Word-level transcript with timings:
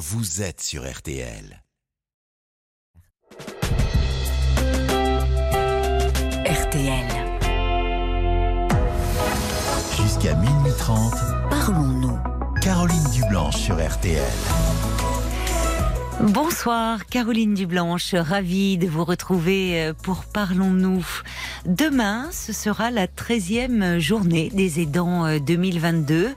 vous 0.00 0.40
êtes 0.40 0.62
sur 0.62 0.90
RTL. 0.90 1.62
RTL. 6.46 7.06
Jusqu'à 9.98 10.34
minuit 10.36 10.72
30, 10.78 11.12
Parlons-nous. 11.50 12.18
Caroline 12.62 13.10
Dublanche 13.12 13.56
sur 13.56 13.76
RTL. 13.76 14.24
Bonsoir 16.22 17.04
Caroline 17.06 17.52
Dublanche, 17.54 18.14
ravie 18.14 18.78
de 18.78 18.86
vous 18.86 19.04
retrouver 19.04 19.82
euh, 19.82 19.92
pour 19.92 20.24
Parlons-nous. 20.24 21.04
Demain, 21.66 22.30
ce 22.32 22.54
sera 22.54 22.90
la 22.90 23.06
13e 23.06 23.98
journée 23.98 24.50
des 24.54 24.80
aidants 24.80 25.38
2022 25.38 26.14
euh, 26.14 26.28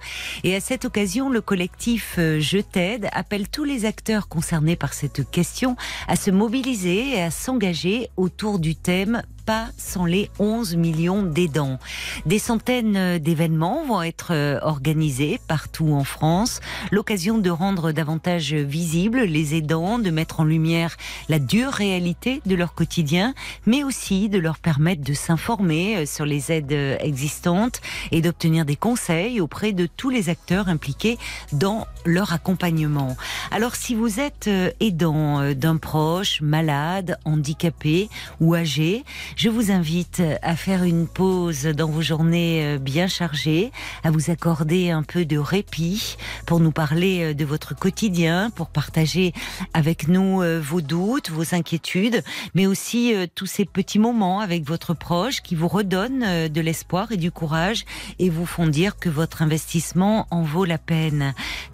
et 0.43 0.53
à 0.53 0.59
cette 0.59 0.83
occasion, 0.83 1.29
le 1.29 1.39
collectif 1.39 2.15
euh, 2.17 2.41
Je 2.41 2.57
t'aide 2.57 3.07
appelle 3.13 3.47
tous 3.47 3.63
les 3.63 3.85
acteurs 3.85 4.27
concernés 4.27 4.75
par 4.75 4.93
cette 4.93 5.29
question 5.31 5.77
à 6.09 6.17
se 6.17 6.29
mobiliser 6.29 7.15
et 7.15 7.21
à 7.21 7.31
s'engager 7.31 8.09
autour 8.17 8.59
du 8.59 8.75
thème 8.75 9.21
pas 9.45 9.67
sans 9.77 10.05
les 10.05 10.29
11 10.39 10.75
millions 10.75 11.23
d'aidants. 11.23 11.79
Des 12.25 12.39
centaines 12.39 13.17
d'événements 13.19 13.85
vont 13.85 14.01
être 14.01 14.31
euh, 14.31 14.59
organisés 14.61 15.39
partout 15.47 15.93
en 15.93 16.03
France, 16.03 16.61
l'occasion 16.91 17.37
de 17.37 17.49
rendre 17.49 17.91
davantage 17.91 18.53
visibles 18.53 19.23
les 19.23 19.55
aidants, 19.55 19.99
de 19.99 20.09
mettre 20.11 20.39
en 20.39 20.45
lumière 20.45 20.95
la 21.29 21.39
dure 21.39 21.71
réalité 21.71 22.41
de 22.45 22.55
leur 22.55 22.73
quotidien, 22.73 23.33
mais 23.65 23.83
aussi 23.83 24.29
de 24.29 24.39
leur 24.39 24.59
permettre 24.59 25.03
de 25.03 25.12
s'informer 25.13 25.97
euh, 25.97 26.05
sur 26.05 26.25
les 26.25 26.51
aides 26.51 26.97
existantes 26.99 27.81
et 28.11 28.21
d'obtenir 28.21 28.65
des 28.65 28.75
conseils 28.75 29.39
auprès 29.41 29.71
de 29.71 29.87
tous 29.87 30.09
les 30.09 30.29
acteurs 30.29 30.67
impliqués 30.67 31.17
dans 31.51 31.87
leur 32.05 32.33
accompagnement. 32.33 33.15
Alors 33.51 33.75
si 33.75 33.95
vous 33.95 34.19
êtes 34.19 34.47
euh, 34.47 34.71
aidant 34.79 35.53
d'un 35.53 35.77
proche, 35.77 36.41
malade, 36.41 37.17
handicapé 37.25 38.09
ou 38.39 38.55
âgé, 38.55 39.03
je 39.35 39.49
vous 39.49 39.71
invite 39.71 40.21
à 40.41 40.55
faire 40.55 40.83
une 40.83 41.07
pause 41.07 41.63
dans 41.63 41.87
vos 41.87 42.01
journées 42.01 42.63
euh, 42.63 42.77
bien 42.77 43.07
chargées, 43.07 43.71
à 44.03 44.11
vous 44.11 44.29
accorder 44.29 44.89
un 44.89 45.03
peu 45.03 45.25
de 45.25 45.37
répit 45.37 46.17
pour 46.45 46.59
nous 46.59 46.71
parler 46.71 47.31
euh, 47.31 47.33
de 47.33 47.45
votre 47.45 47.75
quotidien, 47.75 48.49
pour 48.49 48.67
partager 48.67 49.33
avec 49.73 50.07
nous 50.07 50.41
euh, 50.41 50.59
vos 50.59 50.81
doutes, 50.81 51.29
vos 51.29 51.55
inquiétudes, 51.55 52.23
mais 52.53 52.65
aussi 52.65 53.13
tous 53.35 53.45
ces 53.45 53.65
petits 53.65 53.99
moments 53.99 54.39
avec 54.39 54.63
votre 54.63 54.93
qui 55.43 55.55
vous 55.55 55.67
redonnent 55.67 56.47
de 56.47 56.61
l'espoir 56.61 57.11
et 57.11 57.17
du 57.17 57.31
courage 57.31 57.85
et 58.19 58.29
vous 58.29 58.45
font 58.45 58.67
dire 58.67 58.97
que 58.97 59.09
votre 59.09 59.41
investissement 59.41 60.27
en 60.31 60.43
vaut 60.43 60.65
la 60.65 60.77
peine. 60.77 61.33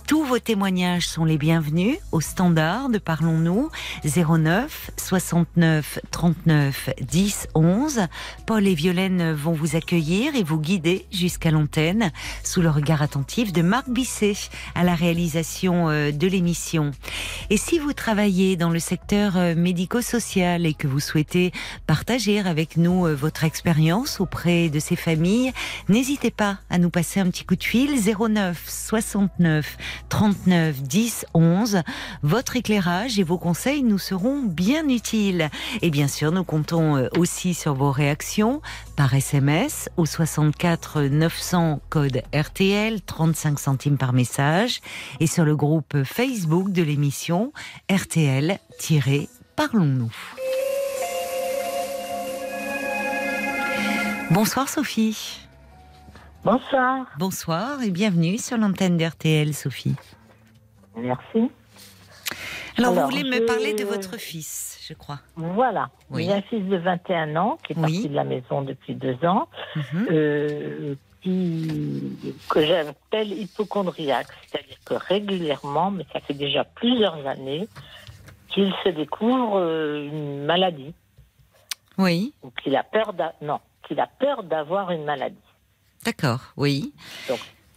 Tous 0.10 0.24
vos 0.24 0.40
témoignages 0.40 1.08
sont 1.08 1.24
les 1.24 1.38
bienvenus 1.38 2.00
au 2.12 2.20
standard 2.20 2.90
de 2.90 2.98
Parlons-nous 2.98 3.70
09 4.04 4.90
69 4.98 6.00
39 6.10 6.90
10 7.00 7.48
11. 7.54 8.08
Paul 8.48 8.68
et 8.68 8.74
Violaine 8.74 9.34
vont 9.34 9.52
vous 9.52 9.76
accueillir 9.76 10.34
et 10.36 10.42
vous 10.42 10.60
guider 10.60 11.06
jusqu'à 11.12 11.52
l'antenne 11.52 12.12
sous 12.44 12.64
le 12.64 12.72
regard 12.72 13.04
attentif 13.04 13.54
de 13.54 13.62
Marc 13.62 13.88
Bisset 13.88 14.34
à 14.74 14.84
la 14.84 14.96
réalisation 14.96 15.90
euh, 15.90 16.12
de 16.12 16.26
l'émission. 16.26 16.90
Et 17.52 17.58
si 17.58 17.78
vous 17.78 17.94
travaillez 17.94 18.56
dans 18.56 18.72
le 18.72 18.80
secteur 18.80 19.38
euh, 19.38 19.54
médico-social 19.54 20.66
et 20.66 20.73
que 20.73 20.88
vous 20.88 21.00
souhaitez 21.00 21.52
partager 21.86 22.40
avec 22.40 22.78
nous 22.78 23.06
euh, 23.06 23.14
votre 23.14 23.44
expérience 23.44 24.20
auprès 24.20 24.70
de 24.70 24.80
ces 24.80 24.96
familles, 24.96 25.54
n'hésitez 25.88 26.32
pas 26.32 26.58
à 26.72 26.80
nous 26.80 26.90
passer 26.90 27.20
un 27.20 27.30
petit 27.30 27.46
coup 27.46 27.56
de 27.56 27.64
fil 27.64 27.92
09 27.94 28.60
69 28.68 29.78
39 30.09 30.81
10 30.81 31.25
11. 31.33 31.81
Votre 32.23 32.55
éclairage 32.55 33.19
et 33.19 33.23
vos 33.23 33.38
conseils 33.38 33.83
nous 33.83 33.97
seront 33.97 34.44
bien 34.44 34.88
utiles. 34.88 35.50
Et 35.81 35.89
bien 35.89 36.08
sûr, 36.08 36.31
nous 36.31 36.44
comptons 36.44 36.95
euh, 36.95 37.08
aussi 37.17 37.53
sur 37.53 37.73
vos 37.73 37.92
réactions 37.92 38.61
par 38.95 39.14
SMS 39.14 39.89
au 39.98 40.05
64 40.05 41.02
900 41.02 41.82
code 41.89 42.21
RTL 42.33 43.02
35 43.02 43.59
centimes 43.59 43.98
par 43.98 44.14
message 44.14 44.82
et 45.20 45.27
sur 45.27 45.45
le 45.45 45.55
groupe 45.55 46.04
Facebook 46.04 46.71
de 46.71 46.83
l'émission 46.83 47.52
RTL-Parlons-nous. 47.92 50.11
Bonsoir 54.32 54.70
Sophie. 54.70 55.48
Bonsoir. 56.44 57.05
Bonsoir 57.17 57.82
et 57.83 57.89
bienvenue 57.92 58.38
sur 58.38 58.58
l'antenne 58.58 58.98
d'RTL, 58.98 59.54
Sophie. 59.54 59.95
Merci. 60.95 61.52
Alors, 62.77 62.94
Alors, 62.94 62.94
vous 63.10 63.11
voulez 63.17 63.30
me 63.30 63.45
parler 63.45 63.73
de 63.73 63.83
votre 63.83 64.17
fils, 64.17 64.80
je 64.88 64.94
crois. 64.94 65.20
Voilà. 65.36 65.89
Oui. 66.10 66.26
J'ai 66.26 66.33
un 66.33 66.42
fils 66.42 66.64
de 66.66 66.77
21 66.77 67.36
ans 67.36 67.58
qui 67.64 67.73
est 67.73 67.76
Oui. 67.76 67.82
parti 67.82 68.10
de 68.10 68.16
la 68.16 68.23
maison 68.23 68.61
depuis 68.61 68.95
deux 68.95 69.17
ans, 69.26 69.50
Mhm. 69.76 70.08
euh, 70.11 70.95
qui, 71.22 72.17
que 72.50 72.66
j'appelle 72.66 73.33
hypochondriaque. 73.33 74.27
C'est-à-dire 74.48 74.77
que 74.86 74.94
régulièrement, 74.94 75.92
mais 75.92 76.06
ça 76.14 76.21
fait 76.21 76.33
déjà 76.33 76.64
plusieurs 76.64 77.27
années, 77.27 77.67
qu'il 78.48 78.73
se 78.83 78.89
découvre 78.89 79.60
euh, 79.60 80.08
une 80.08 80.45
maladie 80.45 80.94
Oui, 81.98 82.33
ou 82.44 82.50
qu'il 82.64 82.76
a 82.77 82.83
peur 82.83 83.14
non, 83.42 83.60
qu'il 83.86 84.00
a 84.00 84.08
peur 84.08 84.44
d'avoir 84.44 84.92
une 84.92 85.04
maladie. 85.04 85.36
D'accord, 86.05 86.39
oui. 86.58 86.93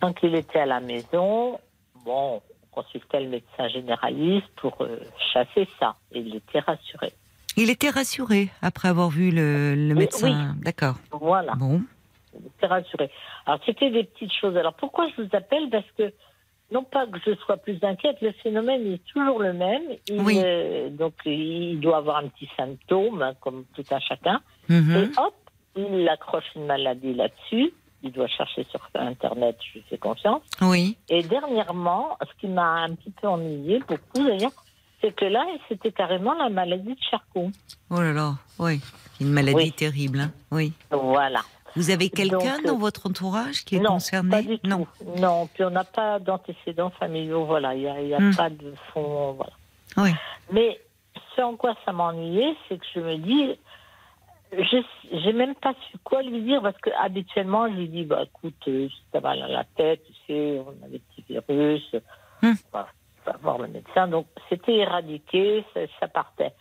Tant 0.00 0.12
qu'il 0.12 0.34
était 0.34 0.60
à 0.60 0.66
la 0.66 0.80
maison, 0.80 1.58
bon, 2.04 2.40
on 2.74 2.82
consultait 2.82 3.20
le 3.20 3.28
médecin 3.28 3.68
généraliste 3.68 4.48
pour 4.56 4.76
euh, 4.80 4.98
chasser 5.32 5.68
ça. 5.78 5.96
Et 6.12 6.20
il 6.20 6.34
était 6.36 6.60
rassuré. 6.60 7.12
Il 7.56 7.70
était 7.70 7.90
rassuré 7.90 8.48
après 8.62 8.88
avoir 8.88 9.10
vu 9.10 9.30
le, 9.30 9.74
le 9.74 9.94
Oui, 9.94 10.00
médecin. 10.00 10.54
D'accord. 10.62 10.96
Voilà. 11.12 11.54
Bon. 11.54 11.82
il 12.34 12.46
était 12.46 12.66
rassuré. 12.66 13.10
Alors, 13.46 13.60
c'était 13.66 13.90
des 13.90 14.04
petites 14.04 14.32
choses. 14.32 14.56
Alors, 14.56 14.74
pourquoi 14.74 15.06
je 15.10 15.22
vous 15.22 15.28
appelle? 15.36 15.68
Parce 15.70 15.84
que, 15.98 16.12
non 16.72 16.82
pas 16.82 17.06
que 17.06 17.18
je 17.26 17.34
sois 17.36 17.58
plus 17.58 17.78
inquiète, 17.84 18.16
le 18.22 18.32
phénomène 18.42 18.90
est 18.90 19.04
toujours 19.12 19.38
le 19.40 19.52
même. 19.52 19.82
Il, 20.08 20.20
Oui. 20.22 20.40
euh, 20.42 20.88
donc, 20.88 21.12
il 21.26 21.78
doit 21.80 21.98
avoir 21.98 22.16
un 22.16 22.28
petit 22.28 22.48
symptôme, 22.56 23.20
hein, 23.22 23.34
comme 23.40 23.66
tout 23.74 23.84
un 23.90 24.00
chacun. 24.00 24.40
Mhm. 24.70 24.96
Et 24.96 25.18
hop, 25.20 25.34
il 25.76 26.08
accroche 26.08 26.44
une 26.56 26.64
maladie 26.66 27.12
là-dessus. 27.14 27.72
Il 28.02 28.12
doit 28.12 28.26
chercher 28.26 28.64
sur 28.70 28.80
Internet, 28.94 29.56
je 29.64 29.78
lui 29.78 29.84
fais 29.88 29.98
confiance. 29.98 30.42
Oui. 30.60 30.96
Et 31.08 31.22
dernièrement, 31.22 32.18
ce 32.20 32.40
qui 32.40 32.48
m'a 32.48 32.82
un 32.82 32.94
petit 32.94 33.10
peu 33.10 33.28
ennuyé, 33.28 33.80
beaucoup 33.86 34.24
d'ailleurs, 34.26 34.52
c'est 35.00 35.14
que 35.14 35.24
là, 35.24 35.44
c'était 35.68 35.92
carrément 35.92 36.34
la 36.34 36.48
maladie 36.48 36.94
de 36.94 37.00
Charcot. 37.10 37.50
Oh 37.90 38.00
là 38.00 38.12
là, 38.12 38.34
oui. 38.58 38.80
Une 39.20 39.30
maladie 39.30 39.54
Oui. 39.56 39.72
terrible. 39.72 40.20
hein. 40.20 40.32
Oui. 40.50 40.72
Voilà. 40.90 41.42
Vous 41.76 41.90
avez 41.90 42.10
quelqu'un 42.10 42.56
Donc, 42.58 42.66
dans 42.66 42.74
euh, 42.74 42.78
votre 42.78 43.06
entourage 43.08 43.64
qui 43.64 43.76
est 43.76 43.80
non, 43.80 43.92
concerné 43.92 44.30
pas 44.30 44.42
du 44.42 44.58
Non. 44.64 44.84
tout. 44.98 45.20
Non, 45.20 45.46
puis 45.46 45.64
on 45.64 45.70
n'a 45.70 45.84
pas 45.84 46.18
d'antécédents 46.18 46.90
familiaux, 46.90 47.44
voilà, 47.46 47.74
il 47.74 47.80
n'y 47.82 47.88
a, 47.88 48.00
y 48.02 48.14
a 48.14 48.18
Hmm. 48.20 48.34
pas 48.36 48.50
de 48.50 48.74
fond, 48.92 49.32
voilà. 49.32 49.52
Oui. 49.96 50.10
Mais 50.52 50.78
ce 51.34 51.40
en 51.40 51.56
quoi 51.56 51.74
ça 51.86 51.92
m'a 51.92 52.04
ennuyé, 52.04 52.54
c'est 52.68 52.78
que 52.78 52.84
je 52.94 53.00
me 53.00 53.16
dis, 53.16 53.56
je 54.52 54.76
j'ai 55.12 55.32
même 55.32 55.54
pas 55.54 55.74
su 55.90 55.98
quoi 56.04 56.22
lui 56.22 56.42
dire 56.42 56.62
parce 56.62 56.76
que 56.78 56.90
habituellement 57.00 57.68
je 57.68 57.74
lui 57.74 57.88
dis, 57.88 58.04
bah 58.04 58.22
écoute, 58.24 58.54
euh, 58.68 58.88
si 58.88 59.02
t'as 59.12 59.20
mal 59.20 59.42
à 59.42 59.48
la 59.48 59.64
tête, 59.64 60.02
tu 60.04 60.12
sais, 60.26 60.60
on 60.64 60.84
a 60.84 60.88
des 60.88 60.98
petits 61.00 61.24
virus, 61.28 61.94
Hmm. 62.42 62.54
bah, 62.72 62.88
tu 63.24 63.30
vas 63.30 63.36
voir 63.38 63.58
le 63.58 63.68
médecin. 63.68 64.08
Donc 64.08 64.26
c'était 64.48 64.76
éradiqué, 64.78 65.64
ça, 65.74 65.80
ça 66.00 66.08
partait. 66.08 66.52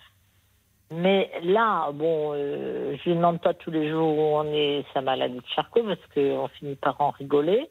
Mais 0.91 1.31
là, 1.43 1.89
bon, 1.91 2.33
euh, 2.35 2.95
je 2.97 3.09
lui 3.09 3.15
demande 3.15 3.39
pas 3.41 3.53
tous 3.53 3.71
les 3.71 3.89
jours 3.89 4.15
où 4.17 4.21
on 4.37 4.43
est 4.53 4.83
sa 4.93 5.01
maladie 5.01 5.37
de 5.37 5.47
Charcot 5.55 5.83
parce 5.83 6.05
qu'on 6.13 6.47
finit 6.49 6.75
par 6.75 6.99
en 7.01 7.11
rigoler. 7.11 7.69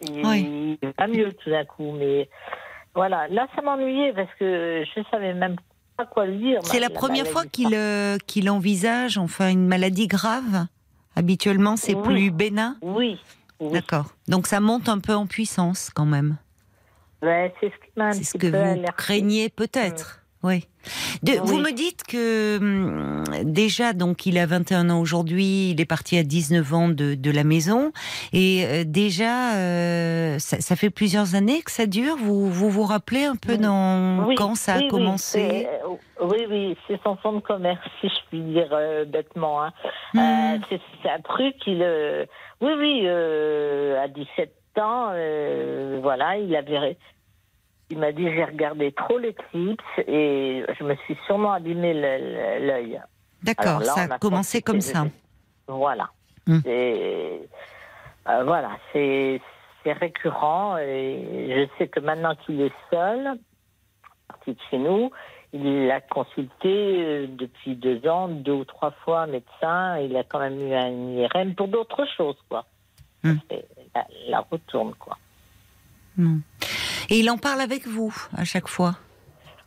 Et 0.00 0.22
Oui. 0.24 0.78
va 0.98 1.06
mieux 1.08 1.32
tout 1.34 1.50
d'un 1.50 1.64
coup, 1.64 1.92
mais 1.92 2.28
voilà. 2.94 3.26
Là, 3.28 3.48
ça 3.54 3.62
m'ennuyait 3.62 4.12
parce 4.12 4.32
que 4.34 4.84
je 4.84 5.02
savais 5.10 5.34
même 5.34 5.56
pas 5.96 6.06
quoi 6.06 6.26
lui 6.26 6.38
dire. 6.38 6.60
C'est 6.64 6.80
la 6.80 6.90
première 6.90 7.26
fois 7.26 7.44
qu'il 7.46 7.74
euh, 7.74 8.18
qu'il 8.26 8.50
envisage 8.50 9.18
enfin 9.18 9.50
une 9.50 9.66
maladie 9.66 10.06
grave. 10.08 10.66
Habituellement, 11.16 11.76
c'est 11.76 11.94
Oui. 11.94 12.02
plus 12.02 12.30
bénin. 12.30 12.76
Oui. 12.82 13.20
oui. 13.60 13.72
D'accord. 13.72 14.14
Donc 14.28 14.46
ça 14.46 14.60
monte 14.60 14.88
un 14.88 14.98
peu 14.98 15.14
en 15.14 15.26
puissance 15.26 15.90
quand 15.94 16.06
même. 16.06 16.36
Ouais, 17.22 17.54
c'est 17.60 17.70
ce 17.70 18.30
qui 18.32 18.40
un 18.46 18.50
que 18.50 18.76
vous 18.76 18.82
craignez 18.96 19.48
peut-être. 19.48 20.23
Oui. 20.44 20.66
De- 21.22 21.32
Oui. 21.32 21.38
Vous 21.42 21.56
me 21.58 21.72
dites 21.72 22.02
que 22.04 22.58
hum, 22.58 23.24
déjà, 23.44 23.94
donc, 23.94 24.26
il 24.26 24.36
a 24.38 24.44
21 24.44 24.90
ans 24.90 25.00
aujourd'hui, 25.00 25.70
il 25.70 25.80
est 25.80 25.86
parti 25.86 26.18
à 26.18 26.22
19 26.22 26.74
ans 26.74 26.88
de, 26.88 27.14
de 27.14 27.30
la 27.30 27.42
maison, 27.44 27.90
et 28.34 28.64
euh, 28.66 28.84
déjà, 28.86 29.54
euh, 29.56 30.38
ça, 30.38 30.60
ça 30.60 30.76
fait 30.76 30.90
plusieurs 30.90 31.34
années 31.34 31.62
que 31.62 31.70
ça 31.70 31.86
dure. 31.86 32.16
Vous 32.18 32.50
vous, 32.50 32.68
vous 32.68 32.82
rappelez 32.84 33.24
un 33.24 33.36
peu 33.36 33.52
Oui. 33.52 33.58
dans 33.58 34.26
Oui, 34.26 34.34
quand 34.34 34.54
ça 34.54 34.74
a 34.74 34.78
oui, 34.80 34.88
commencé? 34.88 35.66
Euh, 35.66 35.96
Oui, 36.20 36.44
oui, 36.50 36.76
c'est 36.86 37.00
son 37.02 37.16
fonds 37.16 37.32
de 37.32 37.40
commerce, 37.40 37.80
si 38.02 38.08
je 38.08 38.14
puis 38.28 38.40
dire 38.42 38.68
euh, 38.72 39.06
bêtement. 39.06 39.64
Hein. 39.64 39.72
Euh, 40.16 40.58
c'est 40.68 40.80
c'est 41.02 41.08
un 41.10 41.20
truc 41.20 41.56
qu'il. 41.64 41.82
oui, 42.60 42.72
oui, 42.78 43.08
à 43.08 44.08
17 44.08 44.52
ans, 44.78 45.08
voilà, 46.02 46.36
il 46.36 46.54
avait. 46.54 46.98
Il 47.90 47.98
m'a 47.98 48.12
dit 48.12 48.24
j'ai 48.24 48.44
regardé 48.44 48.92
trop 48.92 49.18
l'éclipse 49.18 49.84
et 50.06 50.64
je 50.78 50.84
me 50.84 50.94
suis 50.96 51.16
sûrement 51.26 51.52
abîmé 51.52 51.92
l'œil. 51.92 53.00
D'accord, 53.42 53.82
ça 53.84 54.14
a 54.14 54.18
commencé 54.18 54.62
comme 54.62 54.80
ça. 54.80 55.04
Voilà. 55.68 56.08
Hmm. 56.46 56.60
C'est 56.62 57.40
euh, 58.28 58.44
voilà, 58.44 58.70
c'est 58.92 59.40
récurrent 59.84 60.78
et 60.78 61.48
je 61.50 61.78
sais 61.78 61.88
que 61.88 62.00
maintenant 62.00 62.34
qu'il 62.34 62.60
est 62.62 62.72
seul, 62.90 63.38
parti 64.28 64.52
de 64.52 64.60
chez 64.70 64.78
nous, 64.78 65.10
il 65.52 65.90
a 65.90 66.00
consulté 66.00 67.04
euh, 67.04 67.26
depuis 67.28 67.76
deux 67.76 68.06
ans, 68.08 68.28
deux 68.28 68.52
ou 68.52 68.64
trois 68.64 68.90
fois 68.90 69.22
un 69.22 69.26
médecin. 69.26 69.98
Il 69.98 70.16
a 70.16 70.24
quand 70.24 70.40
même 70.40 70.60
eu 70.60 70.74
un 70.74 70.90
IRM 70.90 71.54
pour 71.54 71.68
d'autres 71.68 72.06
choses, 72.16 72.38
quoi. 72.48 72.64
Hmm. 73.22 73.36
La, 73.94 74.06
la 74.28 74.40
retourne, 74.50 74.94
quoi. 74.94 75.16
Et 76.18 77.18
il 77.18 77.30
en 77.30 77.38
parle 77.38 77.60
avec 77.60 77.86
vous 77.86 78.14
à 78.36 78.44
chaque 78.44 78.68
fois. 78.68 78.96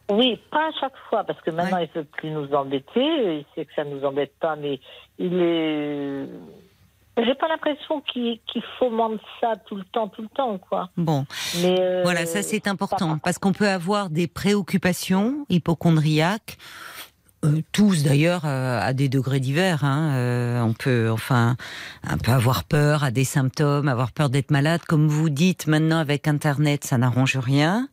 Oui, 0.09 0.39
pas 0.51 0.67
à 0.69 0.71
chaque 0.79 0.95
fois, 1.09 1.23
parce 1.25 1.41
que 1.41 1.51
maintenant 1.51 1.77
Ouais. 1.77 1.89
il 1.93 1.97
ne 1.97 2.01
veut 2.03 2.07
plus 2.09 2.29
nous 2.31 2.53
embêter. 2.53 3.39
Il 3.39 3.45
sait 3.55 3.65
que 3.65 3.73
ça 3.75 3.83
ne 3.83 3.93
nous 3.95 4.05
embête 4.05 4.33
pas, 4.39 4.55
mais 4.55 4.79
il 5.19 5.33
est. 5.41 6.25
J'ai 7.19 7.33
pas 7.33 7.47
l'impression 7.47 7.99
qu'il 8.01 8.39
qu'il 8.45 8.61
fomente 8.77 9.19
ça 9.41 9.55
tout 9.65 9.75
le 9.75 9.83
temps, 9.85 10.07
tout 10.07 10.21
le 10.21 10.29
temps, 10.29 10.57
quoi. 10.59 10.89
Bon, 10.97 11.25
Mais 11.61 11.75
euh, 11.79 12.03
voilà, 12.03 12.25
ça 12.27 12.43
c'est 12.43 12.67
important 12.67 13.17
parce 13.17 13.39
qu'on 13.39 13.53
peut 13.53 13.67
avoir 13.67 14.09
des 14.09 14.27
préoccupations 14.27 15.45
hypochondriaques. 15.49 16.57
Euh, 17.45 17.61
tous 17.71 18.03
d'ailleurs 18.03 18.43
euh, 18.45 18.79
à 18.81 18.93
des 18.93 19.09
degrés 19.09 19.39
divers. 19.39 19.83
Hein. 19.83 20.11
Euh, 20.15 20.61
on 20.61 20.73
peut 20.73 21.09
enfin 21.11 21.55
un 22.03 22.17
peu 22.17 22.31
avoir 22.31 22.63
peur 22.63 23.03
à 23.03 23.11
des 23.11 23.25
symptômes, 23.25 23.87
avoir 23.87 24.11
peur 24.11 24.29
d'être 24.29 24.49
malade. 24.49 24.81
Comme 24.87 25.07
vous 25.07 25.29
dites 25.29 25.67
maintenant 25.67 25.99
avec 25.99 26.27
Internet, 26.27 26.83
ça 26.83 26.97
n'arrange 26.97 27.37
rien. 27.37 27.89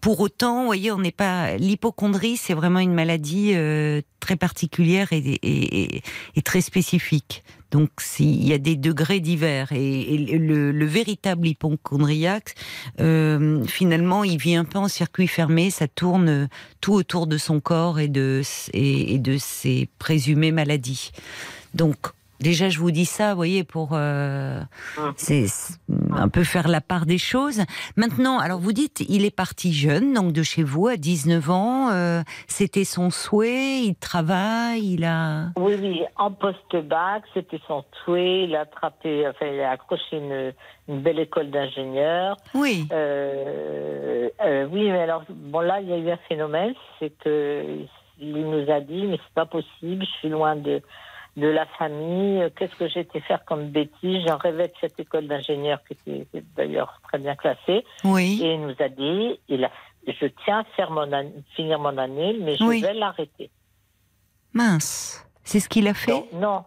Pour 0.00 0.20
autant, 0.20 0.60
vous 0.60 0.66
voyez, 0.66 0.90
on 0.90 1.00
n'est 1.00 1.12
pas 1.12 1.56
l'hypochondrie, 1.56 2.38
c'est 2.38 2.54
vraiment 2.54 2.78
une 2.78 2.94
maladie 2.94 3.54
très 4.20 4.36
particulière 4.36 5.08
et 5.12 6.02
très 6.42 6.62
spécifique. 6.62 7.44
Donc, 7.70 7.90
s'il 7.98 8.46
y 8.46 8.52
a 8.52 8.58
des 8.58 8.76
degrés 8.76 9.20
divers 9.20 9.72
et, 9.72 10.18
le, 10.18 10.72
le 10.72 10.86
véritable 10.86 11.46
hypochondriaque, 11.46 12.54
euh, 13.00 13.64
finalement, 13.64 14.24
il 14.24 14.38
vit 14.38 14.56
un 14.56 14.64
peu 14.64 14.78
en 14.78 14.88
circuit 14.88 15.28
fermé, 15.28 15.70
ça 15.70 15.88
tourne 15.88 16.48
tout 16.80 16.94
autour 16.94 17.26
de 17.26 17.38
son 17.38 17.60
corps 17.60 18.00
et 18.00 18.08
de 18.08 18.42
et 18.72 19.18
de 19.18 19.36
ses 19.38 19.88
présumées 19.98 20.52
maladies. 20.52 21.10
Donc, 21.74 21.96
déjà, 22.40 22.68
je 22.68 22.78
vous 22.78 22.90
dis 22.90 23.04
ça, 23.04 23.30
vous 23.30 23.36
voyez, 23.36 23.64
pour 23.64 23.90
euh, 23.92 24.60
c'est 25.16 25.46
c'est 25.46 25.78
un 26.12 26.28
peu 26.28 26.44
faire 26.44 26.68
la 26.68 26.80
part 26.80 27.06
des 27.06 27.18
choses. 27.18 27.62
Maintenant, 27.96 28.38
alors 28.38 28.58
vous 28.58 28.72
dites, 28.72 29.00
il 29.08 29.24
est 29.24 29.34
parti 29.34 29.72
jeune, 29.72 30.12
donc 30.14 30.32
de 30.32 30.42
chez 30.42 30.62
vous, 30.62 30.88
à 30.88 30.96
19 30.96 31.50
ans. 31.50 31.90
euh, 31.90 32.22
C'était 32.46 32.84
son 32.84 33.10
souhait, 33.10 33.82
il 33.82 33.94
travaille, 33.94 34.94
il 34.94 35.04
a... 35.04 35.46
Oui, 35.56 35.74
oui, 35.80 36.02
en 36.16 36.30
post-bac, 36.32 37.22
c'était 37.34 37.60
son 37.66 37.84
souhait. 38.04 38.44
Il 38.44 38.56
a 38.56 38.60
attrapé, 38.62 39.26
enfin, 39.28 39.46
il 39.46 39.60
a 39.60 39.70
accroché 39.70 40.16
une, 40.16 40.52
une 40.88 41.00
belle 41.02 41.18
école 41.20 41.50
d'ingénieur. 41.50 42.36
Oui, 42.54 42.86
euh, 42.92 44.28
oui, 44.72 44.90
mais 44.90 45.02
alors, 45.02 45.22
bon, 45.28 45.60
là, 45.60 45.80
il 45.80 45.88
y 45.88 45.92
a 45.92 45.98
eu 45.98 46.10
un 46.10 46.18
phénomène, 46.28 46.74
c'est 46.98 47.12
que 47.22 47.64
il 48.22 48.32
nous 48.50 48.70
a 48.70 48.80
dit, 48.80 49.06
mais 49.06 49.16
c'est 49.16 49.34
pas 49.34 49.46
possible, 49.46 50.04
je 50.04 50.18
suis 50.18 50.28
loin 50.28 50.54
de, 50.54 50.82
de 51.36 51.46
la 51.46 51.64
famille, 51.66 52.50
qu'est-ce 52.56 52.74
que 52.76 52.88
j'ai 52.88 53.00
été 53.00 53.20
faire 53.20 53.44
comme 53.44 53.68
bêtise? 53.70 54.24
J'en 54.26 54.36
rêvais 54.36 54.68
de 54.68 54.72
cette 54.80 54.98
école 54.98 55.26
d'ingénieur 55.28 55.78
qui 55.86 55.92
était 55.94 56.26
qui 56.30 56.38
était 56.38 56.46
d'ailleurs 56.56 57.00
très 57.08 57.18
bien 57.18 57.36
classée. 57.36 57.84
oui. 58.04 58.40
Et 58.42 58.54
il 58.54 58.60
nous 58.62 58.74
a 58.80 58.88
dit, 58.88 59.38
il 59.48 59.64
a, 59.64 59.70
je 60.06 60.26
tiens 60.44 60.60
à 60.60 60.64
faire 60.76 60.90
mon 60.90 61.12
an- 61.12 61.30
finir 61.54 61.78
mon 61.78 61.96
année, 61.98 62.36
mais 62.40 62.56
je 62.56 62.64
Oui. 62.64 62.80
vais 62.82 62.94
l'arrêter. 62.94 63.50
Mince. 64.52 65.24
C'est 65.44 65.60
ce 65.60 65.68
qu'il 65.68 65.86
a 65.88 65.94
fait? 65.94 66.12
Non, 66.32 66.40
non. 66.40 66.64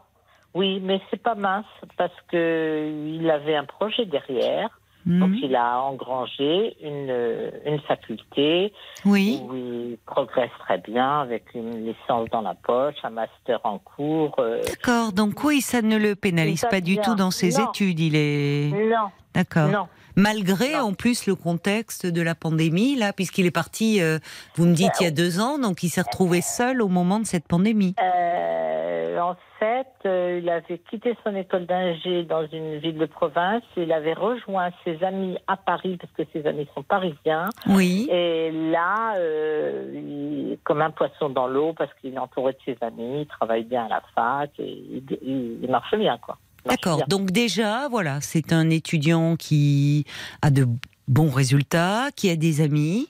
Oui, 0.53 0.79
mais 0.81 1.01
c'est 1.09 1.21
pas 1.21 1.35
mince 1.35 1.65
parce 1.97 2.13
que 2.29 2.91
il 3.17 3.29
avait 3.29 3.55
un 3.55 3.65
projet 3.65 4.05
derrière. 4.05 4.69
Donc 5.05 5.31
Hmm, 5.31 5.35
il 5.43 5.55
a 5.55 5.81
engrangé 5.81 6.77
une, 6.81 7.09
euh, 7.09 7.51
une 7.65 7.79
faculté 7.81 8.71
Oui. 9.05 9.41
où 9.43 9.53
il 9.55 9.97
progresse 10.05 10.49
très 10.59 10.77
bien 10.77 11.19
avec 11.21 11.43
une 11.53 11.85
licence 11.85 12.29
dans 12.31 12.41
la 12.41 12.53
poche, 12.55 12.95
un 13.03 13.09
master 13.09 13.59
en 13.65 13.79
cours. 13.79 14.35
euh, 14.39 14.61
D'accord, 14.65 15.11
donc 15.11 15.43
oui, 15.43 15.59
ça 15.61 15.81
ne 15.81 15.97
le 15.97 16.15
pénalise 16.15 16.65
pas 16.69 16.79
du 16.79 16.97
tout 16.97 17.15
dans 17.15 17.31
ses 17.31 17.57
Non. 17.59 17.69
études. 17.69 17.99
Il 17.99 18.15
est... 18.15 18.71
Non, 18.71 19.09
D'accord. 19.33 19.67
non. 19.69 19.87
Malgré 20.15 20.73
Non. 20.73 20.89
en 20.89 20.93
plus 20.93 21.25
le 21.25 21.33
contexte 21.35 22.05
de 22.05 22.21
la 22.21 22.35
pandémie, 22.35 22.95
là, 22.95 23.13
puisqu'il 23.13 23.45
est 23.47 23.51
parti, 23.51 23.99
euh, 24.01 24.19
vous 24.55 24.65
me 24.65 24.73
dites, 24.73 24.91
il 24.99 25.03
y 25.03 25.07
a 25.07 25.11
deux 25.11 25.39
ans, 25.41 25.57
donc 25.57 25.81
il 25.83 25.89
s'est 25.89 26.01
retrouvé 26.03 26.39
seul 26.41 26.81
au 26.83 26.87
moment 26.87 27.19
de 27.19 27.25
cette 27.25 27.47
pandémie. 27.47 27.95
Euh, 28.01 28.92
en 29.19 29.35
fait, 29.59 29.87
euh, 30.05 30.39
il 30.41 30.49
avait 30.49 30.77
quitté 30.77 31.15
son 31.23 31.35
école 31.35 31.65
d'ingé 31.65 32.23
dans 32.23 32.45
une 32.47 32.77
ville 32.77 32.97
de 32.97 33.05
province. 33.05 33.63
Il 33.77 33.91
avait 33.91 34.13
rejoint 34.13 34.69
ses 34.83 35.03
amis 35.03 35.37
à 35.47 35.57
Paris 35.57 35.97
parce 35.99 36.11
que 36.13 36.23
ses 36.33 36.45
amis 36.47 36.67
sont 36.73 36.83
parisiens. 36.83 37.49
Oui. 37.67 38.07
Et 38.11 38.51
là, 38.51 39.15
euh, 39.17 39.91
il- 39.93 40.57
comme 40.63 40.81
un 40.81 40.91
poisson 40.91 41.29
dans 41.29 41.47
l'eau, 41.47 41.73
parce 41.73 41.91
qu'il 42.01 42.13
est 42.13 42.17
entouré 42.17 42.53
de 42.53 42.57
ses 42.65 42.77
amis, 42.81 43.21
il 43.21 43.27
travaille 43.27 43.63
bien 43.63 43.85
à 43.85 43.89
la 43.89 44.01
fac, 44.15 44.51
et 44.59 44.63
il, 44.69 45.03
il- 45.21 45.59
il 45.63 45.69
marche 45.69 45.95
bien, 45.95 46.17
quoi. 46.17 46.37
D'accord. 46.65 47.01
Donc 47.07 47.31
déjà, 47.31 47.89
voilà, 47.89 48.21
c'est 48.21 48.53
un 48.53 48.69
étudiant 48.69 49.35
qui 49.35 50.05
a 50.41 50.49
de 50.49 50.65
bons 51.07 51.29
résultats, 51.29 52.07
qui 52.15 52.29
a 52.29 52.35
des 52.37 52.61
amis. 52.61 53.09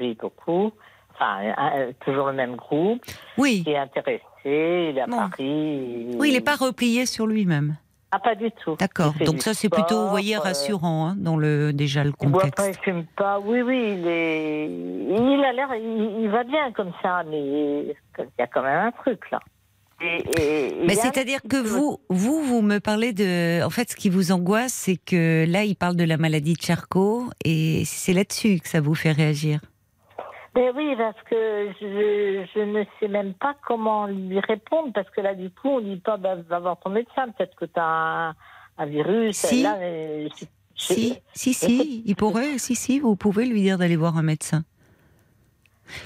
Oui, 0.00 0.16
beaucoup. 0.20 0.72
Enfin, 1.14 1.52
euh, 1.76 1.92
toujours 2.04 2.28
le 2.28 2.32
même 2.34 2.54
groupe, 2.56 3.04
Oui. 3.36 3.62
qui 3.64 3.70
est 3.72 3.76
il 4.90 4.98
est 4.98 5.00
à. 5.02 5.06
Paris. 5.06 6.06
Oui, 6.18 6.28
il 6.28 6.32
n'est 6.32 6.40
pas 6.40 6.56
replié 6.56 7.06
sur 7.06 7.26
lui-même. 7.26 7.76
Ah, 8.10 8.18
pas 8.18 8.34
du 8.34 8.50
tout. 8.64 8.74
D'accord. 8.78 9.12
Donc 9.26 9.42
ça, 9.42 9.52
c'est 9.52 9.68
plutôt, 9.68 10.04
vous 10.04 10.08
voyez, 10.08 10.36
euh, 10.36 10.40
rassurant 10.40 11.08
hein, 11.08 11.16
dans 11.18 11.36
le 11.36 11.74
déjà 11.74 12.04
le 12.04 12.12
pas, 12.12 12.16
il 12.22 12.30
contexte. 12.32 12.80
fume 12.82 13.04
pas. 13.16 13.38
Oui, 13.38 13.60
oui, 13.60 13.96
il 13.98 14.06
est. 14.06 14.64
Il 14.66 15.44
a 15.44 15.52
l'air. 15.52 15.68
Il, 15.74 16.22
il 16.22 16.28
va 16.30 16.42
bien 16.44 16.72
comme 16.72 16.92
ça, 17.02 17.22
mais 17.28 17.38
il 17.38 17.94
y 18.38 18.42
a 18.42 18.46
quand 18.46 18.62
même 18.62 18.86
un 18.86 18.92
truc 18.92 19.30
là. 19.30 19.40
Et- 20.00 20.22
et- 20.40 20.74
Mais 20.86 20.96
un 20.98 21.02
c'est-à-dire 21.02 21.40
que 21.50 21.56
vous, 21.56 21.98
vous, 22.08 22.40
vous 22.42 22.62
me 22.62 22.78
parlez 22.78 23.12
de. 23.12 23.62
En 23.62 23.68
fait, 23.70 23.90
ce 23.90 23.96
qui 23.96 24.08
vous 24.08 24.32
angoisse, 24.32 24.72
c'est 24.72 24.96
que 24.96 25.44
là, 25.46 25.64
il 25.64 25.74
parle 25.76 25.96
de 25.96 26.04
la 26.04 26.16
maladie 26.16 26.54
de 26.54 26.62
Charcot, 26.62 27.24
et 27.44 27.82
c'est 27.84 28.12
là-dessus 28.14 28.60
que 28.60 28.68
ça 28.68 28.80
vous 28.80 28.94
fait 28.94 29.12
réagir. 29.12 29.60
Ben 30.58 30.72
oui, 30.74 30.96
parce 30.98 31.22
que 31.30 31.68
je, 31.80 32.44
je 32.52 32.60
ne 32.64 32.82
sais 32.98 33.06
même 33.06 33.32
pas 33.34 33.54
comment 33.64 34.08
lui 34.08 34.40
répondre, 34.40 34.90
parce 34.92 35.08
que 35.10 35.20
là, 35.20 35.36
du 35.36 35.50
coup, 35.50 35.68
on 35.68 35.80
dit 35.80 36.00
pas, 36.00 36.16
ben, 36.16 36.44
va 36.48 36.58
voir 36.58 36.80
ton 36.80 36.90
médecin, 36.90 37.28
peut-être 37.28 37.54
que 37.54 37.64
tu 37.64 37.78
as 37.78 37.84
un, 38.30 38.34
un 38.78 38.86
virus. 38.86 39.36
Si. 39.36 39.62
Là, 39.62 39.76
je- 39.80 40.46
Si, 40.74 41.16
si, 41.32 41.54
si, 41.54 42.02
il 42.06 42.16
pourrait, 42.16 42.58
si, 42.58 42.74
si, 42.74 42.98
vous 42.98 43.14
pouvez 43.14 43.46
lui 43.46 43.62
dire 43.62 43.78
d'aller 43.78 43.94
voir 43.94 44.16
un 44.16 44.22
médecin. 44.24 44.64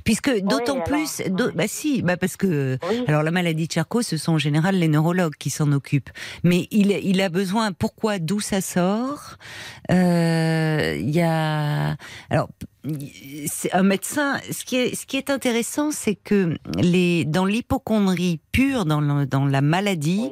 Puisque 0.05 0.31
d'autant 0.43 0.75
alors, 0.81 0.85
plus, 0.85 1.23
bah 1.55 1.65
si, 1.67 2.03
bah 2.03 2.17
parce 2.19 2.37
que 2.37 2.79
Oui. 2.89 3.05
alors 3.09 3.23
la 3.23 3.31
maladie 3.33 3.67
de 3.69 3.73
Charcot, 3.73 4.03
ce 4.03 4.17
sont 4.19 4.35
en 4.35 4.39
général 4.39 4.77
les 4.77 4.89
neurologues 4.89 5.35
qui 5.39 5.49
s'en 5.51 5.73
occupent. 5.73 6.11
Mais 6.45 6.69
il, 6.71 6.91
il 6.93 7.21
a 7.23 7.29
besoin. 7.31 7.73
Pourquoi 7.73 8.19
D'où 8.19 8.41
ça 8.41 8.61
sort? 8.61 9.37
Euh, 9.91 10.97
Il 11.01 11.11
y 11.11 11.21
a 11.23 11.97
alors 12.31 12.49
un 13.73 13.83
médecin. 13.83 14.39
Ce 14.51 14.65
qui 14.65 14.77
est 14.77 14.95
ce 14.95 15.07
qui 15.07 15.17
est 15.17 15.31
intéressant, 15.31 15.91
c'est 15.93 16.15
que 16.17 16.57
les 16.81 17.25
dans 17.25 17.45
l'hypochondrie 17.45 18.41
pure, 18.51 18.85
dans 18.85 19.01
le- 19.01 19.27
dans 19.27 19.47
la 19.47 19.61
maladie, 19.61 20.31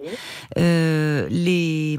euh, 0.58 1.26
les, 1.30 1.96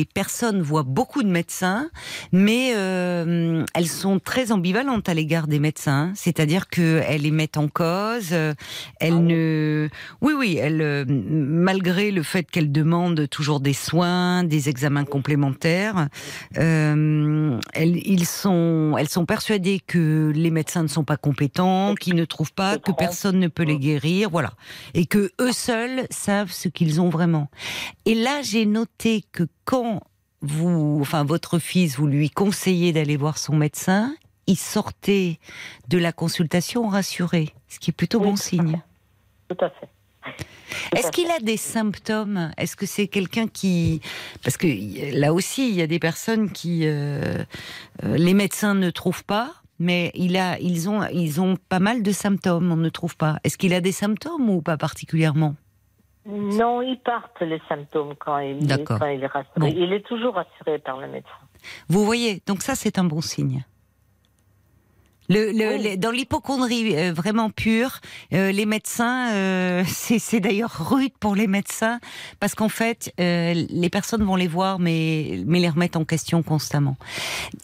les 0.00 0.06
personnes 0.06 0.62
voient 0.62 0.82
beaucoup 0.98 1.22
de 1.22 1.28
médecins, 1.28 1.90
mais 2.32 2.72
euh, 2.74 3.64
elles 3.74 3.86
sont 4.02 4.18
très 4.18 4.50
ambivalentes 4.50 5.10
à 5.10 5.14
l'égard 5.14 5.46
des 5.46 5.58
médecins. 5.58 6.10
C'est-à-dire 6.14 6.68
qu'elles 6.68 7.20
les 7.20 7.30
mettent 7.30 7.58
en 7.58 7.68
cause. 7.68 8.30
euh, 8.32 8.54
Elles 8.98 9.12
Ah 9.12 9.16
oui. 9.16 9.32
ne, 9.34 9.88
oui, 10.22 10.32
oui, 10.40 10.50
elles, 10.56 10.80
euh, 10.80 11.04
malgré 11.06 12.12
le 12.12 12.22
fait 12.22 12.44
qu'elles 12.50 12.72
demandent 12.72 13.28
toujours 13.28 13.60
des 13.60 13.74
soins, 13.74 14.42
des 14.42 14.70
examens 14.70 15.04
complémentaires, 15.04 16.08
euh, 16.56 17.58
elles, 17.74 17.96
ils 18.06 18.26
sont, 18.26 18.94
elles 18.98 19.08
sont 19.10 19.26
persuadées 19.26 19.80
que 19.86 20.32
les 20.34 20.50
médecins 20.50 20.82
ne 20.82 20.88
sont 20.88 21.04
pas 21.04 21.18
compétents, 21.18 21.94
qu'ils 21.94 22.16
ne 22.16 22.24
trouvent 22.24 22.54
pas, 22.54 22.78
que 22.78 22.92
personne 22.92 23.38
ne 23.38 23.48
peut 23.48 23.64
les 23.64 23.78
guérir, 23.78 24.30
voilà, 24.30 24.52
et 24.94 25.04
que 25.04 25.30
eux 25.42 25.52
seuls 25.52 26.06
savent 26.08 26.52
ce 26.52 26.68
qu'ils 26.68 27.02
ont 27.02 27.10
vraiment. 27.10 27.48
Et 28.06 28.14
là, 28.14 28.40
j'ai 28.42 28.64
noté 28.64 29.24
que 29.32 29.44
quand 29.64 29.89
vous, 30.42 30.98
enfin 31.00 31.24
votre 31.24 31.58
fils, 31.58 31.96
vous 31.96 32.06
lui 32.06 32.30
conseillez 32.30 32.92
d'aller 32.92 33.16
voir 33.16 33.38
son 33.38 33.56
médecin, 33.56 34.14
il 34.46 34.56
sortait 34.56 35.38
de 35.88 35.98
la 35.98 36.12
consultation 36.12 36.88
rassuré, 36.88 37.54
ce 37.68 37.78
qui 37.78 37.90
est 37.90 37.94
plutôt 37.94 38.18
Oui, 38.18 38.24
bon 38.26 38.34
tout 38.34 38.40
à 38.40 38.42
signe. 38.42 38.82
Tout 39.48 39.64
à 39.64 39.70
fait. 39.70 39.88
Est-ce 40.96 41.10
qu'il 41.10 41.30
a 41.30 41.40
des 41.40 41.56
symptômes? 41.56 42.52
Est-ce 42.56 42.76
que 42.76 42.86
c'est 42.86 43.08
quelqu'un 43.08 43.48
qui... 43.48 44.00
Parce 44.44 44.56
que 44.56 44.66
là 45.18 45.32
aussi, 45.32 45.68
il 45.68 45.74
y 45.74 45.82
a 45.82 45.86
des 45.86 45.98
personnes 45.98 46.50
qui... 46.50 46.82
euh, 46.84 47.44
euh, 48.04 48.16
les 48.16 48.34
médecins 48.34 48.74
ne 48.74 48.90
trouvent 48.90 49.24
pas, 49.24 49.52
mais 49.78 50.12
il 50.14 50.36
a, 50.36 50.58
ils, 50.60 50.88
ont, 50.88 51.04
ils 51.08 51.40
ont 51.40 51.56
pas 51.68 51.80
mal 51.80 52.02
de 52.02 52.12
symptômes, 52.12 52.70
on 52.70 52.76
ne 52.76 52.88
trouve 52.88 53.16
pas. 53.16 53.38
Est-ce 53.44 53.58
qu'il 53.58 53.74
a 53.74 53.80
des 53.80 53.92
symptômes 53.92 54.50
ou 54.50 54.62
pas 54.62 54.76
particulièrement? 54.76 55.56
Non, 56.26 56.82
ils 56.82 56.98
partent 57.00 57.40
les 57.40 57.60
symptômes 57.68 58.14
quand 58.18 58.38
il, 58.38 58.66
D'accord. 58.66 58.98
quand 58.98 59.06
il 59.06 59.22
est 59.22 59.26
rassuré. 59.26 59.54
Bon. 59.58 59.66
Il 59.74 59.92
est 59.92 60.06
toujours 60.06 60.34
rassuré 60.34 60.78
par 60.78 60.98
le 60.98 61.08
médecin. 61.08 61.30
Vous 61.88 62.04
voyez, 62.04 62.42
donc 62.46 62.62
ça 62.62 62.74
c'est 62.74 62.98
un 62.98 63.04
bon 63.04 63.20
signe. 63.20 63.64
Le, 65.28 65.52
le- 65.52 65.76
Oui. 65.76 65.82
les- 65.82 65.96
dans 65.96 66.10
l'hypochondrie 66.10 66.96
euh, 66.96 67.12
vraiment 67.12 67.50
pure, 67.50 68.00
euh, 68.32 68.50
les 68.50 68.66
médecins, 68.66 69.32
euh, 69.32 69.84
c'est 69.86 70.40
d'ailleurs 70.40 70.90
rude 70.90 71.12
pour 71.20 71.36
les 71.36 71.46
médecins 71.46 72.00
parce 72.40 72.54
qu'en 72.56 72.68
fait, 72.68 73.12
les 73.18 73.88
personnes 73.90 74.24
vont 74.24 74.34
les 74.36 74.48
voir 74.48 74.78
mais, 74.80 75.42
mais 75.46 75.60
les 75.60 75.68
remettent 75.68 75.96
en 75.96 76.04
question 76.04 76.42
constamment. 76.42 76.96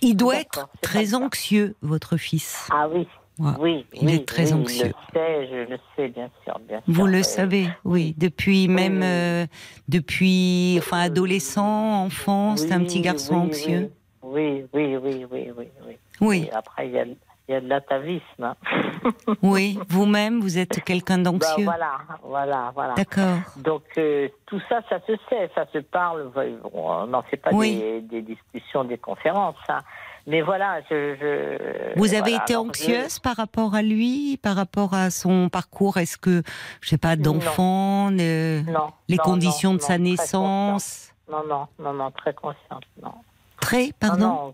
Il 0.01 0.17
doit 0.17 0.37
être 0.37 0.69
très 0.81 1.15
anxieux, 1.15 1.75
votre 1.83 2.17
fils. 2.17 2.69
Ah 2.71 2.89
oui, 2.89 3.09
Ouais. 3.39 3.51
oui. 3.61 3.87
Il 3.93 4.07
oui, 4.09 4.15
est 4.15 4.27
très 4.27 4.53
oui, 4.53 4.61
anxieux. 4.63 4.93
Je 5.15 5.19
le 5.19 5.21
sais, 5.21 5.49
je 5.49 5.71
le 5.71 5.79
sais, 5.95 6.09
bien 6.09 6.31
sûr. 6.45 6.59
Bien 6.67 6.81
Vous 6.87 6.95
sûr. 6.95 7.07
le 7.07 7.19
Euh, 7.19 7.23
savez, 7.23 7.69
oui, 7.85 8.15
depuis 8.17 8.67
même 8.69 9.03
euh, 9.03 9.47
depuis 9.89 10.77
enfin 10.79 11.01
adolescent, 11.01 12.05
enfant, 12.05 12.57
c'est 12.57 12.73
un 12.73 12.81
petit 12.81 13.01
garçon 13.01 13.35
anxieux. 13.35 13.91
Oui, 14.23 14.65
oui, 14.73 14.97
oui, 14.97 15.27
oui, 15.31 15.51
oui, 15.57 15.69
oui. 15.87 15.97
Oui, 16.21 16.49
Et 16.51 16.53
après, 16.55 16.87
il 16.89 16.93
y 16.95 16.99
a, 16.99 17.05
il 17.05 17.17
y 17.49 17.55
a 17.55 17.61
de 17.61 17.69
l'atavisme. 17.69 18.23
hein. 18.43 18.57
oui, 19.43 19.79
vous-même, 19.89 20.41
vous 20.41 20.57
êtes 20.59 20.83
quelqu'un 20.83 21.19
Bah, 21.19 21.25
d'anxieux. 21.31 21.65
voilà, 21.65 21.99
voilà, 22.25 22.73
voilà. 22.75 22.95
D'accord. 22.95 23.37
Donc 23.59 23.83
euh, 23.99 24.29
tout 24.47 24.61
ça, 24.69 24.81
ça 24.89 24.99
se 25.07 25.13
sait, 25.29 25.51
ça 25.55 25.67
se 25.73 25.79
parle. 25.79 26.31
Bon, 26.35 26.59
on 26.73 27.07
n'en 27.07 27.23
fait 27.23 27.37
pas 27.37 27.51
Oui. 27.53 27.77
des, 27.77 28.01
des 28.01 28.23
discussions, 28.23 28.85
des 28.85 28.99
conférences. 28.99 29.55
hein. 29.69 29.81
Mais 30.27 30.43
voilà, 30.43 30.81
je. 30.91 31.15
je- 31.21 31.99
Vous 31.99 32.13
avez 32.15 32.31
voilà, 32.33 32.43
été 32.43 32.53
je- 32.55 32.59
anxieuse 32.59 33.19
par 33.21 33.37
rapport 33.37 33.75
à 33.77 33.83
lui, 33.83 34.39
par 34.43 34.57
rapport 34.57 34.93
à 34.95 35.11
son 35.11 35.49
parcours? 35.49 35.99
Est-ce 35.99 36.17
que, 36.19 36.43
je 36.81 36.89
sais 36.89 36.99
pas, 36.99 37.15
d'enfant, 37.17 38.11
euh, 38.13 38.63
Non. 38.63 38.89
les 39.09 39.17
non, 39.19 39.23
conditions 39.23 39.71
non, 39.71 39.77
de 39.77 39.83
sa 39.83 39.99
non, 39.99 40.05
naissance? 40.05 41.13
consciente. 41.29 41.49
Non, 41.49 41.49
non, 41.49 41.67
non, 41.85 41.93
non, 41.93 42.11
très 42.11 42.35
consciente. 42.35 42.83
Non. 43.03 43.13
Très, 43.61 43.91
pardon? 43.99 44.53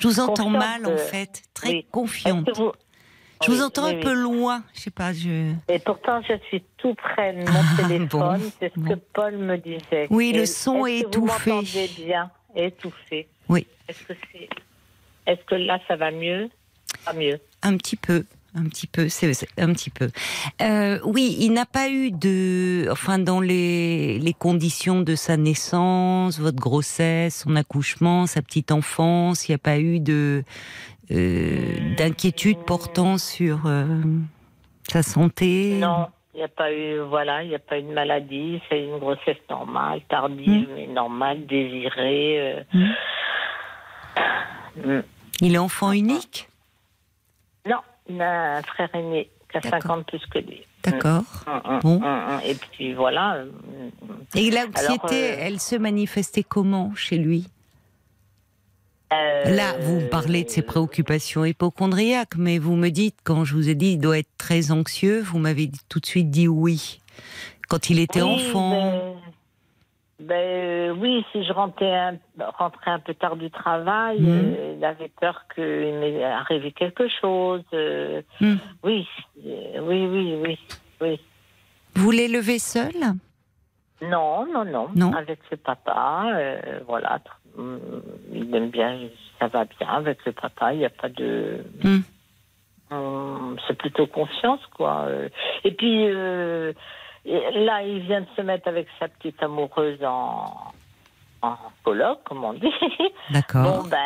Je 0.00 0.06
vous 0.08 0.20
entends 0.20 0.44
confiante, 0.44 0.82
mal 0.82 0.86
en 0.86 0.96
fait, 0.96 1.42
très 1.54 1.68
oui. 1.70 1.86
Confiante. 1.90 2.48
vous- 2.56 2.72
Je 3.44 3.50
vous 3.50 3.62
entends 3.62 3.86
oui, 3.88 3.96
un 3.96 4.00
peu 4.00 4.12
loin, 4.12 4.62
je 4.72 4.80
sais 4.82 4.90
pas, 4.90 5.12
je... 5.12 5.52
Et 5.68 5.78
pourtant, 5.80 6.20
je 6.22 6.34
suis 6.46 6.62
tout 6.76 6.94
près 6.94 7.32
de 7.32 7.38
mon 7.50 7.60
Ah, 7.60 7.82
téléphone. 7.82 8.08
bon, 8.08 8.52
C'est 8.60 8.72
ce 8.72 8.78
bon. 8.80 8.88
que 8.88 8.94
Paul 9.12 9.36
me 9.36 9.58
disait. 9.58 10.06
Oui, 10.10 10.32
le 10.32 10.46
son 10.46 10.86
est 10.86 10.98
est-ce 10.98 11.02
que 11.08 11.18
vous 11.18 11.26
étouffé. 11.26 11.50
m'entendez 11.50 11.90
bien, 11.98 12.30
étouffé. 12.54 13.28
Oui. 13.48 13.66
Est-ce 13.88 14.04
que 14.04 14.12
c'est, 14.32 14.48
est-ce 15.26 15.44
que 15.44 15.54
là, 15.54 15.78
ça 15.88 15.96
va 15.96 16.10
mieux? 16.10 16.50
Pas 17.04 17.12
mieux. 17.12 17.40
Un 17.62 17.76
petit 17.76 17.96
peu, 17.96 18.24
un 18.54 18.64
petit 18.64 18.86
peu, 18.86 19.08
c'est 19.08 19.32
un 19.58 19.72
petit 19.72 19.90
peu. 19.90 20.10
Euh, 20.60 20.98
oui, 21.04 21.36
il 21.40 21.52
n'a 21.52 21.66
pas 21.66 21.88
eu 21.88 22.10
de, 22.10 22.88
enfin 22.90 23.18
dans 23.18 23.40
les 23.40 24.18
les 24.18 24.34
conditions 24.34 25.00
de 25.00 25.14
sa 25.14 25.36
naissance, 25.36 26.38
votre 26.38 26.58
grossesse, 26.58 27.42
son 27.44 27.56
accouchement, 27.56 28.26
sa 28.26 28.42
petite 28.42 28.72
enfance, 28.72 29.48
il 29.48 29.52
n'y 29.52 29.54
a 29.56 29.58
pas 29.58 29.78
eu 29.78 30.00
de 30.00 30.42
euh, 31.10 31.94
d'inquiétude 31.96 32.58
portant 32.66 33.18
sur 33.18 33.66
euh, 33.66 33.86
sa 34.88 35.02
santé? 35.02 35.78
Non, 35.78 36.08
il 36.34 36.38
n'y 36.38 36.44
a 36.44 36.48
pas 36.48 36.72
eu, 36.72 37.00
voilà, 37.00 37.42
il 37.42 37.50
n'y 37.50 37.54
a 37.54 37.58
pas 37.58 37.78
eu 37.78 37.82
de 37.82 37.92
maladie. 37.92 38.60
C'est 38.68 38.82
une 38.82 38.98
grossesse 38.98 39.36
normale, 39.50 40.00
tardive, 40.08 40.68
mais 40.74 40.86
normale, 40.86 41.46
désirée. 41.46 42.64
euh. 42.74 42.86
Mm. 44.76 45.02
Il 45.42 45.54
est 45.54 45.58
enfant 45.58 45.92
unique? 45.92 46.48
Non, 47.68 47.78
il 48.08 48.20
a 48.22 48.56
un 48.58 48.62
frère 48.62 48.88
aîné 48.94 49.28
qui 49.50 49.58
a 49.58 49.60
D'accord. 49.60 49.82
50 49.82 50.06
plus 50.06 50.24
que 50.32 50.38
lui. 50.38 50.62
D'accord. 50.84 51.24
Mm, 51.46 51.50
mm, 51.74 51.80
Bon. 51.80 51.98
mm, 52.00 52.04
mm. 52.04 52.40
Et 52.46 52.54
puis 52.54 52.94
voilà. 52.94 53.44
mm, 53.44 54.38
Et 54.38 54.50
l'anxiété, 54.50 55.32
euh, 55.32 55.36
elle 55.40 55.60
se 55.60 55.76
manifestait 55.76 56.42
comment 56.44 56.94
chez 56.94 57.18
lui? 57.18 57.48
Euh, 59.12 59.54
Là, 59.54 59.74
vous 59.80 60.00
me 60.00 60.08
parlez 60.08 60.44
de 60.44 60.48
ses 60.48 60.62
préoccupations 60.62 61.44
hypochondriaques, 61.44 62.36
mais 62.36 62.58
vous 62.58 62.76
me 62.76 62.88
dites, 62.88 63.16
quand 63.24 63.44
je 63.44 63.54
vous 63.54 63.68
ai 63.68 63.74
dit 63.74 63.92
il 63.92 63.98
doit 63.98 64.18
être 64.18 64.30
très 64.38 64.70
anxieux, 64.70 65.20
vous 65.20 65.38
m'avez 65.38 65.70
tout 65.90 66.00
de 66.00 66.06
suite 66.06 66.30
dit 66.30 66.48
oui. 66.48 67.00
Quand 67.68 67.90
il 67.90 67.98
était 67.98 68.22
Oui, 68.22 68.30
enfant, 68.48 69.11
ben, 70.22 70.34
euh, 70.34 70.94
oui, 70.98 71.24
si 71.32 71.44
je 71.44 71.52
rentrais 71.52 71.94
un, 71.94 72.18
rentrais 72.58 72.90
un 72.92 72.98
peu 73.00 73.14
tard 73.14 73.36
du 73.36 73.50
travail, 73.50 74.20
Mhm. 74.20 74.54
euh, 74.58 74.74
il 74.78 74.84
avait 74.84 75.10
peur 75.20 75.44
qu'il 75.54 75.64
m'ait 76.00 76.22
arrivé 76.24 76.72
quelque 76.72 77.08
chose. 77.08 77.62
euh, 77.74 78.22
Mhm. 78.40 78.58
Oui, 78.84 79.06
euh, 79.46 79.80
oui, 79.82 80.06
oui, 80.06 80.36
oui, 80.44 80.58
oui. 81.00 81.20
vous 81.96 82.10
l'élevez 82.10 82.58
seul 82.58 82.92
Non, 84.00 84.46
non, 84.46 84.64
non, 84.64 84.88
Non. 84.96 85.12
Avec 85.12 85.38
le 85.50 85.56
papa, 85.56 86.24
voilà. 86.86 87.20
hum, 87.56 87.78
Il 88.32 88.54
aime 88.54 88.70
bien, 88.70 88.98
ça 89.38 89.46
va 89.48 89.64
bien 89.64 89.88
avec 89.88 90.24
le 90.24 90.32
papa. 90.32 90.72
Il 90.72 90.78
n'y 90.78 90.84
a 90.86 90.90
pas 90.90 91.08
de. 91.08 91.64
Mhm. 91.84 92.02
Hum, 92.90 93.56
C'est 93.66 93.78
plutôt 93.78 94.06
confiance, 94.06 94.64
quoi. 94.76 95.06
Et 95.64 95.70
puis 95.72 96.06
et 97.24 97.50
là, 97.64 97.82
il 97.82 98.00
vient 98.00 98.20
de 98.22 98.26
se 98.36 98.42
mettre 98.42 98.68
avec 98.68 98.86
sa 98.98 99.08
petite 99.08 99.42
amoureuse 99.42 100.02
en 100.04 100.72
en 101.44 101.56
colloque, 101.82 102.22
comme 102.24 102.44
on 102.44 102.52
dit. 102.52 102.70
D'accord. 103.30 103.82
Bon, 103.82 103.88
ben, 103.88 103.98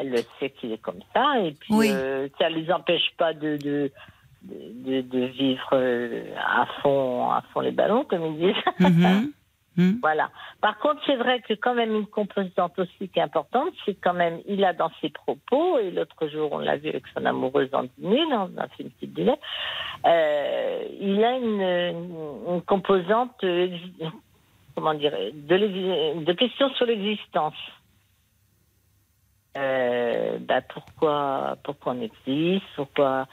elle 0.00 0.10
le 0.10 0.18
sait 0.38 0.50
qu'il 0.50 0.72
est 0.72 0.82
comme 0.82 1.00
ça, 1.14 1.38
et 1.40 1.52
puis 1.52 1.72
Oui. 1.74 1.88
euh, 1.90 2.28
ça 2.38 2.50
les 2.50 2.70
empêche 2.70 3.10
pas 3.16 3.32
de 3.32 3.56
de, 3.56 3.90
de, 4.42 5.00
de 5.00 5.24
vivre 5.26 5.70
euh, 5.72 6.24
à 6.36 6.66
fond 6.82 7.30
à 7.30 7.42
fond 7.52 7.60
les 7.60 7.70
ballons, 7.70 8.04
comme 8.04 8.26
ils 8.26 8.52
disent. 8.52 8.64
Mhm. 8.80 9.32
Mhm. 9.76 9.98
Voilà. 10.02 10.30
Par 10.60 10.78
contre, 10.78 11.00
c'est 11.06 11.16
vrai 11.16 11.40
que 11.40 11.54
quand 11.54 11.74
même 11.74 11.94
une 11.94 12.06
composante 12.06 12.78
aussi 12.78 13.08
qui 13.08 13.18
est 13.18 13.22
importante, 13.22 13.72
c'est 13.86 13.94
quand 13.94 14.12
même, 14.12 14.40
il 14.46 14.64
a 14.64 14.74
dans 14.74 14.90
ses 15.00 15.08
propos, 15.08 15.78
et 15.78 15.90
l'autre 15.90 16.28
jour 16.28 16.52
on 16.52 16.58
l'a 16.58 16.76
vu 16.76 16.90
avec 16.90 17.04
son 17.14 17.24
amoureuse 17.24 17.70
en 17.72 17.84
dîner, 17.84 18.22
on 18.32 18.58
a 18.58 18.68
fait 18.68 18.82
une 18.82 18.90
petite 18.90 19.18
euh, 20.04 20.84
il 21.00 21.24
a 21.24 21.36
une, 21.36 22.62
composante, 22.62 23.42
euh, 23.44 23.68
comment 24.74 24.94
dire, 24.94 25.12
de, 25.12 26.24
de 26.24 26.32
questions 26.32 26.70
sur 26.74 26.86
l'existence. 26.86 27.54
Euh, 29.56 30.38
bah, 30.40 30.60
pourquoi, 30.62 31.56
pourquoi 31.62 31.92
on 31.92 32.00
existe, 32.00 32.66
pourquoi. 32.76 33.26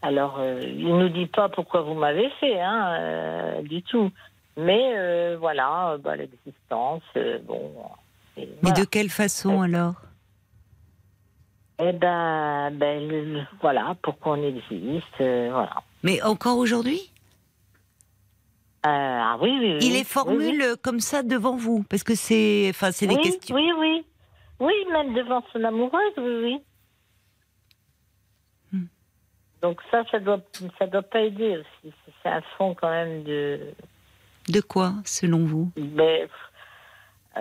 Alors, 0.00 0.40
il 0.62 0.96
nous 0.96 1.08
dit 1.08 1.26
pas 1.26 1.48
pourquoi 1.48 1.82
vous 1.82 1.94
m'avez 1.94 2.30
fait, 2.40 2.60
hein, 2.60 3.62
du 3.62 3.82
tout. 3.82 4.10
Mais 4.58 4.92
euh, 4.96 5.36
voilà, 5.38 5.92
euh, 5.92 5.98
bah, 5.98 6.16
l'existence, 6.16 7.04
euh, 7.16 7.38
bon. 7.44 7.72
et 8.36 8.40
Mais 8.40 8.56
voilà. 8.62 8.80
de 8.80 8.84
quelle 8.86 9.08
façon 9.08 9.60
alors? 9.60 9.94
Eh 11.78 11.92
ben, 11.92 12.72
ben 12.72 13.46
voilà, 13.60 13.94
pourquoi 14.02 14.32
on 14.32 14.42
existe, 14.42 15.20
euh, 15.20 15.50
voilà. 15.52 15.76
Mais 16.02 16.20
encore 16.22 16.58
aujourd'hui? 16.58 17.12
Euh, 18.84 18.88
ah 18.90 19.38
oui, 19.40 19.56
oui, 19.60 19.74
oui. 19.74 19.78
Il 19.80 19.92
les 19.92 20.02
formule 20.02 20.60
oui. 20.60 20.78
comme 20.82 20.98
ça 20.98 21.22
devant 21.22 21.54
vous, 21.54 21.84
parce 21.84 22.02
que 22.02 22.16
c'est, 22.16 22.66
enfin, 22.70 22.90
c'est 22.90 23.06
des 23.06 23.16
questions. 23.18 23.54
Oui, 23.54 23.70
oui. 23.78 24.04
Oui, 24.58 24.74
même 24.90 25.14
devant 25.14 25.44
son 25.52 25.62
amoureuse, 25.62 26.14
oui, 26.16 26.40
oui. 26.42 26.62
Hmm. 28.72 28.86
Donc 29.62 29.80
ça, 29.92 30.02
ça 30.10 30.18
doit, 30.18 30.40
ça 30.80 30.88
doit 30.88 31.02
pas 31.02 31.20
aider 31.20 31.58
aussi. 31.58 31.94
C'est 32.24 32.28
un 32.28 32.42
fond 32.56 32.74
quand 32.74 32.90
même 32.90 33.22
de, 33.22 33.60
De 34.48 34.60
quoi, 34.60 34.94
selon 35.04 35.44
vous 35.44 35.72
ben, 35.76 36.28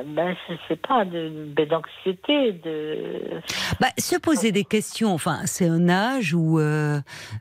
ben 0.06 0.36
je 0.48 0.54
sais 0.68 0.76
pas, 0.76 1.06
ben, 1.06 1.68
d'anxiété, 1.68 2.54
de. 2.54 3.42
Bah, 3.80 3.88
se 3.98 4.18
poser 4.18 4.52
des 4.52 4.64
questions, 4.64 5.14
enfin, 5.14 5.42
c'est 5.46 5.68
un 5.68 5.90
âge 5.90 6.34
où 6.34 6.60
euh, 6.60 7.00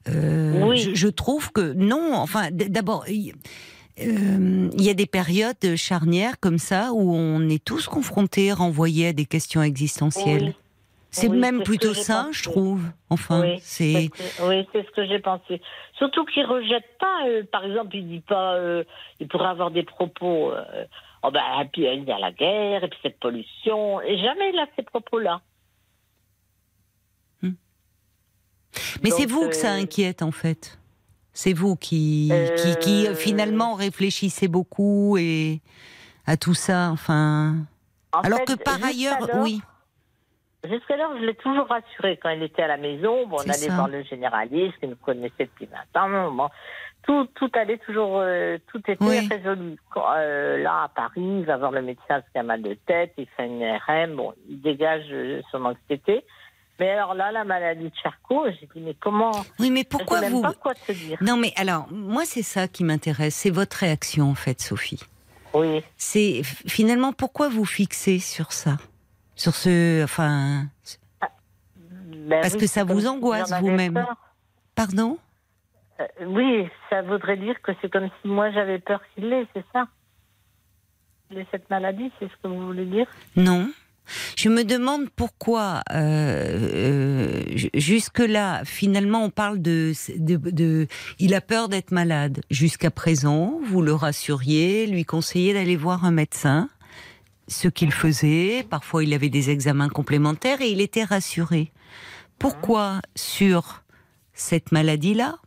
euh, 0.09 0.63
Oui. 0.63 0.79
je, 0.79 0.95
je 0.95 1.09
trouve 1.09 1.53
que 1.53 1.73
non. 1.75 2.15
Enfin, 2.15 2.49
d'abord, 2.53 3.05
il 3.09 3.35
euh, 4.01 4.69
il 4.73 4.83
y 4.83 4.91
a 4.91 4.95
des 4.95 5.07
périodes 5.07 5.77
charnières 5.77 6.39
comme 6.39 6.59
ça 6.59 6.91
où 6.93 7.15
on 7.15 7.49
est 7.49 7.65
tous 7.65 7.87
confrontés, 7.87 8.53
renvoyés 8.53 9.09
à 9.09 9.13
des 9.13 9.25
questions 9.25 9.63
existentielles. 9.63 10.45
Oui. 10.49 10.57
C'est 11.17 11.29
Oui, 11.29 11.39
même 11.39 11.63
plutôt 11.63 11.95
pensé. 11.95 12.13
je 12.33 12.43
trouve. 12.43 12.83
Enfin, 13.09 13.41
Oui, 13.41 13.59
c'est. 13.61 14.11
Oui, 14.43 14.69
c'est 14.71 14.85
ce 14.85 14.91
que 14.91 15.07
j'ai 15.07 15.19
pensé. 15.19 15.63
Surtout 15.97 16.27
qu'il 16.27 16.45
rejette 16.45 16.85
pas, 17.01 17.27
euh, 17.27 17.43
par 17.51 17.65
exemple, 17.65 17.97
il 17.97 18.07
dit 18.07 18.21
pas, 18.21 18.57
euh, 18.57 18.85
il 19.19 19.27
pourrait 19.27 19.49
avoir 19.49 19.71
des 19.71 19.83
propos, 19.83 20.53
euh, 20.53 20.85
oh 21.23 21.31
ben, 21.31 21.41
et 21.63 21.69
puis 21.73 21.87
il 21.87 22.05
y 22.05 22.13
a 22.13 22.19
la 22.19 22.33
guerre, 22.33 22.85
et 22.85 22.89
puis 22.89 22.99
cette 23.03 23.19
pollution, 23.19 24.03
et 24.03 24.19
jamais 24.19 24.51
il 24.53 24.59
a 24.59 24.67
ces 24.77 24.83
propos-là. 24.83 25.41
Mais 29.03 29.11
c'est 29.11 29.25
vous 29.25 29.49
que 29.49 29.55
ça 29.55 29.73
inquiète 29.73 30.21
en 30.21 30.33
fait. 30.33 30.79
C'est 31.33 31.55
vous 31.55 31.77
qui, 31.77 32.31
qui, 32.57 32.77
qui, 32.77 33.15
finalement 33.15 33.75
réfléchissez 33.75 34.49
beaucoup 34.49 35.17
et 35.17 35.61
à 36.27 36.37
tout 36.37 36.55
ça, 36.55 36.91
enfin. 36.91 37.57
Alors 38.13 38.45
que 38.45 38.53
par 38.53 38.85
ailleurs, 38.85 39.31
oui. 39.37 39.63
Jusqu'alors, 40.69 41.17
je 41.19 41.25
l'ai 41.25 41.35
toujours 41.35 41.67
rassuré 41.67 42.19
quand 42.23 42.31
il 42.31 42.43
était 42.43 42.63
à 42.63 42.69
la 42.69 42.77
maison. 42.77 43.27
Bon, 43.27 43.37
on 43.39 43.51
allait 43.51 43.69
voir 43.69 43.89
le 43.89 44.03
généraliste 44.03 44.79
qui 44.81 44.89
nous 44.89 44.97
connaissait 44.97 45.47
depuis 45.47 45.69
20 45.95 46.01
ans. 46.01 46.31
Bon, 46.31 46.49
tout, 47.07 47.29
tout 47.35 47.51
allait 47.55 47.79
toujours, 47.79 48.19
euh, 48.19 48.59
tout 48.73 48.83
était 48.89 49.05
résolu. 49.05 49.77
Euh, 49.97 50.59
là, 50.59 50.85
à 50.85 50.89
Paris, 50.89 51.23
il 51.41 51.45
va 51.45 51.57
voir 51.57 51.71
le 51.71 51.83
médecin 51.83 52.05
parce 52.09 52.29
qu'il 52.31 52.41
a 52.41 52.45
mal 52.45 52.63
de 52.63 52.75
tête, 52.87 53.13
il 53.17 53.27
fait 53.37 53.47
une 53.47 53.65
RM, 53.65 54.17
bon, 54.17 54.35
il 54.49 54.61
dégage 54.61 55.07
euh, 55.11 55.41
son 55.51 55.65
anxiété. 55.65 56.25
Mais 56.79 56.91
alors 56.91 57.15
là, 57.15 57.33
la 57.33 57.45
maladie 57.45 57.85
de 57.85 57.97
Charcot, 58.03 58.47
j'ai 58.51 58.69
dit, 58.75 58.81
mais 58.81 58.95
comment? 59.01 59.33
Oui, 59.59 59.71
mais 59.71 59.85
pourquoi 59.85 60.23
je 60.23 60.31
vous? 60.31 60.43
Pas 60.43 60.53
quoi 60.53 60.75
te 60.75 60.93
dire. 60.93 61.17
Non, 61.23 61.37
mais 61.37 61.53
alors, 61.57 61.87
moi, 61.91 62.25
c'est 62.27 62.43
ça 62.43 62.69
qui 62.69 62.85
m'intéresse, 62.85 63.35
c'est 63.35 63.51
votre 63.51 63.79
réaction, 63.79 64.31
en 64.31 64.35
fait, 64.35 64.61
Sophie. 64.61 65.03
Oui. 65.55 65.83
C'est 65.97 66.43
finalement 66.43 67.13
pourquoi 67.13 67.49
vous 67.49 67.65
fixez 67.65 68.19
sur 68.19 68.53
ça? 68.53 68.77
Sur 69.37 69.55
ce. 69.55 70.03
Enfin. 70.03 70.65
Ah, 71.21 71.31
ben 72.01 72.41
parce 72.41 72.57
que 72.57 72.67
ça 72.67 72.85
vous 72.85 73.07
angoisse 73.07 73.53
vous-même. 73.61 74.05
Pardon? 74.75 75.19
Euh, 76.01 76.05
oui, 76.27 76.69
ça 76.91 77.03
voudrait 77.03 77.37
dire 77.37 77.55
que 77.63 77.73
c'est 77.81 77.91
comme 77.91 78.09
si 78.21 78.29
moi 78.29 78.51
j'avais 78.51 78.79
peur 78.79 79.01
qu'il 79.15 79.29
l'ait, 79.29 79.47
c'est 79.55 79.65
ça? 79.73 79.87
Cette 81.51 81.69
maladie, 81.71 82.11
c'est 82.19 82.27
ce 82.27 82.37
que 82.43 82.49
vous 82.49 82.67
voulez 82.67 82.85
dire? 82.87 83.07
Non. 83.37 83.71
Je 84.37 84.49
me 84.49 84.63
demande 84.63 85.11
pourquoi, 85.11 85.83
euh, 85.93 85.97
euh, 85.97 87.43
jusque-là, 87.75 88.63
finalement, 88.65 89.25
on 89.25 89.31
parle 89.31 89.61
de, 89.61 89.93
de, 90.19 90.87
Il 91.19 91.35
a 91.35 91.41
peur 91.41 91.69
d'être 91.69 91.91
malade. 91.91 92.41
Jusqu'à 92.51 92.93
présent, 92.93 93.59
vous 93.65 93.83
le 93.83 93.95
rassuriez, 93.95 94.87
lui 94.87 95.05
conseillez 95.05 95.55
d'aller 95.55 95.75
voir 95.77 96.05
un 96.05 96.13
médecin, 96.13 96.69
ce 97.49 97.69
qu'il 97.69 97.93
faisait. 97.93 98.67
Parfois, 98.69 99.05
il 99.05 99.15
avait 99.15 99.29
des 99.29 99.51
examens 99.51 99.89
complémentaires 99.89 100.61
et 100.61 100.71
il 100.71 100.81
était 100.81 101.05
rassuré. 101.05 101.73
Pourquoi, 102.39 103.01
sur 103.15 103.83
cette 104.33 104.73
maladie-là, 104.73 105.39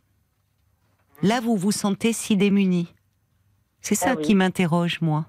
Là, 1.22 1.40
vous 1.40 1.56
vous 1.56 1.72
sentez 1.72 2.12
si 2.12 2.36
démuni? 2.36 2.94
C'est 3.82 3.94
ça 3.94 4.12
ah 4.12 4.16
qui 4.16 4.34
m'interroge, 4.34 5.00
moi. 5.00 5.26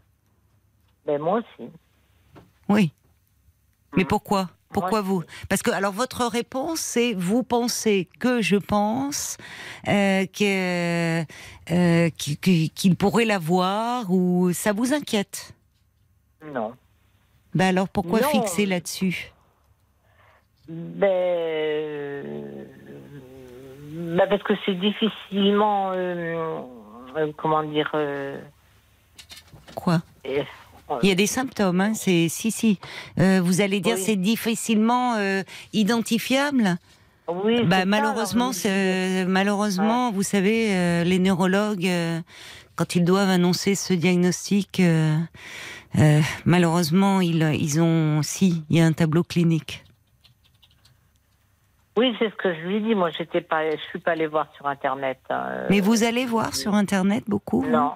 Ben, 1.05 1.21
moi 1.21 1.39
aussi. 1.39 1.69
Oui. 2.69 2.93
Mais 3.95 4.05
pourquoi? 4.05 4.49
Pourquoi 4.73 5.01
vous? 5.01 5.21
Parce 5.49 5.61
que 5.61 5.71
alors 5.71 5.91
votre 5.91 6.25
réponse 6.25 6.79
c'est 6.79 7.13
vous 7.13 7.43
pensez 7.43 8.07
que 8.19 8.41
je 8.41 8.55
pense 8.55 9.35
euh, 9.89 10.25
euh 11.71 12.09
qu'il 12.15 12.95
pourrait 12.97 13.25
l'avoir 13.25 14.09
ou 14.09 14.53
ça 14.53 14.71
vous 14.71 14.93
inquiète? 14.93 15.53
Non. 16.45 16.73
Ben 17.53 17.67
alors 17.67 17.89
pourquoi 17.89 18.19
fixer 18.19 18.65
là-dessus? 18.65 19.31
Ben 20.67 22.23
bah 23.91 24.27
parce 24.27 24.43
que 24.43 24.53
c'est 24.65 24.75
difficilement, 24.75 25.91
euh, 25.93 26.61
euh, 27.17 27.31
comment 27.37 27.63
dire. 27.63 27.89
Euh, 27.93 28.39
Quoi? 29.75 30.01
Il 30.25 31.07
y 31.07 31.11
a 31.11 31.15
des 31.15 31.27
symptômes, 31.27 31.79
hein, 31.79 31.93
c'est 31.93 32.27
si 32.27 32.51
si. 32.51 32.79
vous 33.17 33.61
allez 33.61 33.79
dire 33.79 33.97
c'est 33.97 34.17
difficilement 34.17 35.15
identifiable? 35.71 36.77
Oui. 37.29 37.63
Bah, 37.63 37.85
malheureusement, 37.85 38.51
malheureusement, 39.27 40.11
vous 40.11 40.23
savez, 40.23 41.03
les 41.05 41.19
neurologues, 41.19 41.89
quand 42.75 42.95
ils 42.95 43.05
doivent 43.05 43.29
annoncer 43.29 43.75
ce 43.75 43.93
diagnostic, 43.93 44.81
malheureusement, 46.45 47.21
ils, 47.21 47.41
ils 47.59 47.81
ont, 47.81 48.21
si, 48.21 48.63
il 48.69 48.77
y 48.77 48.81
a 48.81 48.85
un 48.85 48.93
tableau 48.93 49.23
clinique. 49.23 49.83
Oui, 51.97 52.15
c'est 52.19 52.29
ce 52.29 52.35
que 52.35 52.53
je 52.53 52.59
lui 52.61 52.81
dis. 52.81 52.95
Moi, 52.95 53.09
j'étais 53.09 53.41
pas, 53.41 53.69
je 53.69 53.81
suis 53.89 53.99
pas 53.99 54.11
allée 54.11 54.27
voir 54.27 54.47
sur 54.55 54.65
Internet. 54.65 55.19
Hein. 55.29 55.65
Mais 55.69 55.81
vous 55.81 56.03
allez 56.03 56.25
voir 56.25 56.55
sur 56.55 56.73
Internet 56.73 57.25
beaucoup 57.27 57.65
Non, 57.65 57.93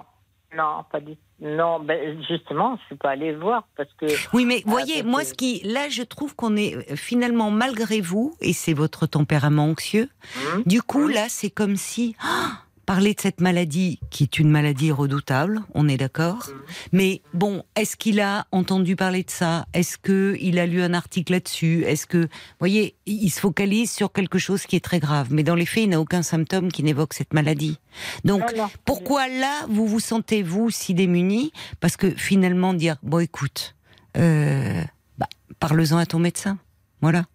non, 0.55 0.83
pas 0.91 0.99
du 0.99 1.15
tout. 1.15 1.21
Non, 1.41 1.81
ben 1.81 2.23
justement, 2.29 2.77
je 2.77 2.85
suis 2.85 2.95
pas 2.95 3.09
allée 3.09 3.33
voir 3.35 3.67
parce 3.75 3.91
que. 3.97 4.05
Oui, 4.33 4.45
mais 4.45 4.63
voyez, 4.65 5.03
moi, 5.03 5.25
ce 5.25 5.33
qui, 5.33 5.61
là, 5.65 5.89
je 5.89 6.01
trouve 6.01 6.33
qu'on 6.33 6.55
est 6.55 6.75
euh, 6.75 6.95
finalement 6.95 7.51
malgré 7.51 7.99
vous, 7.99 8.33
et 8.39 8.53
c'est 8.53 8.73
votre 8.73 9.05
tempérament 9.05 9.65
anxieux. 9.65 10.09
Hum, 10.37 10.63
du 10.65 10.81
coup, 10.81 11.09
là, 11.09 11.25
c'est 11.27 11.49
comme 11.49 11.75
si. 11.75 12.15
Ah, 12.27 12.61
parler 12.85 13.13
de 13.13 13.21
cette 13.21 13.41
maladie, 13.41 13.99
qui 14.09 14.23
est 14.23 14.39
une 14.39 14.49
maladie 14.49 14.91
redoutable, 14.91 15.61
on 15.73 15.87
est 15.87 15.97
d'accord. 15.97 16.47
Mhm. 16.47 16.61
Mais 16.91 17.21
bon, 17.33 17.63
est-ce 17.75 17.95
qu'il 17.95 18.19
a 18.19 18.47
entendu 18.51 18.95
parler 18.95 19.23
de 19.23 19.31
ça? 19.31 19.65
Est-ce 19.73 19.97
qu'il 19.97 20.59
a 20.59 20.65
lu 20.65 20.81
un 20.81 20.93
article 20.93 21.33
là-dessus? 21.33 21.83
Est-ce 21.83 22.05
que, 22.05 22.17
vous 22.17 22.59
voyez, 22.59 22.95
il 23.05 23.29
se 23.29 23.39
focalise 23.39 23.91
sur 23.91 24.11
quelque 24.11 24.39
chose 24.39 24.63
qui 24.65 24.75
est 24.75 24.83
très 24.83 24.99
grave. 24.99 25.27
Mais 25.31 25.43
dans 25.43 25.55
les 25.55 25.65
faits, 25.65 25.83
il 25.83 25.89
n'a 25.89 25.99
aucun 25.99 26.23
symptôme 26.23 26.71
qui 26.71 26.83
n'évoque 26.83 27.13
cette 27.13 27.33
maladie. 27.33 27.79
Donc, 28.23 28.43
pourquoi 28.85 29.27
là, 29.27 29.65
vous 29.69 29.87
vous 29.87 29.99
sentez, 29.99 30.43
vous, 30.43 30.69
si 30.69 30.93
démuni 30.93 31.51
Parce 31.79 31.97
que 31.97 32.11
finalement, 32.11 32.73
dire, 32.73 32.97
bon, 33.03 33.19
écoute, 33.19 33.75
euh, 34.17 34.81
bah, 35.17 35.27
parle-en 35.59 35.97
à 35.97 36.05
ton 36.05 36.19
médecin. 36.19 36.57
Voilà. 37.01 37.25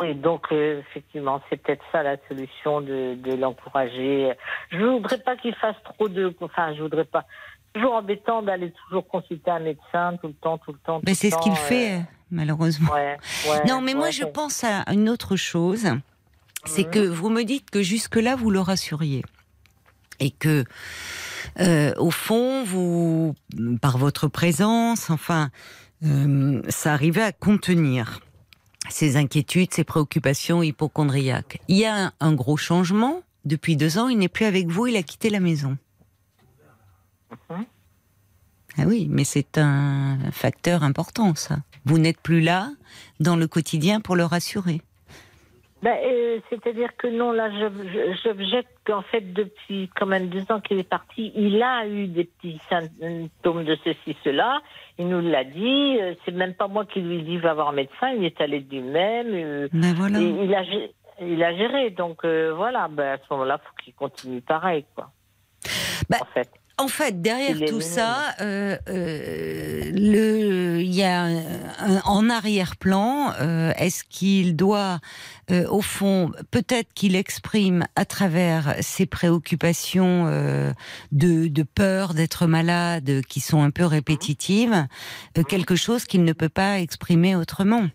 Oui, 0.00 0.14
donc 0.14 0.46
euh, 0.50 0.80
effectivement, 0.80 1.42
c'est 1.48 1.56
peut-être 1.56 1.84
ça 1.92 2.02
la 2.02 2.16
solution 2.26 2.80
de, 2.80 3.34
l'encourager. 3.36 4.32
Je 4.70 4.78
ne 4.78 4.86
voudrais 4.92 5.18
pas 5.18 5.36
qu'il 5.36 5.54
fasse 5.54 5.76
trop 5.84 6.08
de. 6.08 6.34
Enfin, 6.40 6.74
je 6.74 6.82
voudrais 6.82 7.04
pas. 7.04 7.26
Toujours 7.74 7.94
embêtant 7.94 8.42
d'aller 8.42 8.72
toujours 8.72 9.06
consulter 9.06 9.50
un 9.50 9.60
médecin 9.60 10.16
tout 10.20 10.28
le 10.28 10.34
temps, 10.34 10.58
tout 10.58 10.72
le 10.72 10.78
temps. 10.78 11.00
mais 11.06 11.14
c'est 11.14 11.30
ce 11.30 11.38
qu'il 11.38 11.54
fait, 11.54 11.98
euh. 11.98 12.02
malheureusement. 12.30 12.90
non, 13.68 13.80
mais 13.80 13.94
moi 13.94 14.10
je 14.10 14.24
pense 14.24 14.64
à 14.64 14.84
une 14.92 15.08
autre 15.08 15.36
chose. 15.36 15.86
C'est 16.64 16.86
mhm. 16.86 16.90
que 16.90 17.06
vous 17.06 17.30
me 17.30 17.44
dites 17.44 17.70
que 17.70 17.82
jusque-là 17.82 18.36
vous 18.36 18.50
le 18.50 18.60
rassuriez 18.60 19.22
et 20.18 20.30
que 20.30 20.64
euh, 21.60 21.92
au 21.96 22.10
fond 22.10 22.64
vous, 22.64 23.34
par 23.80 23.98
votre 23.98 24.28
présence, 24.28 25.10
enfin, 25.10 25.50
ça 26.68 26.92
arrivait 26.92 27.22
à 27.22 27.32
contenir 27.32 28.20
ses 28.92 29.16
inquiétudes, 29.16 29.72
ses 29.72 29.84
préoccupations 29.84 30.62
hypochondriaques. 30.62 31.60
Il 31.68 31.76
y 31.76 31.84
a 31.84 32.12
un, 32.20 32.32
gros 32.32 32.56
changement. 32.56 33.22
Depuis 33.44 33.76
deux 33.76 33.98
ans, 33.98 34.08
il 34.08 34.18
n'est 34.18 34.28
plus 34.28 34.44
avec 34.44 34.68
vous, 34.68 34.86
il 34.86 34.96
a 34.96 35.02
quitté 35.02 35.30
la 35.30 35.40
maison. 35.40 35.78
Mhm. 37.50 37.64
Ah 38.78 38.84
oui, 38.86 39.08
mais 39.10 39.24
c'est 39.24 39.58
un 39.58 40.18
facteur 40.30 40.82
important, 40.82 41.34
ça. 41.34 41.58
Vous 41.84 41.98
n'êtes 41.98 42.20
plus 42.20 42.40
là 42.40 42.70
dans 43.18 43.36
le 43.36 43.46
quotidien 43.46 44.00
pour 44.00 44.16
le 44.16 44.24
rassurer. 44.24 44.82
Ben, 45.82 45.96
euh, 46.04 46.40
c'est-à-dire 46.50 46.94
que 46.96 47.06
non, 47.06 47.32
là, 47.32 47.48
j'objecte 48.22 48.70
qu'en 48.84 49.00
fait, 49.00 49.32
depuis 49.32 49.88
quand 49.96 50.04
même 50.04 50.28
deux 50.28 50.44
ans 50.52 50.60
qu'il 50.60 50.78
est 50.78 50.88
parti, 50.88 51.32
il 51.34 51.62
a 51.62 51.86
eu 51.86 52.06
des 52.06 52.24
petits 52.24 52.60
symptômes 52.68 53.64
de 53.64 53.76
ceci, 53.82 54.14
cela. 54.22 54.60
Il 54.98 55.08
nous 55.08 55.22
l'a 55.22 55.44
dit. 55.44 55.96
Euh, 56.00 56.14
c'est 56.24 56.34
même 56.34 56.52
pas 56.52 56.68
moi 56.68 56.84
qui 56.84 57.00
lui 57.00 57.22
dis 57.22 57.38
va 57.38 57.54
voir 57.54 57.70
un 57.70 57.72
médecin. 57.72 58.10
Il 58.10 58.24
est 58.24 58.38
allé 58.42 58.60
du 58.60 58.80
même. 58.80 59.32
Euh, 59.32 59.68
ben 59.72 59.94
voilà. 59.94 60.18
il, 60.18 60.54
a, 60.54 60.62
il 61.22 61.42
a 61.42 61.56
géré. 61.56 61.90
Donc 61.90 62.26
voilà, 62.26 62.88
ben, 62.88 63.14
à 63.14 63.16
ce 63.16 63.24
moment-là, 63.30 63.58
il 63.62 63.66
faut 63.66 63.74
qu'il 63.82 63.94
continue 63.94 64.42
pareil, 64.42 64.84
quoi. 64.94 65.10
Ben, 66.10 66.18
en 66.20 66.26
fait. 66.26 66.59
En 66.80 66.88
fait, 66.88 67.20
derrière 67.20 67.58
tout 67.68 67.82
ça, 67.82 68.34
euh, 68.40 68.74
euh, 68.88 70.80
il 70.82 70.94
y 70.94 71.02
a 71.02 71.24
un, 71.24 72.00
en 72.06 72.30
arrière-plan, 72.30 73.34
euh, 73.38 73.74
est-ce 73.76 74.02
qu'il 74.02 74.56
doit, 74.56 75.00
au 75.68 75.82
fond, 75.82 76.32
peut-être 76.50 76.94
qu'il 76.94 77.16
exprime 77.16 77.84
à 77.96 78.06
travers 78.06 78.76
ses 78.80 79.04
préoccupations 79.04 80.24
de, 81.12 81.48
de, 81.48 81.62
peur 81.64 82.14
d'être 82.14 82.46
malade, 82.46 83.20
qui 83.28 83.40
sont 83.40 83.62
un 83.62 83.70
peu 83.70 83.84
répétitives, 83.84 84.86
quelque 85.50 85.76
chose 85.76 86.06
qu'il 86.06 86.24
ne 86.24 86.32
peut 86.32 86.48
pas 86.48 86.80
exprimer 86.80 87.36
autrement? 87.36 87.88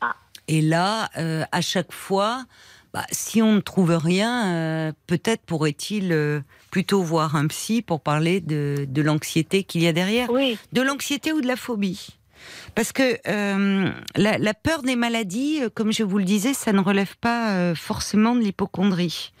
Ah. 0.00 0.14
Et 0.46 0.60
là, 0.60 1.10
à 1.50 1.60
chaque 1.62 1.92
fois, 1.92 2.44
bah, 2.92 3.06
si 3.12 3.40
on 3.40 3.52
ne 3.52 3.60
trouve 3.60 3.92
rien, 3.96 4.46
euh, 4.48 4.92
peut-être 5.06 5.42
pourrait-il 5.42 6.12
euh, 6.12 6.40
plutôt 6.70 7.02
voir 7.02 7.36
un 7.36 7.46
psy 7.46 7.82
pour 7.82 8.00
parler 8.00 8.40
de, 8.40 8.86
l'anxiété 8.96 9.62
qu'il 9.62 9.82
y 9.82 9.86
a 9.86 9.92
derrière. 9.92 10.30
Oui. 10.30 10.58
De 10.72 10.82
l'anxiété 10.82 11.32
ou 11.32 11.40
de 11.40 11.46
la 11.46 11.56
phobie. 11.56 12.08
Parce 12.80 12.92
que 12.92 13.18
euh, 13.28 13.90
la, 14.16 14.38
la 14.38 14.54
peur 14.54 14.80
des 14.80 14.96
maladies, 14.96 15.58
euh, 15.60 15.68
comme 15.68 15.92
je 15.92 16.02
vous 16.02 16.16
le 16.16 16.24
disais, 16.24 16.54
ça 16.54 16.72
ne 16.72 16.80
relève 16.80 17.14
pas 17.20 17.50
euh, 17.50 17.74
forcément 17.74 18.34
de 18.34 18.40
l'hypochondrie. 18.40 19.34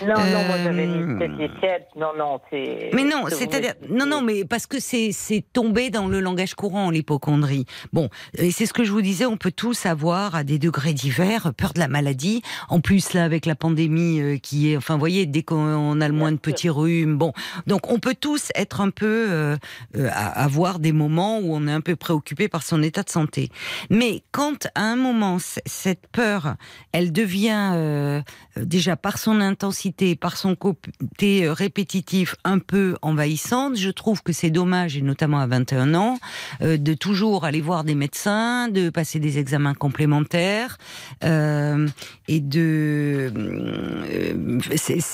Non, 0.00 0.14
non, 0.14 0.44
moi 0.48 0.56
j'avais 0.64 0.86
Euh, 0.86 1.36
des 1.36 1.50
têtes. 1.60 1.86
Non, 1.94 2.08
non, 2.18 2.40
c'est. 2.50 2.90
Mais 2.92 3.04
non, 3.04 3.26
ce 3.26 3.34
vous 3.34 3.38
c'est-à-dire 3.38 3.74
non, 3.88 4.06
non, 4.06 4.20
mais 4.20 4.44
parce 4.44 4.66
que 4.66 4.78
c'est 4.80 5.44
tombé 5.52 5.90
dans 5.90 6.08
le 6.08 6.18
langage 6.20 6.54
courant 6.54 6.90
l'hypochondrie. 6.90 7.66
Bon, 7.92 8.08
et 8.36 8.50
c'est 8.50 8.66
ce 8.66 8.72
que 8.72 8.82
je 8.82 8.90
vous 8.90 9.02
disais, 9.02 9.26
on 9.26 9.36
peut 9.36 9.52
tous 9.52 9.86
avoir 9.86 10.34
à 10.34 10.42
des 10.42 10.58
degrés 10.58 10.92
divers 10.92 11.52
peur 11.56 11.74
de 11.74 11.78
la 11.78 11.88
maladie. 11.88 12.42
En 12.68 12.80
plus 12.80 13.12
là, 13.12 13.22
avec 13.22 13.46
la 13.46 13.54
pandémie 13.54 14.20
euh, 14.20 14.38
qui 14.38 14.72
est, 14.72 14.76
enfin, 14.76 14.94
vous 14.94 15.00
voyez, 15.00 15.26
dès 15.26 15.44
qu'on 15.44 16.00
a 16.00 16.08
le 16.08 16.14
moins 16.14 16.32
de 16.32 16.38
petits 16.38 16.70
rhumes, 16.70 17.16
bon, 17.16 17.32
donc 17.68 17.90
on 17.92 18.00
peut 18.00 18.16
tous 18.18 18.50
être 18.56 18.80
un 18.80 18.90
peu 18.90 19.26
euh, 19.30 19.56
euh, 19.96 20.08
avoir 20.12 20.80
des 20.80 20.92
moments 20.92 21.38
où 21.38 21.54
on 21.54 21.68
est 21.68 21.72
un 21.72 21.80
peu 21.80 21.94
préoccupé 21.94 22.48
par 22.48 22.62
son 22.72 22.82
état 22.82 23.02
de 23.02 23.10
santé. 23.10 23.50
Mais 23.90 24.22
quand 24.32 24.66
à 24.74 24.82
un 24.82 24.96
moment 24.96 25.36
cette 25.66 26.06
peur, 26.06 26.54
elle 26.92 27.12
devient 27.12 27.72
euh, 27.74 28.22
déjà 28.56 28.96
par 28.96 29.18
son 29.18 29.42
intensité, 29.42 30.16
par 30.16 30.38
son 30.38 30.56
côté 30.56 31.44
euh, 31.44 31.52
répétitif 31.52 32.34
un 32.44 32.58
peu 32.58 32.96
envahissante, 33.02 33.76
je 33.76 33.90
trouve 33.90 34.22
que 34.22 34.32
c'est 34.32 34.48
dommage, 34.48 34.96
et 34.96 35.02
notamment 35.02 35.40
à 35.40 35.46
21 35.46 35.94
ans, 35.94 36.18
euh, 36.62 36.78
de 36.78 36.94
toujours 36.94 37.44
aller 37.44 37.60
voir 37.60 37.84
des 37.84 37.94
médecins, 37.94 38.68
de 38.68 38.88
passer 38.88 39.18
des 39.18 39.38
examens 39.38 39.74
complémentaires, 39.74 40.78
et 41.22 42.40
de... 42.40 43.32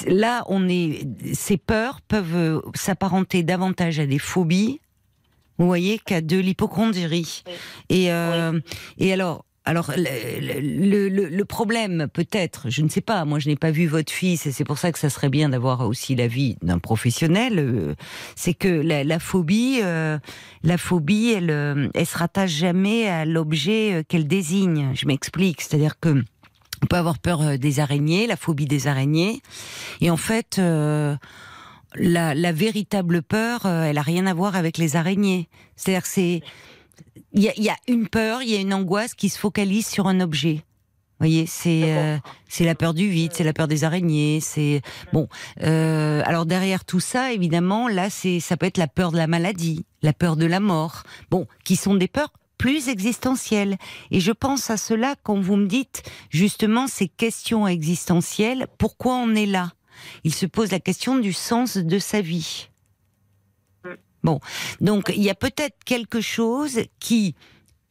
là, 0.07 0.45
on 0.47 0.69
est... 0.69 1.09
Ces 1.33 1.57
peurs 1.57 2.01
peuvent 2.03 2.63
s'apparenter 2.75 3.43
davantage 3.43 3.99
à 3.99 4.07
des 4.07 4.19
phobies, 4.19 4.81
vous 5.59 5.67
voyez, 5.67 5.99
qu'à 5.99 6.21
de 6.21 6.39
l'hypochondrie. 6.39 7.43
Oui. 7.47 7.53
Et, 7.91 8.13
euh, 8.13 8.59
et 8.99 9.13
alors, 9.13 9.45
alors 9.65 9.93
le, 9.97 11.09
le- 11.09 11.29
le- 11.29 11.45
problème, 11.45 12.07
peut-être, 12.13 12.71
je 12.71 12.81
ne 12.83 12.89
sais 12.89 13.01
pas, 13.03 13.25
moi 13.27 13.39
je 13.39 13.49
n'ai 13.49 13.57
pas 13.57 13.71
vu 13.71 13.87
votre 13.87 14.13
fils 14.13 14.47
et 14.47 14.53
c'est 14.53 14.65
pour 14.65 14.79
ça 14.79 14.93
que 14.93 14.99
ça 14.99 15.11
serait 15.11 15.29
bien 15.29 15.49
d'avoir 15.51 15.87
aussi 15.87 16.15
l'avis 16.15 16.57
d'un 16.63 16.79
professionnel, 16.79 17.59
euh, 17.59 17.95
c'est 18.37 18.55
que 18.55 18.69
la, 18.69 19.05
la 19.05 19.19
phobie, 19.19 19.81
euh, 19.83 20.19
la 20.63 20.79
phobie, 20.79 21.33
elle, 21.37 21.51
euh, 21.51 21.89
elle 21.95 22.07
se 22.07 22.17
rattache 22.17 22.53
jamais 22.53 23.09
à 23.09 23.25
l'objet 23.27 23.95
euh, 23.95 24.03
qu'elle 24.09 24.27
désigne. 24.27 24.91
Je 24.95 25.07
m'explique, 25.07 25.61
c'est-à-dire 25.61 25.99
que 26.01 26.23
on 26.83 26.87
peut 26.87 26.97
avoir 26.97 27.19
peur 27.19 27.43
euh, 27.43 27.57
des 27.57 27.81
araignées, 27.81 28.27
la 28.27 28.37
phobie 28.37 28.67
des 28.67 28.87
araignées, 28.87 29.43
et 30.01 30.11
en 30.11 30.17
fait. 30.17 30.61
La, 31.95 32.35
la 32.35 32.53
véritable 32.53 33.23
peur, 33.23 33.67
euh, 33.67 33.85
elle 33.85 33.99
a 33.99 34.03
rien 34.03 34.27
à 34.27 34.35
voir 34.35 34.57
avec 34.57 34.79
les 34.79 34.97
araignées. 34.97 35.49
C'est-à-dire 35.77 36.07
c'est 36.07 36.43
il 37.33 37.43
y 37.43 37.63
y 37.63 37.69
a 37.69 37.77
une 37.87 38.09
peur, 38.09 38.43
il 38.43 38.51
y 38.51 38.57
a 38.57 38.61
une 38.61 38.75
angoisse 38.75 39.15
qui 39.15 39.29
se 39.29 39.39
focalise 39.39 39.87
sur 39.87 40.07
un 40.07 40.21
objet. 40.21 40.65
Vous 41.21 41.27
voyez, 41.27 41.47
c'est 41.47 41.97
euh, 41.97 42.17
c'est 42.49 42.65
la 42.65 42.77
peur 42.77 42.95
du 42.95 43.09
vide, 43.09 43.33
c'est 43.35 43.43
la 43.43 43.53
peur 43.53 43.67
des 43.67 43.83
araignées, 43.83 44.39
c'est 44.41 44.83
bon. 45.13 45.29
euh, 45.63 46.23
alors 46.25 46.47
derrière 46.47 46.85
tout 46.85 47.01
ça, 47.01 47.33
évidemment, 47.33 47.89
là, 47.89 48.09
c'est 48.09 48.39
ça 48.39 48.57
peut 48.57 48.67
être 48.67 48.79
la 48.79 48.87
peur 48.87 49.11
de 49.11 49.17
la 49.17 49.27
maladie, 49.27 49.85
la 50.03 50.13
peur 50.13 50.37
de 50.37 50.47
la 50.47 50.61
mort, 50.61 51.03
bon, 51.31 51.49
qui 51.65 51.75
sont 51.75 51.97
des 51.97 52.07
peurs 52.07 52.33
plus 52.57 52.89
existentielles. 52.89 53.79
Et 54.13 54.21
je 54.21 54.31
pense 54.33 54.71
à 54.71 54.77
cela 54.77 55.17
quand 55.25 55.41
vous 55.41 55.57
me 55.57 55.67
dites 55.67 56.03
justement 56.31 56.87
ces 56.87 57.09
questions 57.09 57.67
existentielles. 57.67 58.67
Pourquoi 58.79 59.15
on 59.17 59.35
est 59.35 59.47
là? 59.47 59.73
Il 60.25 60.35
se 60.35 60.47
pose 60.47 60.71
la 60.71 60.81
question 60.81 61.17
du 61.19 61.33
sens 61.33 61.77
de 61.77 61.99
sa 61.99 62.21
vie. 62.21 62.69
Bon, 64.25 64.41
donc 64.81 65.13
il 65.15 65.23
y 65.23 65.31
a 65.31 65.35
peut-être 65.35 65.77
quelque 65.85 66.21
chose 66.21 66.81
qui 66.99 67.35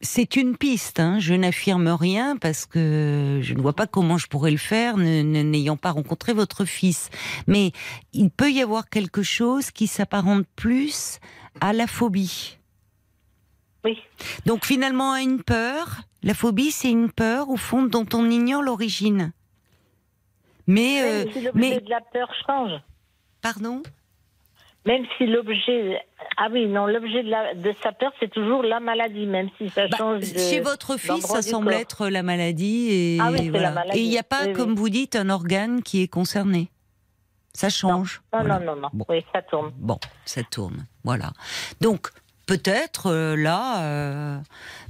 c'est 0.00 0.36
une 0.36 0.56
piste, 0.56 1.00
hein. 1.00 1.18
je 1.18 1.34
n'affirme 1.34 1.88
rien 1.88 2.36
parce 2.36 2.66
que 2.66 3.40
je 3.42 3.54
ne 3.54 3.60
vois 3.60 3.72
pas 3.72 3.86
comment 3.86 4.16
je 4.16 4.28
pourrais 4.28 4.52
le 4.52 4.56
faire 4.56 4.96
n'ayant 4.96 5.76
pas 5.76 5.90
rencontré 5.90 6.32
votre 6.32 6.64
fils. 6.64 7.10
Mais 7.46 7.72
il 8.12 8.30
peut 8.30 8.52
y 8.52 8.62
avoir 8.62 8.88
quelque 8.88 9.22
chose 9.22 9.70
qui 9.70 9.86
s'apparente 9.88 10.46
plus 10.54 11.18
à 11.60 11.72
la 11.72 11.86
phobie. 11.86 12.58
Oui. 13.84 13.98
Donc 14.46 14.64
finalement 14.64 15.12
à 15.12 15.22
une 15.22 15.42
peur, 15.42 16.02
la 16.22 16.34
phobie 16.34 16.70
c'est 16.70 16.90
une 16.90 17.10
peur 17.10 17.48
au 17.50 17.56
fond 17.56 17.84
dont 17.84 18.06
on 18.12 18.30
ignore 18.30 18.62
l'origine. 18.62 19.32
Mais, 20.68 21.02
euh, 21.02 21.24
Même 21.24 21.32
si 21.32 21.40
l'objet 21.40 21.50
mais 21.58 21.80
de 21.80 21.90
la 21.90 22.00
peur 22.00 22.30
change. 22.46 22.80
pardon? 23.42 23.82
Même 24.86 25.04
si 25.16 25.26
l'objet. 25.26 26.00
Ah 26.36 26.48
oui, 26.52 26.66
non, 26.66 26.86
l'objet 26.86 27.22
de, 27.24 27.28
la- 27.30 27.54
de 27.54 27.74
sa 27.82 27.90
peur, 27.92 28.12
c'est 28.20 28.30
toujours 28.30 28.62
la 28.62 28.78
maladie, 28.80 29.26
même 29.26 29.48
si 29.58 29.68
ça 29.70 29.88
Bah, 29.88 29.96
change 29.98 30.20
de. 30.32 30.38
Chez 30.38 30.60
votre 30.60 30.96
fils, 30.96 31.26
ça 31.26 31.42
semble 31.42 31.70
corps. 31.72 31.80
être 31.80 32.08
la 32.08 32.22
maladie 32.22 32.88
et 32.90 33.18
Ah 33.20 33.30
oui, 33.32 33.48
voilà. 33.50 33.68
la 33.68 33.74
maladie. 33.74 33.98
Et 33.98 34.02
il 34.02 34.08
n'y 34.08 34.18
a 34.18 34.22
pas, 34.22 34.42
Oui, 34.42 34.48
oui. 34.48 34.52
comme 34.54 34.74
vous 34.76 34.88
dites, 34.88 35.16
un 35.16 35.28
organe 35.30 35.82
qui 35.82 36.00
est 36.02 36.08
concerné. 36.08 36.70
Ça 37.54 37.68
change. 37.70 38.22
Non, 38.32 38.38
Voilà. 38.40 38.58
non, 38.60 38.74
non, 38.76 38.80
non. 38.82 38.88
Bon. 38.92 39.04
Oui, 39.08 39.24
ça 39.34 39.42
tourne. 39.42 39.72
Bon, 39.76 39.98
ça 40.24 40.42
tourne. 40.44 40.86
Voilà. 41.02 41.32
Donc 41.80 42.10
peut-être 42.46 43.06
euh, 43.10 43.36
là, 43.36 43.82
euh, 43.82 44.38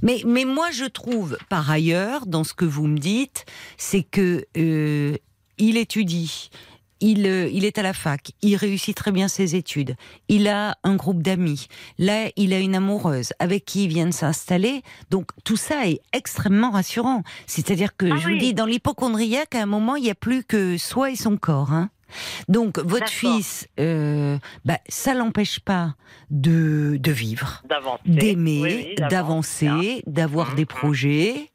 mais 0.01 0.21
mais 0.25 0.45
moi 0.45 0.69
je 0.71 0.85
trouve 0.85 1.37
par 1.49 1.69
ailleurs 1.71 2.25
dans 2.27 2.43
ce 2.45 2.53
que 2.53 2.63
vous 2.65 2.85
me 2.87 2.97
dites, 2.99 3.45
c'est 3.77 4.03
que 4.03 4.45
euh, 4.55 5.17
il 5.59 5.77
étudie. 5.77 6.49
Il, 7.01 7.25
euh, 7.27 7.47
il 7.49 7.63
est 7.63 7.77
à 7.77 7.81
la 7.81 7.93
fac, 7.93 8.31
il 8.41 8.57
réussit 8.57 8.93
très 8.93 9.13
bien 9.13 9.29
ses 9.29 9.55
études, 9.55 9.95
il 10.27 10.49
a 10.49 10.75
un 10.83 10.97
groupe 10.97 11.23
d'amis, 11.23 11.67
là 11.97 12.29
il 12.35 12.51
a 12.51 12.59
une 12.59 12.75
amoureuse 12.75 13.31
avec 13.39 13.63
qui 13.63 13.85
il 13.85 13.87
vient 13.87 14.05
de 14.05 14.11
s'installer, 14.13 14.81
donc 15.09 15.29
tout 15.45 15.55
ça 15.55 15.87
est 15.87 16.01
extrêmement 16.11 16.71
rassurant. 16.71 17.23
C'est-à-dire 17.47 17.95
que 17.95 18.05
Ah 18.11 18.17
je 18.17 18.27
vous 18.27 18.37
dis, 18.37 18.53
dans 18.53 18.65
l'hypochondriaque, 18.65 19.55
à 19.55 19.61
un 19.61 19.65
moment, 19.65 19.95
il 19.95 20.03
n'y 20.03 20.09
a 20.09 20.15
plus 20.15 20.43
que 20.43 20.77
soi 20.77 21.11
et 21.11 21.15
son 21.15 21.37
corps. 21.37 21.71
Hein. 21.71 21.89
Donc 22.49 22.79
votre 22.79 23.07
fils, 23.07 23.69
euh, 23.79 24.37
bah, 24.65 24.79
ça 24.89 25.13
l'empêche 25.13 25.61
pas 25.61 25.95
de, 26.31 26.97
de 26.99 27.11
vivre, 27.13 27.63
d'aimer, 28.05 28.61
Oui, 28.61 28.85
oui, 28.89 28.95
d'avancer, 29.09 30.03
d'avoir 30.05 30.49
Mhm. 30.49 30.55
des 30.57 30.65
projets. 30.65 31.49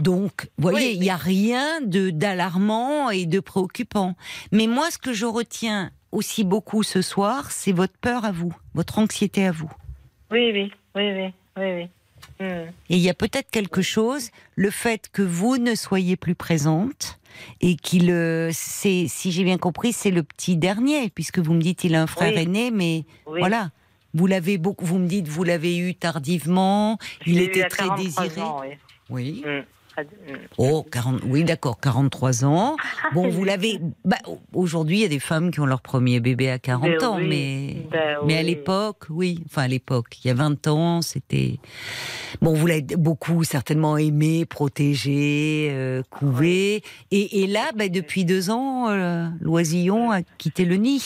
Donc, 0.00 0.48
vous 0.58 0.70
voyez, 0.70 0.88
Oui, 0.90 0.94
il 0.94 1.00
n'y 1.00 1.10
a 1.10 1.16
rien 1.16 1.80
de 1.80 2.10
d'alarmant 2.10 3.10
et 3.10 3.26
de 3.26 3.40
préoccupant. 3.40 4.14
Mais 4.52 4.66
moi, 4.66 4.90
ce 4.90 4.98
que 4.98 5.12
je 5.12 5.26
retiens 5.26 5.90
aussi 6.12 6.44
beaucoup 6.44 6.82
ce 6.82 7.02
soir, 7.02 7.50
c'est 7.50 7.72
votre 7.72 7.96
peur 8.00 8.24
à 8.24 8.32
vous, 8.32 8.54
votre 8.74 8.98
anxiété 8.98 9.46
à 9.46 9.52
vous. 9.52 9.70
Oui, 10.30 10.50
oui, 10.52 10.72
oui, 10.94 11.12
oui, 11.12 11.32
oui, 11.56 11.72
oui. 11.74 11.88
Hmm. 12.40 12.68
Et 12.90 12.96
il 12.96 12.98
y 12.98 13.10
a 13.10 13.14
peut-être 13.14 13.50
quelque 13.50 13.82
chose, 13.82 14.30
le 14.56 14.70
fait 14.70 15.08
que 15.12 15.22
vous 15.22 15.58
ne 15.58 15.74
soyez 15.74 16.16
plus 16.16 16.34
présente 16.34 17.18
et 17.60 17.76
qu'il, 17.76 18.10
euh, 18.10 18.50
c'est, 18.52 19.06
si 19.08 19.30
j'ai 19.30 19.44
bien 19.44 19.58
compris, 19.58 19.92
c'est 19.92 20.10
le 20.10 20.22
petit 20.22 20.56
dernier, 20.56 21.10
puisque 21.10 21.38
vous 21.38 21.52
me 21.52 21.60
dites 21.60 21.84
il 21.84 21.94
a 21.94 22.02
un 22.02 22.06
frère 22.06 22.32
Oui. 22.34 22.40
aîné, 22.42 22.70
mais 22.70 23.04
Oui. 23.26 23.40
voilà. 23.40 23.70
Vous 24.14 24.26
l'avez 24.28 24.58
beaucoup, 24.58 24.84
vous 24.86 24.98
me 24.98 25.06
dites 25.08 25.26
vous 25.28 25.42
l'avez 25.44 25.76
eu 25.76 25.94
tardivement, 25.96 26.98
il 27.26 27.40
était 27.40 27.64
très 27.68 27.86
43 27.88 28.24
désiré. 28.24 28.40
ans, 28.40 28.60
oui. 28.62 28.76
Oui. 29.10 29.42
Hmm. 29.44 29.62
Oh, 30.58 30.84
40, 30.90 31.20
oui, 31.26 31.44
d'accord, 31.44 31.78
43 31.80 32.44
ans. 32.44 32.76
Bon, 33.12 33.28
vous 33.28 33.44
l'avez. 33.44 33.78
Bah, 34.04 34.16
Aujourd'hui, 34.52 34.98
il 34.98 35.02
y 35.02 35.04
a 35.04 35.08
des 35.08 35.18
femmes 35.18 35.50
qui 35.50 35.60
ont 35.60 35.66
leur 35.66 35.80
premier 35.80 36.20
bébé 36.20 36.50
à 36.50 36.58
40 36.58 36.82
Ben 37.00 37.04
ans, 37.04 37.16
oui, 37.18 37.26
mais. 37.28 37.76
ben 37.90 38.18
Mais 38.26 38.36
à 38.36 38.42
l'époque, 38.42 39.04
oui. 39.10 39.40
Enfin, 39.46 39.62
à 39.62 39.68
l'époque, 39.68 40.18
il 40.24 40.28
y 40.28 40.30
a 40.30 40.34
20 40.34 40.66
ans, 40.68 41.02
c'était. 41.02 41.58
Bon, 42.40 42.54
vous 42.54 42.66
l'avez 42.66 42.82
beaucoup 42.82 43.44
certainement 43.44 43.96
aimé, 43.96 44.44
protégé, 44.46 45.68
euh, 45.70 46.02
couvé. 46.10 46.82
Et, 47.10 47.42
et 47.42 47.46
là, 47.46 47.70
bah, 47.76 47.88
depuis 47.88 48.24
deux 48.24 48.50
ans, 48.50 48.88
euh, 48.88 49.26
l'oisillon 49.40 50.10
a 50.10 50.22
quitté 50.22 50.64
le 50.64 50.76
nid. 50.76 51.02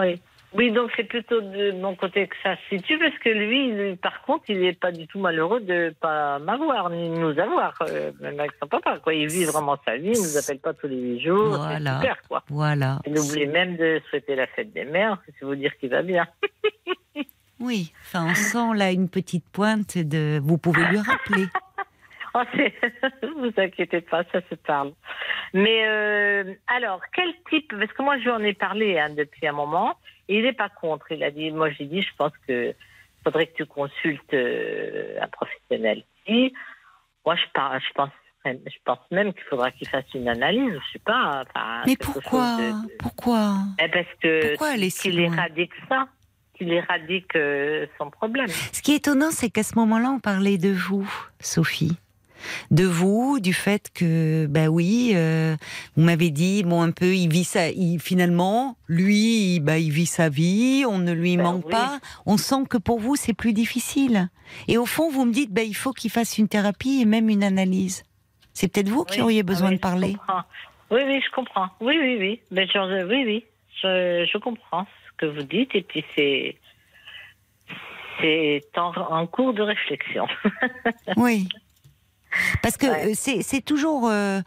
Oui. 0.00 0.20
Oui, 0.56 0.72
donc 0.72 0.90
c'est 0.96 1.04
plutôt 1.04 1.40
de 1.40 1.72
mon 1.72 1.94
côté 1.94 2.26
que 2.26 2.36
ça 2.42 2.56
se 2.56 2.76
situe, 2.76 2.98
parce 2.98 3.16
que 3.18 3.28
lui, 3.28 3.72
lui, 3.72 3.96
par 3.96 4.22
contre, 4.22 4.44
il 4.48 4.60
n'est 4.60 4.72
pas 4.72 4.90
du 4.90 5.06
tout 5.06 5.18
malheureux 5.18 5.60
de 5.60 5.94
pas 6.00 6.38
m'avoir, 6.38 6.88
ni 6.90 7.10
nous 7.10 7.38
avoir, 7.38 7.74
euh, 7.82 8.10
même 8.20 8.40
avec 8.40 8.52
son 8.60 8.66
papa. 8.66 8.98
Quoi. 8.98 9.14
Il 9.14 9.28
vit 9.28 9.44
vraiment 9.44 9.76
sa 9.84 9.96
vie, 9.96 10.12
il 10.14 10.20
ne 10.20 10.26
nous 10.26 10.36
appelle 10.38 10.58
pas 10.58 10.72
tous 10.72 10.86
les 10.88 10.96
huit 10.96 11.20
jours, 11.20 11.56
Voilà. 11.58 11.78
c'est 12.00 12.06
super. 12.08 12.22
Quoi. 12.28 12.42
Voilà. 12.48 13.00
Il 13.06 13.18
oublie 13.18 13.46
même 13.46 13.76
de 13.76 14.00
souhaiter 14.08 14.34
la 14.34 14.46
fête 14.46 14.72
des 14.72 14.84
mères, 14.84 15.18
c'est 15.38 15.44
vous 15.44 15.54
dire 15.56 15.76
qu'il 15.78 15.90
va 15.90 16.02
bien. 16.02 16.26
Oui. 17.58 17.92
Enfin, 18.02 18.26
on 18.30 18.34
sent 18.34 18.76
là 18.78 18.92
une 18.92 19.08
petite 19.08 19.46
pointe 19.50 19.96
de. 19.96 20.38
Vous 20.42 20.58
pouvez 20.58 20.84
lui 20.84 20.98
rappeler. 20.98 21.46
Oh, 22.38 22.42
vous 23.38 23.50
inquiétez 23.56 24.02
pas, 24.02 24.22
ça 24.30 24.40
se 24.50 24.54
parle. 24.56 24.92
Mais 25.54 25.86
euh, 25.88 26.52
alors, 26.66 27.00
quel 27.14 27.32
type 27.48 27.72
Parce 27.78 27.90
que 27.94 28.02
moi, 28.02 28.18
je 28.18 28.24
lui 28.24 28.30
en 28.30 28.40
ai 28.42 28.52
parlé 28.52 28.98
hein, 28.98 29.08
depuis 29.16 29.46
un 29.46 29.52
moment. 29.52 29.94
Et 30.28 30.38
il 30.38 30.42
n'est 30.42 30.52
pas 30.52 30.68
contre. 30.68 31.12
Il 31.12 31.22
a 31.22 31.30
dit, 31.30 31.50
moi, 31.50 31.70
j'ai 31.70 31.84
dit, 31.86 32.02
je 32.02 32.14
pense 32.18 32.32
que 32.48 32.74
faudrait 33.24 33.46
que 33.48 33.56
tu 33.56 33.66
consultes 33.66 34.34
euh, 34.34 35.18
un 35.20 35.28
professionnel. 35.28 36.02
Si, 36.26 36.52
moi, 37.24 37.36
je, 37.36 37.42
pense, 37.94 38.10
je 38.44 38.78
pense 38.84 38.98
même 39.10 39.32
qu'il 39.32 39.42
faudra 39.44 39.70
qu'il 39.72 39.88
fasse 39.88 40.04
une 40.14 40.28
analyse. 40.28 40.72
Je 40.88 40.92
sais 40.94 40.98
pas. 41.04 41.44
Enfin, 41.46 41.82
Mais 41.86 41.96
pourquoi 41.96 42.56
chose 42.56 42.58
de- 42.58 42.88
de- 42.88 42.96
Pourquoi? 42.98 43.54
Eh, 43.82 43.88
Parce 43.88 44.06
que 44.22 44.48
Pourquoi 44.50 44.68
aller 44.68 44.90
si 44.90 45.10
qu'il 45.10 45.20
éradique 45.20 45.72
ça. 45.88 46.08
qu'il 46.54 46.72
éradique 46.72 47.34
euh, 47.36 47.86
son 47.98 48.10
problème. 48.10 48.48
Ce 48.48 48.80
qui 48.82 48.92
est 48.92 48.96
étonnant, 48.96 49.30
c'est 49.30 49.50
qu'à 49.50 49.62
ce 49.62 49.74
moment-là, 49.78 50.10
on 50.10 50.20
parlait 50.20 50.56
de 50.58 50.70
vous, 50.72 51.08
Sophie. 51.40 51.98
De 52.70 52.84
vous, 52.84 53.40
du 53.40 53.52
fait 53.52 53.90
que, 53.94 54.46
bah 54.46 54.68
oui, 54.68 55.12
euh, 55.14 55.56
vous 55.96 56.02
m'avez 56.02 56.30
dit, 56.30 56.62
bon, 56.62 56.82
un 56.82 56.90
peu, 56.90 57.14
il 57.14 57.28
vit 57.28 57.44
sa, 57.44 57.70
il, 57.70 57.98
finalement, 58.00 58.76
lui, 58.88 59.54
il, 59.56 59.60
bah, 59.60 59.78
il 59.78 59.90
vit 59.90 60.06
sa 60.06 60.28
vie, 60.28 60.84
on 60.88 60.98
ne 60.98 61.12
lui 61.12 61.36
Ben 61.36 61.42
manque 61.44 61.64
oui. 61.66 61.72
pas. 61.72 61.98
On 62.26 62.36
sent 62.36 62.64
que 62.68 62.78
pour 62.78 62.98
vous, 63.00 63.16
c'est 63.16 63.34
plus 63.34 63.52
difficile. 63.52 64.28
Et 64.68 64.78
au 64.78 64.86
fond, 64.86 65.10
vous 65.10 65.24
me 65.24 65.32
dites, 65.32 65.52
bah, 65.52 65.62
il 65.62 65.74
faut 65.74 65.92
qu'il 65.92 66.10
fasse 66.10 66.38
une 66.38 66.48
thérapie 66.48 67.00
et 67.02 67.04
même 67.04 67.28
une 67.28 67.42
analyse. 67.44 68.04
C'est 68.52 68.68
peut-être 68.72 68.88
vous 68.88 69.04
qui 69.04 69.20
auriez 69.20 69.40
Ah 69.40 69.42
besoin 69.42 69.68
oui, 69.70 69.76
de 69.76 69.80
parler. 69.80 70.12
comprends. 70.14 70.42
Oui, 70.90 71.00
oui, 71.04 71.20
je 71.24 71.30
comprends. 71.34 71.68
Oui, 71.80 71.96
oui, 72.00 72.16
oui. 72.18 72.40
Mais 72.50 72.66
je, 72.68 72.78
oui, 73.06 73.24
oui. 73.26 73.44
Je, 73.82 74.26
je 74.32 74.38
comprends 74.38 74.86
ce 75.06 75.16
que 75.18 75.26
vous 75.26 75.42
dites 75.42 75.74
et 75.74 75.82
puis 75.82 76.04
c'est 76.16 76.56
c'est 78.20 78.62
en, 78.76 78.92
en 78.96 79.26
cours 79.26 79.52
de 79.52 79.62
réflexion. 79.62 80.26
Oui. 81.16 81.48
Parce 82.62 82.76
que 82.76 82.86
Ouais. 82.86 83.12
euh, 83.12 83.40
c'est 83.42 83.64
toujours, 83.64 84.08
euh, 84.08 84.40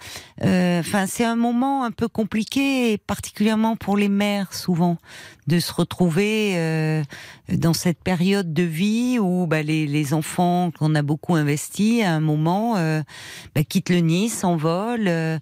euh, 0.44 0.80
enfin 0.80 1.06
c'est 1.08 1.24
un 1.26 1.36
moment 1.36 1.84
un 1.84 1.92
peu 1.92 2.08
compliqué, 2.08 2.98
particulièrement 2.98 3.76
pour 3.76 3.98
les 3.98 4.10
mères 4.10 4.54
souvent, 4.54 4.98
de 5.48 5.60
se 5.60 5.74
retrouver 5.74 6.54
euh, 6.58 7.04
dans 7.52 7.74
cette 7.74 8.02
période 8.04 8.54
de 8.54 8.64
vie 8.64 9.18
où 9.20 9.48
bah, 9.48 9.64
les, 9.64 9.88
les 9.88 10.14
enfants 10.14 10.72
qu'on 10.78 10.94
a 10.96 11.02
beaucoup 11.02 11.36
investis 11.36 12.04
à 12.04 12.12
un 12.12 12.20
moment 12.20 12.76
bah, 13.56 13.64
quittent 13.68 13.90
le 13.90 14.00
nid, 14.00 14.30
s'envolent, 14.30 15.40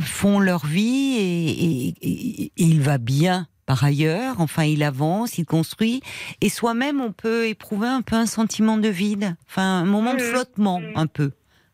font 0.00 0.40
leur 0.40 0.66
vie 0.66 1.16
et, 1.16 1.50
et- 1.50 1.94
et- 2.02 2.44
et 2.44 2.52
il 2.64 2.80
va 2.80 2.98
bien 2.98 3.46
par 3.66 3.84
ailleurs. 3.84 4.36
Enfin, 4.40 4.64
il 4.64 4.82
avance, 4.82 5.38
il 5.38 5.44
construit, 5.46 6.00
et 6.40 6.48
soi-même 6.48 7.00
on 7.00 7.12
peut 7.12 7.46
éprouver 7.46 7.86
un 7.88 8.02
peu 8.02 8.16
un 8.16 8.26
sentiment 8.26 8.76
de 8.78 8.88
vide, 8.88 9.36
enfin 9.48 9.62
un 9.62 9.84
moment 9.84 10.12
de 10.14 10.18
Mhm. 10.22 10.24
flottement, 10.30 10.80
Mhm. 10.80 10.92
un 10.96 11.06
peu, 11.06 11.30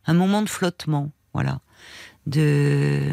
un 0.07 0.15
moment 0.15 0.43
de 0.43 0.49
flottement, 0.49 1.11
voilà, 1.33 1.61
de 2.27 3.11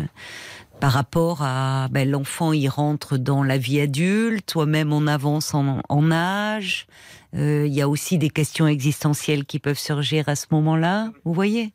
par 0.79 0.91
rapport 0.91 1.41
à 1.41 1.87
ben, 1.91 2.09
l'enfant, 2.09 2.51
il 2.51 2.67
rentre 2.67 3.17
dans 3.17 3.41
la 3.41 3.57
vie 3.57 3.79
adulte, 3.79 4.45
toi-même 4.47 4.91
on 4.91 5.07
avance 5.07 5.53
en, 5.53 6.11
âge. 6.11 6.87
Euh, 7.35 7.65
Il 7.65 7.73
y 7.73 7.81
a 7.81 7.87
aussi 7.87 8.17
des 8.17 8.29
questions 8.29 8.67
existentielles 8.67 9.45
qui 9.45 9.59
peuvent 9.59 9.79
surgir 9.79 10.27
à 10.27 10.35
ce 10.35 10.47
moment-là. 10.51 11.11
Vous 11.23 11.31
voyez? 11.31 11.71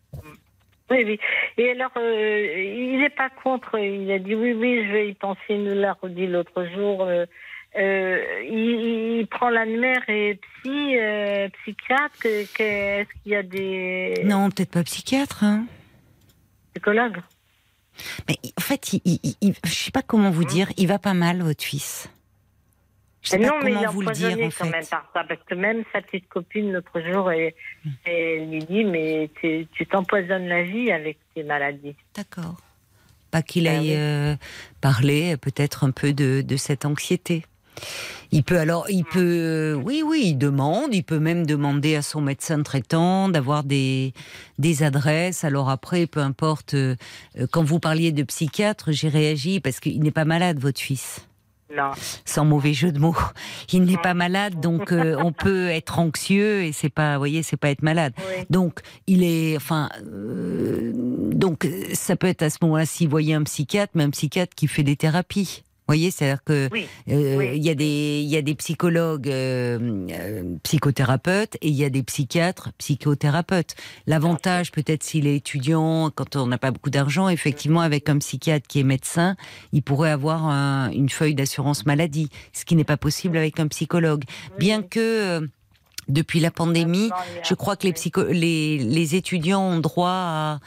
Oui, 0.90 1.04
oui. 1.06 1.18
Et 1.56 1.70
alors, 1.70 1.90
euh, 1.96 2.64
il 2.76 2.98
n'est 2.98 3.08
pas 3.08 3.30
contre. 3.42 3.78
Il 3.78 4.10
a 4.10 4.18
dit 4.18 4.34
oui, 4.34 4.52
oui, 4.52 4.84
je 4.86 4.92
vais 4.92 5.08
y 5.08 5.14
penser. 5.14 5.40
Il 5.48 5.64
nous 5.64 5.74
l'a 5.80 5.96
redit 6.02 6.26
l'autre 6.26 6.66
jour. 6.74 7.02
euh, 7.02 7.24
euh, 7.76 8.42
il, 8.48 9.20
il 9.20 9.26
prend 9.26 9.50
l'annuaire 9.50 10.02
et 10.08 10.34
psy, 10.62 10.96
euh, 10.98 11.48
psychiatre. 11.62 12.18
que- 12.20 12.44
que- 12.56 12.62
Est-ce 13.02 13.22
qu'il 13.22 13.32
y 13.32 13.36
a 13.36 13.42
des 13.42 14.22
Non, 14.24 14.50
peut-être 14.50 14.70
pas 14.70 14.82
psychiatre. 14.84 15.44
Hein. 15.44 15.66
psychologues 16.74 17.18
Mais 18.28 18.36
en 18.56 18.60
fait, 18.60 18.92
il, 18.92 19.18
il, 19.40 19.54
je 19.64 19.70
sais 19.74 19.90
pas 19.90 20.02
comment 20.02 20.30
vous 20.30 20.44
dire. 20.44 20.68
Il 20.76 20.86
va 20.88 20.98
pas 20.98 21.14
mal, 21.14 21.42
votre 21.42 21.64
fils. 21.64 22.08
Je 23.22 23.30
sais 23.30 23.38
Mais 23.38 23.46
pas 23.48 23.52
non, 23.58 23.58
mais 23.64 23.70
il 23.72 23.74
comment 23.74 23.88
est 23.90 23.92
vous 23.92 24.00
le 24.02 24.12
dire 24.12 24.28
en 24.30 24.32
quand 24.50 24.64
même 24.70 24.82
fait. 24.84 24.90
par 24.90 25.10
ça, 25.12 25.24
parce 25.28 25.40
que 25.44 25.54
même 25.54 25.82
sa 25.92 26.00
petite 26.00 26.28
copine 26.28 26.72
l'autre 26.72 27.00
jour, 27.00 27.30
elle, 27.32 27.52
elle 28.04 28.48
lui 28.50 28.60
dit, 28.60 28.84
mais 28.84 29.28
tu 29.42 29.86
t'empoisonnes 29.86 30.46
la 30.46 30.62
vie 30.62 30.90
avec 30.92 31.18
tes 31.34 31.42
maladies. 31.42 31.96
D'accord. 32.14 32.56
Pas 33.32 33.42
qu'il 33.42 33.64
Ben 33.64 33.80
aille 33.80 33.94
euh, 33.96 34.36
parler 34.80 35.36
peut-être 35.36 35.84
un 35.84 35.90
peu 35.90 36.12
de, 36.12 36.40
de 36.42 36.56
cette 36.56 36.84
anxiété. 36.86 37.44
Il 38.30 38.42
peut 38.42 38.58
alors, 38.58 38.90
il 38.90 39.04
peut, 39.04 39.80
oui, 39.82 40.02
oui, 40.04 40.22
il 40.26 40.36
demande, 40.36 40.94
il 40.94 41.02
peut 41.02 41.18
même 41.18 41.46
demander 41.46 41.96
à 41.96 42.02
son 42.02 42.20
médecin 42.20 42.62
traitant 42.62 43.28
d'avoir 43.28 43.64
des, 43.64 44.12
des 44.58 44.82
adresses. 44.82 45.44
Alors 45.44 45.70
après, 45.70 46.06
peu 46.06 46.20
importe, 46.20 46.74
euh, 46.74 46.96
euh, 47.38 47.46
quand 47.50 47.64
vous 47.64 47.80
parliez 47.80 48.12
de 48.12 48.22
psychiatre, 48.22 48.92
j'ai 48.92 49.08
réagi 49.08 49.60
parce 49.60 49.80
qu'il 49.80 50.02
n'est 50.02 50.10
pas 50.10 50.26
malade, 50.26 50.58
votre 50.58 50.80
fils. 50.80 51.28
Non. 51.74 51.90
Sans 52.24 52.44
mauvais 52.44 52.72
jeu 52.72 52.92
de 52.92 52.98
mots. 52.98 53.16
Il 53.72 53.82
n'est 53.82 53.98
pas 53.98 54.14
malade, 54.14 54.60
donc 54.60 54.90
euh, 54.90 55.16
on 55.22 55.32
peut 55.32 55.68
être 55.68 55.98
anxieux 55.98 56.62
et 56.62 56.72
c'est 56.72 56.88
pas, 56.88 57.14
vous 57.14 57.20
voyez, 57.20 57.42
c'est 57.42 57.58
pas 57.58 57.70
être 57.70 57.82
malade. 57.82 58.14
Oui. 58.16 58.44
Donc, 58.48 58.80
il 59.06 59.22
est, 59.22 59.56
enfin, 59.56 59.90
euh, 60.06 60.92
donc 60.94 61.68
ça 61.92 62.16
peut 62.16 62.26
être 62.26 62.42
à 62.42 62.50
ce 62.50 62.58
moment-là 62.62 62.86
s'il 62.86 63.08
voyait 63.08 63.34
un 63.34 63.42
psychiatre, 63.42 63.92
mais 63.94 64.04
un 64.04 64.10
psychiatre 64.10 64.54
qui 64.54 64.66
fait 64.66 64.82
des 64.82 64.96
thérapies. 64.96 65.62
Vous 65.88 65.94
voyez, 65.94 66.10
c'est-à-dire 66.10 66.44
que 66.44 66.68
Oui. 66.70 66.86
euh, 67.08 67.36
Oui. 67.38 67.48
il 67.54 67.64
y 67.64 67.70
a 67.70 67.74
des, 67.74 68.20
il 68.22 68.28
y 68.28 68.36
a 68.36 68.42
des 68.42 68.54
psychologues, 68.54 69.30
euh, 69.30 70.06
euh, 70.10 70.42
psychothérapeutes, 70.62 71.54
et 71.62 71.68
il 71.68 71.74
y 71.74 71.82
a 71.82 71.88
des 71.88 72.02
psychiatres, 72.02 72.68
psychothérapeutes. 72.76 73.74
L'avantage, 74.06 74.70
peut-être 74.70 75.02
s'il 75.02 75.26
est 75.26 75.36
étudiant, 75.36 76.10
quand 76.14 76.36
on 76.36 76.46
n'a 76.46 76.58
pas 76.58 76.72
beaucoup 76.72 76.90
d'argent, 76.90 77.30
effectivement, 77.30 77.80
avec 77.80 78.10
un 78.10 78.18
psychiatre 78.18 78.66
qui 78.68 78.80
est 78.80 78.84
médecin, 78.84 79.34
il 79.72 79.82
pourrait 79.82 80.10
avoir 80.10 80.46
un- 80.46 80.90
une 80.90 81.08
feuille 81.08 81.34
d'assurance 81.34 81.86
maladie, 81.86 82.28
ce 82.52 82.66
qui 82.66 82.76
n'est 82.76 82.84
pas 82.84 82.98
possible 82.98 83.38
avec 83.38 83.58
un 83.58 83.66
psychologue. 83.68 84.24
Bien 84.58 84.82
que 84.82 85.00
euh, 85.00 85.46
depuis 86.10 86.40
la 86.40 86.50
pandémie, 86.50 87.08
je 87.48 87.54
crois 87.54 87.76
que 87.76 87.86
les, 87.86 87.94
psycho 87.94 88.24
les, 88.28 88.76
les 88.76 89.14
étudiants 89.14 89.62
ont 89.62 89.78
droit 89.80 90.10
à, 90.12 90.58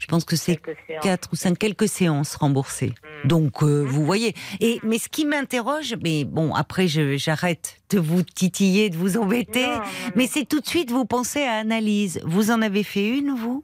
je 0.00 0.06
pense 0.06 0.24
que 0.24 0.34
c'est 0.34 0.60
quatre 1.02 1.28
ou 1.32 1.36
cinq 1.36 1.58
quelques 1.58 1.86
séances 1.88 2.34
remboursées. 2.34 2.94
Mm. 3.24 3.28
Donc 3.28 3.62
euh, 3.62 3.82
vous 3.86 4.04
voyez. 4.04 4.34
Et 4.58 4.80
mais 4.82 4.98
ce 4.98 5.08
qui 5.08 5.26
m'interroge, 5.26 5.94
mais 6.02 6.24
bon 6.24 6.54
après 6.54 6.88
j'arrête 6.88 7.76
de 7.90 8.00
vous 8.00 8.22
titiller, 8.22 8.90
de 8.90 8.96
vous 8.96 9.16
embêter. 9.18 9.66
Non, 9.66 9.76
non, 9.76 9.82
Mais 10.16 10.26
c'est 10.26 10.46
tout 10.46 10.60
de 10.60 10.66
suite 10.66 10.90
vous 10.90 11.04
pensez 11.04 11.42
à 11.44 11.58
analyse. 11.58 12.20
Vous 12.24 12.50
en 12.50 12.62
avez 12.62 12.82
fait 12.82 13.06
une 13.06 13.34
vous? 13.34 13.62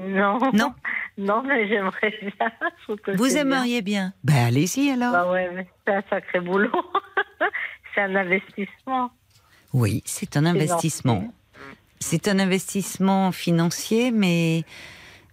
Non. 0.00 0.38
Non? 0.52 0.74
Non, 1.18 1.42
mais 1.42 1.68
j'aimerais 1.68 2.14
bien. 2.20 2.50
Je 2.88 3.12
Vous 3.12 3.26
c'est 3.26 3.32
bien. 3.34 3.42
aimeriez 3.42 3.82
bien 3.82 4.12
Ben 4.24 4.46
allez-y 4.46 4.90
alors. 4.90 5.12
Bah 5.12 5.30
ouais, 5.30 5.50
mais 5.54 5.66
c'est 5.86 5.94
un 5.94 6.02
sacré 6.10 6.40
boulot. 6.40 6.70
c'est 7.94 8.02
un 8.02 8.14
investissement. 8.16 9.10
Oui, 9.72 10.02
c'est 10.04 10.36
un 10.36 10.44
investissement. 10.44 11.32
C'est 12.00 12.28
un 12.28 12.38
investissement 12.38 13.32
financier, 13.32 14.10
mais 14.10 14.64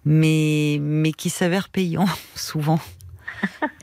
mais 0.06 0.78
mais 0.82 1.12
qui 1.12 1.30
s'avère 1.30 1.70
payant 1.70 2.06
souvent. 2.36 2.80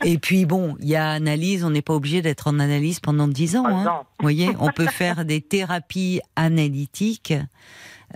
Et 0.04 0.18
puis 0.18 0.46
bon, 0.46 0.76
il 0.80 0.88
y 0.88 0.96
a 0.96 1.11
analyse. 1.11 1.64
On 1.64 1.70
n'est 1.70 1.83
pas 1.83 1.94
obligé 1.94 2.22
d'être 2.22 2.48
en 2.48 2.59
analyse 2.59 3.00
pendant 3.00 3.28
dix 3.28 3.56
ans. 3.56 3.66
Hein. 3.66 3.85
Vous 4.18 4.22
voyez, 4.22 4.50
on 4.59 4.70
peut 4.70 4.87
faire 4.87 5.24
des 5.24 5.40
thérapies 5.40 6.20
analytiques, 6.37 7.35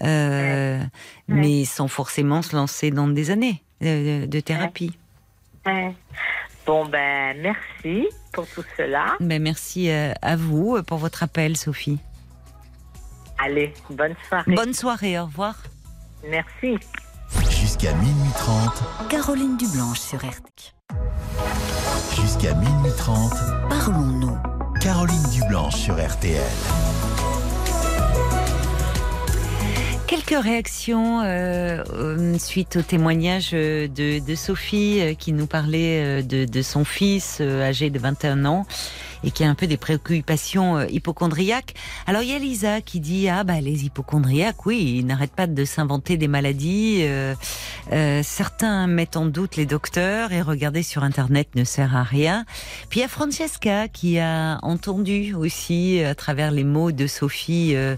euh, 0.03 0.83
mais 1.29 1.65
sans 1.65 1.89
forcément 1.89 2.43
se 2.43 2.57
lancer 2.57 2.91
dans 2.91 3.09
des 3.09 3.31
années 3.31 3.63
euh, 3.83 4.27
de 4.27 4.41
thérapie. 4.41 4.97
Ouais. 5.67 5.95
Bon, 6.67 6.87
ben, 6.87 7.37
merci 7.43 8.09
pour 8.33 8.47
tout 8.47 8.65
cela. 8.77 9.17
Ben, 9.21 9.43
merci 9.43 9.91
euh, 9.91 10.13
à 10.23 10.37
vous 10.37 10.83
pour 10.85 10.99
votre 10.99 11.23
appel, 11.23 11.57
Sophie. 11.57 11.99
Allez, 13.39 13.75
bonne 13.91 14.15
soirée. 14.29 14.55
Bonne 14.55 14.73
soirée, 14.73 15.19
au 15.19 15.27
revoir. 15.27 15.57
Merci. 16.27 16.79
Jusqu'à 17.65 17.95
minuit 17.95 18.31
30. 18.37 19.09
Caroline 19.09 19.57
Dublanche 19.57 19.99
sur 19.99 20.19
RT. 20.19 20.75
Jusqu'à 22.21 22.53
minuit 22.53 22.93
30. 22.99 23.33
Parlons-nous. 23.71 24.37
Caroline 24.83 25.23
Dublanche 25.33 25.77
sur 25.77 25.95
RTL. 25.95 26.43
Quelques 30.07 30.45
réactions 30.45 31.23
euh, 31.23 31.83
euh, 31.95 32.39
suite 32.39 32.77
au 32.77 32.83
témoignage 32.83 33.53
euh, 33.55 33.89
de, 33.89 34.19
de 34.19 34.35
Sophie 34.35 35.01
euh, 35.01 35.15
qui 35.15 35.33
nous 35.33 35.47
parlait 35.47 36.23
de, 36.23 36.45
de 36.45 36.63
son 36.63 36.85
fils 36.85 37.39
euh, 37.41 37.63
âgé 37.63 37.89
de 37.89 37.99
21 37.99 38.45
ans 38.45 38.67
et 39.25 39.31
qui 39.31 39.45
a 39.45 39.49
un 39.49 39.55
peu 39.55 39.67
des 39.67 39.77
préoccupations 39.77 40.77
euh, 40.77 40.87
hypochondriaques. 40.89 41.75
Alors 42.07 42.23
il 42.23 42.31
y 42.31 42.35
a 42.35 42.39
Lisa 42.39 42.81
qui 42.81 43.01
dit 43.01 43.29
ah 43.29 43.45
bah 43.45 43.61
les 43.61 43.85
hypochondriaques 43.85 44.67
oui 44.67 44.97
ils 44.99 45.07
n'arrêtent 45.07 45.35
pas 45.35 45.47
de 45.47 45.65
s'inventer 45.65 46.17
des 46.17 46.29
maladies. 46.29 47.01
euh, 47.03 47.35
euh, 47.93 48.23
certains 48.23 48.87
mettent 48.87 49.17
en 49.17 49.27
doute 49.27 49.57
les 49.57 49.67
docteurs 49.67 50.33
et 50.33 50.43
regarder 50.43 50.83
sur 50.83 51.05
internet 51.05 51.49
ne 51.55 51.65
sert 51.65 51.97
à 51.97 52.03
rien. 52.03 52.45
Puis 52.89 53.01
il 53.01 53.03
y 53.03 53.07
a 53.07 53.09
Francesca 53.09 53.89
qui 53.89 54.19
a 54.19 54.59
entendu 54.63 55.35
aussi 55.35 56.03
à 56.03 56.15
travers 56.15 56.51
les 56.51 56.65
mots 56.65 56.93
de 56.93 57.07
Sophie 57.07 57.73
euh, 57.75 57.97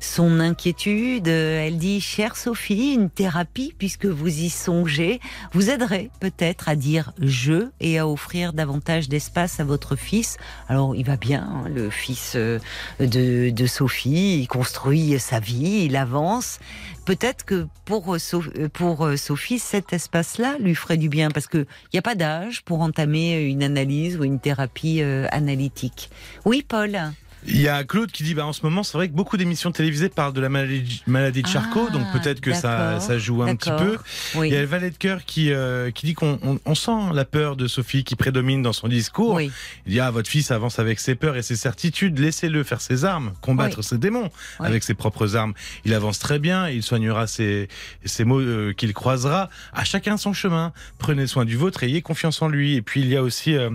son 0.00 0.40
inquiétude. 0.40 1.28
Euh, 1.28 1.66
Elle 1.66 1.78
dit, 1.78 2.00
chère 2.00 2.36
Sophie, 2.36 2.94
une 2.94 3.10
thérapie, 3.10 3.74
puisque 3.78 4.06
vous 4.06 4.28
y 4.28 4.50
songez, 4.50 5.20
vous 5.52 5.70
aiderait 5.70 6.10
peut-être 6.20 6.68
à 6.68 6.76
dire 6.76 7.12
je 7.20 7.68
et 7.80 7.98
à 7.98 8.08
offrir 8.08 8.52
davantage 8.52 9.08
d'espace 9.08 9.60
à 9.60 9.64
votre 9.64 9.96
fils. 9.96 10.36
Alors, 10.68 10.94
il 10.94 11.04
va 11.04 11.16
bien, 11.16 11.42
hein, 11.42 11.68
le 11.68 11.88
fils 11.88 12.34
euh, 12.36 12.58
de, 13.00 13.48
de 13.48 13.66
Sophie, 13.66 14.40
il 14.40 14.46
construit 14.46 15.18
sa 15.18 15.40
vie, 15.40 15.84
il 15.86 15.96
avance. 15.96 16.58
Peut-être 17.06 17.46
que 17.46 17.66
pour, 17.86 18.14
euh, 18.14 18.18
euh, 18.34 18.68
pour 18.68 19.08
Sophie, 19.16 19.58
cet 19.58 19.94
espace-là 19.94 20.56
lui 20.60 20.74
ferait 20.74 20.98
du 20.98 21.08
bien, 21.08 21.30
parce 21.30 21.46
qu'il 21.46 21.66
n'y 21.94 21.98
a 21.98 22.02
pas 22.02 22.14
d'âge 22.14 22.62
pour 22.62 22.82
entamer 22.82 23.40
une 23.40 23.62
analyse 23.62 24.18
ou 24.18 24.24
une 24.24 24.40
thérapie 24.40 25.00
analytique. 25.30 26.10
Oui, 26.44 26.62
Paul 26.66 26.98
Il 27.46 27.60
y 27.60 27.68
a 27.68 27.84
Claude 27.84 28.10
qui 28.10 28.22
dit 28.24 28.34
bah 28.34 28.44
en 28.46 28.52
ce 28.52 28.62
moment 28.62 28.82
c'est 28.82 28.98
vrai 28.98 29.08
que 29.08 29.14
beaucoup 29.14 29.36
d'émissions 29.36 29.70
télévisées 29.72 30.08
parlent 30.08 30.32
de 30.32 30.40
la 30.40 30.48
maladie, 30.48 31.02
maladie 31.06 31.42
de 31.42 31.46
Charcot 31.46 31.86
Ah, 31.88 31.92
donc 31.92 32.02
peut-être 32.12 32.40
que 32.40 32.52
ça, 32.52 33.00
ça 33.00 33.18
joue 33.18 33.42
un 33.42 33.54
petit 33.54 33.70
peu. 33.70 33.96
Oui. 34.34 34.48
Il 34.48 34.54
y 34.54 34.56
a 34.56 34.60
le 34.60 34.66
valet 34.66 34.90
de 34.90 34.96
cœur 34.96 35.24
qui 35.24 35.52
euh, 35.52 35.90
qui 35.90 36.06
dit 36.06 36.14
qu'on 36.14 36.38
on, 36.42 36.58
on 36.64 36.74
sent 36.74 37.12
la 37.14 37.24
peur 37.24 37.56
de 37.56 37.66
Sophie 37.68 38.04
qui 38.04 38.16
prédomine 38.16 38.60
dans 38.62 38.72
son 38.72 38.88
discours. 38.88 39.34
Oui. 39.34 39.50
Il 39.86 39.92
dit 39.92 40.00
ah 40.00 40.10
votre 40.10 40.28
fils 40.28 40.50
avance 40.50 40.78
avec 40.78 40.98
ses 41.00 41.14
peurs 41.14 41.36
et 41.36 41.42
ses 41.42 41.56
certitudes 41.56 42.18
laissez-le 42.18 42.64
faire 42.64 42.80
ses 42.80 43.04
armes 43.04 43.32
combattre 43.40 43.78
Oui. 43.78 43.84
ses 43.84 43.98
démons 43.98 44.30
avec 44.58 44.82
ses 44.82 44.94
propres 44.94 45.36
armes. 45.36 45.54
Il 45.84 45.94
avance 45.94 46.18
très 46.18 46.38
bien 46.38 46.68
il 46.68 46.82
soignera 46.82 47.26
ses 47.26 47.68
ses 48.04 48.24
mots 48.24 48.40
euh, 48.40 48.72
qu'il 48.72 48.92
croisera. 48.94 49.48
À 49.72 49.84
chacun 49.84 50.16
son 50.16 50.32
chemin. 50.32 50.72
Prenez 50.98 51.26
soin 51.26 51.44
du 51.44 51.56
vôtre 51.56 51.82
ayez 51.84 52.02
confiance 52.02 52.42
en 52.42 52.48
lui. 52.48 52.74
Et 52.74 52.82
puis 52.82 53.00
il 53.00 53.08
y 53.08 53.16
a 53.16 53.22
aussi 53.22 53.54
euh, 53.54 53.70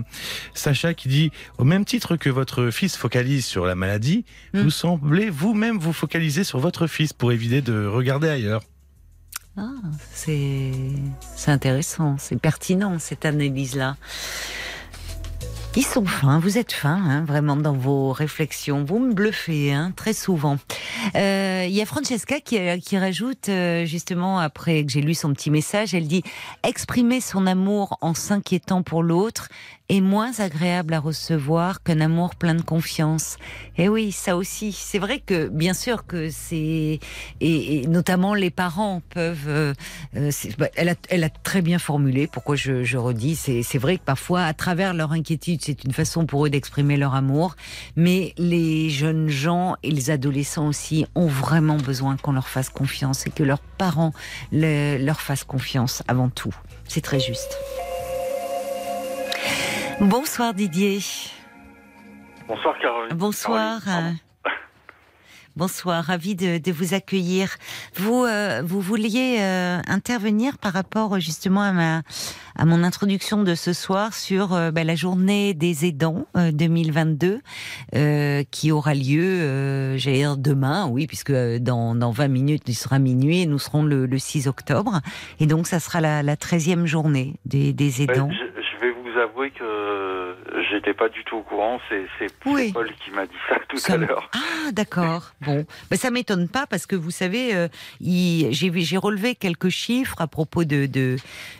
Sacha 0.54 0.94
qui 0.94 1.08
dit 1.08 1.30
au 1.58 1.64
même 1.64 1.84
titre 1.84 2.16
que 2.16 2.28
votre 2.30 2.70
fils 2.70 2.96
focalise 2.96 3.46
sur 3.54 3.66
la 3.66 3.76
maladie, 3.76 4.24
Mm. 4.52 4.62
vous 4.62 4.70
semblez 4.70 5.30
vous-même 5.30 5.78
vous 5.78 5.92
focaliser 5.92 6.42
sur 6.42 6.58
votre 6.58 6.88
fils 6.88 7.12
pour 7.12 7.30
éviter 7.30 7.62
de 7.62 7.86
regarder 7.86 8.28
ailleurs. 8.28 8.62
Ah, 9.56 9.68
c'est 10.12 10.82
intéressant, 11.46 12.16
c'est 12.18 12.40
pertinent 12.40 12.98
cette 12.98 13.24
analyse-là. 13.24 13.96
Ils 15.76 15.84
sont 15.84 16.04
fins, 16.06 16.38
vous 16.38 16.56
êtes 16.56 16.72
fins, 16.72 17.02
hein, 17.04 17.24
vraiment 17.24 17.56
dans 17.56 17.72
vos 17.72 18.12
réflexions. 18.12 18.84
Vous 18.84 19.00
me 19.00 19.12
bluffez, 19.12 19.72
hein, 19.72 19.92
très 19.96 20.12
souvent. 20.12 20.56
Euh, 21.16 21.64
Il 21.68 21.74
y 21.74 21.82
a 21.82 21.86
Francesca 21.86 22.38
qui, 22.40 22.58
qui 22.80 22.96
rajoute, 22.98 23.48
euh, 23.48 23.84
justement, 23.84 24.38
après 24.38 24.84
que 24.84 24.92
j'ai 24.92 25.00
lu 25.00 25.14
son 25.14 25.32
petit 25.32 25.50
message, 25.50 25.92
elle 25.94 26.06
dit 26.06 26.22
exprimer 26.62 27.20
son 27.20 27.44
amour 27.46 27.98
en 28.02 28.14
s'inquiétant 28.14 28.82
pour 28.84 29.02
l'autre 29.02 29.48
est 29.90 30.00
moins 30.00 30.32
agréable 30.40 30.94
à 30.94 30.98
recevoir 30.98 31.82
qu'un 31.82 32.00
amour 32.00 32.36
plein 32.36 32.54
de 32.54 32.62
confiance. 32.62 33.36
Et 33.76 33.88
oui, 33.90 34.12
ça 34.12 34.34
aussi. 34.34 34.72
C'est 34.72 34.98
vrai 34.98 35.18
que, 35.20 35.48
bien 35.48 35.74
sûr, 35.74 36.06
que 36.06 36.30
c'est 36.30 37.00
et, 37.40 37.82
et 37.82 37.86
notamment 37.86 38.32
les 38.32 38.50
parents 38.50 39.02
peuvent. 39.10 39.46
euh, 39.48 39.74
euh, 40.16 40.30
bah, 40.58 40.68
elle, 40.76 40.88
a, 40.88 40.94
elle 41.10 41.22
a 41.22 41.28
très 41.28 41.60
bien 41.60 41.78
formulé. 41.78 42.26
Pourquoi 42.26 42.56
je, 42.56 42.82
je 42.82 42.96
redis 42.96 43.36
C'est 43.36 43.78
vrai 43.78 43.98
que 43.98 44.02
parfois, 44.04 44.44
à 44.44 44.54
travers 44.54 44.94
leur 44.94 45.12
inquiétude, 45.12 45.60
c'est 45.62 45.84
une 45.84 45.92
façon 45.92 46.24
pour 46.24 46.46
eux 46.46 46.50
d'exprimer 46.50 46.96
leur 46.96 47.14
amour. 47.14 47.54
Mais 47.94 48.32
les 48.38 48.88
jeunes 48.88 49.28
gens 49.28 49.76
et 49.82 49.90
les 49.90 50.10
adolescents 50.10 50.66
aussi 50.68 51.04
ont 51.14 51.26
vraiment 51.28 51.76
besoin 51.76 52.16
qu'on 52.16 52.32
leur 52.32 52.48
fasse 52.48 52.70
confiance 52.70 53.26
et 53.26 53.30
que 53.30 53.42
leurs 53.42 53.60
parents 53.60 54.12
le- 54.50 54.96
leur 54.96 55.20
fassent 55.20 55.44
confiance 55.44 56.02
avant 56.08 56.30
tout. 56.30 56.54
C'est 56.88 57.02
très 57.02 57.20
juste. 57.20 57.58
Bonsoir 60.00 60.54
Didier. 60.54 60.98
Bonsoir 62.48 62.74
Caroline. 62.80 63.16
Bonsoir. 63.16 63.84
Caroline, 63.84 64.08
euh, 64.10 64.50
Bonsoir, 65.56 66.02
ravi 66.02 66.34
de, 66.34 66.58
de 66.58 66.72
vous 66.72 66.94
accueillir. 66.94 67.54
Vous, 67.94 68.24
euh, 68.24 68.60
vous 68.64 68.80
vouliez 68.80 69.36
euh, 69.38 69.78
intervenir 69.86 70.58
par 70.58 70.72
rapport 70.72 71.20
justement 71.20 71.62
à 71.62 71.72
ma 71.72 72.02
à 72.56 72.64
mon 72.64 72.82
introduction 72.84 73.42
de 73.44 73.54
ce 73.54 73.72
soir 73.72 74.14
sur 74.14 74.52
euh, 74.52 74.70
bah, 74.72 74.82
la 74.84 74.94
journée 74.96 75.54
des 75.54 75.86
aidants 75.86 76.26
euh, 76.36 76.50
2022 76.52 77.40
euh, 77.94 78.42
qui 78.50 78.72
aura 78.72 78.94
lieu, 78.94 79.96
j'allais 79.96 80.18
dire 80.18 80.36
demain, 80.36 80.88
oui, 80.88 81.06
puisque 81.06 81.32
dans, 81.32 81.94
dans 81.94 82.10
20 82.10 82.28
minutes 82.28 82.62
il 82.66 82.74
sera 82.74 82.98
minuit 82.98 83.42
et 83.42 83.46
nous 83.46 83.58
serons 83.60 83.84
le, 83.84 84.06
le 84.06 84.18
6 84.18 84.48
octobre. 84.48 85.00
Et 85.38 85.46
donc 85.46 85.68
ça 85.68 85.78
sera 85.78 86.00
la, 86.00 86.22
la 86.24 86.34
13e 86.34 86.84
journée 86.84 87.34
des, 87.44 87.72
des 87.72 87.90
pardon. 88.06 88.12
aidants. 88.12 88.30
Je 88.32 88.80
vais 88.80 88.92
vous 88.92 89.18
avouer 89.20 89.50
que 89.52 89.64
j'étais 90.84 90.96
pas 90.96 91.08
du 91.08 91.24
tout 91.24 91.36
au 91.36 91.42
courant. 91.42 91.78
C'est 91.88 92.26
Oui. 92.46 92.72
Paul 92.72 92.90
qui 93.04 93.10
m'a 93.10 93.26
dit 93.26 93.32
ça 93.48 93.56
tout 93.68 93.76
Ça 93.78 93.94
à 93.94 93.96
l'heure. 93.96 94.30
Ah, 94.34 94.70
d'accord. 94.72 95.32
Bon, 95.40 95.66
ben, 95.90 95.96
ça 95.96 96.10
m'étonne 96.10 96.48
pas 96.48 96.66
parce 96.66 96.86
que 96.86 96.96
vous 96.96 97.10
savez, 97.10 97.54
euh, 97.54 97.68
j'ai 98.00 98.96
relevé 98.96 99.34
quelques 99.34 99.68
chiffres 99.68 100.16
à 100.20 100.26
propos 100.26 100.64
de 100.64 100.86
de, 100.86 101.16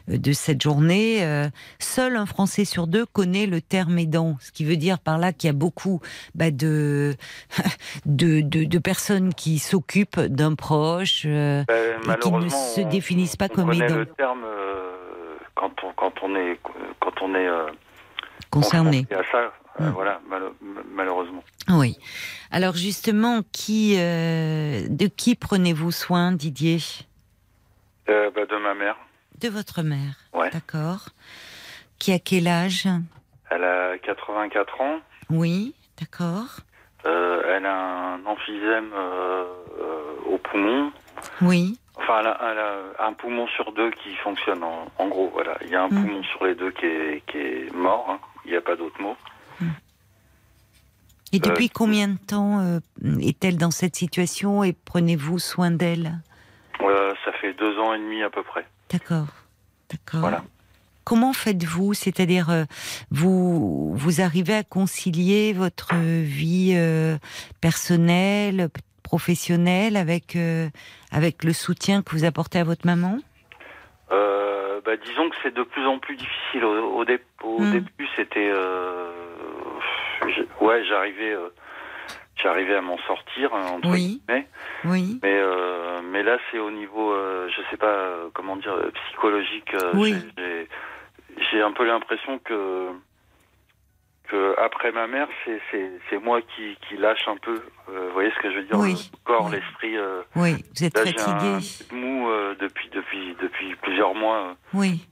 de 0.08 0.32
cette 0.32 0.62
journée. 0.62 1.22
Euh, 1.24 1.48
seul 1.78 2.16
un 2.16 2.26
Français 2.26 2.64
sur 2.64 2.86
deux 2.86 3.04
connaît 3.06 3.46
le 3.46 3.60
terme 3.60 3.98
aidant, 3.98 4.36
ce 4.40 4.52
qui 4.52 4.64
veut 4.64 4.76
dire 4.76 4.98
par 4.98 5.18
là 5.18 5.32
qu'il 5.32 5.48
y 5.48 5.50
a 5.50 5.54
beaucoup 5.54 6.00
bah, 6.34 6.50
de, 6.50 7.14
de, 8.06 8.40
de 8.40 8.64
de 8.64 8.78
personnes 8.78 9.34
qui 9.34 9.58
s'occupent 9.58 10.20
d'un 10.20 10.54
proche. 10.54 11.22
euh, 11.26 11.64
Ben, 12.06 12.16
qui 12.16 12.30
ne 12.32 12.48
se 12.48 12.80
définissent 12.82 13.36
pas 13.36 13.48
on 13.50 13.54
comme 13.54 13.72
aidants. 13.72 13.96
le 13.96 14.06
terme 14.06 14.44
euh, 14.44 14.90
quand 15.54 15.72
on 15.84 15.92
quand 15.94 16.12
on 16.22 16.34
est 16.36 16.58
quand 17.00 17.22
on 17.22 17.34
est 17.34 17.46
euh, 17.46 17.66
concernés. 18.50 19.06
à 19.10 19.22
ça. 19.30 19.38
euh, 19.38 19.50
Mm. 19.80 19.88
Voilà, 19.90 20.20
malheureusement. 20.94 21.42
Oui. 21.68 21.98
Alors 22.52 22.74
justement, 22.76 23.40
qui 23.50 23.96
euh, 23.98 24.86
de 24.88 25.06
qui 25.08 25.34
prenez-vous 25.34 25.90
soin, 25.90 26.30
Didier? 26.30 26.78
Euh, 28.08 28.30
bah, 28.30 28.46
de 28.46 28.56
ma 28.56 28.74
mère. 28.74 28.96
De 29.40 29.48
votre 29.48 29.82
mère. 29.82 30.14
Ouais. 30.32 30.48
D'accord. 30.50 31.08
Qui 31.98 32.12
a 32.12 32.20
quel 32.20 32.46
âge? 32.46 32.86
Elle 33.50 33.64
a 33.64 33.98
84 33.98 34.80
ans. 34.80 35.00
Oui, 35.30 35.74
d'accord. 35.98 36.60
Euh, 37.06 37.42
elle 37.56 37.66
a 37.66 38.14
un 38.14 38.24
emphysème 38.26 38.92
au 40.30 40.38
poumon. 40.38 40.92
Oui, 41.42 41.78
Enfin, 41.96 42.20
elle 42.20 42.26
a, 42.26 42.38
elle 42.50 42.58
a 42.58 43.06
un 43.06 43.12
poumon 43.12 43.46
sur 43.48 43.72
deux 43.72 43.90
qui 43.92 44.14
fonctionne, 44.16 44.62
en, 44.64 44.86
en 44.98 45.08
gros. 45.08 45.30
Voilà, 45.32 45.56
il 45.62 45.70
y 45.70 45.74
a 45.76 45.82
un 45.84 45.88
Mm. 45.88 46.02
poumon 46.02 46.22
sur 46.24 46.44
les 46.44 46.54
deux 46.54 46.70
qui 46.72 46.86
est, 46.86 47.22
qui 47.26 47.38
est 47.38 47.72
mort. 47.74 48.06
hein. 48.10 48.18
Il 48.44 48.50
n'y 48.50 48.56
a 48.56 48.60
pas 48.60 48.76
d'autre 48.76 49.00
mot. 49.00 49.16
Et 51.32 51.36
Euh, 51.36 51.40
depuis 51.40 51.68
combien 51.70 52.08
de 52.08 52.18
temps 52.18 52.60
euh, 52.60 52.78
est-elle 53.20 53.56
dans 53.56 53.70
cette 53.70 53.96
situation 53.96 54.62
et 54.64 54.72
prenez-vous 54.72 55.38
soin 55.38 55.70
d'elle? 55.70 56.20
Euh, 56.80 57.12
ça 57.24 57.32
fait 57.32 57.54
deux 57.54 57.78
ans 57.78 57.94
et 57.94 57.98
demi 57.98 58.22
à 58.22 58.30
peu 58.30 58.42
près. 58.42 58.66
D'accord, 58.90 59.26
d'accord. 59.90 60.20
Voilà. 60.20 60.44
Comment 61.04 61.32
faites-vous? 61.32 61.92
C'est-à-dire, 61.94 62.50
euh, 62.50 62.64
vous 63.10 63.94
vous 63.94 64.20
arrivez 64.20 64.54
à 64.54 64.62
concilier 64.62 65.52
votre 65.52 65.94
vie 65.96 66.72
euh, 66.76 67.18
personnelle, 67.60 68.68
p- 69.14 69.18
professionnelle 69.18 69.96
avec 69.96 70.36
euh, 70.36 70.68
avec 71.12 71.44
le 71.44 71.52
soutien 71.52 72.02
que 72.02 72.10
vous 72.12 72.24
apportez 72.24 72.58
à 72.58 72.64
votre 72.64 72.86
maman? 72.86 73.18
Euh, 74.12 74.80
bah, 74.84 74.96
disons 74.96 75.30
que 75.30 75.36
c'est 75.42 75.54
de 75.54 75.62
plus 75.62 75.86
en 75.86 75.98
plus 75.98 76.16
difficile. 76.16 76.64
Au, 76.64 76.96
au 76.98 77.04
dé- 77.04 77.20
au 77.42 77.60
Mm. 77.60 77.70
début, 77.72 78.08
c'était, 78.16 78.50
euh, 78.52 79.10
ouais, 80.60 80.84
j'arrivais, 80.84 81.34
j'arrivais 82.42 82.76
à 82.76 82.80
m'en 82.82 82.98
sortir 83.06 83.54
hein, 83.54 83.66
entre 83.76 83.88
Oui. 83.90 84.20
guillemets. 84.26 84.46
Oui. 84.84 85.18
Mais 85.22 85.40
mais 86.12 86.22
là, 86.22 86.38
c'est 86.50 86.58
au 86.58 86.70
niveau, 86.70 87.14
je 87.48 87.60
sais 87.70 87.76
pas 87.76 87.96
comment 88.34 88.56
dire, 88.56 88.76
psychologique. 89.08 89.72
Oui. 89.94 90.14
J'ai 91.50 91.60
un 91.62 91.72
peu 91.72 91.84
l'impression 91.84 92.38
que 92.38 92.90
que 94.28 94.58
après 94.58 94.90
ma 94.92 95.06
mère, 95.06 95.28
c'est 95.70 96.18
moi 96.22 96.40
qui 96.42 96.76
qui 96.88 96.96
lâche 96.96 97.26
un 97.28 97.36
peu. 97.36 97.60
Euh, 97.90 98.06
vous 98.08 98.12
voyez 98.14 98.30
ce 98.36 98.42
que 98.42 98.50
je 98.50 98.56
veux 98.58 98.64
dire 98.64 98.78
Oui. 98.78 99.10
Le 99.12 99.18
corps, 99.24 99.46
Oui. 99.46 99.52
l'esprit. 99.52 99.96
euh, 99.96 100.22
Oui, 100.36 100.54
vous 100.74 100.84
êtes 100.84 100.94
là, 100.96 101.02
un 101.02 101.04
fatigué. 101.12 101.86
de 101.90 101.94
mou 101.96 102.28
euh, 102.28 102.54
depuis 102.60 102.88
depuis 102.90 103.36
depuis 103.42 103.74
plusieurs 103.82 104.14
mois. 104.14 104.56
Oui. 104.72 105.06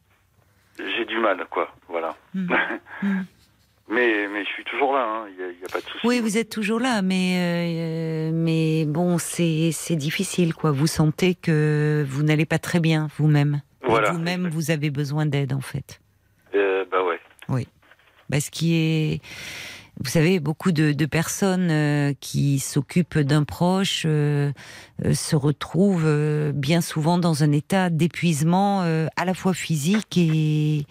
j'ai 0.78 1.04
du 1.04 1.18
mal, 1.18 1.44
quoi. 1.50 1.68
Voilà. 1.88 2.14
Mm. 2.34 2.54
Mm. 3.02 3.22
mais 3.88 4.28
mais 4.28 4.44
je 4.44 4.48
suis 4.50 4.64
toujours 4.64 4.94
là. 4.94 5.04
hein. 5.04 5.26
Il 5.36 5.60
y, 5.60 5.64
a, 5.64 5.68
pas 5.68 5.80
de 5.80 5.84
souci. 5.86 6.06
Oui, 6.06 6.20
vous 6.20 6.38
êtes 6.38 6.48
toujours 6.50 6.78
là, 6.80 7.02
mais 7.02 7.34
euh, 7.36 8.30
mais 8.32 8.84
bon, 8.86 9.18
c'est 9.18 9.96
difficile, 9.96 10.54
quoi. 10.54 10.70
Vous 10.70 10.86
sentez 10.86 11.34
que 11.34 12.04
vous 12.08 12.22
n'allez 12.22 12.46
pas 12.46 12.58
très 12.60 12.78
bien 12.80 13.08
vous-même. 13.18 13.60
Voilà. 13.82 14.12
Vous-même, 14.12 14.48
vous 14.48 14.70
avez 14.70 14.90
besoin 14.90 15.26
d'aide, 15.26 15.52
en 15.52 15.60
fait. 15.60 16.00
Euh, 16.54 16.84
bah 16.90 17.02
ouais. 17.04 17.18
Bah, 17.48 17.58
ce 18.40 18.50
qui 18.50 18.74
est, 18.76 19.20
vous 20.00 20.08
savez, 20.08 20.40
beaucoup 20.40 20.72
de, 20.72 20.92
de 20.92 21.06
personnes 21.06 21.70
euh, 21.70 22.12
qui 22.20 22.58
s'occupent 22.58 23.18
d'un 23.18 23.44
proche 23.44 24.04
euh, 24.06 24.50
euh, 25.04 25.12
se 25.12 25.36
retrouvent 25.36 26.52
bien 26.54 26.80
souvent 26.80 27.18
dans 27.18 27.44
un 27.44 27.52
état 27.52 27.90
d'épuisement 27.90 28.82
à 28.82 29.24
la 29.24 29.34
fois 29.34 29.54
physique 29.54 30.16
et, 30.16 30.86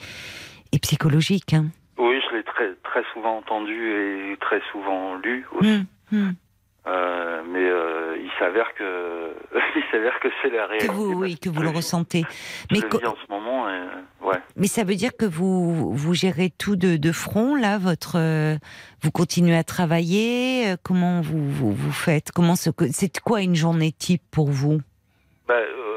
et 0.72 0.80
psychologique. 0.80 1.54
Hein. 1.54 1.68
Oui, 1.98 2.20
je 2.30 2.38
l'ai 2.38 2.44
très 2.44 2.74
très 2.84 3.04
souvent 3.14 3.38
entendu 3.38 3.74
et 3.74 4.38
très 4.40 4.62
souvent 4.72 5.16
lu 5.16 5.46
aussi. 5.56 5.70
Hum, 5.70 5.86
hum. 6.14 6.36
Euh, 6.88 7.44
mais 7.48 7.60
euh, 7.64 8.18
il 8.20 8.30
s'avère 8.40 8.74
que 8.74 9.36
il 9.76 9.84
s'avère 9.92 10.20
que 10.20 10.30
c'est 10.42 10.50
la 10.50 10.64
Que 10.64 10.70
réalité. 10.70 10.88
vous, 10.94 11.14
oui, 11.14 11.38
que 11.38 11.48
vous 11.50 11.62
le 11.62 11.70
ressentez. 11.70 12.24
Je 12.72 12.76
Mais 12.76 12.82
le 12.82 12.90
co- 12.90 12.98
vis 12.98 13.06
en 13.06 13.16
ce 13.16 13.32
moment. 13.32 13.70
Et, 13.70 13.82
ouais. 14.26 14.38
Mais 14.56 14.66
ça 14.66 14.84
veut 14.84 14.96
dire 14.96 15.16
que 15.16 15.26
vous 15.26 15.94
vous 15.94 16.14
gérez 16.16 16.50
tout 16.50 16.76
de, 16.76 16.98
de 16.98 17.12
front 17.12 17.54
là, 17.56 17.78
votre 17.78 18.18
euh, 18.18 18.56
vous 19.04 19.12
continuez 19.12 19.56
à 19.56 19.64
travailler. 19.64 20.70
euh, 20.72 20.76
Comment 20.82 21.22
vous 21.22 21.48
vous, 21.52 21.72
vous 21.72 21.92
faites? 21.92 22.32
Comment 22.32 22.56
ce 22.56 22.72
que 22.72 22.86
c'est 22.92 23.20
quoi 23.20 23.42
une 23.42 23.56
journée 23.56 23.92
type 23.92 24.24
pour 24.32 24.50
vous? 24.50 24.82
Bah, 25.48 25.54
euh, 25.58 25.91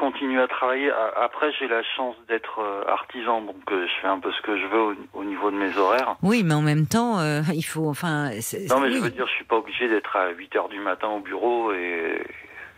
continue 0.00 0.40
à 0.40 0.48
travailler. 0.48 0.90
Après, 1.16 1.52
j'ai 1.58 1.68
la 1.68 1.82
chance 1.96 2.16
d'être 2.28 2.58
euh, 2.60 2.82
artisan, 2.88 3.42
donc 3.42 3.56
euh, 3.70 3.86
je 3.86 4.00
fais 4.00 4.08
un 4.08 4.18
peu 4.18 4.32
ce 4.32 4.40
que 4.42 4.56
je 4.58 4.66
veux 4.66 4.80
au, 4.80 4.94
au 5.20 5.24
niveau 5.24 5.50
de 5.50 5.56
mes 5.56 5.76
horaires. 5.76 6.16
Oui, 6.22 6.42
mais 6.44 6.54
en 6.54 6.62
même 6.62 6.86
temps, 6.86 7.18
euh, 7.20 7.42
il 7.54 7.62
faut, 7.62 7.88
enfin, 7.88 8.30
Non, 8.70 8.80
mais 8.80 8.88
oui. 8.88 8.94
je 8.94 8.98
veux 9.00 9.10
dire, 9.10 9.26
je 9.26 9.32
suis 9.34 9.44
pas 9.44 9.56
obligé 9.56 9.88
d'être 9.88 10.16
à 10.16 10.30
8 10.30 10.56
heures 10.56 10.68
du 10.70 10.80
matin 10.80 11.08
au 11.08 11.20
bureau 11.20 11.72
et, 11.72 12.22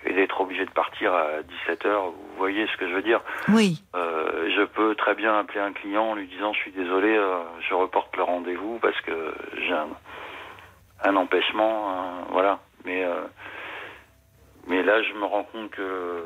et 0.04 0.12
d'être 0.12 0.40
obligé 0.40 0.64
de 0.64 0.70
partir 0.72 1.14
à 1.14 1.42
17 1.66 1.86
heures. 1.86 2.06
Vous 2.10 2.36
voyez 2.38 2.66
ce 2.66 2.76
que 2.76 2.88
je 2.88 2.94
veux 2.94 3.02
dire? 3.02 3.20
Oui, 3.48 3.82
Euh, 3.94 4.50
Je 4.56 4.64
peux 4.64 4.94
très 4.96 5.14
bien 5.14 5.38
appeler 5.38 5.60
un 5.60 5.72
client 5.72 6.04
en 6.10 6.14
lui 6.16 6.26
disant, 6.26 6.52
je 6.52 6.58
suis 6.58 6.72
désolé, 6.72 7.16
euh, 7.16 7.38
je 7.68 7.74
reporte 7.74 8.14
le 8.16 8.24
rendez-vous 8.24 8.78
parce 8.80 9.00
que 9.02 9.34
j'ai 9.64 9.72
un, 9.72 9.88
un 11.04 11.16
empêchement, 11.16 11.94
voilà. 12.30 12.58
Mais 12.84 13.06
mais 14.66 14.82
là, 14.82 15.02
je 15.02 15.12
me 15.14 15.24
rends 15.24 15.42
compte 15.44 15.70
que 15.70 16.22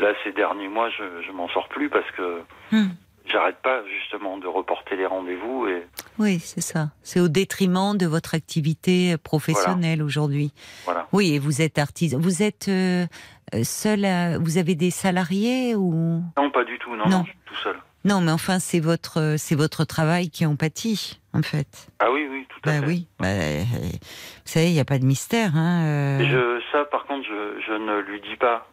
là, 0.00 0.12
ces 0.24 0.32
derniers 0.32 0.68
mois, 0.68 0.88
je, 0.90 1.22
je 1.26 1.32
m'en 1.32 1.48
sors 1.48 1.68
plus 1.68 1.88
parce 1.88 2.10
que 2.12 2.42
Hmm. 2.72 2.88
j'arrête 3.26 3.58
pas 3.62 3.82
justement 3.86 4.38
de 4.38 4.46
reporter 4.46 4.96
les 4.96 5.06
rendez-vous 5.06 5.66
et 5.68 5.86
oui, 6.18 6.38
c'est 6.40 6.60
ça. 6.60 6.90
C'est 7.02 7.20
au 7.20 7.28
détriment 7.28 7.96
de 7.96 8.06
votre 8.06 8.34
activité 8.34 9.16
professionnelle 9.18 10.02
aujourd'hui. 10.02 10.52
voilà. 10.84 11.06
Oui, 11.12 11.34
et 11.34 11.38
vous 11.38 11.62
êtes 11.62 11.78
artisan. 11.78 12.18
Vous 12.20 12.42
êtes 12.42 12.68
euh, 12.68 13.06
euh, 13.54 13.64
seul. 13.64 14.04
à- 14.04 14.38
Vous 14.38 14.58
avez 14.58 14.74
des 14.74 14.90
salariés 14.90 15.74
ou? 15.74 16.22
Non, 16.36 16.50
pas 16.50 16.64
du 16.64 16.78
tout. 16.78 16.94
Non, 16.96 17.04
Non. 17.08 17.18
non, 17.18 17.24
je 17.24 17.30
suis 17.30 17.38
tout 17.46 17.56
seul. 17.56 17.76
non 18.04 18.20
Mais 18.20 18.32
enfin, 18.32 18.58
c'est 18.58 18.80
votre, 18.80 19.18
euh, 19.20 19.34
c'est 19.38 19.54
votre 19.54 19.84
travail 19.84 20.28
qui 20.30 20.44
en 20.46 20.56
pâtit, 20.56 21.20
en 21.32 21.42
fait. 21.42 21.88
Ah 21.98 22.10
oui, 22.12 22.26
oui, 22.30 22.46
tout 22.48 22.68
à 22.68 22.72
Bah 22.72 22.80
fait. 22.80 22.86
oui. 22.86 23.06
Bah, 23.18 23.28
euh, 23.28 23.62
vous 23.62 23.98
savez, 24.44 24.68
il 24.68 24.72
n'y 24.74 24.80
a 24.80 24.84
pas 24.84 24.98
de 24.98 25.04
mystère. 25.06 25.56
Hein, 25.56 25.84
euh, 25.86 26.24
Je, 26.24 26.62
ça, 26.72 26.84
par 26.86 27.04
contre, 27.06 27.26
je, 27.26 27.60
je 27.66 27.72
ne 27.72 28.00
lui 28.00 28.20
dis 28.20 28.36
pas. 28.36 28.66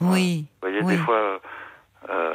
Oui. 0.00 0.44
Vous 0.62 0.68
voyez, 0.68 0.82
Oui. 0.82 0.92
des 0.96 0.98
fois, 0.98 1.40
euh, 2.10 2.34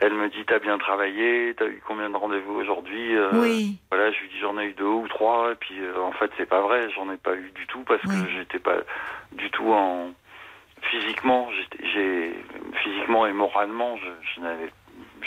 elle 0.00 0.14
me 0.14 0.28
dit 0.28 0.44
T'as 0.46 0.58
bien 0.58 0.78
travaillé, 0.78 1.54
t'as 1.56 1.66
eu 1.66 1.82
combien 1.86 2.10
de 2.10 2.16
rendez-vous 2.16 2.54
aujourd'hui 2.54 3.14
Euh, 3.16 3.40
oui. 3.42 3.76
Voilà, 3.90 4.10
je 4.12 4.20
lui 4.20 4.28
dis 4.28 4.38
J'en 4.40 4.58
ai 4.58 4.66
eu 4.66 4.72
deux 4.74 4.84
ou 4.84 5.06
trois, 5.08 5.52
et 5.52 5.54
puis 5.56 5.78
euh, 5.80 6.00
en 6.02 6.12
fait, 6.12 6.30
c'est 6.36 6.48
pas 6.48 6.60
vrai, 6.60 6.90
j'en 6.90 7.10
ai 7.12 7.16
pas 7.16 7.34
eu 7.34 7.50
du 7.54 7.66
tout 7.66 7.82
parce 7.86 8.02
Oui. 8.04 8.14
que 8.14 8.28
j'étais 8.30 8.58
pas 8.58 8.76
du 9.32 9.50
tout 9.50 9.72
en. 9.72 10.10
Physiquement, 10.82 11.48
j'étais- 11.52 11.84
j'ai 11.88 12.34
physiquement 12.82 13.26
et 13.26 13.32
moralement, 13.32 13.96
je, 13.96 14.10
je 14.34 14.40
n'avais 14.40 14.70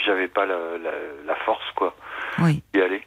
j'avais 0.06 0.28
pas 0.28 0.46
la, 0.46 0.78
la, 0.78 0.90
la 1.26 1.34
force, 1.36 1.68
quoi, 1.72 1.94
Oui. 2.38 2.62
d'y 2.72 2.80
aller. 2.80 3.02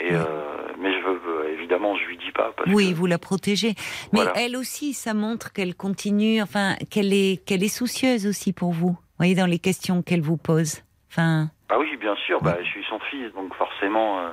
Et, 0.00 0.10
Oui. 0.10 0.14
euh, 0.14 0.68
mais 0.78 0.92
je 0.92 1.04
veux, 1.06 1.20
euh, 1.26 1.52
évidemment, 1.54 1.96
je 1.96 2.04
lui 2.06 2.16
dis 2.18 2.32
pas. 2.32 2.52
Parce 2.56 2.70
Oui, 2.70 2.90
que, 2.92 2.96
vous 2.96 3.06
la 3.06 3.18
protégez. 3.18 3.74
Mais 4.12 4.20
Voilà. 4.22 4.32
elle 4.36 4.56
aussi, 4.56 4.92
ça 4.94 5.14
montre 5.14 5.52
qu'elle 5.52 5.74
continue, 5.74 6.42
enfin, 6.42 6.74
qu'elle 6.90 7.12
est, 7.12 7.44
qu'elle 7.46 7.62
est 7.64 7.68
soucieuse 7.68 8.26
aussi 8.26 8.52
pour 8.52 8.72
vous. 8.72 8.90
Vous 8.90 9.18
voyez, 9.18 9.34
dans 9.34 9.46
les 9.46 9.58
questions 9.58 10.02
qu'elle 10.02 10.20
vous 10.20 10.36
pose. 10.36 10.82
Enfin, 11.10 11.48
Ah 11.70 11.78
oui, 11.78 11.96
bien 11.96 12.14
sûr, 12.26 12.40
bah, 12.42 12.58
je 12.62 12.68
suis 12.68 12.84
son 12.88 12.98
fils, 13.10 13.32
donc 13.32 13.54
forcément. 13.54 14.20
euh, 14.20 14.28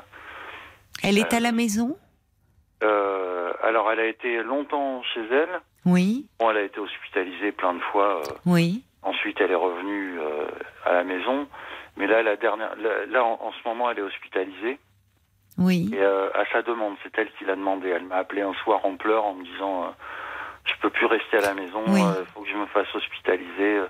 elle 1.01 1.17
est 1.17 1.33
à 1.33 1.39
la 1.39 1.51
maison? 1.51 1.97
Alors, 3.63 3.89
elle 3.91 3.99
a 4.01 4.05
été 4.07 4.43
longtemps 4.43 5.01
chez 5.13 5.21
elle. 5.31 5.61
Oui, 5.85 6.27
Bon, 6.39 6.51
elle 6.51 6.57
a 6.57 6.61
été 6.63 6.79
hospitalisée 6.79 7.51
plein 7.53 7.73
de 7.73 7.79
fois. 7.91 8.21
oui, 8.45 8.83
ensuite, 9.01 9.39
elle 9.39 9.51
est 9.51 9.55
revenue 9.55 10.17
à 10.85 10.93
la 10.93 11.03
maison. 11.03 11.47
Mais 11.97 12.07
là, 12.07 12.23
la 12.23 12.35
dernière, 12.35 12.75
là, 12.77 13.05
là, 13.09 13.23
en, 13.23 13.39
en 13.41 13.51
ce 13.51 13.67
moment, 13.67 13.89
elle 13.91 13.99
est 13.99 14.03
hospitalisée. 14.03 14.79
Oui. 15.57 15.89
Et 15.93 15.99
euh, 16.01 16.29
à 16.33 16.45
sa 16.51 16.61
demande, 16.61 16.95
c'est 17.03 17.17
elle 17.17 17.31
qui 17.37 17.45
l'a 17.45 17.55
demandé. 17.55 17.89
Elle 17.89 18.05
m'a 18.05 18.15
appelé 18.17 18.41
un 18.41 18.53
soir 18.55 18.85
en 18.85 18.95
pleurs 18.95 19.25
en 19.25 19.33
me 19.35 19.43
disant 19.43 19.83
euh, 19.83 19.87
Je 20.65 20.73
peux 20.81 20.89
plus 20.89 21.05
rester 21.05 21.37
à 21.37 21.41
la 21.41 21.53
maison, 21.53 21.83
il 21.87 21.93
Oui. 21.93 22.01
faut 22.33 22.41
que 22.41 22.49
je 22.49 22.55
me 22.57 22.65
fasse 22.67 22.93
hospitaliser. 22.95 23.77
Euh, 23.77 23.87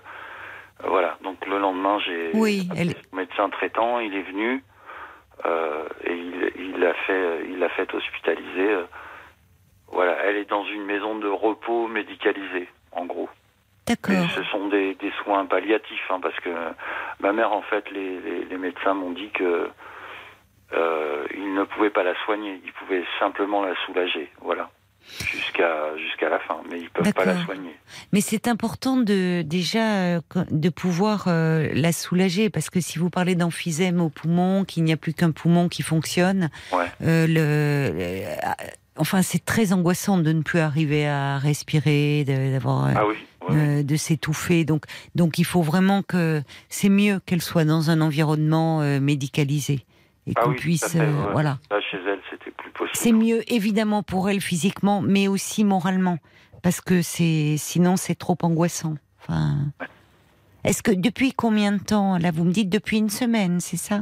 voilà. 0.86 1.18
Donc, 1.24 1.46
le 1.46 1.60
lendemain, 1.60 2.00
j'ai 2.00 2.32
Oui, 2.34 2.68
elle- 2.76 2.96
son 3.10 3.16
médecin 3.16 3.50
traitant. 3.50 4.00
Il 4.00 4.14
est 4.16 4.24
venu. 4.24 4.64
euh, 5.46 5.84
et 6.06 6.14
il, 6.58 6.80
l'a 6.80 6.94
fait, 6.94 7.46
il 7.50 7.60
l'a 7.60 7.70
fait 7.70 7.94
hospitaliser. 7.94 8.70
euh, 8.72 8.84
voilà, 9.92 10.14
elle 10.26 10.38
est 10.38 10.50
dans 10.50 10.64
une 10.66 10.84
maison 10.86 11.16
de 11.20 11.28
repos 11.28 11.88
médicalisée, 11.88 12.68
en 12.94 13.06
gros. 13.06 13.30
D'accord. 13.86 14.16
ce 14.34 14.44
sont 14.46 14.68
des, 14.70 14.96
des 14.96 15.12
soins 15.24 15.46
palliatifs, 15.46 16.10
hein, 16.10 16.20
parce 16.22 16.40
que 16.40 16.50
ma 17.20 17.32
mère, 17.34 17.52
en 17.52 17.62
fait, 17.64 17.90
les, 17.92 18.20
les- 18.22 18.46
les 18.46 18.58
médecins 18.58 18.94
m'ont 18.94 19.12
dit 19.12 19.30
que 19.32 19.70
euh, 20.76 21.26
ils 21.36 21.54
ne 21.54 21.64
pouvaient 21.64 21.90
pas 21.90 22.04
la 22.04 22.14
soigner, 22.26 22.62
ils 22.66 22.72
pouvaient 22.74 23.04
simplement 23.20 23.64
la 23.64 23.74
soulager, 23.86 24.30
voilà, 24.42 24.70
jusqu'à 25.32 25.96
jusqu'à 25.98 26.30
la 26.30 26.40
fin, 26.40 26.58
mais 26.70 26.80
ils 26.80 26.90
peuvent 26.90 27.14
pas 27.14 27.26
la 27.26 27.44
soigner. 27.46 27.76
Mais 28.12 28.22
c'est 28.22 28.48
important 28.48 28.98
de 28.98 29.42
déjà 29.44 29.84
euh, 29.98 30.22
de 30.52 30.70
pouvoir 30.70 31.26
euh, 31.28 31.70
la 31.74 31.92
soulager 31.92 32.50
parce 32.50 32.70
que 32.70 32.80
si 32.82 33.00
vous 33.00 33.10
parlez 33.10 33.36
d'emphysème 33.36 34.02
au 34.02 34.10
poumon, 34.10 34.64
qu'il 34.66 34.84
n'y 34.84 34.94
a 34.94 34.98
plus 34.98 35.14
qu'un 35.14 35.32
poumon 35.32 35.70
qui 35.70 35.82
fonctionne, 35.84 36.50
Ouais. 36.72 36.86
euh, 37.04 37.28
le, 37.28 37.40
euh, 37.40 38.36
enfin 38.98 39.22
c'est 39.22 39.44
très 39.44 39.74
angoissant 39.74 40.18
de 40.18 40.32
ne 40.32 40.42
plus 40.42 40.60
arriver 40.60 41.08
à 41.08 41.38
respirer, 41.38 42.24
de- 42.26 42.52
d'avoir 42.52 42.90
Ah 42.96 43.06
oui, 43.06 43.16
ouais, 43.50 43.56
ouais. 43.56 43.84
de 43.84 43.96
s'étouffer. 43.96 44.64
Donc, 44.66 44.86
donc 45.16 45.38
il 45.38 45.46
faut 45.46 45.62
vraiment 45.62 46.02
que 46.02 46.42
c'est 46.70 46.90
mieux 46.90 47.20
qu'elle 47.26 47.42
soit 47.42 47.66
dans 47.66 47.90
un 47.90 48.02
environnement 48.02 48.82
euh, 48.82 49.00
médicalisé 49.00 49.86
et 50.28 50.34
Ah 50.36 50.44
qu'on 50.44 50.50
oui, 50.52 50.56
puisse, 50.56 50.86
fait, 50.92 51.00
euh, 51.00 51.12
ouais. 51.26 51.32
voilà. 51.34 51.58
Là, 51.70 51.82
chez 51.82 51.98
elle, 52.08 52.20
c'était 52.30 52.52
plus 52.52 52.72
possible. 52.72 52.96
C'est 52.96 53.12
mieux 53.12 53.44
évidemment 53.52 54.04
pour 54.04 54.30
elle 54.30 54.42
physiquement, 54.42 55.02
mais 55.02 55.28
aussi 55.28 55.64
moralement, 55.64 56.18
parce 56.62 56.80
que 56.82 57.02
c'est 57.02 57.56
sinon 57.58 57.96
c'est 57.98 58.16
trop 58.16 58.38
angoissant. 58.42 58.96
Enfin, 59.22 59.58
est-ce 60.64 60.82
que 60.84 60.92
depuis 60.92 61.34
combien 61.34 61.72
de 61.74 61.84
temps 61.84 62.18
Là, 62.18 62.32
vous 62.32 62.44
me 62.46 62.52
dites 62.52 62.70
depuis 62.70 62.98
une 62.98 63.10
semaine, 63.10 63.60
c'est 63.60 63.78
ça? 63.78 64.02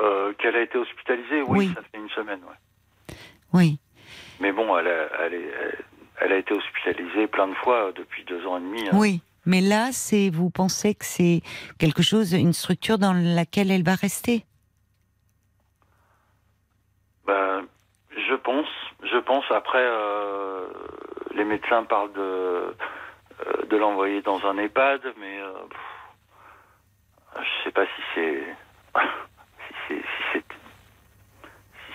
Euh, 0.00 0.32
Qu'elle 0.38 0.56
a 0.56 0.62
été 0.62 0.78
hospitalisée, 0.78 1.42
oui, 1.42 1.58
Oui. 1.58 1.72
ça 1.74 1.82
fait 1.82 1.98
une 1.98 2.08
semaine, 2.10 2.40
ouais. 2.40 3.14
Oui. 3.52 3.78
Mais 4.40 4.50
bon, 4.52 4.76
elle 4.78 4.88
a, 4.88 5.08
elle, 5.24 5.34
est- 5.34 5.52
elle- 5.60 5.84
elle 6.20 6.32
a 6.32 6.36
été 6.38 6.54
hospitalisée 6.54 7.26
plein 7.26 7.48
de 7.48 7.54
fois 7.54 7.88
euh, 7.88 7.92
depuis 7.92 8.24
deux 8.24 8.44
ans 8.46 8.58
et 8.58 8.60
demi. 8.60 8.88
hein. 8.88 8.92
Oui. 8.94 9.20
Mais 9.44 9.60
là, 9.60 9.90
c'est 9.92 10.30
vous 10.30 10.50
pensez 10.50 10.94
que 10.94 11.04
c'est 11.04 11.42
quelque 11.78 12.02
chose, 12.02 12.32
une 12.32 12.52
structure 12.52 12.98
dans 12.98 13.12
laquelle 13.12 13.70
elle 13.70 13.82
va 13.82 13.94
rester? 13.94 14.44
Ben, 17.26 17.64
je 18.16 18.34
pense, 18.34 18.68
je 19.02 19.18
pense. 19.18 19.44
Après, 19.50 19.84
euh, 19.84 20.66
les 21.34 21.44
médecins 21.44 21.84
parlent 21.84 22.12
de 22.12 22.20
euh, 22.20 23.66
de 23.68 23.76
l'envoyer 23.76 24.22
dans 24.22 24.44
un 24.46 24.56
EHPAD, 24.58 25.00
mais 25.18 25.40
euh, 25.40 25.52
pff, 25.68 27.42
je 27.42 27.64
sais 27.64 27.72
pas 27.72 27.84
si 27.84 28.02
c'est 28.14 28.44
si 29.88 29.94
c'est 30.32 30.44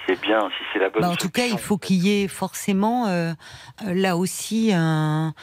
c'est 0.07 0.19
bien, 0.21 0.49
si 0.57 0.63
c'est 0.73 0.79
la 0.79 0.89
bonne. 0.89 1.01
Bah, 1.01 1.09
en 1.09 1.15
tout 1.15 1.29
cas, 1.29 1.45
il 1.45 1.57
faut 1.59 1.77
qu'il 1.77 1.97
y 1.97 2.23
ait 2.23 2.27
forcément 2.27 3.07
euh, 3.07 3.33
euh, 3.85 3.93
là 3.93 4.17
aussi 4.17 4.71
un, 4.73 5.33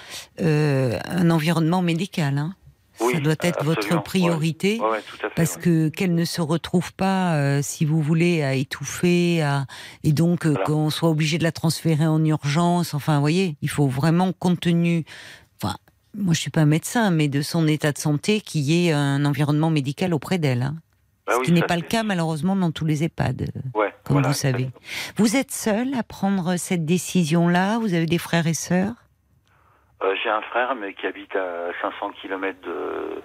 euh, 0.41 0.99
un 1.07 1.31
environnement 1.31 1.83
médical. 1.83 2.39
Hein. 2.39 2.55
Oui, 3.01 3.15
Ça 3.15 3.21
doit 3.21 3.35
être 3.41 3.65
votre 3.65 4.03
priorité. 4.05 4.79
Ouais, 4.81 4.89
ouais, 4.89 5.03
tout 5.03 5.17
à 5.17 5.29
fait. 5.29 5.35
Parce 5.35 5.57
ouais. 5.57 5.63
que 5.63 5.89
qu'elle 5.89 6.15
ne 6.15 6.25
se 6.25 6.41
retrouve 6.41 6.93
pas, 6.95 7.35
euh, 7.35 7.61
si 7.61 7.85
vous 7.85 8.01
voulez, 8.01 8.43
à 8.45 8.55
étouffer, 8.55 9.43
à... 9.43 9.67
et 10.05 10.13
donc 10.13 10.47
euh, 10.47 10.51
Voilà. 10.51 10.65
qu'on 10.65 10.91
soit 10.91 11.11
obligé 11.11 11.37
de 11.37 11.43
la 11.43 11.51
transférer 11.53 12.07
en 12.07 12.25
urgence. 12.25 12.95
Enfin, 12.95 13.17
vous 13.17 13.21
voyez, 13.21 13.57
il 13.63 13.69
faut 13.69 13.89
vraiment, 13.89 14.33
compte 14.33 14.61
tenu, 14.61 15.05
enfin, 15.61 15.75
moi 16.17 16.35
je 16.35 16.41
suis 16.41 16.51
pas 16.53 16.65
médecin, 16.67 17.11
mais 17.11 17.27
de 17.27 17.43
son 17.43 17.67
état 17.67 17.91
de 17.91 17.99
santé, 17.99 18.41
qu'il 18.41 18.61
y 18.63 18.87
ait 18.87 18.93
un 18.93 19.25
environnement 19.25 19.71
médical 19.71 20.15
auprès 20.15 20.39
d'elle. 20.39 20.63
hein. 20.63 20.77
Bah 21.27 21.33
Ce 21.35 21.39
oui, 21.41 21.47
qui 21.47 21.53
n'est 21.53 21.63
pas 21.63 21.77
le 21.77 21.83
cas 21.83 22.03
malheureusement 22.03 22.55
dans 22.57 22.71
tous 22.71 22.85
les 22.85 23.03
EHPAD, 23.05 23.43
euh, 23.43 23.79
Ouais, 23.79 23.95
comme 24.05 24.15
voilà, 24.17 24.29
vous 24.29 24.35
savez. 24.35 24.65
exactement. 24.65 25.15
Vous 25.17 25.37
êtes 25.37 25.51
seul 25.53 25.95
à 25.95 26.03
prendre 26.03 26.57
cette 26.57 26.85
décision-là? 26.85 27.79
Vous 27.79 27.95
avez 27.95 28.07
des 28.07 28.19
frères 28.19 28.47
et 28.47 28.53
sœurs? 28.55 28.95
Euh, 30.03 30.15
J'ai 30.23 30.29
un 30.29 30.43
frère, 30.43 30.75
mais 30.75 30.93
qui 30.95 31.07
habite 31.07 31.35
à 31.35 31.69
500 31.81 32.11
km 32.21 32.59
de 32.67 33.23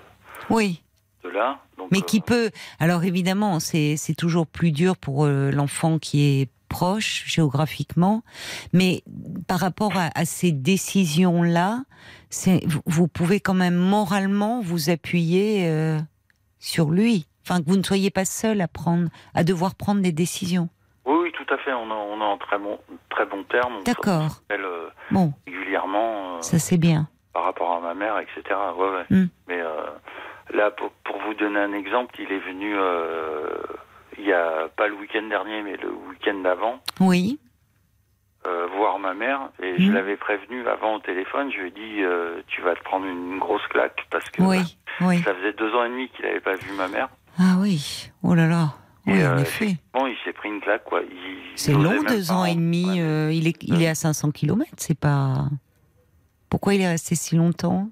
Oui. 0.50 0.82
de 1.24 1.30
là. 1.30 1.60
Donc, 1.78 1.90
Mais 1.92 1.98
euh, 2.00 2.02
qui 2.02 2.22
peut. 2.22 2.52
Alors 2.80 3.04
évidemment, 3.04 3.60
c'est 3.60 3.98
toujours 4.18 4.48
plus 4.48 4.72
dur 4.72 4.96
pour 4.96 5.26
euh, 5.26 5.52
l'enfant 5.52 6.00
qui 6.00 6.42
est 6.42 6.50
proche 6.70 7.24
géographiquement, 7.26 8.22
mais 8.74 9.04
par 9.48 9.60
rapport 9.60 9.98
à, 9.98 10.10
à 10.14 10.24
ces 10.24 10.52
décisions-là, 10.52 11.84
vous, 12.66 12.82
vous 12.86 13.08
pouvez 13.08 13.40
quand 13.40 13.56
même 13.56 13.76
moralement 13.76 14.62
vous 14.62 14.90
appuyer 14.92 15.68
euh, 15.68 16.00
sur 16.60 16.92
lui. 16.92 17.26
Enfin, 17.50 17.64
que 17.64 17.68
vous 17.70 17.78
ne 17.78 17.84
soyez 17.84 18.12
pas 18.12 18.26
seul 18.26 18.62
à 18.62 18.68
prendre, 18.68 19.10
à 19.34 19.44
devoir 19.44 19.74
prendre 19.74 20.02
des 20.02 20.12
décisions. 20.12 20.70
Oui, 21.06 21.18
oui, 21.24 21.32
tout 21.32 21.52
à 21.52 21.58
fait. 21.58 21.74
On 21.74 21.88
est, 21.90 21.92
on 21.94 22.22
en 22.22 22.38
très 22.38 22.60
bon, 22.60 22.78
très 23.10 23.26
bon 23.26 23.44
terme. 23.44 23.82
D'accord. 23.86 24.42
euh, 24.52 24.90
Bon, 25.10 25.34
régulièrement 25.48 26.36
euh, 26.38 26.42
ça 26.42 26.60
c'est 26.60 26.78
bien. 26.78 27.08
par 27.34 27.46
rapport 27.46 27.72
à 27.74 27.80
ma 27.80 27.96
mère, 27.96 28.20
etc. 28.20 28.44
Ouais, 28.78 28.90
ouais. 28.90 29.06
Hmm. 29.10 29.28
Mais 29.48 29.60
euh, 29.60 29.86
là, 30.54 30.70
pour, 30.70 30.92
pour 31.04 31.18
vous 31.26 31.34
donner 31.34 31.60
un 31.60 31.74
exemple, 31.74 32.14
il 32.20 32.32
est 32.32 32.40
venu 32.40 32.76
il 34.20 34.26
y 34.26 34.34
a 34.34 34.68
pas 34.76 34.88
le 34.88 34.96
week-end 34.96 35.24
dernier, 35.28 35.64
mais 35.64 35.78
le 35.78 35.90
week-end 36.10 36.36
d'avant. 36.44 36.80
Oui, 37.00 37.40
euh, 38.46 38.68
voir 38.78 39.00
ma 39.00 39.14
mère 39.14 39.50
et 39.62 39.78
je 39.80 39.88
Mhm. 39.88 39.94
l'avais 39.96 40.16
prévenu 40.18 40.66
avant 40.68 40.96
au 40.96 41.00
téléphone. 41.00 41.52
Je 41.52 41.58
lui 41.60 41.68
ai 41.70 41.72
dit 41.72 42.04
euh, 42.04 42.42
tu 42.48 42.62
vas 42.62 42.76
te 42.76 42.84
prendre 42.84 43.06
une 43.06 43.38
grosse 43.40 43.66
claque 43.70 44.06
parce 44.12 44.30
que 44.30 44.42
Oui, 44.44 44.78
oui. 45.02 45.22
ça 45.24 45.34
faisait 45.34 45.54
deux 45.54 45.74
ans 45.76 45.84
et 45.86 45.90
demi 45.90 46.10
qu'il 46.10 46.26
n'avait 46.26 46.40
pas 46.40 46.56
vu 46.56 46.72
ma 46.78 46.88
mère. 46.88 47.10
Ah 47.40 47.56
oui, 47.60 48.12
oh 48.22 48.36
là 48.36 48.48
là. 48.48 48.74
Oui, 49.08 49.18
Et, 49.18 49.26
en 49.26 49.38
euh, 49.38 49.42
effet. 49.42 49.78
Bon, 49.94 50.06
il 50.08 50.16
s'est 50.26 50.34
pris 50.34 50.50
une 50.50 50.60
claque 50.62 50.84
quoi. 50.84 51.02
C'est 51.56 51.72
long, 51.74 52.04
deux 52.08 52.32
ans 52.32 52.44
et 52.46 52.54
demi. 52.56 52.90
Ouais. 52.96 53.00
euh, 53.02 53.32
il, 53.34 53.48
est, 53.48 53.56
il 53.64 53.82
est 53.82 53.88
à 53.88 53.96
500 53.96 54.32
km, 54.32 54.70
c'est 54.78 54.98
pas. 55.00 55.48
Pourquoi 56.50 56.74
il 56.76 56.82
est 56.82 56.88
resté 56.90 57.16
si 57.16 57.36
longtemps? 57.36 57.90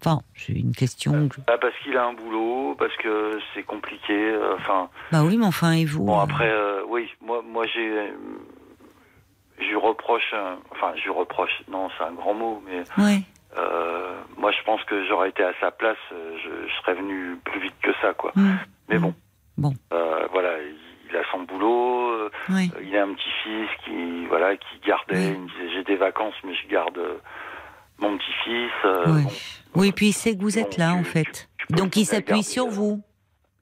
Enfin, 0.00 0.20
c'est 0.34 0.52
une 0.52 0.74
question. 0.74 1.28
que- 1.28 1.40
Ah, 1.46 1.56
parce 1.58 1.72
qu'il 1.82 1.96
a 1.96 2.04
un 2.04 2.12
boulot, 2.12 2.74
parce 2.78 2.94
que 2.98 3.38
c'est 3.54 3.62
compliqué. 3.62 4.12
euh, 4.12 4.56
Enfin, 4.58 4.90
Bah 5.10 5.24
oui, 5.24 5.36
mais 5.38 5.46
enfin, 5.46 5.72
et 5.72 5.84
vous 5.86 6.04
bon 6.04 6.18
euh, 6.18 6.22
après, 6.22 6.50
euh, 6.50 6.82
oui, 6.88 7.08
moi, 7.24 7.42
moi 7.42 7.64
j'ai, 7.66 7.88
euh, 7.88 8.10
je 9.58 9.64
lui 9.64 9.76
reproche, 9.76 10.30
euh, 10.34 10.54
enfin, 10.70 10.92
je 10.96 11.02
lui 11.04 11.10
reproche. 11.10 11.50
Non, 11.70 11.88
c'est 11.96 12.04
un 12.04 12.12
grand 12.12 12.34
mot, 12.34 12.62
mais 12.66 12.82
Ouais. 13.02 13.22
Euh, 13.56 14.14
moi, 14.36 14.52
je 14.52 14.62
pense 14.64 14.82
que 14.84 15.06
j'aurais 15.06 15.30
été 15.30 15.42
à 15.42 15.52
sa 15.60 15.70
place, 15.70 15.96
euh, 16.12 16.36
je, 16.44 16.68
je 16.68 16.74
serais 16.82 16.94
venu 16.94 17.36
plus 17.44 17.60
vite 17.60 17.74
que 17.82 17.90
ça, 18.02 18.12
quoi. 18.14 18.32
Mais 18.88 18.98
bon, 18.98 19.14
Bon. 19.58 19.72
Euh, 19.92 20.26
voilà, 20.32 20.50
il, 20.60 20.76
il 21.10 21.16
a 21.16 21.22
son 21.32 21.42
boulot. 21.44 22.10
euh, 22.10 22.30
Ouais. 22.50 22.68
il 22.82 22.94
a 22.96 23.04
un 23.04 23.14
petit-fils 23.14 23.68
qui, 23.84 24.26
voilà, 24.26 24.56
qui 24.56 24.78
gardait. 24.86 25.16
Oui. 25.30 25.34
Il 25.34 25.40
me 25.40 25.46
disait, 25.48 25.70
j'ai 25.74 25.84
des 25.84 25.96
vacances, 25.96 26.34
mais 26.44 26.54
je 26.54 26.68
garde 26.68 27.00
mon 27.98 28.18
petit-fils. 28.18 28.70
bon. 29.24 29.30
Oui, 29.80 29.92
puis 29.92 30.08
il 30.08 30.12
sait 30.12 30.36
que 30.36 30.42
vous 30.42 30.58
êtes 30.58 30.76
Bon, 30.78 30.84
là, 30.84 30.92
tu- 30.92 30.98
en 31.00 31.04
fait. 31.04 31.48
tu 31.58 31.74
Donc 31.74 31.96
il 31.96 32.04
s'appuie 32.04 32.42
sur 32.42 32.66
vous. 32.68 33.02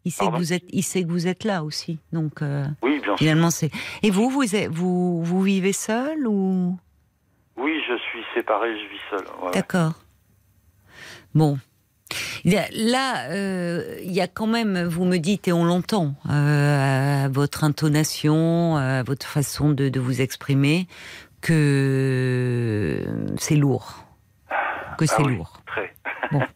Il 0.07 0.11
sait, 0.12 0.26
que 0.26 0.36
vous 0.36 0.53
êtes, 0.53 0.64
il 0.68 0.82
sait 0.82 1.03
que 1.03 1.09
vous 1.09 1.26
êtes 1.26 1.45
là 1.45 1.64
aussi. 1.64 1.99
Donc 2.12 2.42
Oui, 2.82 3.01
bien 3.01 3.16
finalement, 3.16 3.51
c'est. 3.51 3.70
Et 4.03 4.11
vous, 4.11 4.28
vous, 4.28 4.42
vous, 4.70 5.22
vous 5.22 5.42
vivez 5.42 5.72
seul 5.72 6.26
ou? 6.26 6.76
Oui, 7.57 7.80
je 7.88 7.96
suis 7.98 8.22
séparé, 8.34 8.68
je 8.78 8.88
vis 8.88 9.00
seul. 9.11 9.24
ouais. 9.42 9.50
D'accord. 9.52 9.92
Bon. 11.34 11.59
Il 12.44 12.52
Là, 12.74 13.30
euh, 13.30 13.98
il 14.05 14.12
y 14.12 14.20
a 14.20 14.28
quand 14.28 14.46
même, 14.46 14.82
vous 14.84 15.05
me 15.05 15.18
dites, 15.18 15.48
et 15.48 15.52
on 15.52 15.64
l'entend, 15.64 16.14
euh, 16.30 17.24
à 17.24 17.28
votre 17.28 17.64
intonation, 17.64 18.76
à 18.76 19.02
votre 19.02 19.26
façon 19.26 19.70
de, 19.70 19.88
de 19.88 20.00
vous 20.00 20.20
exprimer, 20.20 20.86
que 21.40 23.05
c'est 23.38 23.57
lourd. 23.57 24.05
Que 24.98 25.07
c'est 25.07 25.14
Ah 25.18 25.22
oui, 25.24 25.36
lourd. 25.36 25.61
Très. 25.66 25.94
Bon. 26.32 26.40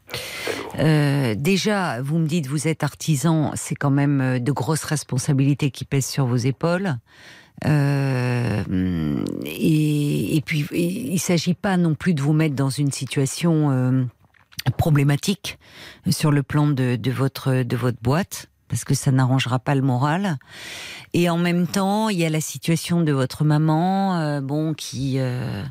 Euh, 0.78 1.34
déjà, 1.36 2.00
vous 2.02 2.18
me 2.18 2.26
dites, 2.26 2.46
vous 2.46 2.68
êtes 2.68 2.84
artisan, 2.84 3.50
c'est 3.56 3.74
quand 3.74 3.90
même 3.90 4.20
euh, 4.20 4.38
de 4.38 4.52
grosses 4.52 4.84
responsabilités 4.84 5.72
qui 5.72 5.84
pèsent 5.84 6.06
sur 6.06 6.26
vos 6.26 6.36
épaules. 6.36 6.94
Euh, 7.66 9.24
et, 9.44 10.36
et 10.36 10.40
puis, 10.40 10.66
il 10.72 11.12
ne 11.12 11.18
s'agit 11.18 11.54
pas 11.54 11.76
non 11.76 11.94
plus 11.94 12.14
de 12.14 12.22
vous 12.22 12.32
mettre 12.32 12.54
dans 12.54 12.70
une 12.70 12.92
situation 12.92 13.70
euh, 13.70 14.04
problématique 14.76 15.58
sur 16.08 16.30
le 16.30 16.42
plan 16.42 16.68
de, 16.68 16.96
de 16.96 17.10
votre, 17.10 17.62
de 17.62 17.76
votre 17.76 17.98
boîte, 18.02 18.48
parce 18.68 18.84
que 18.84 18.94
ça 18.94 19.10
n'arrangera 19.10 19.58
pas 19.58 19.74
le 19.74 19.82
moral. 19.82 20.38
Et 21.14 21.30
en 21.30 21.38
même 21.38 21.66
temps, 21.66 22.08
il 22.08 22.18
y 22.18 22.24
a 22.24 22.30
la 22.30 22.40
situation 22.40 23.00
de 23.02 23.12
votre 23.12 23.44
maman, 23.44 24.18
euh, 24.18 24.40
bon, 24.40 24.74
qui... 24.74 25.14
euh, 25.18 25.62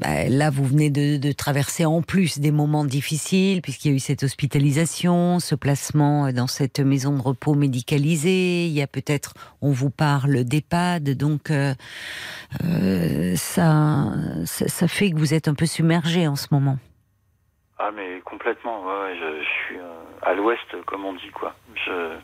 bah, 0.00 0.30
là, 0.30 0.48
vous 0.48 0.64
venez 0.64 0.88
de, 0.88 1.32
traverser 1.32 1.84
en 1.84 2.00
plus 2.00 2.38
des 2.38 2.52
moments 2.52 2.86
difficiles, 2.86 3.60
puisqu'il 3.60 3.88
y 3.88 3.90
a 3.92 3.96
eu 3.96 4.00
cette 4.00 4.22
hospitalisation, 4.22 5.40
ce 5.40 5.54
placement 5.54 6.32
dans 6.32 6.46
cette 6.46 6.80
maison 6.80 7.14
de 7.14 7.20
repos 7.20 7.54
médicalisée. 7.54 8.66
Il 8.66 8.72
y 8.72 8.80
a 8.80 8.86
peut-être, 8.86 9.34
on 9.60 9.72
vous 9.72 9.90
parle 9.90 10.44
d'EHPAD, 10.44 11.10
donc 11.10 11.50
euh, 11.50 11.74
euh, 12.64 13.36
ça, 13.36 14.14
ça 14.46 14.88
fait 14.88 15.10
que 15.10 15.18
vous 15.18 15.34
êtes 15.34 15.48
un 15.48 15.54
peu 15.54 15.66
submergé 15.66 16.26
en 16.26 16.36
ce 16.36 16.46
moment. 16.50 16.78
Ah, 17.82 17.90
mais 17.94 18.20
complètement. 18.26 18.84
Ouais, 18.84 19.16
je, 19.18 19.42
je 19.42 19.48
suis 19.66 19.78
euh, 19.78 20.02
à 20.22 20.34
l'ouest, 20.34 20.60
comme 20.86 21.04
on 21.06 21.14
dit, 21.14 21.30
quoi. 21.30 21.54
Je... 21.74 22.16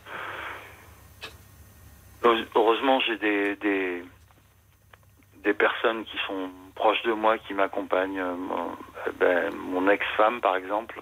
Heureusement, 2.55 2.99
j'ai 3.01 3.17
des, 3.19 3.57
des, 3.57 4.05
des 5.45 5.55
personnes 5.55 6.05
qui 6.05 6.17
sont 6.27 6.51
proches 6.75 7.03
de 7.05 7.13
moi, 7.13 7.39
qui 7.39 7.55
m'accompagnent. 7.55 8.19
euh, 8.19 8.35
Mon, 8.35 8.71
euh, 9.07 9.13
ben, 9.19 9.55
mon 9.55 9.89
ex-femme, 9.89 10.41
par 10.41 10.57
exemple. 10.57 11.01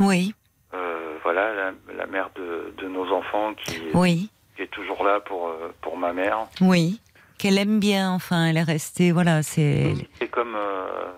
Oui, 0.00 0.34
Euh, 0.74 1.18
voilà, 1.22 1.52
la, 1.54 1.72
la 1.94 2.06
mère 2.06 2.30
de, 2.36 2.72
de 2.78 2.88
nos 2.88 3.10
enfants 3.12 3.54
qui, 3.54 3.78
oui, 3.94 4.30
qui 4.56 4.62
est 4.62 4.66
toujours 4.70 5.04
là 5.04 5.20
pour, 5.20 5.52
pour 5.82 5.96
ma 5.96 6.12
mère. 6.12 6.46
oui. 6.60 7.00
Qu'elle 7.38 7.56
aime 7.56 7.80
bien, 7.80 8.10
enfin, 8.10 8.44
elle 8.48 8.58
est 8.58 8.62
restée, 8.62 9.12
voilà, 9.12 9.42
c'est. 9.42 9.94
C'est 10.18 10.28
comme. 10.28 10.54
euh, 10.54 11.10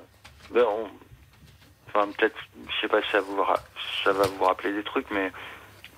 ben, 0.53 0.65
on- 0.65 0.89
enfin, 1.95 2.09
peut-être, 2.19 2.37
je 2.69 2.81
sais 2.81 2.89
pas 2.89 3.03
si 3.03 3.11
ça, 3.11 3.21
vous, 3.21 3.43
ça 4.05 4.13
va 4.13 4.25
vous 4.27 4.45
rappeler 4.45 4.73
des 4.73 4.83
trucs, 4.83 5.11
mais 5.11 5.31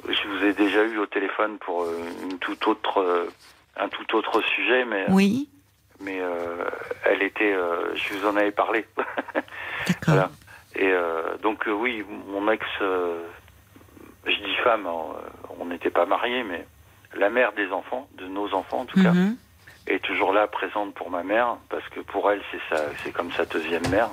je 0.09 0.28
vous 0.28 0.45
ai 0.45 0.53
déjà 0.53 0.82
eu 0.84 0.99
au 0.99 1.07
téléphone 1.07 1.59
pour 1.59 1.84
euh, 1.84 1.99
une 2.22 2.38
toute 2.38 2.66
autre, 2.66 2.99
euh, 3.01 3.30
un 3.76 3.88
tout 3.88 4.14
autre 4.16 4.40
sujet, 4.42 4.84
mais, 4.84 5.07
Oui, 5.11 5.49
mais 6.01 6.18
euh, 6.20 6.64
elle 7.05 7.22
était. 7.22 7.53
euh, 7.55 7.95
je 7.95 8.14
vous 8.14 8.26
en 8.26 8.36
avais 8.36 8.53
parlé. 8.53 8.86
d'accord. 8.97 9.95
Voilà. 10.07 10.30
Et 10.76 10.88
euh, 10.90 11.36
donc, 11.38 11.66
euh, 11.68 11.72
oui, 11.72 12.05
mon 12.28 12.51
ex. 12.51 12.64
euh, 12.80 13.22
je 14.26 14.32
dis 14.42 14.55
femme, 14.64 14.86
hein, 14.86 14.92
euh, 15.16 15.55
on 15.61 15.66
n'était 15.66 15.90
pas 15.90 16.07
mariés, 16.07 16.42
mais 16.45 16.66
la 17.14 17.30
mère 17.30 17.53
des 17.53 17.70
enfants, 17.70 18.09
de 18.16 18.26
nos 18.26 18.53
enfants 18.55 18.80
en 18.80 18.84
tout 18.86 19.01
cas, 19.03 19.12
Mhm. 19.12 19.36
est 19.86 20.03
toujours 20.03 20.32
là, 20.32 20.47
présente 20.49 20.95
pour 20.95 21.11
ma 21.11 21.22
mère, 21.22 21.57
parce 21.68 21.86
que 21.90 22.01
pour 22.01 22.30
elle, 22.30 22.42
c'est 22.51 22.74
ça, 22.74 22.82
c'est 23.05 23.12
comme 23.12 23.30
sa 23.32 23.45
deuxième 23.45 23.86
mère. 23.88 24.09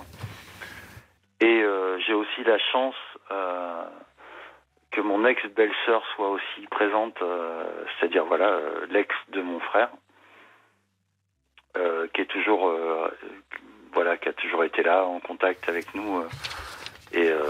Et 1.42 1.62
euh, 1.64 1.98
j'ai 2.06 2.14
aussi 2.14 2.44
la 2.46 2.58
chance 2.72 2.96
euh, 3.32 3.84
que 4.92 5.02
mon 5.02 5.26
ex-belle-sœur 5.26 6.04
soit 6.16 6.30
aussi 6.30 6.68
présente, 6.70 7.20
euh, 7.22 7.64
c'est-à-dire 8.00 8.26
voilà 8.26 8.60
l'ex 8.90 9.14
de 9.34 9.42
mon 9.42 9.60
frère, 9.60 9.90
qui 12.14 12.22
est 12.22 12.26
toujours 12.26 12.72
voilà, 13.94 14.18
qui 14.18 14.30
a 14.30 14.34
toujours 14.34 14.64
été 14.64 14.84
là 14.84 15.06
en 15.06 15.20
contact 15.20 15.68
avec 15.70 15.94
nous. 15.96 16.22
et 17.14 17.28
euh, 17.30 17.42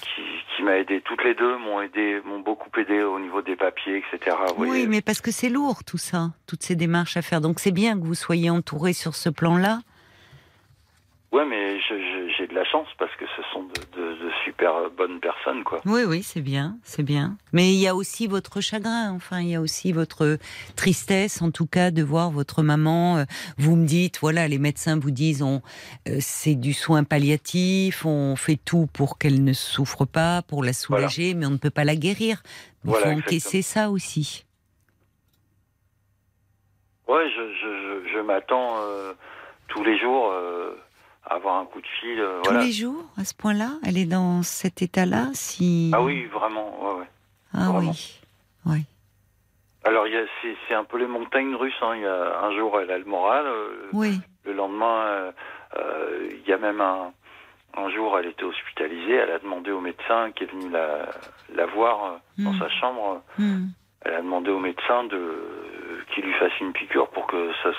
qui, 0.00 0.22
qui 0.56 0.62
m'a 0.62 0.78
aidé. 0.78 1.02
Toutes 1.02 1.22
les 1.24 1.34
deux 1.34 1.56
m'ont 1.58 1.82
aidé, 1.82 2.20
m'ont 2.24 2.40
beaucoup 2.40 2.70
aidé 2.78 3.02
au 3.02 3.18
niveau 3.18 3.42
des 3.42 3.56
papiers, 3.56 3.98
etc. 3.98 4.36
Vous 4.56 4.62
Oui, 4.62 4.68
voyez. 4.68 4.86
mais 4.86 5.02
parce 5.02 5.20
que 5.20 5.30
c'est 5.30 5.50
lourd 5.50 5.84
tout 5.84 5.98
ça, 5.98 6.28
toutes 6.46 6.62
ces 6.62 6.76
démarches 6.76 7.16
à 7.18 7.22
faire. 7.22 7.40
Donc 7.42 7.60
c'est 7.60 7.72
bien 7.72 7.98
que 7.98 8.04
vous 8.06 8.14
soyez 8.14 8.48
entouré 8.48 8.92
sur 8.94 9.14
ce 9.14 9.28
plan-là. 9.28 9.80
Ouais, 11.32 11.46
mais 11.46 11.80
j'ai 11.80 12.46
de 12.46 12.54
la 12.54 12.64
chance 12.66 12.86
parce 12.98 13.14
que 13.16 13.24
ce 13.36 13.42
sont 13.54 13.62
de, 13.62 13.72
de- 13.96 14.24
de 14.26 14.30
super 14.44 14.90
bonnes 14.90 15.18
personnes, 15.18 15.64
quoi. 15.64 15.80
Oui, 15.86 16.02
oui, 16.06 16.22
c'est 16.22 16.42
bien, 16.42 16.76
c'est 16.82 17.02
bien. 17.02 17.38
Mais 17.54 17.72
il 17.72 17.78
y 17.80 17.88
a 17.88 17.94
aussi 17.94 18.26
votre 18.26 18.60
chagrin, 18.60 19.12
enfin, 19.12 19.40
il 19.40 19.48
y 19.48 19.54
a 19.54 19.62
aussi 19.62 19.92
votre 19.92 20.36
tristesse, 20.76 21.40
en 21.40 21.50
tout 21.50 21.64
cas, 21.66 21.90
de 21.90 22.02
voir 22.02 22.30
votre 22.30 22.62
maman. 22.62 23.16
euh, 23.16 23.24
Vous 23.56 23.76
me 23.76 23.86
dites, 23.86 24.18
voilà, 24.20 24.46
les 24.46 24.58
médecins 24.58 24.98
vous 24.98 25.10
disent, 25.10 25.42
on, 25.42 25.62
euh, 26.06 26.18
c'est 26.20 26.54
du 26.54 26.74
soin 26.74 27.02
palliatif, 27.02 28.04
on 28.04 28.36
fait 28.36 28.58
tout 28.62 28.86
pour 28.92 29.16
qu'elle 29.16 29.42
ne 29.42 29.54
souffre 29.54 30.04
pas, 30.04 30.42
pour 30.42 30.62
la 30.62 30.74
soulager, 30.74 31.32
mais 31.32 31.46
on 31.46 31.50
ne 31.52 31.56
peut 31.56 31.70
pas 31.70 31.84
la 31.84 31.96
guérir. 31.96 32.42
Il 32.84 32.90
Voilà, 32.90 33.06
faut 33.06 33.12
encaisser 33.18 33.62
ça 33.62 33.88
aussi. 33.90 34.44
Ouais, 37.08 37.24
je, 37.30 37.42
je, 37.54 38.06
je, 38.08 38.12
je 38.14 38.18
m'attends 38.20 38.76
euh, 38.82 39.12
tous 39.68 39.82
les 39.82 39.98
jours 39.98 40.30
euh, 40.30 40.76
avoir 41.24 41.56
un 41.60 41.66
coup 41.66 41.80
de 41.80 41.86
fil. 42.00 42.18
euh, 42.20 42.40
Tous 42.42 42.50
voilà. 42.50 42.64
les 42.66 42.72
jours, 42.72 43.04
à 43.18 43.24
ce 43.24 43.34
point-là, 43.34 43.70
elle 43.86 43.96
est 43.98 44.06
dans 44.06 44.42
cet 44.42 44.82
état-là, 44.82 45.28
si. 45.34 45.90
Ah 45.94 46.02
oui, 46.02 46.24
vraiment, 46.26 46.82
ouais, 46.84 47.00
ouais. 47.00 47.06
Ah 47.54 47.70
vraiment. 47.70 47.90
oui. 47.90 48.20
Oui. 48.66 48.78
Alors, 49.84 50.06
c'est, 50.68 50.74
un 50.74 50.84
peu 50.84 50.98
les 50.98 51.06
montagnes 51.08 51.54
russes. 51.56 51.74
Hein. 51.82 51.94
Il 51.96 52.02
y 52.02 52.06
a, 52.06 52.40
un 52.44 52.54
jour, 52.56 52.78
elle 52.80 52.90
a 52.90 52.98
le 52.98 53.04
moral. 53.04 53.44
euh, 53.46 53.88
Oui. 53.92 54.20
Le 54.44 54.52
lendemain, 54.52 55.00
euh, 55.06 55.32
euh, 55.76 56.28
il 56.32 56.48
y 56.48 56.52
a 56.52 56.58
même 56.58 56.80
un, 56.80 57.12
un 57.76 57.90
jour, 57.90 58.16
elle 58.18 58.26
était 58.26 58.44
hospitalisée. 58.44 59.14
Elle 59.14 59.30
a 59.32 59.38
demandé 59.40 59.70
au 59.72 59.80
médecin 59.80 60.30
qui 60.32 60.44
est 60.44 60.52
venu 60.52 60.68
la, 60.70 61.08
la 61.54 61.66
voir 61.66 62.20
dans 62.38 62.52
Mm. 62.52 62.58
sa 62.60 62.68
chambre. 62.68 63.22
Hmm. 63.38 63.66
Elle 64.04 64.14
a 64.14 64.20
demandé 64.22 64.50
au 64.50 64.58
médecin 64.58 65.04
de 65.04 66.04
qu'il 66.14 66.24
lui 66.24 66.34
fasse 66.34 66.52
une 66.60 66.72
piqûre 66.72 67.08
pour 67.08 67.26
que 67.28 67.50
ça 67.62 67.70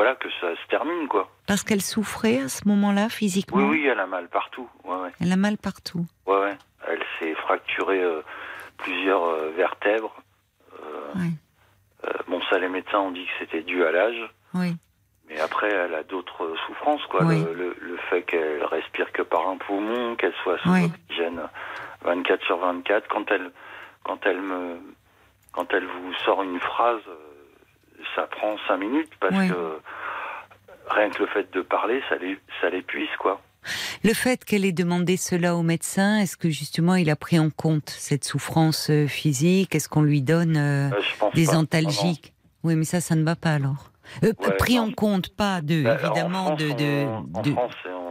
voilà 0.00 0.14
que 0.14 0.28
ça 0.40 0.48
se 0.56 0.66
termine 0.68 1.08
quoi. 1.08 1.28
Parce 1.46 1.62
qu'elle 1.62 1.82
souffrait 1.82 2.38
à 2.40 2.48
ce 2.48 2.66
moment-là 2.68 3.08
physiquement. 3.10 3.58
Oui 3.58 3.64
oui, 3.64 3.86
elle 3.86 4.00
a 4.00 4.06
mal 4.06 4.28
partout. 4.28 4.68
Ouais 4.84 4.96
ouais. 4.96 5.10
Elle 5.20 5.30
a 5.32 5.36
mal 5.36 5.56
partout. 5.58 6.06
Ouais 6.26 6.38
ouais. 6.38 6.56
Elle 6.88 7.02
s'est 7.18 7.34
fracturée 7.34 8.02
euh, 8.02 8.22
plusieurs 8.78 9.24
euh, 9.24 9.50
vertèbres. 9.56 10.14
Euh, 10.82 11.28
bon 12.28 12.40
ça 12.48 12.58
les 12.58 12.68
médecins 12.68 12.98
ont 13.00 13.10
dit 13.10 13.24
que 13.26 13.32
c'était 13.40 13.62
dû 13.62 13.84
à 13.84 13.92
l'âge. 13.92 14.22
Oui. 14.54 14.74
Mais 15.28 15.38
après, 15.40 15.68
elle 15.70 15.94
a 15.94 16.02
d'autres 16.02 16.56
souffrances, 16.66 17.06
quoi. 17.06 17.22
Oui. 17.24 17.40
Le, 17.44 17.52
le- 17.54 17.76
le 17.80 17.96
fait 18.08 18.22
qu'elle 18.22 18.64
respire 18.64 19.12
que 19.12 19.22
par 19.22 19.48
un 19.48 19.58
poumon, 19.58 20.16
qu'elle 20.16 20.34
soit 20.42 20.58
sous 20.58 20.70
Oui. 20.72 20.86
oxygène 20.86 21.40
24 22.02 22.42
sur 22.44 22.56
24, 22.58 23.06
quand 23.08 23.30
elle, 23.30 23.52
quand 24.02 24.18
elle 24.26 24.40
me, 24.40 24.78
quand 25.52 25.72
elle 25.72 25.86
vous 25.86 26.12
sort 26.24 26.42
une 26.42 26.58
phrase, 26.58 27.02
ça 28.14 28.22
prend 28.30 28.56
cinq 28.68 28.78
minutes 28.78 29.10
parce 29.20 29.34
Oui. 29.36 29.48
que 29.48 29.78
rien 30.90 31.10
que 31.10 31.18
le 31.20 31.26
fait 31.28 31.52
de 31.52 31.62
parler, 31.62 32.02
ça 32.08 32.16
l'é- 32.16 32.38
ça 32.60 32.70
l'épuise, 32.70 33.08
quoi. 33.18 33.40
Le 34.04 34.14
fait 34.14 34.42
qu'elle 34.44 34.64
ait 34.64 34.72
demandé 34.72 35.16
cela 35.18 35.54
au 35.54 35.62
médecin, 35.62 36.18
est-ce 36.18 36.36
que 36.36 36.48
justement 36.48 36.94
il 36.94 37.10
a 37.10 37.16
pris 37.16 37.38
en 37.38 37.50
compte 37.50 37.90
cette 37.90 38.24
souffrance 38.24 38.88
euh, 38.90 39.06
physique? 39.06 39.74
Est-ce 39.74 39.88
qu'on 39.88 40.02
lui 40.02 40.22
donne 40.22 40.56
euh, 40.56 40.90
Euh, 40.90 41.30
des 41.34 41.50
antalgiques? 41.54 42.32
Oui, 42.64 42.74
mais 42.74 42.84
ça, 42.84 43.00
ça 43.00 43.14
ne 43.16 43.22
va 43.24 43.36
pas 43.36 43.52
alors. 43.54 43.90
Euh, 44.24 44.32
Ouais, 44.40 44.56
pris 44.56 44.76
non. 44.76 44.84
en 44.88 44.90
compte, 44.92 45.28
pas 45.36 45.60
de, 45.60 45.82
Bah, 45.84 45.96
évidemment, 46.02 46.40
en 46.40 46.46
France, 46.46 46.58
de, 46.58 46.68
de, 46.72 47.04
on- 47.06 47.28
en 47.38 47.42
de- 47.42 47.50
France, 47.52 47.72
on- 47.86 48.09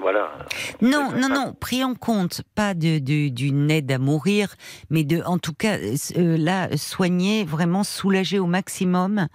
voilà. 0.00 0.30
Non, 0.80 1.10
non, 1.12 1.28
non, 1.28 1.52
pris 1.52 1.84
en 1.84 1.94
compte, 1.94 2.42
pas 2.54 2.74
de 2.74 2.98
de- 2.98 3.28
d'une 3.28 3.70
aide 3.70 3.90
à 3.92 3.98
mourir, 3.98 4.54
mais 4.90 5.04
de, 5.04 5.22
en 5.24 5.38
tout 5.38 5.52
cas, 5.54 5.76
euh, 5.78 6.36
là, 6.36 6.76
soigner, 6.76 7.44
vraiment 7.44 7.84
soulager 7.84 8.38
au 8.38 8.46
maximum, 8.46 9.26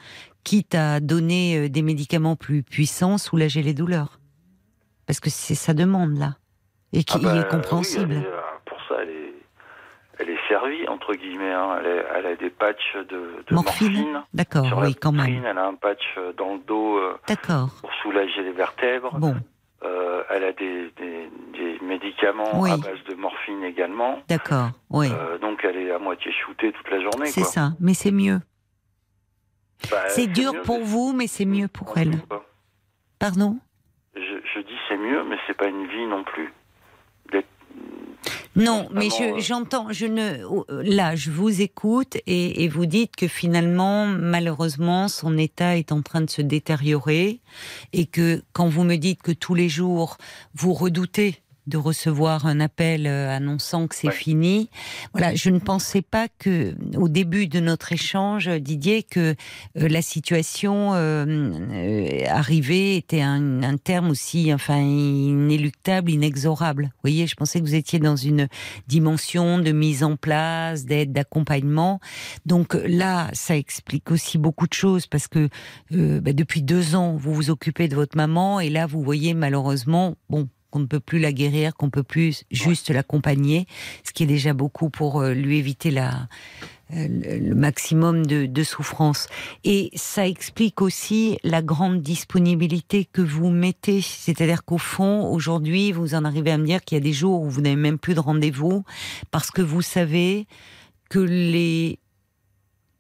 quitte 0.44 0.76
à 0.76 1.00
donner 1.00 1.58
euh, 1.58 1.70
des 1.70 1.82
médicaments 1.82 2.36
plus 2.36 2.64
puissants, 2.64 3.18
soulager 3.18 3.62
les 3.64 3.74
douleurs. 3.74 4.20
Parce 5.08 5.20
que 5.20 5.30
c'est 5.30 5.56
sa 5.56 5.74
demande, 5.74 6.18
là. 6.18 6.36
Et 6.94 7.04
qui 7.04 7.18
Ah 7.18 7.24
bah, 7.24 7.36
est 7.40 7.48
compréhensible. 7.50 8.14
est, 8.14 8.18
euh, 8.26 8.42
pour 8.66 8.78
ça, 8.88 8.96
elle 9.02 9.10
est, 9.10 9.34
elle 10.20 10.30
est 10.30 10.48
servie, 10.48 10.88
entre 10.88 11.14
guillemets. 11.14 11.52
hein. 11.52 11.78
Elle, 11.80 11.86
est- 11.88 12.06
elle 12.16 12.26
a 12.28 12.36
des 12.36 12.50
patchs 12.50 12.96
de, 12.96 13.44
de 13.48 13.54
morphine, 13.54 13.92
morphine. 13.94 14.24
D'accord, 14.34 14.66
oui, 14.82 14.96
quand 14.96 15.12
même. 15.12 15.44
Elle 15.46 15.58
a 15.58 15.68
un 15.68 15.76
patch 15.76 16.00
euh, 16.18 16.32
dans 16.34 16.54
le 16.54 16.60
dos 16.66 16.98
euh, 16.98 17.18
pour 17.82 17.92
soulager 18.02 18.44
les 18.44 18.54
vertèbres. 18.54 19.18
Bon, 19.20 19.36
Euh, 19.84 20.24
elle 20.30 20.44
a 20.46 20.54
des, 20.54 20.90
des- 20.98 21.30
des 21.54 21.80
médicaments 21.86 22.60
Oui. 22.62 22.72
à 22.72 22.78
base 22.78 23.04
de 23.10 23.14
morphine 23.16 23.64
également. 23.64 24.20
d'accord, 24.28 24.70
oui. 24.90 25.08
Euh, 25.12 25.38
donc 25.38 25.60
elle 25.64 25.78
est 25.78 25.92
à 25.92 26.00
moitié 26.00 26.32
shootée 26.32 26.72
toute 26.72 26.90
la 26.90 27.02
journée. 27.02 27.28
c'est 27.28 27.44
ça, 27.44 27.72
mais 27.80 27.94
c'est 27.94 28.12
mieux. 28.12 28.40
Bah, 29.92 30.08
C'est 30.10 30.28
dur 30.28 30.54
mieux, 30.54 30.62
pour 30.62 30.80
vous, 30.82 31.14
mais 31.14 31.28
c'est 31.28 31.46
mieux 31.46 31.68
pour 31.68 31.98
elle. 31.98 32.14
Pardon? 33.20 33.58
Je, 34.16 34.22
je 34.22 34.60
dis 34.62 34.78
c'est 34.88 34.98
mieux, 34.98 35.24
mais 35.26 35.36
c'est 35.46 35.58
pas 35.58 35.68
une 35.68 35.88
vie 35.88 36.06
non 36.08 36.24
plus. 36.24 36.54
Non, 38.56 38.88
mais 38.92 39.10
Vraiment, 39.10 39.34
je- 39.36 39.38
euh, 39.38 39.40
j'entends, 39.40 39.88
je 39.92 40.06
ne, 40.06 40.44
oh, 40.50 40.66
là, 40.70 41.16
je 41.16 41.30
vous 41.32 41.62
écoute 41.62 42.16
et, 42.26 42.64
et 42.64 42.68
vous 42.70 42.86
dites 42.86 43.16
que 43.16 43.28
finalement, 43.28 44.06
malheureusement, 44.08 45.08
son 45.10 45.38
état 45.38 45.78
est 45.78 45.92
en 45.92 46.02
train 46.02 46.22
de 46.22 46.30
se 46.30 46.42
détériorer 46.42 47.40
et 47.94 48.06
que 48.06 48.42
quand 48.54 48.68
vous 48.70 48.84
me 48.84 48.96
dites 48.96 49.22
que 49.22 49.32
tous 49.34 49.56
les 49.56 49.70
jours 49.70 50.18
vous 50.54 50.74
redoutez 50.74 51.42
de 51.68 51.78
recevoir 51.78 52.46
un 52.46 52.60
appel 52.60 53.08
euh, 53.08 53.36
annonçant 53.36 53.88
que 53.88 53.96
c'est 53.96 54.08
Ouais. 54.08 54.14
fini. 54.14 54.70
Voilà, 55.14 55.34
je 55.36 55.50
ne 55.50 55.60
pensais 55.60 56.02
pas 56.02 56.28
que 56.40 56.76
au 56.96 57.10
début 57.10 57.48
de 57.48 57.60
notre 57.60 57.92
échange, 57.92 58.48
Didier, 58.50 59.04
que 59.04 59.36
euh, 59.78 59.88
la 59.88 60.02
situation 60.02 60.94
euh, 60.94 61.26
euh, 61.26 62.24
arrivée 62.30 62.98
était 62.98 63.22
un, 63.22 63.64
un 63.64 63.78
terme 63.78 64.10
aussi, 64.10 64.54
enfin, 64.54 64.78
inéluctable, 64.80 66.12
inexorable. 66.12 66.84
Vous 66.86 67.00
voyez, 67.04 67.28
je 67.28 67.36
pensais 67.36 67.60
que 67.60 67.66
vous 67.66 67.76
étiez 67.76 68.00
dans 68.00 68.16
une 68.16 68.48
dimension 68.88 69.60
de 69.60 69.72
mise 69.72 70.04
en 70.04 70.16
place, 70.16 70.86
d'aide, 70.86 71.12
d'accompagnement. 71.14 72.00
Donc 72.46 72.78
là, 72.86 73.30
ça 73.34 73.58
explique 73.58 74.12
aussi 74.12 74.38
beaucoup 74.38 74.68
de 74.68 74.74
choses 74.74 75.08
parce 75.08 75.28
que 75.28 75.50
euh, 75.94 76.22
bah, 76.22 76.34
depuis 76.34 76.62
deux 76.62 76.96
ans, 76.96 77.16
vous 77.16 77.34
vous 77.34 77.50
occupez 77.50 77.88
de 77.88 77.96
votre 77.96 78.16
maman 78.18 78.60
et 78.60 78.70
là, 78.70 78.86
vous 78.86 79.02
voyez 79.02 79.34
malheureusement, 79.34 80.16
bon, 80.30 80.48
qu'on 80.76 80.82
ne 80.82 80.88
peut 80.88 81.00
plus 81.00 81.20
la 81.20 81.32
guérir, 81.32 81.74
qu'on 81.74 81.90
peut 81.90 82.04
plus 82.04 82.44
juste 82.52 82.90
l'accompagner, 82.90 83.66
ce 84.04 84.12
qui 84.12 84.24
est 84.24 84.28
déjà 84.28 84.54
beaucoup 84.54 84.90
pour 84.90 85.22
euh, 85.22 85.34
lui 85.34 85.58
éviter 85.58 85.90
la, 85.90 86.28
euh, 86.94 87.08
le 87.08 87.40
le 87.40 87.56
maximum 87.56 88.26
de, 88.26 88.46
de 88.46 88.64
souffrance. 88.64 89.28
Et 89.64 89.90
ça 89.96 90.28
explique 90.28 90.82
aussi 90.82 91.38
la 91.46 91.62
grande 91.62 92.02
disponibilité 92.02 93.06
que 93.06 93.22
vous 93.22 93.50
mettez. 93.50 94.02
C'est-à-dire 94.02 94.66
qu'au 94.66 94.78
fond, 94.78 95.32
aujourd'hui, 95.32 95.94
vous 95.94 96.14
en 96.14 96.26
arrivez 96.26 96.52
à 96.52 96.58
me 96.58 96.66
dire 96.66 96.84
qu'il 96.84 96.98
y 96.98 97.00
a 97.00 97.04
des 97.04 97.14
jours 97.14 97.44
où 97.44 97.50
vous 97.50 97.62
n'avez 97.62 97.78
même 97.78 97.98
plus 97.98 98.14
de 98.14 98.20
rendez-vous 98.20 98.84
parce 99.32 99.52
que 99.52 99.62
vous 99.62 99.82
savez 99.82 100.46
que 101.10 101.20
les, 101.20 102.00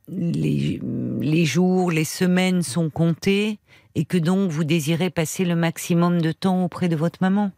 les, 0.07 0.79
les 1.19 1.45
jours, 1.45 1.91
les 1.91 2.05
semaines 2.05 2.61
sont 2.61 2.89
comptés 2.89 3.59
et 3.95 4.05
que 4.05 4.17
donc 4.17 4.49
vous 4.49 4.63
désirez 4.63 5.09
passer 5.09 5.43
le 5.43 5.57
maximum 5.57 6.21
de 6.21 6.31
temps 6.31 6.63
auprès 6.63 6.87
de 6.87 6.95
votre 6.95 7.19
maman. 7.19 7.51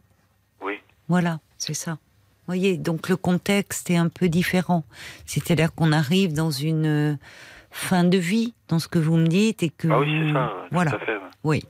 Voilà, 1.08 1.40
c'est 1.58 1.74
ça. 1.74 1.98
voyez, 2.46 2.76
donc 2.76 3.08
le 3.08 3.16
contexte 3.16 3.90
est 3.90 3.96
un 3.96 4.08
peu 4.08 4.28
différent. 4.28 4.84
C'est-à-dire 5.26 5.74
qu'on 5.74 5.92
arrive 5.92 6.32
dans 6.32 6.50
une 6.50 6.86
euh, 6.86 7.16
fin 7.70 8.04
de 8.04 8.18
vie, 8.18 8.54
dans 8.68 8.78
ce 8.78 8.88
que 8.88 8.98
vous 8.98 9.16
me 9.16 9.26
dites, 9.26 9.62
et 9.62 9.70
que 9.70 9.88
Ah 9.90 10.00
oui, 10.00 10.26
c'est 10.26 10.32
ça. 10.32 10.52
voilà. 10.70 10.90
Tout 10.92 10.96
à 10.96 11.00
fait. 11.00 11.12
ouais. 11.16 11.22
oui. 11.44 11.64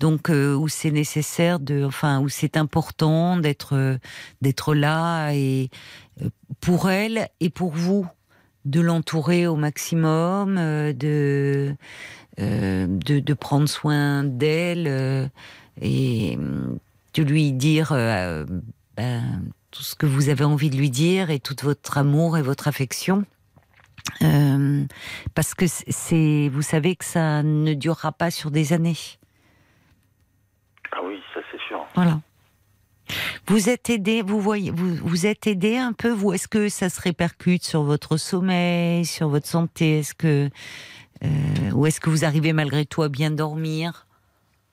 Donc 0.00 0.30
euh, 0.30 0.54
où 0.54 0.66
c'est 0.68 0.90
nécessaire 0.90 1.60
de, 1.60 1.84
enfin 1.84 2.20
où 2.20 2.28
c'est 2.30 2.56
important 2.56 3.36
d'être 3.36 3.76
euh, 3.76 3.98
d'être 4.40 4.74
là 4.74 5.30
et 5.32 5.68
euh, 6.22 6.30
pour 6.60 6.90
elle 6.90 7.28
et 7.40 7.50
pour 7.50 7.72
vous 7.72 8.08
de 8.64 8.80
l'entourer 8.80 9.46
au 9.46 9.56
maximum, 9.56 10.56
de, 10.56 11.74
de 12.38 12.98
de 12.98 13.34
prendre 13.34 13.68
soin 13.68 14.22
d'elle 14.24 15.30
et 15.80 16.38
de 17.14 17.22
lui 17.22 17.52
dire 17.52 17.92
ben, 19.00 19.22
tout 19.70 19.82
ce 19.82 19.94
que 19.94 20.04
vous 20.04 20.28
avez 20.28 20.44
envie 20.44 20.68
de 20.68 20.76
lui 20.76 20.90
dire 20.90 21.30
et 21.30 21.40
tout 21.40 21.56
votre 21.62 21.96
amour 21.96 22.36
et 22.36 22.42
votre 22.42 22.68
affection. 22.68 23.24
Euh, 24.20 24.84
parce 25.34 25.54
que 25.54 25.64
c'est, 25.66 26.50
vous 26.52 26.60
savez 26.60 26.96
que 26.96 27.04
ça 27.06 27.42
ne 27.42 27.72
durera 27.72 28.12
pas 28.12 28.30
sur 28.30 28.50
des 28.50 28.74
années. 28.74 28.98
Ah 30.92 30.98
oui, 31.02 31.18
ça 31.32 31.40
c'est 31.50 31.60
sûr. 31.66 31.86
Voilà. 31.94 32.20
Vous 33.46 33.70
êtes 33.70 33.88
aidé, 33.88 34.20
vous 34.20 34.38
voyez, 34.38 34.70
vous, 34.70 34.94
vous 34.96 35.26
êtes 35.26 35.46
aidé 35.46 35.78
un 35.78 35.94
peu, 35.94 36.10
vous. 36.10 36.34
Est-ce 36.34 36.46
que 36.46 36.68
ça 36.68 36.90
se 36.90 37.00
répercute 37.00 37.64
sur 37.64 37.82
votre 37.82 38.18
sommeil, 38.18 39.06
sur 39.06 39.30
votre 39.30 39.46
santé? 39.46 40.00
Est-ce 40.00 40.14
que 40.14 40.50
euh, 41.24 41.70
ou 41.72 41.86
est-ce 41.86 42.00
que 42.00 42.10
vous 42.10 42.26
arrivez 42.26 42.52
malgré 42.52 42.84
tout 42.84 43.02
à 43.02 43.08
bien 43.08 43.30
dormir? 43.30 44.06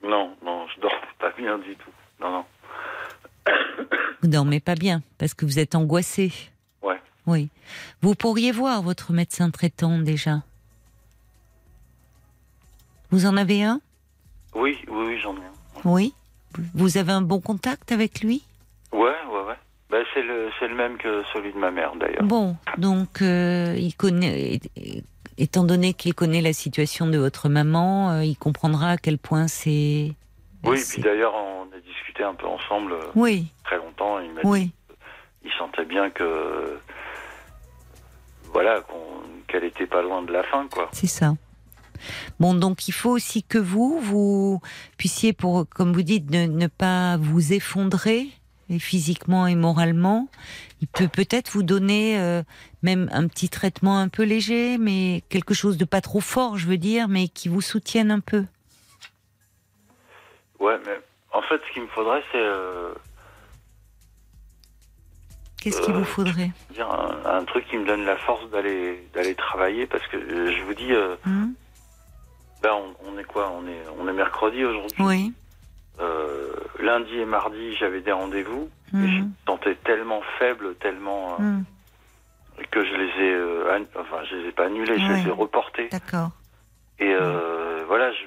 Non, 0.02 0.36
non, 0.44 0.66
je 0.74 0.80
dors 0.82 0.92
pas 1.18 1.30
bien 1.30 1.56
du 1.58 1.74
tout. 1.76 1.90
Non, 2.20 2.30
non. 2.30 2.44
Vous 4.22 4.28
dormez 4.28 4.60
pas 4.60 4.74
bien 4.74 5.02
parce 5.18 5.34
que 5.34 5.44
vous 5.44 5.58
êtes 5.58 5.74
angoissé. 5.74 6.32
Ouais. 6.82 7.00
Oui. 7.26 7.48
Vous 8.02 8.14
pourriez 8.14 8.52
voir 8.52 8.82
votre 8.82 9.12
médecin 9.12 9.50
traitant 9.50 9.98
déjà. 9.98 10.42
Vous 13.10 13.26
en 13.26 13.36
avez 13.36 13.62
un? 13.62 13.80
Oui, 14.54 14.76
oui, 14.88 15.06
oui, 15.06 15.18
j'en 15.20 15.34
ai 15.34 15.44
un. 15.44 15.80
Oui. 15.84 16.14
Vous 16.74 16.96
avez 16.96 17.12
un 17.12 17.22
bon 17.22 17.40
contact 17.40 17.92
avec 17.92 18.20
lui? 18.20 18.42
Ouais, 18.92 19.00
ouais, 19.00 19.44
ouais. 19.46 19.56
Bah, 19.90 19.98
c'est 20.12 20.22
le, 20.22 20.50
c'est 20.58 20.68
le 20.68 20.74
même 20.74 20.98
que 20.98 21.22
celui 21.32 21.52
de 21.52 21.58
ma 21.58 21.70
mère 21.70 21.92
d'ailleurs. 21.96 22.22
Bon, 22.24 22.56
donc 22.76 23.22
euh, 23.22 23.74
il 23.78 23.94
connaît, 23.94 24.60
étant 25.38 25.64
donné 25.64 25.94
qu'il 25.94 26.14
connaît 26.14 26.42
la 26.42 26.52
situation 26.52 27.06
de 27.06 27.16
votre 27.16 27.48
maman, 27.48 28.10
euh, 28.10 28.24
il 28.24 28.36
comprendra 28.36 28.90
à 28.90 28.96
quel 28.98 29.18
point 29.18 29.48
c'est. 29.48 30.12
Oui, 30.64 30.78
c'est- 30.78 30.94
puis 30.94 31.02
d'ailleurs, 31.02 31.34
on 31.34 31.62
a 31.76 31.80
discuté 31.80 32.22
un 32.24 32.34
peu 32.34 32.46
ensemble 32.46 32.92
euh, 32.92 33.06
Oui, 33.14 33.46
très 33.64 33.76
longtemps. 33.76 34.18
Il 34.20 34.32
m'a 34.32 34.40
oui, 34.44 34.70
qu'il 35.42 35.52
sentait 35.58 35.84
bien 35.84 36.10
que. 36.10 36.78
Voilà, 38.52 38.82
qu'elle 39.46 39.64
était 39.64 39.86
pas 39.86 40.02
loin 40.02 40.22
de 40.22 40.32
la 40.32 40.42
fin, 40.44 40.66
quoi. 40.68 40.88
c'est 40.92 41.06
ça. 41.06 41.34
Bon, 42.40 42.54
donc 42.54 42.86
il 42.88 42.92
faut 42.92 43.10
aussi 43.10 43.42
que 43.42 43.58
vous, 43.58 43.98
vous 44.00 44.60
puissiez, 44.96 45.32
pour, 45.32 45.66
comme 45.68 45.92
vous 45.92 46.02
dites, 46.02 46.30
ne, 46.30 46.46
ne 46.46 46.66
pas 46.68 47.16
vous 47.18 47.52
effondrer 47.52 48.28
et 48.70 48.78
physiquement 48.78 49.46
et 49.46 49.54
moralement. 49.54 50.28
Il 50.80 50.86
peut 50.88 51.08
peut-être 51.08 51.50
vous 51.50 51.62
donner 51.62 52.18
euh, 52.18 52.42
même 52.82 53.08
un 53.12 53.26
petit 53.26 53.48
traitement 53.48 53.98
un 53.98 54.08
peu 54.08 54.22
léger, 54.22 54.78
mais 54.78 55.22
quelque 55.28 55.54
chose 55.54 55.76
de 55.76 55.84
pas 55.84 56.00
trop 56.00 56.20
fort, 56.20 56.56
je 56.56 56.66
veux 56.68 56.76
dire, 56.78 57.08
mais 57.08 57.28
qui 57.28 57.48
vous 57.48 57.60
soutienne 57.62 58.10
un 58.10 58.20
peu. 58.20 58.44
Ouais, 60.60 60.78
mais 60.84 60.98
en 61.32 61.42
fait, 61.42 61.60
ce 61.66 61.72
qu'il 61.72 61.82
me 61.82 61.88
faudrait, 61.88 62.22
c'est 62.32 62.40
euh, 62.40 62.92
Qu'est-ce 65.60 65.80
qu'il 65.82 65.94
Euh, 65.94 65.98
vous 65.98 66.04
faudrait? 66.04 66.50
dire 66.70 66.88
un, 66.90 67.24
un 67.24 67.44
truc 67.44 67.66
qui 67.68 67.76
me 67.76 67.84
donne 67.86 68.04
la 68.04 68.16
force 68.18 68.48
d'aller 68.50 69.08
d'aller 69.14 69.34
travailler, 69.34 69.86
parce 69.86 70.06
que 70.08 70.16
euh, 70.16 70.52
je 70.56 70.62
vous 70.64 70.74
dis, 70.74 70.92
euh, 70.92 71.16
Hein 71.26 71.50
ben, 72.62 72.72
on, 72.72 72.94
on 73.12 73.18
est 73.18 73.24
quoi? 73.24 73.50
On 73.50 73.66
est 73.66 73.82
on 73.98 74.08
est 74.08 74.12
mercredi 74.12 74.64
aujourd'hui. 74.64 75.02
Oui. 75.04 75.32
Euh, 76.00 76.52
lundi 76.78 77.18
et 77.18 77.24
mardi, 77.24 77.74
j'avais 77.76 78.00
des 78.00 78.12
rendez-vous. 78.12 78.70
Et 78.94 79.08
je 79.08 79.20
me 79.22 79.28
sentais 79.46 79.74
tellement 79.84 80.22
faible, 80.38 80.74
tellement 80.76 81.34
euh, 81.34 81.42
Mhm. 81.42 81.64
que 82.70 82.84
je 82.84 82.94
les 82.94 83.08
ai, 83.24 83.32
euh, 83.34 83.84
enfin, 83.96 84.24
je 84.24 84.36
les 84.36 84.48
ai 84.48 84.52
pas 84.52 84.64
annulés, 84.64 84.98
je 84.98 85.12
les 85.12 85.28
ai 85.28 85.30
reportés. 85.30 85.88
D'accord. 85.90 86.30
Et 86.98 87.12
euh, 87.12 87.84
voilà, 87.86 88.10
je, 88.12 88.24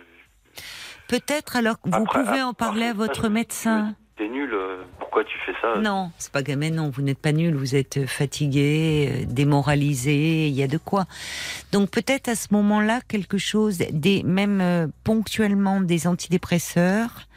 Peut-être 1.12 1.58
alors 1.58 1.76
que 1.82 1.90
vous 1.90 2.04
Après- 2.04 2.24
pouvez 2.24 2.42
en 2.42 2.54
parler 2.54 2.86
à 2.86 2.94
votre 2.94 3.28
médecin. 3.28 3.94
C'était 4.18 4.32
nul. 4.32 4.50
euh, 4.54 4.78
pourquoi 4.98 5.26
tu 5.26 5.38
fais 5.46 5.52
ça 5.62 5.78
Non, 5.78 6.10
c'est 6.18 6.32
pas 6.32 6.42
gamin, 6.42 6.70
non, 6.70 6.90
vous 6.90 7.02
n'êtes 7.02 7.18
pas 7.20 7.34
nul, 7.34 7.54
vous 7.54 7.76
êtes 7.76 8.06
fatigué, 8.08 9.10
euh, 9.12 9.26
démoralisé, 9.28 10.48
il 10.48 10.54
y 10.54 10.64
a 10.64 10.68
de 10.68 10.78
quoi. 10.78 11.08
Donc 11.74 11.90
peut-être 11.90 12.30
à 12.30 12.36
ce 12.36 12.48
moment-là, 12.52 13.02
quelque 13.10 13.38
chose, 13.38 13.80
des, 13.92 14.24
même 14.24 14.62
euh, 14.62 14.88
ponctuellement 15.04 15.82
des 15.82 16.08
antidépresseurs, 16.08 17.28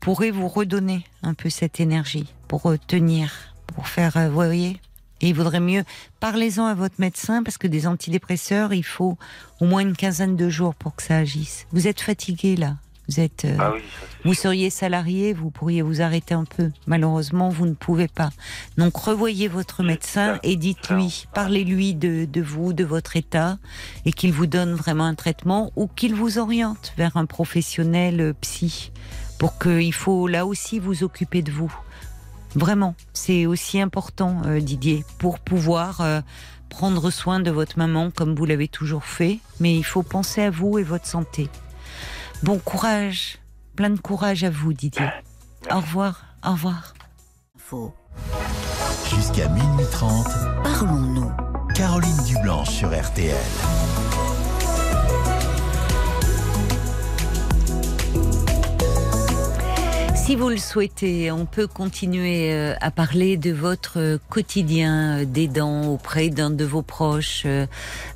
pourrait 0.00 0.30
vous 0.30 0.48
redonner 0.48 1.04
un 1.22 1.34
peu 1.34 1.50
cette 1.50 1.80
énergie 1.80 2.32
pour 2.48 2.70
euh, 2.70 2.76
tenir, 2.86 3.30
pour 3.66 3.88
faire, 3.88 4.12
vous 4.28 4.32
voyez 4.32 4.80
et 5.20 5.30
il 5.30 5.34
vaudrait 5.34 5.60
mieux, 5.60 5.82
parlez-en 6.20 6.64
à 6.66 6.74
votre 6.74 6.94
médecin 6.98 7.42
parce 7.42 7.58
que 7.58 7.66
des 7.66 7.86
antidépresseurs, 7.88 8.72
il 8.72 8.84
faut 8.84 9.18
au 9.60 9.66
moins 9.66 9.80
une 9.80 9.96
quinzaine 9.96 10.36
de 10.36 10.48
jours 10.48 10.76
pour 10.76 10.94
que 10.94 11.02
ça 11.02 11.16
agisse. 11.18 11.66
Vous 11.72 11.88
êtes 11.88 12.00
fatigué 12.00 12.54
là, 12.54 12.76
vous 13.08 13.20
êtes, 13.20 13.44
euh, 13.44 13.56
Ah 13.58 13.72
oui, 13.74 13.80
vous 14.24 14.34
seriez 14.34 14.68
salarié, 14.70 15.32
vous 15.32 15.50
pourriez 15.50 15.82
vous 15.82 16.02
arrêter 16.02 16.34
un 16.34 16.44
peu. 16.44 16.70
Malheureusement, 16.86 17.48
vous 17.48 17.66
ne 17.66 17.74
pouvez 17.74 18.08
pas. 18.08 18.30
Donc 18.76 18.96
revoyez 18.96 19.48
votre 19.48 19.82
médecin 19.82 20.38
et 20.42 20.56
dites-lui, 20.56 21.26
parlez-lui 21.32 21.94
de, 21.94 22.24
de 22.24 22.42
vous, 22.42 22.72
de 22.72 22.84
votre 22.84 23.16
état, 23.16 23.58
et 24.04 24.12
qu'il 24.12 24.32
vous 24.32 24.46
donne 24.46 24.74
vraiment 24.74 25.04
un 25.04 25.14
traitement 25.14 25.72
ou 25.76 25.86
qu'il 25.86 26.14
vous 26.14 26.38
oriente 26.38 26.92
vers 26.96 27.16
un 27.16 27.26
professionnel 27.26 28.20
euh, 28.20 28.32
psy, 28.40 28.92
pour 29.38 29.58
qu'il 29.58 29.94
faut 29.94 30.26
là 30.28 30.44
aussi 30.46 30.78
vous 30.78 31.04
occuper 31.04 31.42
de 31.42 31.52
vous. 31.52 31.74
Vraiment, 32.54 32.94
c'est 33.12 33.46
aussi 33.46 33.80
important, 33.80 34.42
euh, 34.46 34.60
Didier, 34.60 35.04
pour 35.18 35.38
pouvoir 35.38 36.00
euh, 36.00 36.20
prendre 36.68 37.10
soin 37.10 37.40
de 37.40 37.50
votre 37.50 37.78
maman 37.78 38.10
comme 38.10 38.34
vous 38.34 38.46
l'avez 38.46 38.68
toujours 38.68 39.04
fait. 39.04 39.38
Mais 39.60 39.76
il 39.76 39.84
faut 39.84 40.02
penser 40.02 40.42
à 40.42 40.50
vous 40.50 40.78
et 40.78 40.82
votre 40.82 41.06
santé. 41.06 41.48
Bon 42.42 42.58
courage, 42.58 43.38
plein 43.74 43.90
de 43.90 43.98
courage 43.98 44.44
à 44.44 44.50
vous, 44.50 44.72
Didier. 44.72 45.08
Au 45.72 45.76
revoir, 45.80 46.24
au 46.46 46.52
revoir. 46.52 46.94
Info. 47.56 47.92
Jusqu'à 49.14 49.48
minuit 49.48 49.86
30, 49.90 50.26
Parlons-nous. 50.62 51.32
Caroline 51.74 52.16
Dublanche 52.26 52.70
sur 52.70 52.88
RTL. 52.88 53.34
Si 60.28 60.36
vous 60.36 60.50
le 60.50 60.58
souhaitez, 60.58 61.30
on 61.32 61.46
peut 61.46 61.66
continuer 61.66 62.52
euh, 62.52 62.74
à 62.82 62.90
parler 62.90 63.38
de 63.38 63.50
votre 63.50 63.98
euh, 63.98 64.18
quotidien 64.28 65.20
euh, 65.20 65.24
d'aidant 65.24 65.86
auprès 65.86 66.28
d'un 66.28 66.50
de 66.50 66.66
vos 66.66 66.82
proches 66.82 67.46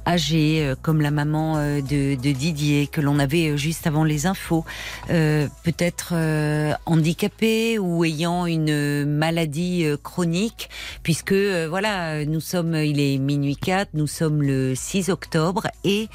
âgés, 0.06 0.74
comme 0.82 1.00
la 1.00 1.10
maman 1.10 1.56
de, 1.56 2.14
Didier 2.14 2.86
que 2.86 3.00
l'on 3.00 3.18
avait 3.18 3.56
juste 3.56 3.86
avant 3.86 4.04
les 4.04 4.26
infos, 4.26 4.64
peut-être 5.08 6.12
euh, 6.12 6.72
handicapé 6.86 7.78
ou 7.78 8.04
ayant 8.04 8.46
une 8.46 9.04
maladie 9.06 9.86
chronique, 10.02 10.68
puisque 11.02 11.32
voilà, 11.32 12.24
nous 12.24 12.40
sommes, 12.40 12.74
il 12.74 13.00
est 13.00 13.18
minuit 13.18 13.56
4, 13.56 13.90
nous 13.94 14.06
sommes 14.06 14.42
le 14.42 14.74
6 14.74 15.08
octobre 15.08 15.68
et 15.84 16.08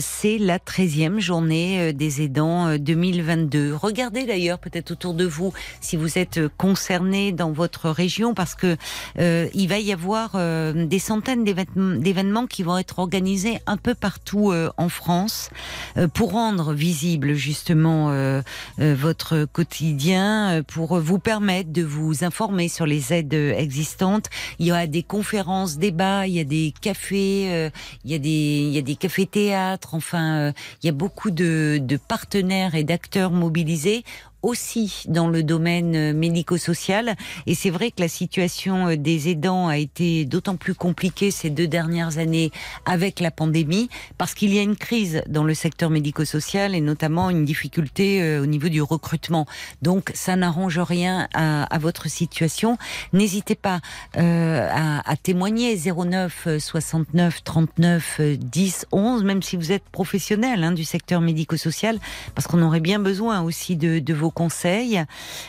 c'est 0.00 0.38
la 0.38 0.58
13e 0.58 1.18
journée 1.18 1.92
des 1.92 2.22
aidants 2.22 2.68
euh, 2.68 2.78
2022. 2.78 3.74
Regardez 3.74 4.24
d'ailleurs 4.24 4.58
peut-être 4.58 4.92
autour 4.92 5.14
de 5.14 5.24
vous 5.24 5.33
si 5.80 5.96
vous 5.96 6.18
êtes 6.18 6.38
euh, 6.38 6.48
concerné 6.56 7.32
dans 7.32 7.52
votre 7.52 7.90
région 7.90 8.34
parce 8.34 8.54
que 8.54 8.76
euh, 9.18 9.48
il 9.54 9.68
va 9.68 9.78
y 9.78 9.92
avoir 9.92 10.32
euh, 10.34 10.86
des 10.86 10.98
centaines 10.98 11.44
d'événements 11.44 12.46
qui 12.46 12.62
vont 12.62 12.78
être 12.78 12.98
organisés 12.98 13.58
un 13.66 13.76
peu 13.76 13.94
partout 13.94 14.50
euh, 14.50 14.70
en 14.76 14.88
France 14.88 15.50
euh, 15.96 16.08
pour 16.08 16.32
rendre 16.32 16.72
visible 16.72 17.34
justement 17.34 18.10
euh, 18.10 18.42
votre 18.78 19.44
quotidien, 19.44 20.62
pour 20.66 20.98
vous 21.00 21.18
permettre 21.18 21.72
de 21.72 21.82
vous 21.82 22.24
informer 22.24 22.68
sur 22.68 22.86
les 22.86 23.12
aides 23.12 23.34
existantes. 23.34 24.28
Il 24.58 24.66
y 24.66 24.72
aura 24.72 24.86
des 24.86 25.02
conférences, 25.02 25.78
débats, 25.78 26.26
il 26.26 26.34
y 26.34 26.40
a 26.40 26.44
des 26.44 26.72
cafés, 26.80 27.70
il 28.04 28.10
y 28.10 28.14
a 28.14 28.18
des 28.18 28.64
il 28.68 28.72
y 28.72 28.78
a 28.78 28.82
des 28.82 28.96
cafés 28.96 29.26
théâtres. 29.26 29.94
Enfin, 29.94 30.52
il 30.82 30.86
y 30.86 30.88
a 30.88 30.92
beaucoup 30.92 31.30
de, 31.30 31.78
de 31.80 31.96
partenaires 31.96 32.74
et 32.74 32.84
d'acteurs 32.84 33.30
mobilisés 33.30 34.04
aussi 34.44 35.04
dans 35.08 35.28
le 35.28 35.42
domaine 35.42 35.96
euh, 35.96 36.12
médico-social. 36.12 37.16
Et 37.46 37.54
c'est 37.54 37.70
vrai 37.70 37.90
que 37.90 38.00
la 38.00 38.08
situation 38.08 38.88
euh, 38.88 38.96
des 38.96 39.28
aidants 39.28 39.68
a 39.68 39.78
été 39.78 40.24
d'autant 40.24 40.56
plus 40.56 40.74
compliquée 40.74 41.30
ces 41.30 41.50
deux 41.50 41.66
dernières 41.66 42.18
années 42.18 42.52
avec 42.84 43.20
la 43.20 43.30
pandémie, 43.30 43.88
parce 44.18 44.34
qu'il 44.34 44.54
y 44.54 44.58
a 44.58 44.62
une 44.62 44.76
crise 44.76 45.22
dans 45.26 45.44
le 45.44 45.54
secteur 45.54 45.90
médico-social 45.90 46.74
et 46.74 46.80
notamment 46.80 47.30
une 47.30 47.44
difficulté 47.44 48.22
euh, 48.22 48.42
au 48.42 48.46
niveau 48.46 48.68
du 48.68 48.82
recrutement. 48.82 49.46
Donc 49.82 50.12
ça 50.14 50.36
n'arrange 50.36 50.78
rien 50.78 51.28
à, 51.34 51.78
votre 51.78 52.08
situation. 52.08 52.78
N'hésitez 53.12 53.54
pas 53.54 53.80
à, 54.14 55.16
témoigner 55.22 55.76
09 55.76 56.46
euh, 56.46 56.58
69 56.58 57.44
39 57.44 58.16
euh, 58.20 58.36
10 58.36 58.86
11, 58.92 59.24
même 59.24 59.42
si 59.42 59.56
vous 59.56 59.72
êtes 59.72 59.84
professionnel 59.84 60.62
hein, 60.64 60.72
du 60.72 60.84
secteur 60.84 61.20
médico-social, 61.20 61.98
parce 62.34 62.46
qu'on 62.46 62.62
aurait 62.62 62.80
bien 62.80 62.98
besoin 62.98 63.42
aussi 63.42 63.76
de 63.76 64.14
vos 64.14 64.30
conseils. 64.34 65.02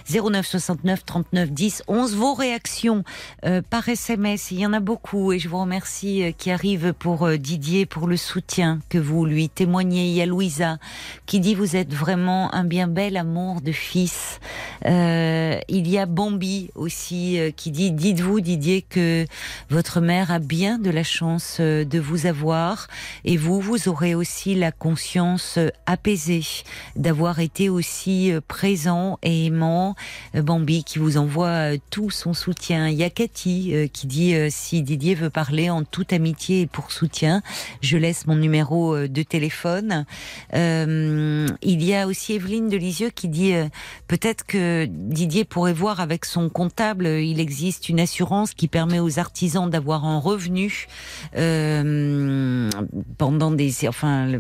09 0.10 0.46
69 0.46 1.06
39 1.06 1.52
10 1.52 1.84
11. 1.88 2.16
Vos 2.16 2.34
réactions 2.34 3.04
euh, 3.46 3.62
par 3.68 3.90
SMS, 3.90 4.52
il 4.52 4.60
y 4.60 4.66
en 4.66 4.74
a 4.74 4.80
beaucoup 4.80 5.34
et 5.34 5.40
je 5.40 5.50
vous 5.50 5.60
remercie 5.60 6.24
euh, 6.24 6.32
qui 6.32 6.52
arrivent 6.52 6.94
pour 6.94 7.24
euh, 7.24 7.38
Didier 7.38 7.86
pour 7.86 8.08
le 8.08 8.18
soutien 8.18 8.80
que 8.90 8.98
vous 8.98 9.26
lui 9.26 9.50
témoignez. 9.50 10.08
Il 10.08 10.14
y 10.14 10.22
a 10.22 10.26
Louisa 10.26 10.78
qui 11.26 11.40
dit 11.40 11.56
vous 11.56 11.76
êtes 11.76 11.94
vraiment 11.94 12.54
un 12.54 12.64
bien 12.64 12.88
bel 12.88 13.18
amour 13.18 13.62
de 13.62 13.72
fils. 13.72 14.40
Il 14.86 15.90
y 15.90 15.98
a 15.98 16.06
Bambi 16.06 16.70
aussi 16.76 17.40
qui 17.58 17.72
dit 17.72 17.92
dites-vous 17.92 18.40
Didier 18.40 18.84
que 18.84 19.26
votre 19.70 20.00
mère 20.00 20.32
a 20.32 20.40
bien 20.40 20.78
de 20.78 20.92
la 20.92 21.04
chance 21.04 21.60
de 21.60 22.00
vous 22.00 22.28
avoir 22.28 22.88
et 23.24 23.38
vous 23.38 23.60
vous 23.60 23.88
aurez 23.88 24.14
aussi 24.14 24.54
la 24.54 24.72
conscience 24.72 25.58
apaisée 25.86 26.36
d'avoir 26.96 27.40
été 27.40 27.70
aussi 27.70 28.32
euh, 28.32 28.42
et 29.24 29.46
aimant. 29.46 29.96
Euh, 30.36 30.42
Bambi 30.42 30.84
qui 30.84 31.00
vous 31.00 31.18
envoie 31.18 31.48
euh, 31.48 31.78
tout 31.90 32.10
son 32.10 32.34
soutien. 32.34 32.90
Il 32.90 32.98
y 32.98 33.04
a 33.04 33.10
Cathy 33.10 33.74
euh, 33.74 33.88
qui 33.88 34.08
dit 34.08 34.36
si 34.50 34.82
Didier 34.82 35.16
veut 35.16 35.30
parler 35.30 35.70
en 35.70 35.84
toute 35.84 36.14
amitié 36.14 36.62
et 36.62 36.68
pour 36.68 36.92
soutien, 36.92 37.42
je 37.82 37.98
laisse 37.98 38.28
mon 38.28 38.36
numéro 38.36 39.08
de 39.08 39.24
téléphone. 39.24 40.06
Il 40.54 41.84
y 41.84 41.94
a 41.94 42.08
aussi 42.08 42.34
Evelyne 42.34 42.70
de 42.70 42.78
Lisieux 42.78 43.10
qui 43.10 43.28
dit 43.28 43.54
peut-être 44.08 44.46
que 44.46 44.86
Didier 44.90 45.46
pourrait 45.46 45.74
voir 45.74 46.00
avec 46.00 46.26
son 46.26 46.50
comptable, 46.50 47.08
il 47.08 47.40
existe 47.40 47.90
une 47.90 48.00
assurance 48.00 48.54
qui 48.54 48.68
permet 48.68 49.00
aux 49.00 49.20
artisans 49.20 49.70
d'avoir 49.70 50.06
un 50.06 50.20
revenu 50.20 50.88
pendant 53.18 53.52
des, 53.52 53.88
enfin, 53.88 54.32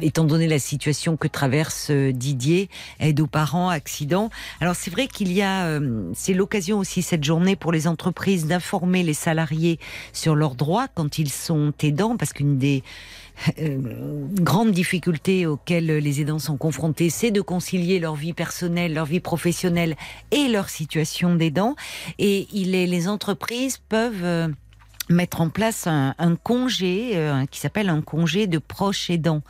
étant 0.00 0.24
donné 0.24 0.48
la 0.48 0.58
situation 0.58 1.16
que 1.16 1.28
traverse 1.28 1.90
Didier, 1.90 2.68
aide 3.00 3.20
aux 3.20 3.26
parents, 3.26 3.65
accidents. 3.68 4.30
Alors 4.60 4.74
c'est 4.74 4.90
vrai 4.90 5.06
qu'il 5.06 5.32
y 5.32 5.42
a, 5.42 5.66
euh, 5.66 6.10
c'est 6.14 6.34
l'occasion 6.34 6.78
aussi 6.78 7.02
cette 7.02 7.24
journée 7.24 7.56
pour 7.56 7.72
les 7.72 7.86
entreprises 7.86 8.46
d'informer 8.46 9.02
les 9.02 9.14
salariés 9.14 9.78
sur 10.12 10.34
leurs 10.34 10.54
droits 10.54 10.88
quand 10.94 11.18
ils 11.18 11.30
sont 11.30 11.72
aidants, 11.82 12.16
parce 12.16 12.32
qu'une 12.32 12.58
des 12.58 12.82
euh, 13.58 13.78
grandes 14.40 14.72
difficultés 14.72 15.46
auxquelles 15.46 15.86
les 15.86 16.20
aidants 16.20 16.38
sont 16.38 16.56
confrontés, 16.56 17.10
c'est 17.10 17.30
de 17.30 17.40
concilier 17.40 17.98
leur 17.98 18.14
vie 18.14 18.32
personnelle, 18.32 18.94
leur 18.94 19.06
vie 19.06 19.20
professionnelle 19.20 19.96
et 20.30 20.48
leur 20.48 20.70
situation 20.70 21.34
d'aidant. 21.34 21.76
Et 22.18 22.48
il 22.52 22.70
les 22.70 23.08
entreprises 23.08 23.78
peuvent 23.88 24.24
euh, 24.24 24.48
mettre 25.08 25.40
en 25.40 25.48
place 25.48 25.86
un, 25.86 26.14
un 26.18 26.36
congé 26.36 27.12
euh, 27.14 27.44
qui 27.50 27.60
s'appelle 27.60 27.88
un 27.88 28.02
congé 28.02 28.46
de 28.46 28.58
proche 28.58 29.10
aidant. 29.10 29.42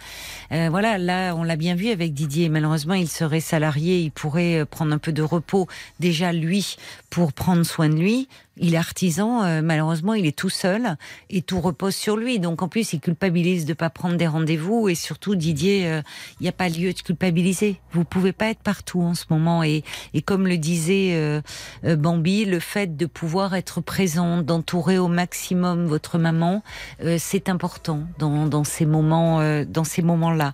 Euh, 0.53 0.69
voilà, 0.71 0.99
là, 0.99 1.35
on 1.35 1.43
l'a 1.43 1.57
bien 1.57 1.75
vu 1.75 1.89
avec 1.91 2.13
Didier. 2.15 2.49
Malheureusement, 2.49 2.95
il 2.95 3.09
serait 3.09 3.41
salarié, 3.41 4.01
il 4.01 4.11
pourrait 4.11 4.61
euh, 4.61 4.65
prendre 4.65 4.93
un 4.93 4.99
peu 4.99 5.13
de 5.13 5.23
repos 5.23 5.67
déjà 6.01 6.33
lui 6.33 6.77
pour 7.17 7.33
prendre 7.33 7.65
soin 7.65 7.89
de 7.89 7.95
lui. 7.95 8.29
Il 8.59 8.75
est 8.75 8.79
artisan, 8.79 9.43
euh, 9.43 9.63
malheureusement, 9.63 10.13
il 10.13 10.27
est 10.27 10.37
tout 10.37 10.51
seul 10.51 10.97
et 11.31 11.41
tout 11.41 11.61
repose 11.61 11.95
sur 11.95 12.17
lui. 12.17 12.39
Donc 12.39 12.63
en 12.63 12.69
plus, 12.69 12.93
il 12.93 13.01
culpabilise 13.01 13.65
de 13.65 13.73
pas 13.73 13.89
prendre 13.91 14.17
des 14.17 14.27
rendez-vous 14.27 14.91
et 14.91 14.95
surtout 14.95 15.35
Didier, 15.35 15.87
euh, 15.87 16.03
il 16.41 16.45
n'y 16.45 16.49
a 16.49 16.53
pas 16.53 16.69
lieu 16.69 16.93
de 16.93 17.01
culpabiliser. 17.01 17.81
Vous 17.93 18.05
pouvez 18.05 18.33
pas 18.33 18.49
être 18.49 18.61
partout 18.61 19.01
en 19.01 19.15
ce 19.15 19.25
moment 19.31 19.63
et, 19.63 19.83
et 20.13 20.21
comme 20.21 20.47
le 20.47 20.59
disait 20.59 21.13
euh, 21.15 21.41
euh, 21.85 21.97
Bambi, 21.97 22.45
le 22.45 22.61
fait 22.61 22.97
de 22.99 23.07
pouvoir 23.07 23.55
être 23.55 23.81
présent, 23.81 24.43
d'entourer 24.43 24.99
au 24.99 25.09
maximum 25.09 25.87
votre 25.87 26.19
maman, 26.19 26.63
euh, 27.03 27.17
c'est 27.19 27.49
important 27.49 28.03
dans, 28.19 28.47
dans 28.47 28.65
ces 28.65 28.85
moments, 28.85 29.41
euh, 29.41 29.65
dans 29.67 29.85
ces 29.85 30.03
moments-là. 30.03 30.53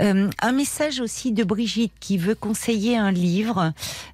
Euh, 0.00 0.30
un 0.40 0.52
message 0.52 1.00
aussi 1.00 1.32
de 1.32 1.44
Brigitte 1.44 1.92
qui 2.00 2.16
veut 2.16 2.34
conseiller 2.34 2.96
un 2.96 3.10
livre 3.10 3.72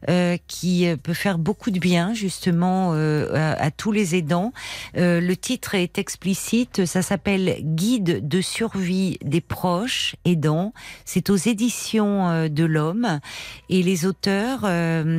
euh, 0.08 0.36
qui 0.48 0.88
euh, 0.88 0.96
peut 0.96 1.14
faire 1.14 1.38
beaucoup 1.38 1.70
de 1.70 1.83
bien 1.84 2.14
justement 2.14 2.92
euh, 2.94 3.54
à, 3.58 3.70
tous 3.70 3.92
les 3.92 4.14
aidants. 4.14 4.54
Euh, 4.96 5.20
le 5.20 5.36
titre 5.36 5.74
est 5.74 5.98
explicite, 5.98 6.86
ça 6.86 7.02
s'appelle 7.02 7.58
Guide 7.60 8.26
de 8.26 8.40
survie 8.40 9.18
des 9.22 9.42
proches 9.42 10.16
aidants. 10.24 10.72
C'est 11.04 11.28
aux 11.28 11.36
éditions 11.36 12.30
euh, 12.30 12.48
de 12.48 12.64
l'Homme 12.64 13.20
et 13.68 13.82
les 13.82 14.06
auteurs 14.06 14.60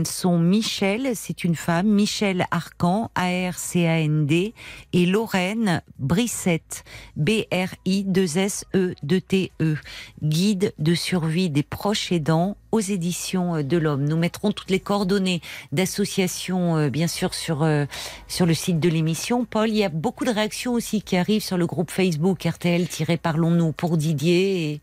sont 0.05 0.39
Michel, 0.39 1.11
c'est 1.13 1.43
une 1.43 1.55
femme, 1.55 1.87
Michel 1.87 2.47
Arcan, 2.49 3.11
A-R-C-A-N-D, 3.13 4.55
et 4.93 5.05
Lorraine 5.05 5.83
Brissette, 5.99 6.83
B-R-I-2-S-E-2-T-E, 7.15 9.75
Guide 10.23 10.73
de 10.79 10.95
survie 10.95 11.51
des 11.51 11.63
proches 11.63 12.11
aidants 12.11 12.57
aux 12.75 12.79
éditions 12.81 13.55
euh, 13.55 13.63
de 13.63 13.77
l'Homme. 13.77 14.03
Nous 14.03 14.17
mettrons 14.17 14.51
toutes 14.51 14.69
les 14.69 14.79
coordonnées 14.79 15.41
d'associations, 15.71 16.77
euh, 16.77 16.89
bien 16.89 17.07
sûr, 17.07 17.33
sur, 17.33 17.63
euh, 17.63 17.85
sur 18.27 18.45
le 18.45 18.53
site 18.53 18.79
de 18.79 18.89
l'émission. 18.89 19.45
Paul, 19.45 19.69
il 19.69 19.77
y 19.77 19.83
a 19.83 19.89
beaucoup 19.89 20.25
de 20.25 20.31
réactions 20.31 20.73
aussi 20.73 21.01
qui 21.01 21.15
arrivent 21.15 21.41
sur 21.43 21.57
le 21.57 21.65
groupe 21.65 21.89
Facebook 21.89 22.43
RTL-Parlons-nous 22.43 23.71
pour 23.71 23.97
Didier. 23.97 24.71
Et... 24.71 24.81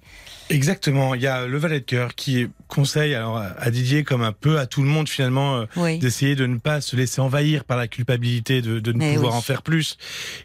Exactement. 0.49 1.14
Il 1.14 1.20
y 1.22 1.26
a 1.26 1.47
le 1.47 1.59
valet 1.59 1.80
de 1.80 1.84
cœur 1.84 2.14
qui 2.14 2.49
conseille 2.68 3.14
alors 3.14 3.36
à 3.36 3.70
Didier 3.70 4.05
comme 4.05 4.22
un 4.22 4.32
peu 4.32 4.59
à 4.59 4.66
tout 4.66 4.82
le 4.82 4.88
monde 4.88 5.09
finalement 5.09 5.64
Oui. 5.76 5.99
d'essayer 5.99 6.34
de 6.34 6.47
ne 6.47 6.57
pas 6.59 6.80
se 6.80 6.97
laisser 6.97 7.20
envahir 7.20 7.64
par 7.64 7.76
la 7.76 7.86
culpabilité 7.88 8.62
de, 8.62 8.80
de 8.80 8.93
ne 8.93 8.99
Mais 8.99 9.14
pouvoir 9.14 9.32
oui. 9.32 9.38
en 9.38 9.43
faire 9.43 9.62
plus. 9.62 9.99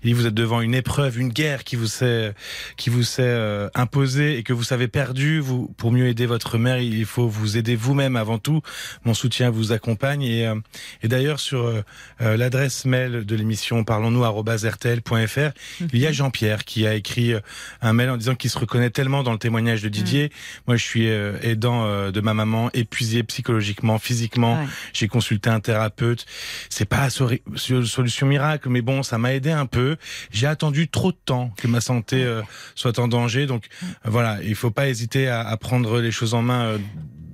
Et 0.04 0.14
vous 0.14 0.26
êtes 0.26 0.34
devant 0.34 0.60
une 0.62 0.76
épreuve, 0.76 1.18
une 1.20 1.30
guerre 1.30 1.64
qui 1.64 1.76
vous 1.78 1.88
s'est 1.88 2.34
qui 2.76 2.90
vous 2.90 3.04
s'est 3.04 3.68
imposée 3.76 4.38
et 4.38 4.44
que 4.44 4.54
vous 4.54 4.74
avez 4.74 4.88
perdu. 4.88 5.40
Vous 5.40 5.74
pour 5.78 5.92
mieux 5.92 6.08
aider 6.08 6.26
votre 6.26 6.58
mère, 6.58 6.80
il 6.80 7.06
faut 7.06 7.28
vous 7.28 7.37
aider 7.46 7.76
vous-même 7.76 8.16
avant 8.16 8.40
tout. 8.40 8.62
Mon 9.06 9.14
soutien 9.14 9.50
vous 9.50 9.72
accompagne 9.72 10.24
et, 10.24 10.48
euh, 10.48 10.56
et 11.04 11.08
d'ailleurs 11.08 11.40
sur 11.40 11.66
euh, 11.66 11.84
euh, 12.22 12.38
l'adresse 12.38 12.86
mail 12.86 13.26
de 13.26 13.36
l'émission 13.36 13.84
parlons-nous 13.84 14.24
rtl.fr, 14.24 15.52
il 15.94 16.00
y 16.00 16.08
a 16.08 16.12
Jean-Pierre 16.12 16.66
qui 16.66 16.88
a 16.88 16.96
écrit 16.96 17.34
un 17.82 17.94
mail 17.94 18.10
en 18.10 18.18
disant 18.18 18.36
qu'il 18.36 18.50
se 18.50 18.58
reconnaît 18.58 18.90
tellement 18.90 19.24
dans 19.24 19.32
le 19.32 19.38
témoignage 19.38 19.82
de 19.82 19.90
Didier. 19.90 20.32
Moi, 20.68 20.78
je 20.78 20.84
suis 20.84 21.06
aidant 21.06 22.12
de 22.12 22.22
ma 22.22 22.34
maman, 22.34 22.70
épuisé 22.74 23.24
psychologiquement, 23.24 24.00
physiquement. 24.00 24.62
Ouais. 24.62 24.68
J'ai 24.94 25.08
consulté 25.08 25.50
un 25.50 25.60
thérapeute. 25.60 26.26
C'est 26.70 26.86
pas 26.86 27.08
la 27.08 27.10
solution 27.10 28.28
miracle, 28.28 28.70
mais 28.70 28.82
bon, 28.82 29.04
ça 29.04 29.18
m'a 29.18 29.34
aidé 29.34 29.52
un 29.52 29.66
peu. 29.66 29.98
J'ai 30.32 30.48
attendu 30.48 30.88
trop 30.88 31.12
de 31.12 31.18
temps 31.26 31.52
que 31.58 31.68
ma 31.68 31.82
santé 31.82 32.24
euh, 32.24 32.42
soit 32.76 33.00
en 33.00 33.08
danger. 33.08 33.46
Donc 33.46 33.66
voilà, 34.04 34.40
il 34.44 34.56
faut 34.56 34.72
pas 34.72 34.88
hésiter 34.88 35.28
à, 35.28 35.42
à 35.42 35.58
prendre 35.58 36.00
les 36.00 36.12
choses 36.12 36.34
en 36.34 36.42
main 36.42 36.66
euh, 36.66 36.78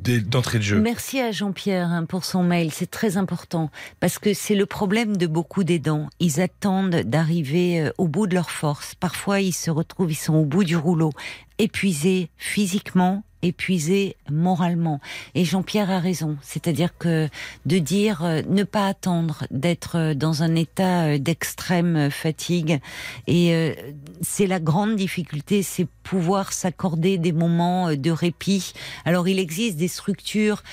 d'entrée 0.03 0.59
de 0.59 0.63
jeu. 0.63 0.79
Merci 0.79 1.19
à 1.19 1.31
Jean-Pierre 1.31 1.89
hein, 1.89 2.05
pour 2.05 2.25
son 2.25 2.43
mail, 2.43 2.71
c'est 2.71 2.89
très 2.89 3.17
important 3.17 3.69
parce 3.99 4.19
que 4.19 4.33
c'est 4.33 4.55
le 4.55 4.65
problème 4.65 5.17
de 5.17 5.27
beaucoup 5.27 5.63
d'aidants. 5.63 6.09
Ils 6.19 6.41
attendent 6.41 6.95
d'arriver 7.03 7.81
euh, 7.81 7.91
au 7.97 8.07
bout 8.07 8.27
de 8.27 8.35
leur 8.35 8.51
force. 8.51 8.95
Parfois, 8.95 9.39
ils 9.39 9.53
se 9.53 9.71
retrouvent, 9.71 10.11
ils 10.11 10.15
sont 10.15 10.35
au 10.35 10.45
bout 10.45 10.63
du 10.63 10.75
rouleau, 10.75 11.11
épuisés 11.59 12.29
physiquement, 12.37 13.23
épuisés 13.43 14.15
moralement. 14.31 14.99
Et 15.35 15.45
Jean-Pierre 15.45 15.91
a 15.91 15.99
raison, 15.99 16.37
c'est-à-dire 16.41 16.97
que 16.97 17.29
de 17.65 17.77
dire 17.77 18.23
euh, 18.23 18.41
ne 18.49 18.63
pas 18.63 18.87
attendre 18.87 19.45
d'être 19.51 19.97
euh, 19.97 20.13
dans 20.13 20.43
un 20.43 20.55
état 20.55 21.05
euh, 21.05 21.17
d'extrême 21.17 22.09
fatigue 22.09 22.79
et 23.27 23.53
euh, 23.53 23.73
c'est 24.21 24.47
la 24.47 24.59
grande 24.59 24.95
difficulté, 24.95 25.61
c'est 25.61 25.87
pouvoir 26.03 26.53
s'accorder 26.53 27.17
des 27.17 27.31
moments 27.31 27.93
de 27.93 28.11
répit. 28.11 28.73
Alors 29.05 29.27
il 29.27 29.39
existe 29.39 29.77
des 29.77 29.87
structures 29.87 30.63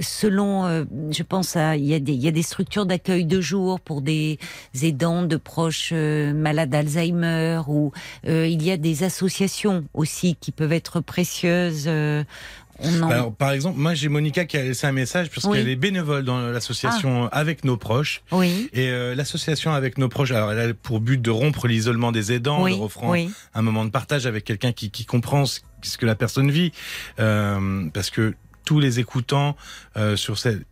selon, 0.00 0.86
je 1.10 1.22
pense 1.22 1.56
à, 1.56 1.76
il 1.76 1.84
y 1.84 1.92
a 1.92 2.00
des, 2.00 2.14
il 2.14 2.22
y 2.22 2.28
a 2.28 2.30
des 2.30 2.42
structures 2.42 2.86
d'accueil 2.86 3.26
de 3.26 3.38
jour 3.40 3.80
pour 3.80 4.00
des 4.00 4.38
aidants 4.82 5.24
de 5.24 5.36
proches 5.36 5.92
malades 5.92 6.70
d'Alzheimer 6.70 7.60
ou 7.68 7.92
il 8.24 8.62
y 8.62 8.70
a 8.70 8.78
des 8.78 9.04
associations 9.04 9.84
aussi 9.92 10.27
qui 10.34 10.52
peuvent 10.52 10.72
être 10.72 11.00
précieuses. 11.00 11.84
euh, 11.86 12.24
on 12.80 13.02
en... 13.02 13.10
Alors, 13.10 13.34
par 13.34 13.50
exemple, 13.50 13.76
moi, 13.78 13.94
j'ai 13.94 14.08
Monica 14.08 14.44
qui 14.44 14.56
a 14.56 14.62
laissé 14.62 14.86
un 14.86 14.92
message 14.92 15.30
parce 15.30 15.44
Oui. 15.46 15.56
qu'elle 15.58 15.68
est 15.68 15.74
bénévole 15.76 16.24
dans 16.24 16.38
l'association 16.38 17.28
Avec 17.32 17.64
nos 17.64 17.76
proches. 17.76 18.22
oui, 18.30 18.70
Et 18.72 18.88
euh, 18.90 19.16
l'association 19.16 19.72
Avec 19.72 19.98
nos 19.98 20.08
proches, 20.08 20.30
alors 20.30 20.52
elle 20.52 20.70
a 20.70 20.74
pour 20.74 21.00
but 21.00 21.20
de 21.20 21.30
rompre 21.30 21.66
l'isolement 21.66 22.12
des 22.12 22.30
aidants, 22.32 22.62
oui, 22.62 22.70
leur 22.70 22.82
offrant 22.82 23.10
oui. 23.10 23.30
un 23.54 23.62
moment 23.62 23.84
de 23.84 23.90
partage 23.90 24.26
avec 24.26 24.44
quelqu'un 24.44 24.70
qui, 24.72 24.90
qui 24.92 25.04
comprend 25.06 25.44
ce, 25.44 25.58
ce 25.82 25.98
que 25.98 26.06
la 26.06 26.14
personne 26.14 26.50
vit. 26.52 26.70
Euh, 27.18 27.88
parce 27.92 28.10
que 28.10 28.34
tous 28.64 28.80
les 28.80 29.00
écoutants 29.00 29.56
euh, 29.96 30.14
sur 30.14 30.38
cette 30.38 30.62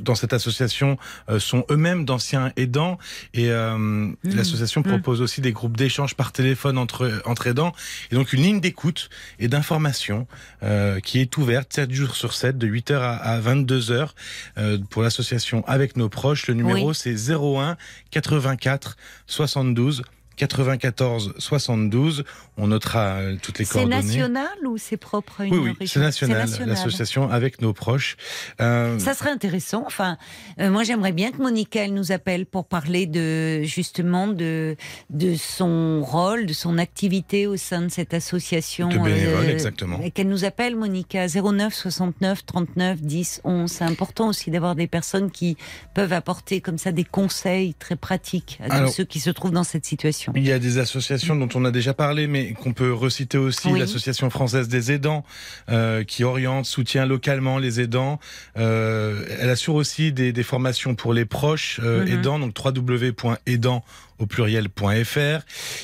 dans 0.00 0.14
cette 0.14 0.32
association 0.32 0.98
euh, 1.28 1.38
sont 1.40 1.64
eux-mêmes 1.70 2.04
d'anciens 2.04 2.52
aidants 2.56 2.98
et 3.32 3.50
euh, 3.50 4.08
l'association 4.22 4.82
propose 4.82 5.20
aussi 5.20 5.40
des 5.40 5.52
groupes 5.52 5.76
d'échange 5.76 6.14
par 6.14 6.32
téléphone 6.32 6.78
entre 6.78 7.22
entre 7.24 7.46
aidants 7.46 7.72
et 8.10 8.14
donc 8.14 8.32
une 8.32 8.42
ligne 8.42 8.60
d'écoute 8.60 9.10
et 9.38 9.48
d'information 9.48 10.26
euh, 10.62 11.00
qui 11.00 11.20
est 11.20 11.36
ouverte 11.36 11.72
7 11.72 11.90
jours 11.92 12.14
sur 12.14 12.32
7 12.34 12.56
de 12.58 12.66
8h 12.66 12.94
à, 12.94 13.16
à 13.16 13.40
22h 13.40 14.10
euh, 14.58 14.78
pour 14.90 15.02
l'association 15.02 15.64
avec 15.66 15.96
nos 15.96 16.08
proches. 16.08 16.46
Le 16.46 16.54
numéro 16.54 16.88
Oui. 16.90 16.94
c'est 16.94 17.30
01 17.32 17.76
84 18.10 18.96
72 19.26 20.02
94 20.36 21.34
72 21.38 22.24
on 22.56 22.68
notera 22.68 23.16
euh, 23.16 23.36
toutes 23.42 23.58
les 23.58 23.64
C'est 23.64 23.72
coordonnées 23.74 23.96
national 23.96 24.48
ou 24.64 24.78
c'est 24.78 24.96
propre 24.96 25.40
à 25.40 25.44
une 25.46 25.54
oui, 25.54 25.76
oui, 25.80 25.88
c'est 25.88 25.98
national, 25.98 26.48
l'association 26.66 27.28
avec 27.30 27.60
nos 27.60 27.72
proches. 27.72 28.16
Euh, 28.60 28.98
Ça 29.00 29.14
serait 29.14 29.30
intéressant. 29.30 29.82
Enfin, 29.86 30.18
euh, 30.60 30.70
moi, 30.70 30.84
j'aimerais 30.84 31.10
bien 31.10 31.32
que 31.32 31.38
Monica 31.38 31.84
elle 31.84 31.94
nous 31.94 32.12
appelle 32.12 32.46
pour 32.46 32.66
parler 32.66 33.06
de 33.06 33.62
justement 33.62 34.28
de 34.28 34.76
de 35.10 35.34
son 35.34 36.02
rôle, 36.02 36.46
de 36.46 36.52
son 36.52 36.78
activité 36.78 37.48
au 37.48 37.56
sein 37.56 37.82
de 37.82 37.88
cette 37.88 38.14
association. 38.14 38.88
De 38.88 38.98
bénévole, 38.98 39.48
exactement. 39.48 40.00
Et 40.02 40.10
qu'elle 40.12 40.28
nous 40.28 40.44
appelle, 40.44 40.76
Monica, 40.76 41.26
09 41.26 41.74
69 41.74 42.46
39 42.46 43.00
10 43.02 43.40
11. 43.44 43.70
C'est 43.70 43.84
important 43.84 44.28
aussi 44.28 44.52
d'avoir 44.52 44.76
des 44.76 44.86
personnes 44.86 45.30
qui 45.32 45.56
peuvent 45.92 46.12
apporter 46.12 46.60
comme 46.60 46.78
ça 46.78 46.92
des 46.92 47.04
conseils 47.04 47.74
très 47.74 47.96
pratiques 47.96 48.60
à 48.62 48.74
Alors- 48.74 48.88
tous 48.90 48.94
ceux 48.96 49.04
qui 49.04 49.18
se 49.18 49.30
trouvent 49.30 49.50
dans 49.50 49.64
cette 49.64 49.84
situation. 49.86 50.23
Il 50.34 50.46
y 50.46 50.52
a 50.52 50.58
des 50.58 50.78
associations 50.78 51.36
dont 51.36 51.48
on 51.54 51.64
a 51.64 51.70
déjà 51.70 51.94
parlé, 51.94 52.26
mais 52.26 52.52
qu'on 52.52 52.72
peut 52.72 52.92
reciter 52.92 53.38
aussi, 53.38 53.68
Oui. 53.68 53.78
l'association 53.78 54.30
française 54.30 54.68
des 54.68 54.92
aidants, 54.92 55.24
euh, 55.70 56.04
qui 56.04 56.24
oriente, 56.24 56.66
soutient 56.66 57.06
localement 57.06 57.58
les 57.58 57.80
aidants. 57.80 58.18
Euh, 58.56 59.24
elle 59.40 59.50
assure 59.50 59.74
aussi 59.74 60.12
des, 60.12 60.32
des 60.32 60.42
formations 60.42 60.94
pour 60.94 61.12
les 61.12 61.24
proches 61.24 61.80
euh, 61.82 62.04
Mhm. 62.04 62.12
aidants, 62.12 62.38
donc 62.38 62.54
www.aidant 62.64 63.84
au 64.18 64.26
pluriel.fr. 64.26 65.40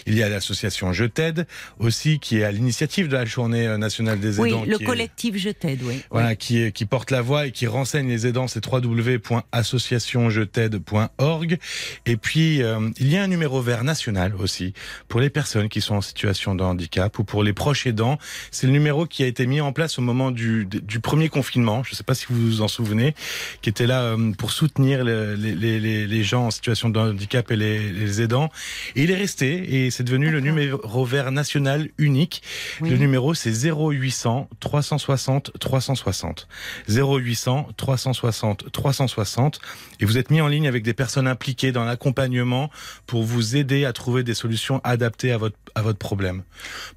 Il 0.06 0.14
y 0.16 0.22
a 0.22 0.28
l'association 0.28 0.92
Je 0.92 1.04
t'aide 1.04 1.46
aussi, 1.78 2.18
qui 2.18 2.38
est 2.38 2.44
à 2.44 2.52
l'initiative 2.52 3.08
de 3.08 3.14
la 3.14 3.24
journée 3.24 3.66
nationale 3.78 4.20
des 4.20 4.38
Oui, 4.40 4.50
aidants. 4.50 4.64
le 4.66 4.76
qui 4.76 4.82
est- 4.82 4.86
collectif 4.86 5.36
Je 5.36 5.50
t'aide, 5.50 5.80
oui. 5.82 6.02
Voilà, 6.10 6.34
qui, 6.36 6.70
porte 6.88 7.10
la 7.10 7.22
voix 7.22 7.46
et 7.46 7.52
qui 7.52 7.66
renseigne 7.66 8.08
les 8.08 8.26
aidants, 8.26 8.48
c'est 8.48 8.64
www.associationjet'aide.org. 8.66 11.58
Et 12.06 12.16
puis, 12.16 12.62
euh, 12.62 12.90
il 12.98 13.08
y 13.10 13.16
a 13.16 13.22
un 13.22 13.26
numéro 13.28 13.60
vert 13.60 13.84
national 13.84 14.34
aussi 14.36 14.72
pour 15.08 15.20
les 15.20 15.30
personnes 15.30 15.68
qui 15.68 15.80
sont 15.80 15.94
en 15.96 16.00
situation 16.00 16.54
de 16.54 16.62
handicap 16.62 17.18
ou 17.18 17.24
pour 17.24 17.42
les 17.44 17.52
proches 17.52 17.86
aidants. 17.86 18.18
C'est 18.50 18.66
le 18.66 18.72
numéro 18.72 19.06
qui 19.06 19.22
a 19.22 19.26
été 19.26 19.46
mis 19.46 19.60
en 19.60 19.72
place 19.72 19.98
au 19.98 20.02
moment 20.02 20.30
du, 20.30 20.66
du 20.66 21.00
premier 21.00 21.28
confinement, 21.28 21.82
je 21.84 21.92
ne 21.92 21.96
sais 21.96 22.04
pas 22.04 22.14
si 22.14 22.26
vous 22.30 22.40
vous 22.40 22.62
en 22.62 22.68
souvenez, 22.68 23.14
qui 23.62 23.68
était 23.70 23.86
là 23.86 24.02
euh, 24.02 24.32
pour 24.32 24.52
soutenir 24.52 25.04
le- 25.04 25.34
les, 25.34 25.54
les, 25.54 25.80
les, 25.80 26.06
les 26.06 26.24
gens 26.24 26.46
en 26.46 26.50
situation 26.50 26.88
de 26.88 26.98
handicap 26.98 27.50
et 27.50 27.56
les, 27.56 27.90
les 27.92 28.19
aidants. 28.20 28.50
Et 28.96 29.02
il 29.04 29.10
est 29.10 29.16
resté 29.16 29.84
et 29.86 29.90
c'est 29.90 30.04
devenu 30.04 30.30
le 30.30 30.40
numéro 30.40 31.04
vert 31.04 31.30
national 31.32 31.88
unique. 31.98 32.42
Oui. 32.80 32.90
Le 32.90 32.96
numéro 32.96 33.34
c'est 33.34 33.52
0800 33.52 34.48
360 34.60 35.52
360. 35.58 36.48
0800 36.88 37.68
360 37.76 38.70
360 38.72 39.60
et 40.00 40.04
vous 40.04 40.18
êtes 40.18 40.30
mis 40.30 40.40
en 40.40 40.48
ligne 40.48 40.68
avec 40.68 40.82
des 40.82 40.94
personnes 40.94 41.26
impliquées 41.28 41.72
dans 41.72 41.84
l'accompagnement 41.84 42.70
pour 43.06 43.22
vous 43.22 43.56
aider 43.56 43.84
à 43.84 43.92
trouver 43.92 44.22
des 44.22 44.34
solutions 44.34 44.80
adaptées 44.84 45.32
à 45.32 45.38
votre 45.38 45.56
à 45.76 45.82
votre 45.82 45.98
problème. 45.98 46.42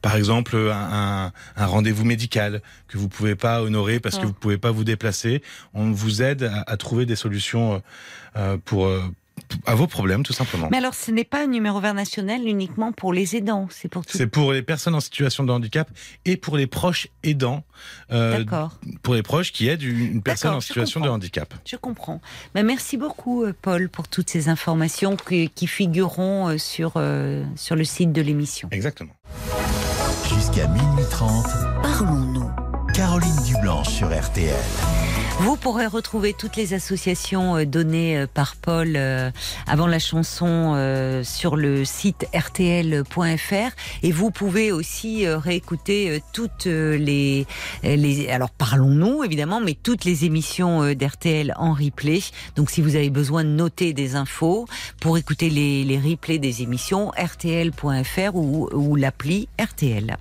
Par 0.02 0.16
exemple, 0.16 0.56
un, 0.58 0.72
un- 1.28 1.32
un 1.56 1.66
rendez-vous 1.68 2.06
médical 2.06 2.62
que 2.88 2.98
vous 2.98 3.08
pouvez 3.08 3.36
pas 3.36 3.62
honorer 3.62 4.00
parce 4.00 4.18
que 4.18 4.26
vous 4.26 4.34
pouvez 4.34 4.58
pas 4.58 4.72
vous 4.72 4.84
déplacer, 4.84 5.44
on 5.76 5.92
vous 5.92 6.24
aide 6.24 6.44
à, 6.44 6.64
à 6.66 6.76
trouver 6.78 7.06
des 7.06 7.16
solutions 7.16 7.76
euh, 7.76 7.80
euh, 8.36 8.58
pour 8.66 8.88
euh, 8.88 9.04
à 9.66 9.76
vos 9.76 9.88
problèmes 9.88 10.24
tout 10.24 10.34
simplement. 10.34 10.68
Mais 10.72 10.78
alors, 10.78 10.94
ce 10.94 11.12
n'est 11.12 11.24
pas 11.24 11.44
un 11.44 11.48
numéro 11.48 11.80
vert 11.80 11.94
national 11.94 12.48
uniquement 12.48 12.92
pour 12.92 13.14
les 13.14 13.36
aidants, 13.36 13.68
c'est 13.70 13.88
pour 13.88 14.06
tout. 14.06 14.18
C'est 14.18 14.28
pour 14.28 14.54
les 14.54 14.62
personnes 14.62 14.96
en 14.96 15.00
situation 15.00 15.44
de 15.44 15.52
handicap 15.52 15.90
et 16.26 16.38
pour 16.38 16.58
les 16.58 16.68
proches 16.68 17.08
aidants, 17.24 17.64
euh, 18.12 18.40
D'accord. 18.40 18.80
pour 19.02 19.16
les 19.16 19.24
proches 19.24 19.52
qui 19.52 19.68
aident 19.68 19.84
une 19.84 20.22
personne 20.22 20.54
en 20.54 20.62
situation 20.62 21.00
de 21.00 21.10
handicap. 21.10 21.54
Je 21.66 21.76
comprends. 21.76 22.22
Ben, 22.54 22.66
merci 22.66 22.98
beaucoup, 22.98 23.44
euh, 23.44 23.54
Paul, 23.62 23.90
pour 23.90 24.08
toutes 24.08 24.30
ces 24.30 24.50
informations 24.50 25.16
qui, 25.16 25.50
qui 25.50 25.68
figureront 25.68 26.50
euh, 26.50 26.58
sur, 26.58 26.94
euh, 26.96 27.44
sur 27.56 27.76
le 27.76 27.84
site 27.84 28.12
de 28.12 28.22
l'émission. 28.22 28.68
Exactement. 28.72 29.14
Jusqu'à 30.28 30.68
minuit 30.68 31.06
30, 31.10 31.46
Parlons-nous. 31.82 32.52
Caroline 32.94 33.44
Dublanche 33.46 33.90
sur 33.90 34.08
RTL. 34.08 34.54
Vous 35.40 35.58
pourrez 35.58 35.88
retrouver 35.88 36.34
toutes 36.34 36.56
les 36.56 36.74
associations 36.74 37.58
euh, 37.58 37.66
données 37.66 38.18
euh, 38.18 38.28
par 38.32 38.56
Paul 38.56 38.94
euh, 38.96 39.32
avant 39.66 39.88
la 39.88 39.98
chanson 40.00 40.44
sur 41.24 41.56
le 41.56 41.86
site 41.86 42.28
rtl.fr 42.34 43.76
et 44.04 44.12
vous 44.12 44.32
pouvez 44.32 44.72
aussi 44.72 45.28
réécouter 45.28 46.22
toutes 46.34 46.66
les, 46.66 47.46
les 47.84 48.30
alors 48.30 48.50
parlons-nous 48.50 49.24
évidemment 49.24 49.60
mais 49.60 49.74
toutes 49.74 50.06
les 50.06 50.26
émissions 50.26 50.94
d'RTL 50.94 51.54
en 51.58 51.74
replay. 51.74 52.20
Donc 52.56 52.70
si 52.70 52.82
vous 52.82 52.96
avez 52.96 53.10
besoin 53.10 53.44
de 53.44 53.50
noter 53.50 53.94
des 53.94 54.16
infos 54.16 54.66
pour 55.02 55.18
écouter 55.18 55.50
les, 55.50 55.84
les 55.84 56.00
replays 56.00 56.40
des 56.40 56.62
émissions 56.62 57.12
rtl.fr 57.12 58.36
ou, 58.36 58.70
ou 58.74 58.96
l'appli 58.96 59.48
RTL. 59.60 60.18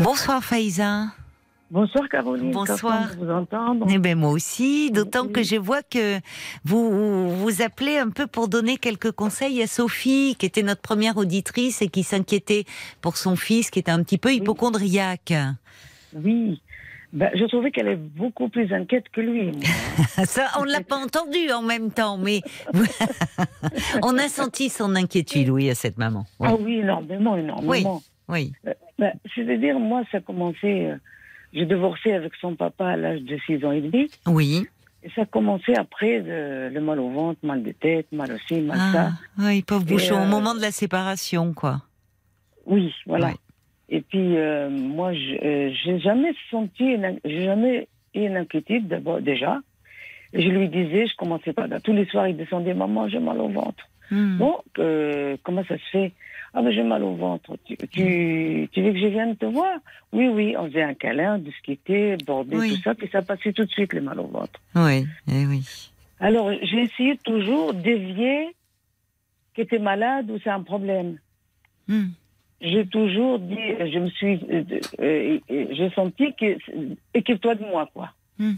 Bonsoir 0.00 0.42
Faïza. 0.42 1.06
Bonsoir 1.72 2.06
Caroline. 2.10 2.50
Bonsoir. 2.50 3.08
Vous 3.18 3.30
entendre. 3.30 3.86
Eh 3.90 3.96
ben 3.96 4.14
moi 4.18 4.28
aussi, 4.30 4.90
d'autant 4.90 5.24
Oui. 5.24 5.32
que 5.32 5.42
je 5.42 5.56
vois 5.56 5.82
que 5.82 6.18
vous 6.64 7.30
vous 7.34 7.62
appelez 7.62 7.96
un 7.96 8.10
peu 8.10 8.26
pour 8.26 8.48
donner 8.48 8.76
quelques 8.76 9.10
conseils 9.12 9.62
à 9.62 9.66
Sophie, 9.66 10.36
qui 10.38 10.44
était 10.44 10.62
notre 10.62 10.82
première 10.82 11.16
auditrice 11.16 11.80
et 11.80 11.88
qui 11.88 12.02
s'inquiétait 12.02 12.64
pour 13.00 13.16
son 13.16 13.36
fils, 13.36 13.70
qui 13.70 13.78
était 13.78 13.90
un 13.90 14.02
petit 14.02 14.18
peu 14.18 14.34
hypochondriaque. 14.34 15.32
Oui. 16.14 16.60
Ben, 17.14 17.30
je 17.34 17.44
trouvais 17.46 17.70
qu'elle 17.70 17.88
est 17.88 17.96
beaucoup 17.96 18.50
plus 18.50 18.70
inquiète 18.70 19.04
que 19.10 19.22
lui. 19.22 19.52
Ça, 20.26 20.48
on 20.60 20.64
l'a 20.64 20.82
pas 20.82 20.96
entendu 20.96 21.50
en 21.52 21.62
même 21.62 21.90
temps, 21.90 22.18
mais 22.18 22.42
on 24.02 24.18
a 24.18 24.28
senti 24.28 24.68
son 24.68 24.94
inquiétude, 24.94 25.48
oui, 25.48 25.70
à 25.70 25.74
cette 25.74 25.96
maman. 25.96 26.26
Oui, 26.38 26.48
Ah 26.50 26.56
oui, 26.60 26.74
énormément, 26.80 27.34
énormément. 27.36 28.02
oui, 28.28 28.52
Ben, 28.98 29.12
C'est-à-dire, 29.34 29.78
moi, 29.78 30.02
ça 30.12 30.18
a 30.18 30.20
commencé. 30.20 30.90
J'ai 31.52 31.66
divorcé 31.66 32.12
avec 32.12 32.32
son 32.40 32.54
papa 32.56 32.86
à 32.88 32.96
l'âge 32.96 33.22
de 33.22 33.38
6 33.46 33.64
ans 33.64 33.72
et 33.72 33.80
demi. 33.80 34.08
oui. 34.26 34.66
Et 35.04 35.10
ça 35.16 35.22
a 35.22 35.26
commencé 35.26 35.74
après 35.74 36.20
de- 36.20 36.72
le 36.72 36.80
mal 36.80 37.00
au 37.00 37.10
ventre, 37.10 37.40
mal 37.42 37.60
de 37.64 37.72
tête, 37.72 38.06
mal 38.12 38.30
aussi, 38.34 38.60
mal 38.60 38.78
Ah, 38.80 38.92
ça. 38.92 39.10
oui, 39.36 39.60
pauvre 39.62 39.84
bouchon, 39.84 40.14
au 40.14 40.22
euh, 40.22 40.26
moment 40.26 40.54
de 40.54 40.60
la 40.60 40.70
séparation, 40.70 41.52
quoi. 41.54 41.82
Oui, 42.66 42.94
voilà. 43.06 43.26
Ouais. 43.26 43.34
Et 43.88 44.00
puis, 44.00 44.36
euh, 44.36 44.70
moi, 44.70 45.12
je 45.12 45.44
euh, 45.44 45.72
j'ai 45.84 45.98
jamais 45.98 46.32
senti, 46.52 46.96
j'ai 47.24 47.44
jamais 47.44 47.88
eu 48.14 48.20
une 48.26 48.36
inquiétude 48.36 48.86
d'abord 48.86 49.20
déjà. 49.20 49.58
Je 50.32 50.48
lui 50.48 50.68
disais, 50.68 51.08
je 51.08 51.16
commençais 51.16 51.52
pas. 51.52 51.66
Tous 51.80 51.92
les 51.92 52.06
soirs, 52.06 52.28
il 52.28 52.36
descendait, 52.36 52.72
maman, 52.72 53.08
j'ai 53.08 53.18
mal 53.18 53.40
au 53.40 53.48
ventre. 53.48 53.84
Hmm. 54.12 54.38
Bon, 54.38 54.56
euh, 54.78 55.36
comment 55.42 55.64
ça 55.64 55.76
se 55.78 55.90
fait? 55.90 56.12
Ah, 56.54 56.60
ben 56.62 56.70
j'ai 56.70 56.82
mal 56.82 57.02
au 57.02 57.14
ventre. 57.14 57.56
Tu, 57.64 57.76
tu, 57.76 58.68
tu 58.72 58.82
veux 58.82 58.92
que 58.92 58.98
je 58.98 59.06
vienne 59.06 59.36
te 59.36 59.46
voir? 59.46 59.78
Oui, 60.12 60.28
oui, 60.28 60.54
on 60.58 60.66
faisait 60.66 60.82
un 60.82 60.94
câlin, 60.94 61.38
discuter, 61.38 62.16
border, 62.18 62.56
Oui. 62.58 62.68
tout 62.68 62.82
ça, 62.82 62.94
puis 62.94 63.08
ça 63.10 63.22
passait 63.22 63.52
tout 63.54 63.64
de 63.64 63.70
suite, 63.70 63.92
le 63.94 64.02
mal 64.02 64.20
au 64.20 64.26
ventre. 64.26 64.60
Oui, 64.74 65.06
eh 65.30 65.46
oui. 65.46 65.62
Alors, 66.20 66.52
j'ai 66.62 66.82
essayé 66.82 67.16
toujours 67.24 67.72
d'évier 67.72 68.54
qu'il 69.54 69.64
était 69.64 69.78
malade 69.78 70.30
ou 70.30 70.38
c'est 70.44 70.50
un 70.50 70.62
problème. 70.62 71.18
Hmm. 71.88 72.08
J'ai 72.60 72.86
toujours 72.86 73.38
dit, 73.38 73.58
je 73.58 73.98
me 73.98 74.08
suis, 74.10 74.38
euh, 74.50 74.62
euh, 75.00 75.38
j'ai 75.48 75.90
senti 75.90 76.32
que, 76.34 76.58
équipe-toi 77.14 77.54
de 77.56 77.64
moi, 77.64 77.88
quoi. 77.92 78.10
Hmm. 78.38 78.52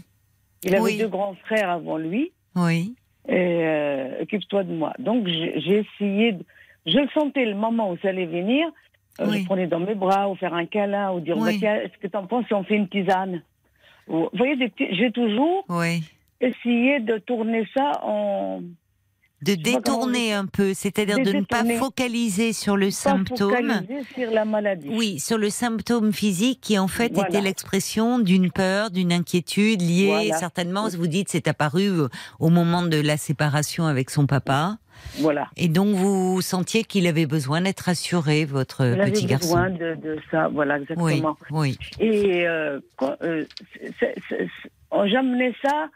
Il 0.63 0.73
avait 0.75 0.83
Oui. 0.83 0.97
deux 0.97 1.07
grands 1.07 1.35
frères 1.45 1.69
avant 1.69 1.97
lui, 1.97 2.31
Oui, 2.55 2.93
euh, 3.29 4.21
occupe-toi 4.21 4.63
de 4.63 4.73
moi. 4.73 4.93
Donc 4.99 5.27
j'ai 5.27 5.59
j'ai 5.61 5.79
essayé, 5.79 6.33
de, 6.33 6.43
je 6.85 6.97
le 6.97 7.07
sentais 7.13 7.45
le 7.45 7.55
moment 7.55 7.91
où 7.91 7.97
ça 8.01 8.09
allait 8.09 8.25
venir, 8.25 8.67
euh, 9.21 9.25
Oui. 9.29 9.39
je 9.41 9.45
prenais 9.45 9.67
dans 9.67 9.79
mes 9.79 9.95
bras, 9.95 10.29
ou 10.29 10.35
faire 10.35 10.53
un 10.53 10.65
câlin, 10.65 11.11
ou 11.13 11.19
dire, 11.19 11.37
Oui. 11.37 11.57
bah, 11.59 11.77
est-ce 11.83 11.97
que 11.99 12.07
t'en 12.07 12.27
penses 12.27 12.45
si 12.47 12.53
on 12.53 12.63
fait 12.63 12.75
une 12.75 12.89
tisane 12.89 13.41
Ou- 14.07 14.23
Vous 14.31 14.37
voyez, 14.37 14.55
j'ai 14.91 15.11
toujours 15.11 15.65
oui. 15.69 16.03
essayé 16.41 16.99
de 16.99 17.17
tourner 17.17 17.65
ça 17.75 17.91
en 18.03 18.61
De 19.41 19.55
détourner 19.55 20.33
un 20.33 20.45
peu, 20.45 20.73
c'est-à-dire 20.73 21.17
De 21.19 21.31
ne 21.31 21.41
pas 21.41 21.63
focaliser 21.79 22.53
sur 22.53 22.77
le 22.77 22.87
pas 22.87 22.91
symptôme. 22.91 23.49
focaliser 23.51 24.03
sur 24.15 24.31
la 24.31 24.45
maladie. 24.45 24.89
Oui, 24.91 25.19
sur 25.19 25.37
le 25.37 25.49
symptôme 25.49 26.13
physique 26.13 26.59
qui 26.61 26.77
en 26.77 26.87
fait 26.87 27.11
Voilà. 27.13 27.29
était 27.29 27.41
l'expression 27.41 28.19
d'une 28.19 28.51
peur, 28.51 28.91
d'une 28.91 29.11
inquiétude 29.13 29.81
liée 29.81 30.07
Voilà. 30.07 30.37
certainement, 30.37 30.87
vous 30.89 31.07
dites, 31.07 31.29
c'est 31.29 31.47
apparu 31.47 31.89
au 32.39 32.49
moment 32.49 32.83
de 32.83 32.97
la 32.99 33.17
séparation 33.17 33.85
avec 33.85 34.09
son 34.09 34.25
papa. 34.27 34.77
Voilà. 35.19 35.47
Et 35.57 35.67
donc 35.67 35.95
vous 35.95 36.41
sentiez 36.41 36.83
qu'il 36.83 37.07
avait 37.07 37.25
besoin 37.25 37.61
d'être 37.61 37.81
rassuré, 37.81 38.45
votre 38.45 38.85
Il 38.85 39.01
avait 39.01 39.11
besoin 39.11 39.69
de, 39.69 39.95
de 39.95 40.17
ça, 40.31 40.47
voilà, 40.49 40.77
exactement. 40.77 41.37
oui, 41.51 41.77
Et 41.99 42.47
euh, 42.47 42.79
euh, 43.21 43.45
j'amenais 45.05 45.53
ça 45.63 45.89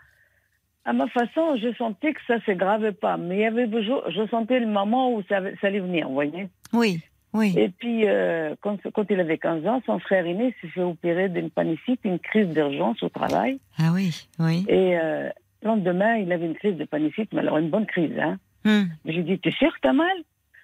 à 0.85 0.93
ma 0.93 1.07
façon, 1.07 1.55
je 1.57 1.73
sentais 1.77 2.13
que 2.13 2.21
ça 2.25 2.39
se 2.45 2.51
gravait 2.51 2.93
pas. 2.93 3.17
Mais 3.17 3.35
il 3.37 3.41
y 3.41 3.45
avait 3.45 3.67
besoin, 3.67 4.01
je 4.09 4.25
sentais 4.27 4.59
le 4.59 4.67
moment 4.67 5.13
où 5.13 5.21
ça, 5.29 5.39
ça 5.61 5.67
allait 5.67 5.81
venir, 5.81 6.07
vous 6.07 6.13
voyez. 6.13 6.47
oui, 6.73 7.01
oui. 7.33 7.53
Et 7.55 7.69
puis, 7.69 8.07
euh, 8.07 8.55
quand, 8.61 8.77
quand 8.91 9.05
il 9.09 9.19
avait 9.19 9.37
15 9.37 9.67
ans, 9.67 9.81
son 9.85 9.99
frère 9.99 10.25
aîné 10.25 10.55
s'est 10.61 10.67
fait 10.69 10.81
opérer 10.81 11.29
d'une 11.29 11.51
panicite, 11.51 11.99
une 12.03 12.17
crise 12.17 12.47
d'urgence 12.47 13.03
au 13.03 13.09
travail. 13.09 13.59
Ah 13.77 13.91
oui, 13.93 14.27
oui. 14.39 14.65
Et 14.67 14.97
euh, 14.97 15.29
le 15.61 15.67
lendemain, 15.67 16.15
il 16.15 16.31
avait 16.31 16.47
une 16.47 16.55
crise 16.55 16.75
de 16.75 16.85
panicite, 16.85 17.31
mais 17.33 17.41
alors 17.41 17.57
une 17.57 17.69
bonne 17.69 17.85
crise. 17.85 18.17
Hein. 18.19 18.37
Hmm. 18.65 18.83
J'ai 19.05 19.23
dit, 19.23 19.39
t'es 19.39 19.51
sûr 19.51 19.69
que 19.73 19.79
t'as 19.81 19.93
mal? 19.93 20.11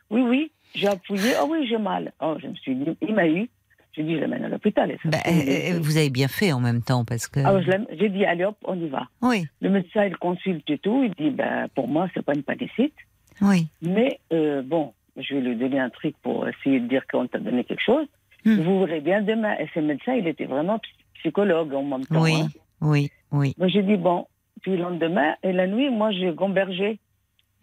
Oui, 0.10 0.22
oui. 0.22 0.52
J'ai 0.76 0.88
appuyé, 0.88 1.34
ah 1.40 1.46
oui, 1.50 1.66
j'ai 1.68 1.78
mal. 1.78 2.12
Oh, 2.22 2.36
je 2.42 2.48
me 2.48 2.56
suis 2.56 2.76
dit, 2.76 2.98
il 3.02 3.14
m'a 3.16 3.28
eu. 3.28 3.50
J'ai 3.94 4.04
dit, 4.04 4.16
je 4.16 4.20
l'amène 4.20 4.44
à 4.44 4.50
l'hôpital. 4.50 4.90
Bah, 5.06 5.18
se 5.20 5.30
trouve, 5.30 5.78
euh, 5.78 5.80
vous 5.82 5.96
avez 5.98 6.10
bien 6.10 6.28
fait 6.28 6.52
en 6.52 6.60
même 6.60 6.82
temps 6.82 7.06
parce 7.06 7.28
que. 7.28 7.40
Ah, 7.46 7.62
je. 7.62 7.72
J'ai 7.98 8.10
dit, 8.10 8.26
allez 8.26 8.44
hop, 8.44 8.58
on 8.66 8.78
y 8.80 8.90
va. 8.90 9.08
oui, 9.22 9.46
Le 9.62 9.70
médecin, 9.70 10.06
il 10.06 10.18
consulte 10.18 10.70
et 10.70 10.78
tout. 10.78 11.04
Il 11.06 11.12
dit, 11.14 11.30
ben, 11.32 11.68
pour 11.76 11.88
moi, 11.88 12.10
c'est 12.14 12.24
pas 12.26 12.34
une 12.36 12.44
panicite. 12.44 12.94
oui. 13.42 13.68
Mais 13.82 14.20
euh, 14.34 14.62
bon, 14.62 14.94
je 15.16 15.36
vais 15.36 15.42
lui 15.42 15.56
donner 15.56 15.80
un 15.80 15.90
truc 15.90 16.16
pour 16.22 16.46
essayer 16.48 16.82
de 16.82 16.88
dire 16.88 17.08
qu'on 17.10 17.26
t'a 17.28 17.40
donné 17.40 17.64
quelque 17.64 17.82
chose. 17.84 18.06
Hmm. 18.44 18.60
Vous 18.62 18.80
verrez 18.86 19.00
bien 19.00 19.22
demain. 19.22 19.56
Et 19.60 19.70
ce 19.74 19.80
médecin, 19.80 20.14
il 20.16 20.28
était 20.28 20.46
vraiment 20.46 20.78
psy- 20.80 20.92
psychologue 21.20 21.74
en 21.74 21.84
même 21.84 22.06
temps. 22.06 22.22
Oui, 22.22 22.34
hein. 22.36 22.48
oui, 22.82 23.10
oui. 23.32 23.56
Moi, 23.58 23.70
j'ai 23.70 23.82
dit, 23.82 23.96
bon. 23.96 24.28
Puis 24.62 24.72
le 24.72 24.84
lendemain, 24.84 25.36
et 25.42 25.54
la 25.54 25.68
nuit, 25.68 25.90
moi, 25.90 26.12
j'ai 26.12 26.34
gambergé. 26.34 27.00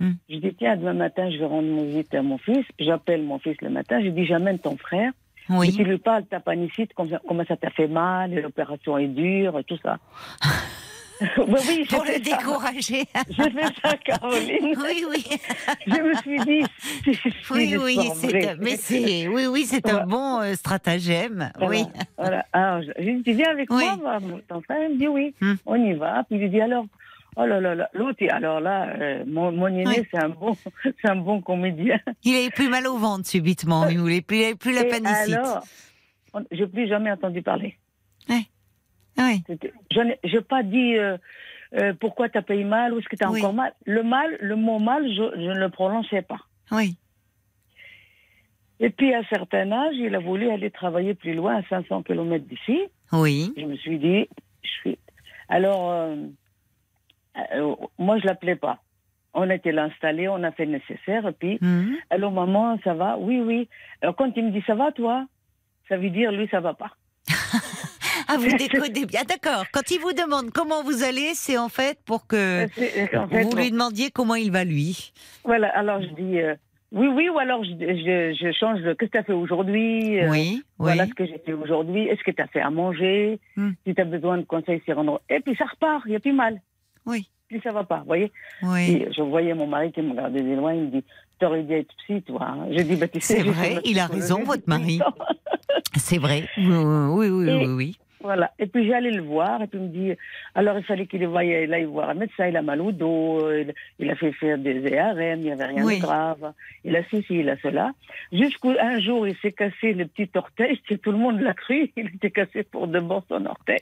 Hmm. 0.03 0.14
J'ai 0.28 0.38
dit, 0.40 0.55
tiens, 0.59 0.76
demain 0.76 0.94
matin, 0.94 1.30
je 1.30 1.38
vais 1.38 1.44
rendre 1.44 1.68
mon 1.68 1.84
visite 1.84 2.12
à 2.14 2.22
mon 2.22 2.36
fils. 2.38 2.64
J'appelle 2.80 3.22
mon 3.22 3.38
fils 3.38 3.57
le 3.62 3.70
matin. 3.70 4.00
J'ai 4.03 4.11
dit, 4.11 4.24
j'amène 4.26 4.59
ton 4.59 4.76
frère. 4.76 5.12
Et 5.48 5.53
Oui. 5.55 5.72
tu 5.72 5.84
lui 5.84 5.98
parles 5.98 6.24
ta 6.26 6.40
panicite, 6.40 6.90
comment, 6.94 7.18
comment 7.28 7.44
ça 7.46 7.57
t'a 7.57 7.70
fait 7.70 7.86
mal, 7.88 8.32
et 8.32 8.40
l'opération 8.42 8.98
est 8.98 9.07
dure, 9.09 9.59
et 9.59 9.64
tout 9.64 9.78
ça. 9.82 9.98
oui, 11.38 11.86
Pour 11.88 12.05
le 12.05 12.20
décourager. 12.20 13.05
J'ai 13.30 13.50
fait 13.50 13.74
ça, 13.82 13.96
Caroline. 14.05 14.74
oui, 14.76 15.05
oui. 15.09 15.24
Je 15.86 16.00
me 16.00 16.14
suis 16.14 16.38
dit, 16.40 16.64
si, 17.05 17.14
si, 17.14 17.32
Oui, 17.53 17.76
oui, 17.76 17.98
un- 18.11 18.57
mais 18.61 18.76
c'est 18.76 19.28
oui, 19.28 19.46
oui, 19.46 19.64
c'est 19.66 19.88
un 19.88 20.05
bon 20.07 20.40
euh, 20.40 20.55
stratagème. 20.55 21.50
Voilà, 21.59 21.70
Oui. 21.70 21.84
Voilà. 22.18 22.46
Alors, 22.53 22.82
je- 22.82 23.03
dit, 23.03 23.22
tu 23.22 23.32
viens 23.34 23.50
avec 23.50 23.70
Oui. 23.70 23.84
moi, 24.00 24.18
va, 24.18 24.26
ton 24.48 24.61
frère 24.62 24.78
Il 24.88 24.94
me 24.94 24.98
dit 24.98 25.09
oui. 25.09 25.34
Hmm. 25.40 25.55
On 25.66 25.76
y 25.76 25.92
va. 25.94 26.24
Puis 26.28 26.38
il 26.40 26.50
dit 26.50 26.61
alors, 26.61 26.86
oh 27.37 27.45
là 27.47 27.61
là 27.61 27.74
là, 27.74 27.91
l'autre, 27.95 28.24
alors 28.30 28.61
là, 28.61 28.89
euh, 29.01 29.24
mon, 29.26 29.53
mon 29.53 29.66
aîné, 29.68 29.85
Oui. 29.87 30.07
c'est 30.11 30.22
un 30.22 30.28
bon, 30.28 30.55
c'est 30.85 31.09
un 31.09 31.16
bon 31.16 31.41
comédien. 31.41 31.99
Il 32.24 32.35
avait 32.37 32.51
plus 32.51 32.68
mal 32.68 32.87
au 32.87 32.97
ventre 32.99 33.26
subitement. 33.26 33.87
Il 33.89 33.99
voulait 33.99 34.20
plus, 34.22 34.57
plus 34.57 34.72
la 34.74 34.85
panicite. 34.85 35.35
alors, 35.35 35.62
j'ai 36.51 36.66
plus 36.66 36.89
jamais 36.89 37.11
entendu 37.11 37.43
parler. 37.43 37.76
Oui, 39.18 39.43
C'était- 39.47 39.72
Je 39.93 40.01
n'ai 40.01 40.41
pas 40.43 40.62
dit 40.62 40.97
euh, 40.97 41.16
euh, 41.74 41.93
pourquoi 42.01 42.28
t'as 42.30 42.41
payé 42.43 42.64
mal 42.64 42.93
ou 42.95 42.99
est-ce 42.99 43.09
que 43.09 43.16
t'as 43.16 43.28
Oui. 43.30 43.41
encore 43.41 43.53
mal. 43.53 43.72
Le 43.85 44.03
mal, 44.03 44.37
le 44.41 44.57
mot 44.57 44.78
mal, 44.78 45.07
je, 45.07 45.14
je 45.37 45.49
ne 45.51 45.59
le 45.59 45.68
prononçais 45.68 46.22
pas. 46.22 46.41
oui, 46.70 46.97
Et 48.80 48.89
puis 48.91 49.12
à 49.14 49.18
un 49.18 49.24
certain 49.24 49.70
âge, 49.70 49.95
il 49.97 50.14
a 50.14 50.18
voulu 50.18 50.51
aller 50.51 50.70
travailler 50.70 51.14
plus 51.14 51.35
loin, 51.35 51.57
à 51.57 51.62
500 51.68 52.03
km 52.03 52.45
d'ici. 52.47 52.80
oui, 53.12 53.53
Je 53.57 53.64
me 53.66 53.76
suis 53.76 53.99
dit, 53.99 54.26
je 54.62 54.68
suis. 54.80 54.99
Alors, 55.49 55.93
euh, 57.37 57.41
euh, 57.72 57.74
moi, 57.99 58.18
je 58.18 58.26
l'appelais 58.26 58.57
pas. 58.57 58.78
On 59.35 59.49
était 59.49 59.72
là 59.72 59.85
installé, 59.85 60.28
on 60.28 60.43
a 60.43 60.53
fait 60.53 60.66
le 60.66 60.72
nécessaire. 60.72 61.26
Et 61.26 61.33
puis, 61.33 61.59
Mhm. 61.62 61.97
allô, 62.11 62.30
maman, 62.30 62.78
ça 62.85 62.93
va? 62.95 63.16
Oui, 63.18 63.41
oui. 63.41 63.68
Alors, 64.03 64.14
quand 64.16 64.30
il 64.37 64.45
me 64.45 64.51
dit 64.51 64.62
ça 64.66 64.74
va, 64.74 64.93
toi? 64.93 65.26
Ça 65.89 65.97
veut 65.97 66.11
dire, 66.11 66.30
lui, 66.33 66.49
ça 66.51 66.61
va 66.61 66.74
pas. 66.74 66.93
Ah, 68.28 68.37
vous 68.39 68.57
décodez 68.57 69.05
bien. 69.05 69.22
D'accord. 69.28 69.64
Quand 69.72 69.91
il 69.91 69.99
vous 70.01 70.12
demande 70.12 70.51
comment 70.53 70.83
vous 70.85 71.03
allez, 71.03 71.33
c'est 71.35 71.59
en 71.59 71.68
fait 71.68 71.99
pour 72.07 72.26
que 72.26 72.64
en 72.64 72.68
fait, 73.28 73.43
vous 73.43 73.51
bon, 73.51 73.57
lui 73.57 73.70
demandiez 73.70 74.11
comment 74.11 74.37
il 74.37 74.51
va 74.53 74.64
lui. 74.64 75.12
Voilà, 75.45 75.68
alors 75.76 76.01
je 76.01 76.09
dis 76.09 76.39
euh, 76.41 76.55
oui, 76.93 77.09
oui, 77.09 77.28
ou 77.28 77.39
alors 77.39 77.62
je, 77.64 77.70
je, 77.72 78.37
je 78.39 78.53
change 78.53 78.80
le. 78.80 78.95
Qu'est-ce 78.95 79.11
que 79.11 79.16
tu 79.16 79.18
as 79.18 79.24
fait 79.24 79.33
aujourd'hui? 79.33 80.20
Euh, 80.20 80.30
Oui, 80.30 80.39
oui. 80.39 80.62
Voilà 80.78 81.07
ce 81.07 81.14
que 81.14 81.26
j'ai 81.26 81.39
fait 81.45 81.53
aujourd'hui. 81.53 82.07
Est-ce 82.07 82.22
que 82.22 82.30
tu 82.30 82.41
as 82.41 82.47
fait 82.47 82.61
à 82.61 82.70
manger? 82.70 83.39
Hmm. 83.57 83.72
Si 83.87 83.95
tu 83.95 84.01
as 84.01 84.05
besoin 84.05 84.39
de 84.39 84.45
conseils, 84.45 84.80
c'est 84.87 84.93
rendre. 84.93 85.20
Et 85.28 85.41
puis 85.41 85.57
ça 85.57 85.64
repart, 85.66 86.03
il 86.07 86.11
n'y 86.11 86.16
a 86.16 86.20
plus 86.20 86.33
mal. 86.33 86.61
Oui, 87.07 87.28
Puis 87.48 87.61
ça 87.62 87.72
va 87.72 87.84
pas, 87.84 87.98
vous 87.98 88.07
voyez 88.07 88.30
oui. 88.62 89.07
Je 89.16 89.22
voyais 89.22 89.55
mon 89.55 89.66
mari 89.66 89.90
qui 89.92 90.03
me 90.03 90.11
regardait 90.11 90.42
de 90.42 90.55
loin, 90.55 90.74
il 90.74 90.82
me 90.82 90.90
dit 90.90 91.05
T'aurais 91.38 91.62
dû 91.64 91.74
être 91.74 91.92
psy, 92.05 92.22
toi. 92.22 92.44
hein. 92.46 92.68
Je 92.70 92.82
dis 92.82 92.94
bah, 92.96 93.09
tu 93.09 93.20
sais, 93.20 93.38
C'est 93.38 93.42
j'ai 93.44 93.50
vrai, 93.50 93.78
il 93.84 93.98
a 93.98 94.07
raison, 94.07 94.44
votre 94.44 94.62
mari. 94.68 95.00
C'est 95.96 96.18
vrai. 96.18 96.44
Oui, 96.57 96.66
oui, 96.66 97.28
oui, 97.28 97.28
oui, 97.30 97.48
Et- 97.50 97.66
oui, 97.66 97.72
oui. 97.74 97.96
Voilà. 98.24 98.53
Et 98.61 98.68
puis 98.68 98.86
j'allais 98.86 99.11
le 99.11 99.22
voir, 99.24 99.61
et 99.62 99.66
puis 99.66 99.80
il 99.80 99.84
me 99.86 99.88
dit, 99.88 100.12
alors 100.55 100.78
il 100.78 100.84
fallait 100.84 101.07
qu'il 101.09 101.24
aille, 101.36 101.64
il 101.64 101.74
aille 101.74 101.86
voir 101.86 102.11
un 102.11 102.14
médecin, 102.14 102.46
il 102.46 102.57
a 102.57 102.62
mal 102.62 102.80
au 102.80 102.92
dos, 102.92 103.50
il, 103.50 103.74
il 103.98 104.09
a 104.11 104.14
fait 104.14 104.30
faire 104.30 104.59
des 104.59 104.76
ERM, 104.86 105.40
il 105.40 105.44
n'y 105.46 105.50
avait 105.50 105.64
rien 105.64 105.84
Oui. 105.84 105.96
de 105.96 106.03
grave, 106.03 106.53
il 106.84 106.94
a 106.94 107.03
ceci, 107.11 107.40
il 107.40 107.48
a 107.48 107.57
cela. 107.61 107.90
Jusqu'un 108.30 109.00
jour, 109.00 109.26
il 109.26 109.34
s'est 109.38 109.50
cassé 109.50 109.92
le 109.92 110.07
petit 110.07 110.30
orteil, 110.36 110.78
tout 111.03 111.11
le 111.11 111.18
monde 111.18 111.40
l'a 111.40 111.53
cru, 111.55 111.90
il 111.96 112.07
était 112.14 112.30
cassé 112.30 112.62
pour 112.62 112.86
de 112.86 113.00
bon 113.00 113.24
son 113.28 113.44
orteil. 113.44 113.80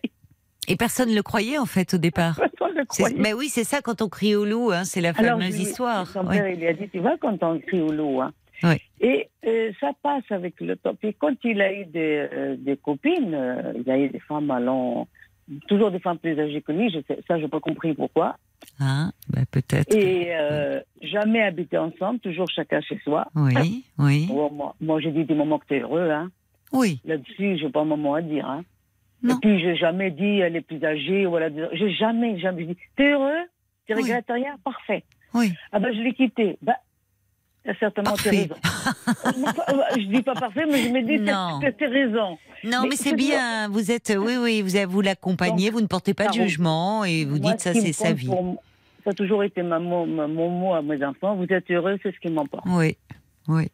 Et 0.68 0.76
personne 0.76 1.10
ne 1.10 1.14
le 1.14 1.22
croyait 1.22 1.58
en 1.58 1.66
fait 1.66 1.94
au 1.94 1.98
départ. 1.98 2.36
Personne 2.58 2.76
ne 2.76 2.80
C'est- 2.90 3.02
croyait. 3.02 3.18
Mais 3.18 3.32
oui, 3.32 3.48
c'est 3.48 3.64
ça 3.64 3.80
quand 3.82 4.02
on 4.02 4.08
crie 4.08 4.34
au 4.36 4.44
loup, 4.44 4.70
hein, 4.72 4.84
c'est 4.84 5.00
la 5.00 5.10
Alors, 5.10 5.38
fameuse 5.38 5.56
lui- 5.56 5.62
histoire. 5.64 6.06
Son 6.06 6.26
Oui. 6.26 6.36
père, 6.36 6.48
il 6.48 6.58
lui 6.60 6.66
a 6.66 6.72
dit, 6.74 6.88
tu 6.88 6.98
vois, 6.98 7.16
quand 7.18 7.42
on 7.42 7.58
crie 7.58 7.80
au 7.80 7.90
loup. 7.92 8.20
Hein. 8.20 8.32
Oui. 8.62 8.74
Et 9.00 9.28
euh, 9.46 9.72
ça 9.80 9.90
passe 10.02 10.24
avec 10.30 10.60
le 10.60 10.76
temps. 10.76 10.94
Puis 10.94 11.14
quand 11.18 11.32
il 11.44 11.60
a 11.62 11.72
eu 11.72 11.86
des, 11.86 12.28
euh, 12.32 12.56
des 12.58 12.76
copines, 12.76 13.32
euh, 13.34 13.72
il 13.84 13.90
a 13.90 13.98
eu 13.98 14.08
des 14.10 14.20
femmes 14.20 14.50
allant, 14.50 15.08
toujours 15.66 15.90
des 15.90 15.98
femmes 15.98 16.18
plus 16.18 16.38
âgées 16.38 16.60
que 16.60 16.72
lui, 16.72 16.90
je 16.90 16.98
sais, 17.08 17.18
ça, 17.26 17.38
je 17.38 17.44
n'ai 17.44 17.48
pas 17.48 17.60
compris 17.60 17.94
pourquoi. 17.94 18.36
Ah, 18.78 19.10
bah, 19.30 19.40
peut-être. 19.50 19.94
Et 19.96 20.28
euh, 20.36 20.80
jamais 21.00 21.42
habité 21.42 21.78
ensemble, 21.78 22.20
toujours 22.20 22.48
chacun 22.50 22.80
chez 22.82 22.98
soi. 23.02 23.26
Oui, 23.34 23.84
oui, 23.98 24.28
moi, 24.30 24.74
moi 24.80 25.00
j'ai 25.00 25.10
dit 25.10 25.24
des 25.24 25.34
moments 25.34 25.58
que 25.58 25.66
tu 25.66 25.76
es 25.76 25.80
heureux. 25.80 26.10
Hein. 26.10 26.30
oui. 26.72 27.00
Là-dessus, 27.06 27.56
je 27.58 27.64
n'ai 27.64 27.70
pas 27.72 27.80
un 27.80 27.84
moment 27.86 28.14
à 28.14 28.20
dire. 28.22 28.46
Hein. 28.46 28.62
Non. 29.22 29.36
Et 29.36 29.38
puis, 29.40 29.60
j'ai 29.60 29.76
jamais 29.76 30.10
dit 30.10 30.38
elle 30.40 30.56
est 30.56 30.60
plus 30.62 30.82
âgée. 30.84 31.26
Voilà, 31.26 31.48
j'ai 31.72 31.92
jamais, 31.92 32.38
jamais 32.38 32.64
dit 32.64 32.76
t'es 32.96 33.10
heureux? 33.12 33.42
Tu 33.86 33.94
Oui. 33.94 34.02
regrettes 34.02 34.26
rien 34.30 34.56
Parfait. 34.64 35.04
Oui. 35.34 35.52
Ah 35.72 35.78
ben, 35.78 35.92
je 35.94 36.00
l'ai 36.00 36.12
quitté. 36.14 36.56
Ben, 36.62 36.74
certainement 37.78 38.12
t'as 38.16 38.22
Parfait. 38.30 38.30
raison. 38.30 38.54
je 39.96 40.06
dis 40.06 40.22
pas 40.22 40.34
parfait, 40.34 40.64
mais 40.66 40.78
je 40.82 40.88
me 40.88 41.02
dis 41.02 41.18
Non. 41.18 41.58
t'as 41.60 41.72
t'as 41.72 41.88
raison. 41.88 42.38
Non, 42.64 42.82
Mais 42.82 42.88
mais 42.90 42.96
c'est 42.96 43.14
bien. 43.14 43.68
Vous 43.68 43.90
êtes, 43.90 44.12
oui, 44.18 44.36
oui, 44.38 44.62
vous, 44.62 44.90
vous 44.90 45.00
l'accompagnez, 45.00 45.70
vous 45.70 45.80
ne 45.80 45.86
portez 45.86 46.14
pas 46.14 46.28
de 46.28 46.34
jugement 46.34 47.04
et 47.04 47.24
vous 47.24 47.38
Moi, 47.38 47.52
dites 47.52 47.60
ça, 47.60 47.72
c'est 47.74 47.92
sa 47.92 48.12
vie. 48.12 48.26
pour 48.26 48.62
ça 49.04 49.10
a 49.10 49.14
toujours 49.14 49.42
été 49.42 49.62
ma 49.62 49.78
mon 49.78 50.06
mot 50.06 50.74
à 50.74 50.82
mes 50.82 51.02
enfants. 51.04 51.34
Vous 51.34 51.46
êtes 51.50 51.70
heureux, 51.70 51.98
c'est 52.02 52.14
ce 52.14 52.20
qui 52.20 52.28
m'emporte. 52.30 52.64
Oui, 52.68 52.96
oui. 53.48 53.68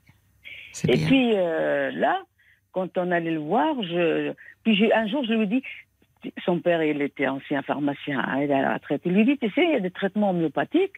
Et 0.89 0.97
bien. 0.97 1.07
puis 1.07 1.33
euh, 1.35 1.91
là, 1.93 2.23
quand 2.77 2.99
on 2.99 3.11
allait 3.11 3.31
le 3.31 3.41
voir, 3.41 3.75
je, 3.83 4.35
puis 4.63 4.93
un 4.93 5.07
jour, 5.09 5.25
je 5.25 5.33
lui 5.33 5.47
dit, 5.47 5.63
son 6.45 6.61
père, 6.61 6.83
il 6.83 7.01
était 7.01 7.27
ancien 7.27 7.63
pharmacien, 7.63 8.21
hein, 8.21 8.43
il 8.43 8.51
est 8.51 8.55
à 8.55 8.61
la 8.61 8.75
retraite. 8.75 9.01
Il 9.07 9.13
lui 9.15 9.25
dit, 9.25 9.39
tu 9.39 9.49
sais, 9.53 9.65
il 9.65 9.71
y 9.73 9.77
a 9.77 9.81
des 9.81 9.91
traitements 9.91 10.29
homéopathiques, 10.31 10.93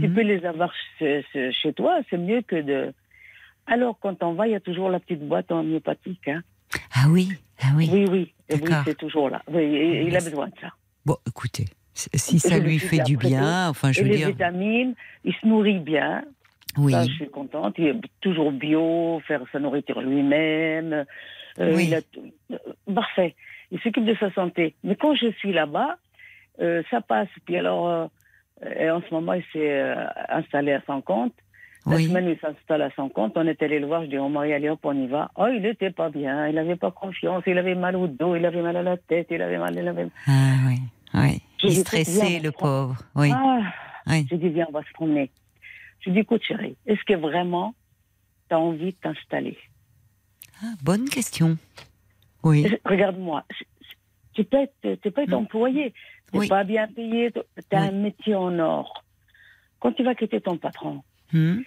tu 0.00 0.06
Mhm. 0.06 0.14
peux 0.14 0.20
les 0.22 0.46
avoir 0.46 0.72
chez, 1.00 1.72
toi, 1.74 1.98
c'est 2.08 2.16
mieux 2.16 2.42
que 2.42 2.54
de. 2.62 2.92
Alors, 3.66 3.98
quand 3.98 4.22
on 4.22 4.34
va, 4.34 4.46
il 4.46 4.52
y 4.52 4.54
a 4.54 4.60
toujours 4.60 4.88
la 4.88 5.00
petite 5.00 5.26
boîte 5.26 5.50
homéopathique. 5.50 6.28
Hein. 6.28 6.42
Ah 6.94 7.06
oui, 7.10 7.28
ah 7.60 7.72
oui. 7.74 7.90
Oui, 7.92 8.04
oui, 8.08 8.34
oui, 8.62 8.70
c'est 8.84 8.96
toujours 8.96 9.30
là. 9.30 9.42
Oui, 9.48 9.62
et- 9.62 10.02
et 10.02 10.02
il 10.06 10.16
a 10.16 10.20
besoin 10.20 10.46
de 10.46 10.54
ça. 10.60 10.68
Bon, 11.04 11.16
écoutez, 11.26 11.64
si 11.94 12.38
ça 12.38 12.56
lui 12.60 12.78
fait 12.78 13.00
du 13.02 13.16
bien, 13.16 13.68
enfin, 13.68 13.90
je 13.90 13.98
et 13.98 14.02
veux 14.04 14.10
les 14.10 14.16
dire, 14.18 14.28
vitamines, 14.28 14.94
il 15.24 15.34
se 15.34 15.44
nourrit 15.44 15.80
bien. 15.80 16.22
Oui, 16.78 16.92
Ça, 16.92 17.04
je 17.04 17.10
suis 17.12 17.28
contente. 17.30 17.74
Il 17.78 17.86
est 17.88 18.00
toujours 18.20 18.52
bio, 18.52 19.20
faire 19.26 19.42
sa 19.52 19.58
nourriture 19.58 20.00
lui-même. 20.00 21.04
Euh, 21.58 21.74
Oui. 21.74 21.86
il 21.88 21.94
a 21.94 22.02
tout- 22.02 22.32
euh, 22.52 22.58
parfait. 22.94 23.34
Il 23.70 23.80
s'occupe 23.80 24.04
de 24.04 24.14
sa 24.18 24.30
santé. 24.32 24.74
Mais 24.84 24.96
quand 24.96 25.14
je 25.14 25.30
suis 25.32 25.52
là-bas, 25.52 25.96
euh, 26.60 26.82
ça 26.90 27.00
passe. 27.00 27.28
Puis 27.44 27.56
alors, 27.56 27.88
euh, 27.88 28.90
en 28.90 29.00
ce 29.02 29.12
moment, 29.14 29.32
il 29.34 29.44
s'est 29.52 29.94
installé 30.28 30.72
à 30.72 30.82
son 30.86 31.00
compte. 31.00 31.34
La 31.86 31.96
oui. 31.96 32.04
semaine 32.08 32.26
il 32.28 32.38
s'installe 32.38 32.82
à 32.82 32.90
son 32.94 33.08
compte, 33.08 33.32
on 33.36 33.46
est 33.46 33.62
allé 33.62 33.78
le 33.78 33.86
voir. 33.86 34.02
Je 34.04 34.08
dis, 34.10 34.18
on 34.18 34.28
mari, 34.28 34.52
allez 34.52 34.68
hop, 34.68 34.80
on 34.84 34.92
y 34.92 35.06
va. 35.06 35.30
Oh, 35.36 35.46
il 35.50 35.64
était 35.64 35.90
pas 35.90 36.10
bien. 36.10 36.46
Il 36.48 36.58
avait 36.58 36.76
pas 36.76 36.90
confiance. 36.90 37.42
Il 37.46 37.56
avait 37.56 37.74
mal 37.74 37.96
au 37.96 38.06
dos. 38.06 38.36
Il 38.36 38.44
avait 38.44 38.60
mal 38.60 38.76
à 38.76 38.82
la 38.82 38.96
tête. 38.98 39.28
Il 39.30 39.40
avait 39.40 39.56
mal. 39.56 39.74
Il 39.74 39.88
avait... 39.88 40.06
Ah 40.26 40.56
oui, 40.68 40.76
oui. 41.14 41.42
Il 41.62 41.72
stressait, 41.76 42.38
le 42.38 42.50
pauvre. 42.52 42.96
Oui, 43.16 43.30
Ah, 43.34 43.60
oui. 44.08 44.26
j'ai 44.30 44.36
dit, 44.36 44.50
viens, 44.50 44.66
on 44.68 44.72
va 44.72 44.82
se 44.82 44.92
promener. 44.92 45.30
Je 46.00 46.10
dis, 46.10 46.20
écoute, 46.20 46.42
chérie, 46.42 46.76
est-ce 46.86 47.02
que 47.04 47.14
vraiment 47.14 47.74
tu 48.48 48.54
as 48.54 48.58
envie 48.60 48.92
de 48.92 48.98
t'installer? 48.98 49.58
Ah, 50.62 50.72
bonne 50.82 51.08
question. 51.08 51.56
Oui, 52.42 52.66
Regarde-moi, 52.84 53.44
tu 54.32 54.44
peux 54.44 54.58
être, 54.58 55.00
tu 55.02 55.10
peux 55.10 55.22
être 55.22 55.30
Mm. 55.30 55.34
employé, 55.34 55.92
tu 55.92 56.34
n'es 56.34 56.40
Oui. 56.40 56.48
pas 56.48 56.64
bien 56.64 56.88
payé, 56.88 57.32
tu 57.32 57.40
as 57.76 57.82
Oui. 57.82 57.88
un 57.88 57.92
métier 57.92 58.34
en 58.34 58.58
or. 58.58 59.04
Quand 59.78 59.92
tu 59.92 60.02
vas 60.02 60.14
quitter 60.14 60.40
ton 60.40 60.56
patron, 60.56 61.02
Hmm. 61.32 61.60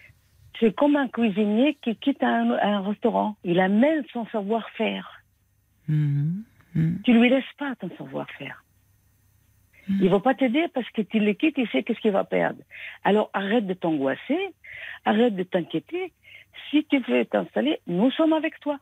c'est 0.60 0.74
comme 0.76 0.96
un 0.96 1.08
cuisinier 1.08 1.78
qui 1.84 1.96
quitte 1.96 2.22
un, 2.24 2.52
un 2.52 2.82
restaurant. 2.82 3.38
Il 3.44 3.60
amène 3.60 4.04
son 4.12 4.26
savoir-faire. 4.28 5.22
Hmm. 5.88 6.42
Hmm. 6.76 6.96
Tu 7.04 7.14
lui 7.14 7.30
laisses 7.30 7.44
pas 7.58 7.76
ton 7.76 7.90
savoir-faire. 7.98 8.63
Il 9.90 10.10
va 10.10 10.20
pas 10.20 10.34
t'aider 10.34 10.66
parce 10.74 10.90
que 10.92 11.02
tu 11.02 11.20
le 11.20 11.34
quittes, 11.34 11.56
il 11.58 11.68
sait 11.70 11.84
qu'est-ce 11.84 12.00
qu'il 12.00 12.12
va 12.12 12.24
perdre. 12.24 12.62
Alors 13.04 13.30
arrête 13.34 13.68
de 13.68 13.74
t'angoisser, 13.74 14.54
arrête 15.06 15.36
de 15.36 15.44
t'inquiéter. 15.44 16.14
Si 16.70 16.86
tu 16.86 17.00
veux 17.00 17.26
t'installer, 17.26 17.80
nous 17.88 18.10
sommes 18.12 18.34
avec 18.34 18.60
toi. 18.62 18.80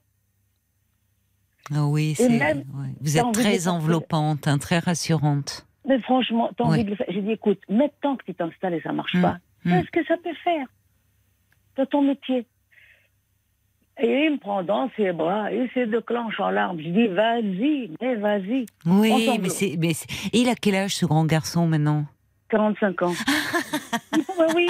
Ah 1.73 1.85
oui, 1.85 2.13
c'est. 2.15 2.29
même, 2.29 2.59
ouais. 2.59 2.89
Vous 3.01 3.13
t'as 3.17 3.27
êtes 3.27 3.33
très 3.33 3.67
enveloppante, 3.67 4.47
hein, 4.47 4.57
très 4.57 4.79
rassurante. 4.79 5.65
Mais 5.87 5.99
franchement, 6.01 6.49
tu 6.55 6.63
as 6.63 6.65
Ouais. 6.67 6.73
envie 6.73 6.83
de 6.83 6.89
le 6.91 6.95
faire. 6.95 7.07
J'ai 7.09 7.21
dit, 7.21 7.31
écoute, 7.31 7.59
maintenant 7.69 8.15
que 8.17 8.25
tu 8.25 8.33
t'installes 8.35 8.73
et 8.75 8.81
ça 8.81 8.91
marche 8.91 9.15
Mm. 9.15 9.21
pas, 9.21 9.37
Mm. 9.65 9.71
qu'est-ce 9.71 9.91
que 9.91 10.05
ça 10.05 10.17
peut 10.17 10.33
faire? 10.43 10.67
C'est 11.75 11.89
ton 11.89 12.01
métier. 12.01 12.45
Et 13.99 14.25
il 14.25 14.31
me 14.33 14.37
prend 14.37 14.63
dans 14.63 14.89
ses 14.95 15.11
bras, 15.11 15.51
il 15.51 15.69
se 15.73 15.81
déclenche 15.85 16.39
en 16.39 16.49
larmes. 16.49 16.79
Je 16.79 16.89
dis, 16.89 17.07
vas-y, 17.07 17.91
mais 18.01 18.15
vas-y. 18.15 18.65
Oui, 18.85 19.29
mais 19.41 19.49
c'est, 19.49 19.75
mais 19.77 19.93
c'est- 19.93 20.09
Et 20.33 20.39
il 20.41 20.49
a 20.49 20.55
quel 20.55 20.75
âge 20.75 20.95
ce 20.95 21.05
grand 21.05 21.25
garçon 21.25 21.67
maintenant? 21.67 22.05
45 22.51 23.01
ans. 23.03 23.13
oui, 24.55 24.67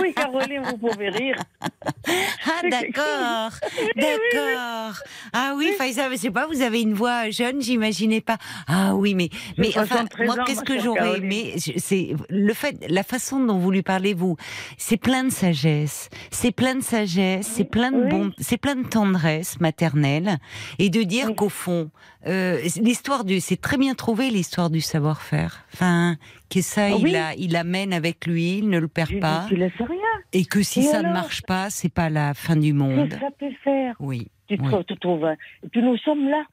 oui, 0.00 0.12
Caroline, 0.14 0.62
vous 0.64 0.76
pouvez 0.76 1.08
rire. 1.08 1.36
Ah 1.66 2.68
d'accord, 2.70 3.58
oui. 3.80 3.90
d'accord. 3.96 5.02
Ah 5.32 5.54
oui, 5.56 5.72
Faïza, 5.78 6.08
mais 6.10 6.18
c'est 6.18 6.30
pas, 6.30 6.46
vous 6.46 6.60
avez 6.60 6.82
une 6.82 6.92
voix 6.92 7.30
jeune, 7.30 7.62
j'imaginais 7.62 8.20
pas. 8.20 8.36
Ah 8.68 8.94
oui, 8.94 9.14
mais 9.14 9.30
mais 9.56 9.68
enfin, 9.70 10.04
73 10.06 10.26
moi, 10.26 10.44
qu'est-ce 10.44 10.62
que 10.62 10.78
j'aurais 10.78 11.18
aimé 11.18 11.54
C'est 11.56 12.14
le 12.28 12.52
fait, 12.52 12.76
la 12.88 13.02
façon 13.02 13.40
dont 13.40 13.58
vous 13.58 13.70
lui 13.70 13.82
parlez, 13.82 14.12
vous, 14.12 14.36
c'est 14.76 14.98
plein 14.98 15.24
de 15.24 15.30
sagesse, 15.30 16.10
c'est 16.30 16.52
plein 16.52 16.74
de 16.74 16.82
sagesse, 16.82 17.46
c'est 17.46 17.64
plein 17.64 17.92
de 17.92 18.08
bon, 18.08 18.32
c'est 18.38 18.58
plein 18.58 18.76
de 18.76 18.86
tendresse 18.86 19.58
maternelle, 19.60 20.38
et 20.78 20.90
de 20.90 21.02
dire 21.02 21.34
qu'au 21.34 21.48
fond, 21.48 21.90
euh, 22.26 22.60
l'histoire 22.76 23.24
du, 23.24 23.40
c'est 23.40 23.60
très 23.60 23.78
bien 23.78 23.94
trouvé 23.94 24.30
l'histoire 24.30 24.68
du 24.68 24.80
savoir-faire. 24.80 25.64
Enfin, 25.72 26.16
que 26.48 26.60
ça, 26.62 26.86
Ah 26.86 26.90
il 26.98 27.04
oui. 27.04 27.16
a, 27.16 27.34
il 27.34 27.56
amène 27.56 27.92
avec 27.92 28.26
lui, 28.26 28.58
il 28.58 28.68
ne 28.68 28.78
le 28.78 28.88
perd 28.88 29.08
Je 29.10 29.14
dis, 29.14 29.20
pas. 29.20 29.46
tu 29.48 29.54
rien. 29.56 29.98
Et 30.32 30.44
que 30.44 30.62
si 30.62 30.80
Et 30.80 30.82
ça 30.84 31.02
ne 31.02 31.12
marche 31.12 31.42
pas, 31.42 31.70
c'est 31.70 31.88
pas 31.92 32.08
la 32.10 32.34
fin 32.34 32.56
du 32.56 32.72
monde. 32.72 33.08
que 33.08 33.18
ça 33.18 33.30
peut 33.38 33.50
faire 33.64 33.94
Oui, 34.00 34.28
tu 34.46 34.56
te, 34.58 34.62
Oui. 34.62 34.84
tu 34.86 34.96
trouves 34.98 35.24
un- 35.24 35.36
Et 35.64 35.68
puis 35.70 35.82
nous 35.82 35.96
sommes 35.98 36.28
là. 36.28 36.44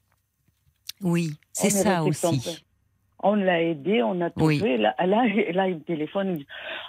oui, 1.01 1.33
c'est 1.51 1.69
ça 1.69 2.03
aussi. 2.03 2.63
On 3.25 3.35
l'a 3.35 3.61
aidé, 3.61 4.03
on 4.03 4.19
a 4.19 4.29
tout 4.29 4.43
Oui. 4.45 4.59
Là, 4.77 4.93
là, 4.99 5.23
là, 5.53 5.67
il 5.69 5.75
me 5.75 5.79
téléphone. 5.79 6.39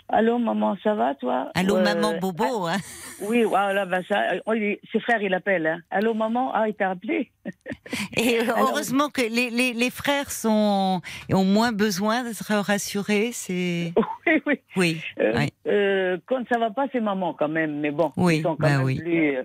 Allô, 0.08 0.38
maman, 0.38 0.76
ça 0.82 0.94
va, 0.94 1.14
toi? 1.14 1.50
Allô, 1.54 1.76
Euh, 1.76 1.82
maman 1.84 2.18
Bobo. 2.18 2.66
hein? 2.66 2.76
Oui, 3.22 3.44
voilà, 3.44 3.86
ben 3.86 4.02
ça. 4.08 4.20
oh, 4.46 4.52
il- 4.52 4.78
ses 4.90 4.98
frères, 4.98 5.22
il 5.22 5.32
appelle. 5.32 5.66
Hein. 5.66 5.78
Allô, 5.90 6.12
maman? 6.12 6.50
Ah, 6.52 6.68
il 6.68 6.74
t'a 6.74 6.90
appelé? 6.90 7.30
Et 8.16 8.40
Alors- 8.40 8.58
heureusement 8.70 9.08
que 9.10 9.20
les, 9.22 9.50
les, 9.50 9.72
les 9.72 9.90
frères 9.90 10.30
sont, 10.32 11.00
ont 11.32 11.44
moins 11.44 11.70
besoin 11.72 12.24
d'être 12.24 12.52
rassurés. 12.52 13.30
C'est 13.32 13.92
Oui, 14.26 14.42
oui. 14.46 14.60
oui, 14.76 15.02
Euh, 15.20 15.46
euh, 15.68 16.16
quand 16.26 16.42
ça 16.52 16.58
va 16.58 16.70
pas, 16.70 16.86
c'est 16.92 17.00
maman 17.00 17.32
quand 17.34 17.48
même. 17.48 17.78
Mais 17.80 17.90
bon, 17.92 18.10
Oui, 18.16 18.38
ils 18.38 18.42
sont 18.42 18.56
quand 18.56 18.66
bah 18.66 18.76
même 18.78 18.82
oui. 18.86 18.98
plus. 18.98 19.36
euh, 19.36 19.42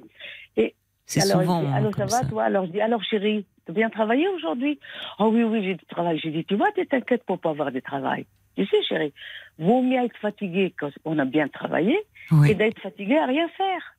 c'est 1.06 1.22
alors, 1.24 1.42
souvent 1.42 1.62
dit, 1.62 1.68
hein, 1.68 1.74
Allô, 1.74 1.90
ça 1.92 1.98
comme 1.98 2.10
va, 2.10 2.18
ça. 2.22 2.26
toi? 2.26 2.44
Alors, 2.44 2.66
je 2.68 2.72
dis 2.72 2.82
Alors, 2.82 3.04
chérie, 3.04 3.44
bien 3.72 3.90
travaillé 3.90 4.28
aujourd'hui 4.28 4.80
Oh 5.20 5.30
oui, 5.34 5.44
oui, 5.44 5.64
j'ai 5.64 5.76
du 5.76 5.86
travail. 5.86 6.20
J'ai 6.20 6.32
dit 6.32 6.46
Tu 6.46 6.56
vois, 6.56 6.72
tu 6.72 6.86
t'inquiètes 6.88 7.24
pour 7.26 7.40
pas 7.40 7.50
avoir 7.52 7.72
de 7.72 7.80
travail. 7.80 8.26
Tu 8.56 8.66
sais, 8.66 8.82
chérie, 8.84 9.14
vaut 9.58 9.82
mieux 9.82 10.04
être 10.04 10.18
fatigué 10.18 10.74
quand 10.78 10.90
on 11.06 11.18
a 11.20 11.26
bien 11.26 11.48
travaillé 11.48 11.98
que 12.30 12.36
Oui, 12.36 12.56
d'être 12.56 12.80
fatigué 12.82 13.18
à 13.18 13.26
rien 13.26 13.48
faire. 13.50 13.96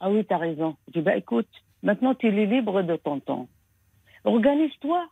Ah 0.00 0.10
oui, 0.10 0.24
t'as 0.24 0.38
raison. 0.38 0.76
Je 0.88 0.92
dis, 0.98 1.00
bah 1.00 1.16
écoute, 1.16 1.48
maintenant 1.82 2.14
tu 2.14 2.26
es 2.28 2.46
libre 2.46 2.82
de 2.82 2.96
ton 2.96 3.20
temps. 3.20 3.48
Organise-toi. 4.24 5.06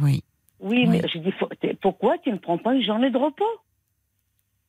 oui, 0.00 0.22
Oui, 0.60 0.86
Oui. 0.86 0.88
mais 0.88 1.02
je 1.08 1.18
dis, 1.18 1.32
pourquoi 1.80 2.18
tu 2.18 2.30
ne 2.32 2.38
prends 2.38 2.58
pas 2.58 2.74
une 2.74 2.82
journée 2.82 3.10
de 3.10 3.18
repos? 3.18 3.44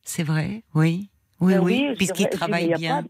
C'est 0.03 0.23
vrai. 0.23 0.63
Oui, 0.75 1.09
oui, 1.39 1.53
Ben 1.53 1.59
oui, 1.63 1.95
puisqu'il 1.95 2.27
travaille 2.29 2.73
bien. 2.73 3.03
pas- 3.03 3.07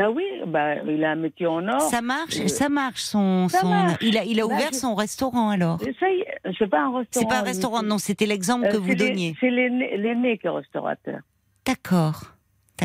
Ben 0.00 0.08
oui, 0.08 0.24
ben, 0.46 0.78
il 0.88 1.04
a 1.04 1.10
un 1.10 1.14
métier 1.16 1.46
en 1.46 1.68
or. 1.68 1.82
Ça 1.82 2.00
marche, 2.00 2.40
Euh, 2.40 2.48
ça 2.48 2.70
marche. 2.70 3.02
Son, 3.02 3.48
ça 3.50 3.60
son- 3.60 3.68
marche. 3.68 3.98
il 4.00 4.16
a, 4.16 4.24
il 4.24 4.40
a 4.40 4.46
Bah, 4.46 4.54
ouvert 4.54 4.70
je- 4.72 4.78
son 4.78 4.94
restaurant 4.94 5.50
alors. 5.50 5.78
C'est 5.78 6.66
pas 6.68 6.80
un 6.80 6.96
restaurant. 6.96 7.04
C'est 7.10 7.28
pas 7.28 7.40
un 7.40 7.42
restaurant, 7.42 7.82
non. 7.82 7.98
C'était 7.98 8.24
l'exemple 8.24 8.64
euh, 8.64 8.70
que 8.72 8.76
vous 8.78 8.94
donniez. 8.94 9.34
C'est 9.40 9.50
l'aîné 9.50 10.38
qui 10.38 10.46
est 10.46 10.50
restaurateur. 10.50 11.18
D'accord. 11.66 12.22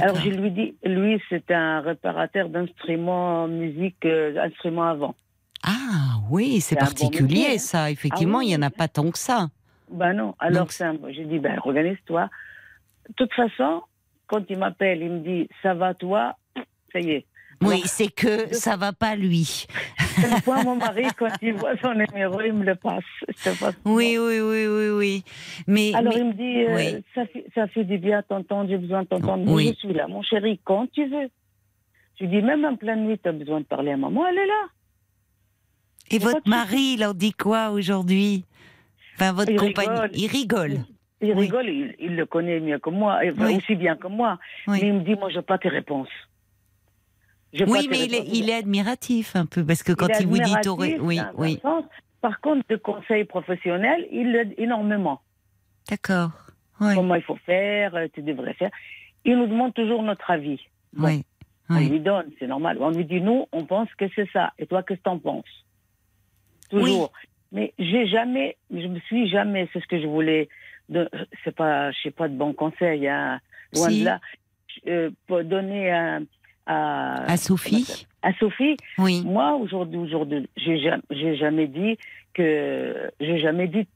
Alors 0.02 0.18
je 0.18 0.30
lui 0.30 0.52
dis, 0.52 0.76
lui 0.84 1.22
c'est 1.30 1.50
un 1.52 1.80
réparateur 1.80 2.50
d'instruments 2.50 3.48
musique, 3.48 4.04
euh, 4.04 4.36
instruments 4.44 4.90
avant. 4.90 5.16
Ah 5.64 6.20
oui, 6.30 6.60
c'est 6.60 6.76
bon 6.76 6.82
particulier 6.82 7.46
hein. 7.54 7.58
ça. 7.60 7.90
Effectivement, 7.92 8.40
Ah 8.40 8.42
oui, 8.42 8.48
il 8.50 8.52
y 8.52 8.56
en 8.58 8.62
a 8.62 8.70
pas 8.72 8.90
tant 8.90 9.10
que 9.10 9.18
ça. 9.18 9.48
Ben 9.90 10.12
non. 10.12 10.36
Alors, 10.40 10.66
Donc- 10.66 11.10
j'ai 11.12 11.24
dit, 11.24 11.40
ben, 11.40 11.60
organise-toi. 11.64 12.30
De 13.08 13.14
toute 13.16 13.32
façon, 13.34 13.84
quand 14.28 14.42
il 14.50 14.58
m'appelle, 14.58 15.02
il 15.02 15.12
me 15.12 15.20
dit, 15.20 15.48
ça 15.64 15.74
va 15.74 15.94
toi, 15.94 16.36
ça 16.96 17.02
y 17.02 17.12
est. 17.12 17.26
Oui, 17.62 17.82
c'est 17.86 18.12
que 18.14 18.54
ça 18.54 18.76
va 18.76 18.92
pas 18.92 19.16
lui. 19.16 19.66
Une 20.18 20.42
fois, 20.42 20.62
mon 20.64 20.76
mari, 20.76 21.06
quand 21.18 21.30
il 21.42 21.54
voit 21.54 21.76
son 21.82 21.94
numéro, 21.94 22.42
il 22.42 22.54
me 22.54 22.66
le 22.66 22.76
passe. 22.76 23.04
Oui, 23.86 24.18
oui, 24.20 24.40
oui, 24.42 24.68
oui, 24.68 24.90
oui. 24.90 25.24
Mais, 25.66 25.94
Alors 25.94 26.14
mais- 26.14 26.20
il 26.20 26.26
me 26.28 26.34
dit, 26.34 26.64
euh, 26.66 26.76
oui. 26.76 27.04
ça, 27.16 27.26
fait, 27.28 27.46
ça 27.56 27.68
fait 27.68 27.86
du 27.86 27.98
bien 27.98 28.20
à 28.20 28.24
t'entendre, 28.24 28.70
j'ai 28.70 28.78
besoin 28.78 29.04
de 29.04 29.08
t'entendre. 29.08 29.50
Oui. 29.52 29.72
Je 29.74 29.80
suis 29.88 29.94
là, 29.94 30.08
mon 30.08 30.22
chéri, 30.22 30.60
quand 30.66 30.88
tu 30.92 31.06
veux. 31.08 31.30
Je 32.20 32.26
lui 32.26 32.32
dis, 32.32 32.42
même 32.42 32.64
en 32.66 32.76
pleine 32.76 33.06
nuit, 33.08 33.18
tu 33.22 33.28
as 33.30 33.32
besoin 33.34 33.62
de 33.62 33.66
parler 33.66 33.92
à 33.92 33.98
maman, 33.98 34.28
elle 34.28 34.38
est 34.38 34.48
là. 34.48 34.64
et 36.12 36.20
votre 36.20 36.48
mari, 36.48 36.96
il 36.98 37.06
en 37.06 37.14
dit 37.14 37.34
quoi 37.34 37.70
aujourd'hui? 37.72 38.44
Enfin, 39.16 39.32
votre 39.34 39.52
Il 39.52 39.60
rigole. 39.60 40.10
il 40.14 40.28
rigole. 40.28 40.78
Il 41.22 41.34
Oui. 41.34 41.46
rigole, 41.46 41.70
il, 41.70 41.96
il 42.00 42.16
le 42.18 42.26
connaît 42.26 42.60
mieux 42.60 42.80
que 42.80 42.90
moi, 42.90 43.20
enfin, 43.34 43.56
aussi 43.56 43.76
bien 43.76 43.96
que 43.96 44.08
moi. 44.08 44.38
Mais 44.68 44.80
il 44.82 44.94
me 44.94 45.00
dit, 45.02 45.16
moi, 45.16 45.30
je 45.30 45.38
n'ai 45.38 45.42
pas 45.42 45.58
tes 45.58 45.70
réponses. 45.70 46.10
Oui, 47.68 47.88
mais 47.90 48.06
il 48.06 48.14
est, 48.14 48.20
réponses. 48.20 48.38
il 48.38 48.50
est 48.50 48.56
admiratif 48.56 49.36
un 49.36 49.46
peu 49.46 49.66
parce 49.66 49.84
que 49.84 49.94
quand 49.94 50.08
il, 50.20 50.28
vous 50.28 50.38
dit 50.38 50.52
oui, 51.00 51.20
un 51.20 51.32
oui, 51.38 51.60
sens. 51.62 51.86
Par 52.22 52.40
contre, 52.42 52.66
de 52.70 52.76
conseils 52.76 53.24
professionnels, 53.24 54.08
il 54.12 54.32
l'aide 54.32 54.54
énormément. 54.58 55.22
d'accord, 55.90 56.32
oui, 56.82 56.96
Comment 56.96 57.16
il 57.16 57.22
faut 57.22 57.38
faire, 57.46 57.96
euh, 57.96 58.08
tu 58.14 58.22
devrais 58.22 58.54
faire. 58.56 58.72
Il 59.24 59.38
nous 59.38 59.48
demande 59.48 59.74
toujours 59.74 60.02
notre 60.04 60.30
avis. 60.30 60.60
Bon. 60.94 61.08
oui, 61.08 61.24
On 61.70 61.78
oui. 61.78 61.90
lui 61.90 62.00
donne, 62.00 62.32
c'est 62.40 62.48
normal. 62.48 62.78
On 62.82 62.90
lui 62.90 63.06
dit, 63.06 63.22
nous, 63.22 63.48
on 63.52 63.66
pense 63.66 63.94
que 63.96 64.06
c'est 64.16 64.30
ça. 64.32 64.54
Et 64.60 64.66
toi, 64.66 64.84
qu'est-ce 64.84 65.00
que 65.00 65.04
t'en 65.04 65.20
penses? 65.20 65.46
Toujours. 66.70 67.12
Mais 67.52 67.74
j'ai 67.80 68.08
jamais, 68.08 68.58
je 68.72 68.88
me 68.88 69.00
suis 69.02 69.30
jamais, 69.30 69.70
c'est 69.72 69.80
ce 69.80 69.88
que 69.88 70.02
je 70.02 70.08
voulais, 70.08 70.50
c'est 71.44 71.56
pas, 71.56 71.92
je 71.92 72.02
sais 72.04 72.12
pas 72.12 72.28
de 72.28 72.36
bons 72.36 72.54
conseils, 72.54 73.08
hein, 73.08 73.40
loin 73.74 73.90
Si. 73.90 74.00
de 74.02 74.06
là, 74.06 74.20
euh, 74.88 75.10
pour 75.28 75.44
donner 75.44 75.92
à, 75.92 76.20
à, 76.66 77.32
À 77.32 77.38
Sophie, 77.38 78.06
à 78.22 78.34
Sophie, 78.34 78.76
oui, 78.98 79.24
moi, 79.26 79.56
aujourd'hui, 79.56 79.98
aujourd'hui, 80.00 80.48
j'ai 80.58 80.80
jamais, 80.80 81.04
j'ai 81.12 81.36
jamais 81.36 81.68
dit 81.68 81.98
que, 82.34 83.12
j'ai 83.20 83.40
jamais 83.40 83.68
dit 83.68 83.88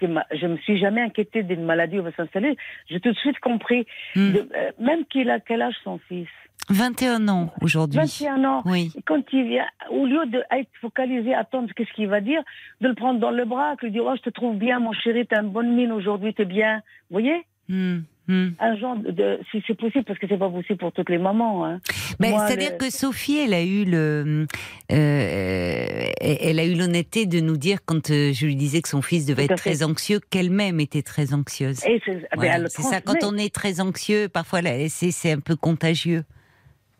que 0.00 0.06
ma- 0.06 0.26
je 0.32 0.46
me 0.46 0.56
suis 0.58 0.78
jamais 0.78 1.02
inquiétée 1.02 1.42
d'une 1.42 1.64
maladie 1.64 1.98
va 1.98 2.10
s'installer. 2.12 2.56
J'ai 2.88 2.98
tout 3.00 3.12
de 3.12 3.16
suite 3.18 3.38
compris, 3.40 3.86
Hmm. 4.16 4.32
de- 4.32 4.48
euh, 4.56 4.70
même 4.80 5.04
qu'il 5.06 5.30
a 5.30 5.38
quel 5.40 5.62
âge 5.62 5.74
son 5.84 5.98
fils? 6.08 6.28
21 6.70 7.28
ans 7.28 7.52
aujourd'hui. 7.60 8.00
21 8.00 8.42
ans. 8.44 8.62
Oui, 8.64 8.90
Et 8.96 9.02
quand 9.02 9.20
il 9.32 9.44
vient, 9.46 9.66
au 9.90 10.06
lieu 10.06 10.24
d'être 10.26 10.70
focalisé, 10.80 11.34
attendre 11.34 11.68
qu'est-ce 11.76 11.92
qu'il 11.92 12.08
va 12.08 12.20
dire, 12.22 12.42
de 12.80 12.88
le 12.88 12.94
prendre 12.94 13.20
dans 13.20 13.30
le 13.30 13.44
bras, 13.44 13.74
de 13.76 13.80
lui 13.86 13.90
dire, 13.92 14.04
oh, 14.06 14.14
je 14.16 14.22
te 14.22 14.30
trouve 14.30 14.56
bien, 14.56 14.80
mon 14.80 14.92
chéri, 14.92 15.26
t'as 15.26 15.42
une 15.42 15.50
bonne 15.50 15.74
mine 15.74 15.92
aujourd'hui, 15.92 16.32
t'es 16.32 16.46
bien. 16.46 16.76
Vous 17.10 17.20
voyez? 17.20 17.44
Hmm, 17.68 17.98
hmm. 18.28 18.48
Un 18.58 18.76
genre 18.76 18.96
de, 18.96 19.38
si 19.50 19.62
c'est 19.66 19.74
possible, 19.74 20.04
parce 20.04 20.18
que 20.18 20.26
c'est 20.28 20.38
pas 20.38 20.50
possible 20.50 20.78
pour 20.78 20.92
toutes 20.92 21.10
les 21.10 21.18
mamans, 21.18 21.64
hein. 21.64 21.80
Ben, 22.20 22.38
C'est-à-dire 22.38 22.72
le- 22.72 22.78
que 22.78 22.90
Sophie, 22.90 23.38
elle 23.38 23.54
a 23.54 23.62
eu 23.62 23.84
le, 23.84 24.46
euh, 24.92 26.04
elle 26.20 26.58
a 26.58 26.64
eu 26.64 26.74
l'honnêteté 26.74 27.26
de 27.26 27.40
nous 27.40 27.56
dire 27.56 27.78
quand 27.84 28.10
euh, 28.10 28.32
je 28.32 28.46
lui 28.46 28.56
disais 28.56 28.82
que 28.82 28.88
son 28.88 29.02
fils 29.02 29.26
devait 29.26 29.44
être 29.44 29.56
très 29.56 29.82
anxieux, 29.82 30.20
qu'elle-même 30.30 30.80
était 30.80 31.02
très 31.02 31.34
anxieuse. 31.34 31.76
C'est, 31.78 32.00
ben, 32.36 32.66
c'est 32.68 32.82
ça, 32.82 33.00
quand 33.00 33.22
on 33.22 33.36
est 33.36 33.54
très 33.54 33.80
anxieux, 33.80 34.28
parfois 34.28 34.60
c'est 34.88 35.32
un 35.32 35.40
peu 35.40 35.56
contagieux. 35.56 36.24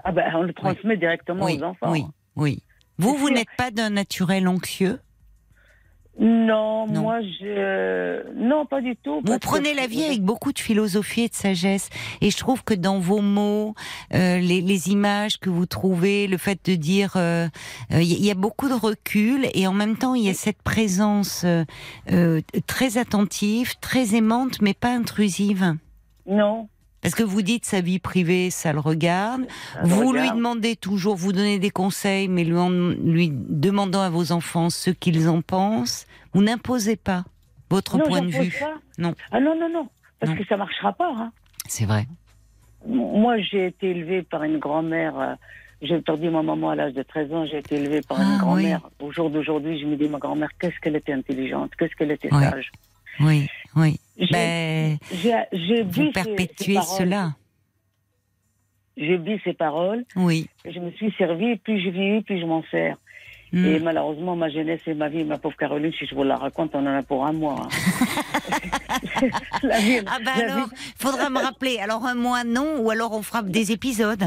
Ah 0.04 0.12
ben, 0.12 0.24
on 0.34 0.42
le 0.42 0.52
transmet 0.52 0.96
directement 0.96 1.44
Oui, 1.46 1.58
aux 1.60 1.64
enfants. 1.64 1.90
oui, 1.90 2.04
oui. 2.36 2.62
Vous, 2.98 3.16
vous 3.16 3.30
n'êtes 3.30 3.48
pas 3.56 3.70
d'un 3.70 3.90
naturel 3.90 4.46
anxieux? 4.46 4.98
Non, 6.20 6.86
Non. 6.86 7.00
moi, 7.02 7.20
je, 7.22 8.32
non, 8.34 8.66
pas 8.66 8.80
du 8.80 8.94
tout. 8.96 9.20
Vous 9.24 9.34
que- 9.34 9.38
prenez 9.46 9.74
la 9.74 9.88
vie 9.88 10.04
avec 10.04 10.22
beaucoup 10.22 10.52
de 10.52 10.58
philosophie 10.60 11.22
et 11.22 11.28
de 11.28 11.34
sagesse. 11.34 11.88
Et 12.20 12.30
je 12.30 12.36
trouve 12.36 12.62
que 12.62 12.74
dans 12.74 13.00
vos 13.00 13.20
mots, 13.20 13.74
euh, 14.14 14.38
les, 14.38 14.60
les 14.60 14.90
images 14.90 15.38
que 15.40 15.50
vous 15.50 15.66
trouvez, 15.66 16.28
le 16.28 16.36
fait 16.38 16.58
de 16.66 16.76
dire, 16.76 17.14
euh, 17.16 17.48
euh, 17.92 18.00
il 18.00 18.24
y 18.24 18.30
a 18.30 18.34
beaucoup 18.34 18.68
de 18.68 18.74
recul 18.74 19.48
et 19.54 19.66
en 19.66 19.72
même 19.72 19.96
temps, 19.96 20.14
il 20.14 20.22
y 20.24 20.28
a 20.28 20.34
cette 20.34 20.62
présence 20.62 21.42
euh, 21.44 21.64
euh, 22.12 22.40
très 22.68 22.96
attentive, 22.96 23.74
très 23.80 24.14
aimante, 24.14 24.62
mais 24.62 24.74
pas 24.74 24.90
intrusive. 24.94 25.74
Non. 26.26 26.68
Parce 27.04 27.14
que 27.14 27.22
vous 27.22 27.42
dites 27.42 27.64
sa 27.64 27.80
vie 27.80 28.00
privée, 28.00 28.50
ça 28.50 28.72
le 28.72 28.80
regarde. 28.80 29.42
ça 29.74 29.82
le 29.82 29.88
vous 29.88 30.12
lui 30.12 30.28
demandez 30.30 30.74
toujours, 30.74 31.14
vous 31.14 31.32
donnez 31.32 31.58
des 31.60 31.70
conseils, 31.70 32.26
mais 32.28 32.42
lui, 32.44 32.56
en- 32.56 32.70
lui 32.70 33.30
demandant 33.32 34.00
à 34.02 34.10
vos 34.10 34.32
enfants 34.32 34.70
ce 34.70 34.90
qu'ils 34.90 35.28
en 35.28 35.40
pensent. 35.40 36.06
Vous 36.32 36.42
n'imposez 36.42 36.96
pas 36.96 37.24
votre 37.70 37.98
non, 37.98 38.04
point 38.06 38.22
de 38.22 38.28
vue. 38.30 38.50
pas. 38.58 38.74
Non. 38.98 39.14
Ah 39.30 39.38
non, 39.40 39.54
non, 39.58 39.68
non. 39.72 39.88
Parce 40.18 40.32
Non. 40.32 40.38
que 40.38 40.44
ça 40.46 40.56
marchera 40.56 40.92
pas, 40.92 41.12
hein. 41.16 41.30
C'est 41.68 41.84
vrai. 41.86 42.06
Moi, 42.86 43.38
j'ai 43.38 43.66
été 43.66 43.90
élevée 43.90 44.22
par 44.22 44.42
une 44.42 44.58
grand-mère. 44.58 45.18
euh, 45.18 45.34
J'ai 45.82 46.00
perdu 46.00 46.30
ma 46.30 46.42
maman 46.42 46.70
à 46.70 46.74
l'âge 46.76 46.94
de 46.94 47.02
13 47.02 47.30
ans. 47.34 47.44
J'ai 47.44 47.58
été 47.58 47.74
élevée 47.76 48.00
par 48.00 48.18
Ah, 48.18 48.24
une 48.24 48.38
grand-mère. 48.38 48.80
Au 49.00 49.12
jour 49.12 49.28
d'aujourd'hui, 49.28 49.78
je 49.78 49.84
me 49.84 49.96
dis, 49.96 50.08
ma 50.08 50.18
grand-mère, 50.18 50.48
qu'est-ce 50.58 50.78
qu'elle 50.80 50.96
était 50.96 51.12
intelligente, 51.12 51.72
qu'est-ce 51.78 51.94
qu'elle 51.94 52.12
était 52.12 52.30
sage. 52.30 52.70
Oui, 52.72 52.80
oui. 53.20 53.48
J'ai 54.16 54.26
Ben, 54.30 54.98
j'ai 55.52 55.82
vous 55.82 56.10
perpétuez 56.12 56.78
cela. 56.82 57.32
J'ai 58.96 59.16
vu 59.16 59.40
ces 59.42 59.52
paroles. 59.54 60.04
Oui. 60.14 60.48
Je 60.64 60.78
me 60.78 60.92
suis 60.92 61.12
servie, 61.18 61.56
puis 61.56 61.82
je 61.82 61.90
vis, 61.90 62.22
puis 62.22 62.40
je 62.40 62.46
m'en 62.46 62.62
sers. 62.70 62.96
Hmm. 63.52 63.66
Et 63.66 63.78
malheureusement, 63.80 64.36
ma 64.36 64.48
jeunesse 64.48 64.80
et 64.86 64.94
ma 64.94 65.08
vie, 65.08 65.24
ma 65.24 65.38
pauvre 65.38 65.56
Caroline, 65.56 65.92
si 65.98 66.06
je 66.06 66.14
vous 66.14 66.22
la 66.24 66.36
raconte, 66.36 66.74
on 66.74 66.80
en 66.86 66.96
a 66.98 67.02
pour 67.02 67.24
un 67.26 67.32
mois. 67.32 67.56
hein. 67.62 67.68
La 69.62 69.78
vie- 69.80 70.00
Ah 70.06 70.18
ben 70.18 70.24
la 70.46 70.52
alors, 70.54 70.68
vie- 70.68 70.74
faudra 70.96 71.30
me 71.30 71.40
rappeler. 71.40 71.78
Alors 71.78 72.04
un 72.04 72.14
mois 72.14 72.44
non, 72.44 72.78
ou 72.80 72.90
alors 72.90 73.12
on 73.12 73.22
fera 73.22 73.42
des 73.42 73.72
épisodes. 73.72 74.24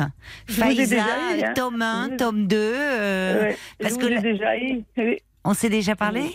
Je 0.47 0.53
Faïza, 0.53 0.95
eu, 1.37 1.43
hein. 1.43 1.53
tome 1.55 1.81
1, 1.81 2.09
Je- 2.11 2.15
tome 2.15 2.47
2. 2.47 2.55
euh, 2.57 3.41
Ouais, 3.43 3.57
parce 3.79 3.93
je 3.95 3.99
que 3.99 4.05
ai 4.07 4.21
déjà 4.21 4.57
eu. 4.57 4.83
Oui. 4.97 5.17
On 5.43 5.53
s'est 5.53 5.69
déjà 5.69 5.95
parlé? 5.95 6.31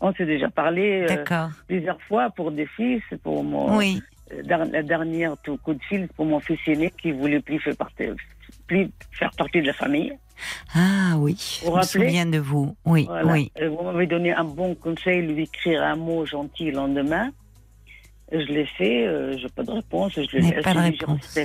On 0.00 0.12
s'est 0.14 0.26
déjà 0.26 0.48
parlé 0.48 1.06
euh, 1.10 1.48
plusieurs 1.68 2.00
fois 2.02 2.30
pour 2.30 2.50
des 2.52 2.66
fils, 2.66 3.02
pour 3.22 3.44
mon 3.44 3.76
Oui. 3.76 4.02
euh, 4.32 4.42
la 4.72 4.82
dernière 4.82 5.36
tout 5.42 5.56
coup 5.58 5.74
de 5.74 5.82
fil 5.82 6.08
pour 6.16 6.24
mon 6.26 6.40
fils 6.40 6.58
aîné 6.66 6.90
qui 7.00 7.12
voulait 7.12 7.40
plus 7.40 7.58
faire 7.60 7.76
partie, 7.76 8.04
plus 8.66 8.90
faire 9.12 9.30
partie 9.36 9.60
de 9.60 9.66
la 9.66 9.72
famille. 9.74 10.12
Ah 10.74 11.14
oui, 11.18 11.60
Vous 11.64 11.72
je 11.72 11.76
me 11.76 11.82
souviens 11.82 12.24
de 12.26 12.38
vous. 12.38 12.74
Oui, 12.86 13.04
Voilà. 13.04 13.30
oui. 13.32 13.52
Vous 13.60 13.82
m'avez 13.82 14.06
donné 14.06 14.32
un 14.32 14.44
bon 14.44 14.74
conseil, 14.74 15.26
lui 15.26 15.42
écrire 15.42 15.82
un 15.82 15.96
mot 15.96 16.24
gentil 16.24 16.66
le 16.70 16.76
lendemain. 16.76 17.30
Je 18.32 18.38
l'ai 18.38 18.64
fait, 18.64 19.06
euh, 19.06 19.36
j'ai 19.36 19.48
pas 19.48 19.64
de 19.64 19.72
réponse. 19.72 20.12
Je 20.14 20.20
l'ai 20.38 20.52
pas 20.62 20.72
de 20.72 20.78
Je 20.78 20.84
je 20.96 21.04
réponse. 21.04 21.38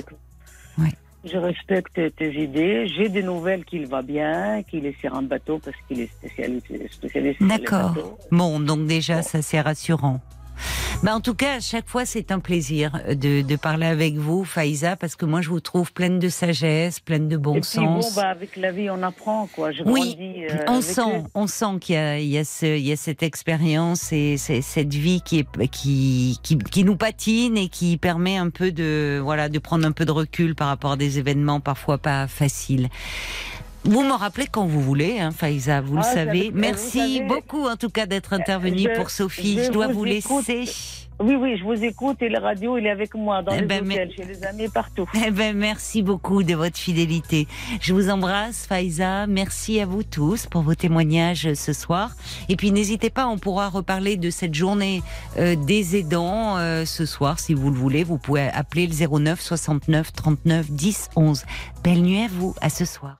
Oui. 0.78 0.88
Je 1.30 1.36
respecte 1.38 2.00
tes 2.16 2.32
idées. 2.42 2.86
J'ai 2.96 3.08
des 3.08 3.22
nouvelles 3.22 3.64
qu'il 3.64 3.86
va 3.86 4.02
bien, 4.02 4.62
qu'il 4.62 4.86
est 4.86 4.98
sur 5.00 5.14
un 5.14 5.22
bateau 5.22 5.58
parce 5.58 5.76
qu'il 5.88 6.00
est 6.00 6.10
spécialiste, 6.12 7.42
D'accord. 7.42 7.94
Bon, 8.30 8.60
donc 8.60 8.86
déjà, 8.86 9.16
Bon. 9.16 9.22
ça 9.22 9.42
c'est 9.42 9.60
rassurant. 9.60 10.20
Bah, 11.02 11.14
en 11.14 11.20
tout 11.20 11.34
cas, 11.34 11.56
à 11.56 11.60
chaque 11.60 11.88
fois, 11.88 12.04
c'est 12.06 12.30
un 12.32 12.38
plaisir 12.40 12.92
de, 13.08 13.42
de 13.42 13.56
parler 13.56 13.86
avec 13.86 14.14
vous, 14.16 14.44
Faïza, 14.44 14.96
parce 14.96 15.14
que 15.16 15.24
moi, 15.26 15.40
je 15.42 15.48
vous 15.50 15.60
trouve 15.60 15.92
pleine 15.92 16.18
de 16.18 16.28
sagesse, 16.28 17.00
pleine 17.00 17.28
de 17.28 17.36
bon 17.36 17.56
Et 17.56 17.60
puis 17.60 17.78
bon, 17.80 18.00
sens. 18.02 18.14
bah, 18.16 18.28
avec 18.28 18.56
la 18.56 18.72
vie, 18.72 18.88
on 18.90 19.02
apprend 19.02 19.46
quoi. 19.52 19.72
Je 19.72 19.82
Oui, 19.84 20.16
grandis, 20.16 20.44
euh, 20.50 20.64
on 20.68 20.80
sent, 20.80 21.00
eux. 21.18 21.22
on 21.34 21.46
sent 21.46 21.66
qu'il 21.80 21.94
y 21.94 21.98
a, 21.98 22.18
il 22.18 22.28
y 22.28 22.38
a, 22.38 22.44
ce, 22.44 22.66
il 22.66 22.86
y 22.86 22.92
a 22.92 22.96
cette 22.96 23.22
expérience 23.22 24.12
et 24.12 24.36
cette 24.38 24.94
vie 24.94 25.20
qui, 25.22 25.40
est, 25.40 25.68
qui, 25.68 26.38
qui, 26.42 26.58
qui 26.58 26.84
nous 26.84 26.96
patine 26.96 27.56
et 27.56 27.68
qui 27.68 27.96
permet 27.98 28.36
un 28.36 28.50
peu 28.50 28.72
de, 28.72 29.20
voilà, 29.22 29.48
de 29.48 29.58
prendre 29.58 29.86
un 29.86 29.92
peu 29.92 30.04
de 30.04 30.12
recul 30.12 30.54
par 30.54 30.68
rapport 30.68 30.92
à 30.92 30.96
des 30.96 31.18
événements 31.18 31.60
parfois 31.60 31.98
pas 31.98 32.26
faciles. 32.26 32.88
Vous 33.88 34.02
me 34.02 34.12
rappelez 34.12 34.46
quand 34.50 34.66
vous 34.66 34.80
voulez, 34.80 35.18
hein, 35.20 35.30
Faïza, 35.30 35.80
vous 35.80 35.94
Ah, 35.96 36.00
le 36.00 36.02
c'est 36.04 36.14
savez. 36.26 36.50
Merci 36.52 37.16
savez- 37.18 37.20
beaucoup 37.26 37.66
en 37.68 37.76
tout 37.76 37.88
cas 37.90 38.06
d'être 38.06 38.32
intervenu 38.32 38.80
je- 38.92 38.98
pour 38.98 39.10
Sophie. 39.10 39.58
Je, 39.58 39.64
je 39.64 39.70
dois 39.70 39.86
vous 39.88 40.04
laisser. 40.04 40.64
Oui, 41.18 41.34
oui, 41.34 41.56
je 41.56 41.64
vous 41.64 41.82
écoute 41.82 42.20
et 42.20 42.28
la 42.28 42.40
radio, 42.40 42.76
il 42.76 42.84
est 42.84 42.90
avec 42.90 43.14
moi 43.14 43.42
dans 43.42 43.52
Eh 43.52 43.60
les 43.62 43.66
ben, 43.66 43.86
hôtels, 43.90 44.12
chez 44.14 44.24
les 44.26 44.44
amis, 44.44 44.68
partout. 44.68 45.08
Eh 45.26 45.30
ben, 45.30 45.56
merci 45.56 46.02
beaucoup 46.02 46.42
de 46.42 46.54
votre 46.54 46.76
fidélité. 46.76 47.46
Je 47.80 47.94
vous 47.94 48.10
embrasse, 48.10 48.66
Faïza. 48.66 49.26
Merci 49.26 49.80
à 49.80 49.86
vous 49.86 50.02
tous 50.02 50.44
pour 50.46 50.60
vos 50.60 50.74
témoignages 50.74 51.54
ce 51.54 51.72
soir. 51.72 52.10
Et 52.50 52.56
puis, 52.56 52.70
n'hésitez 52.70 53.08
pas, 53.08 53.28
on 53.28 53.38
pourra 53.38 53.70
reparler 53.70 54.18
de 54.18 54.28
cette 54.28 54.54
journée 54.54 55.02
euh, 55.38 55.54
des 55.56 55.96
aidants 55.96 56.58
euh, 56.58 56.84
ce 56.84 57.06
soir, 57.06 57.38
si 57.40 57.54
vous 57.54 57.70
le 57.70 57.76
voulez. 57.78 58.04
Vous 58.04 58.18
pouvez 58.18 58.48
appeler 58.52 58.86
le 58.86 58.92
09 58.92 59.40
69 59.40 60.12
39 60.12 60.70
10 60.70 61.08
11. 61.16 61.44
Belle 61.82 62.02
nuit 62.02 62.24
à 62.24 62.28
vous, 62.28 62.54
à 62.60 62.68
ce 62.68 62.84
soir. 62.84 63.16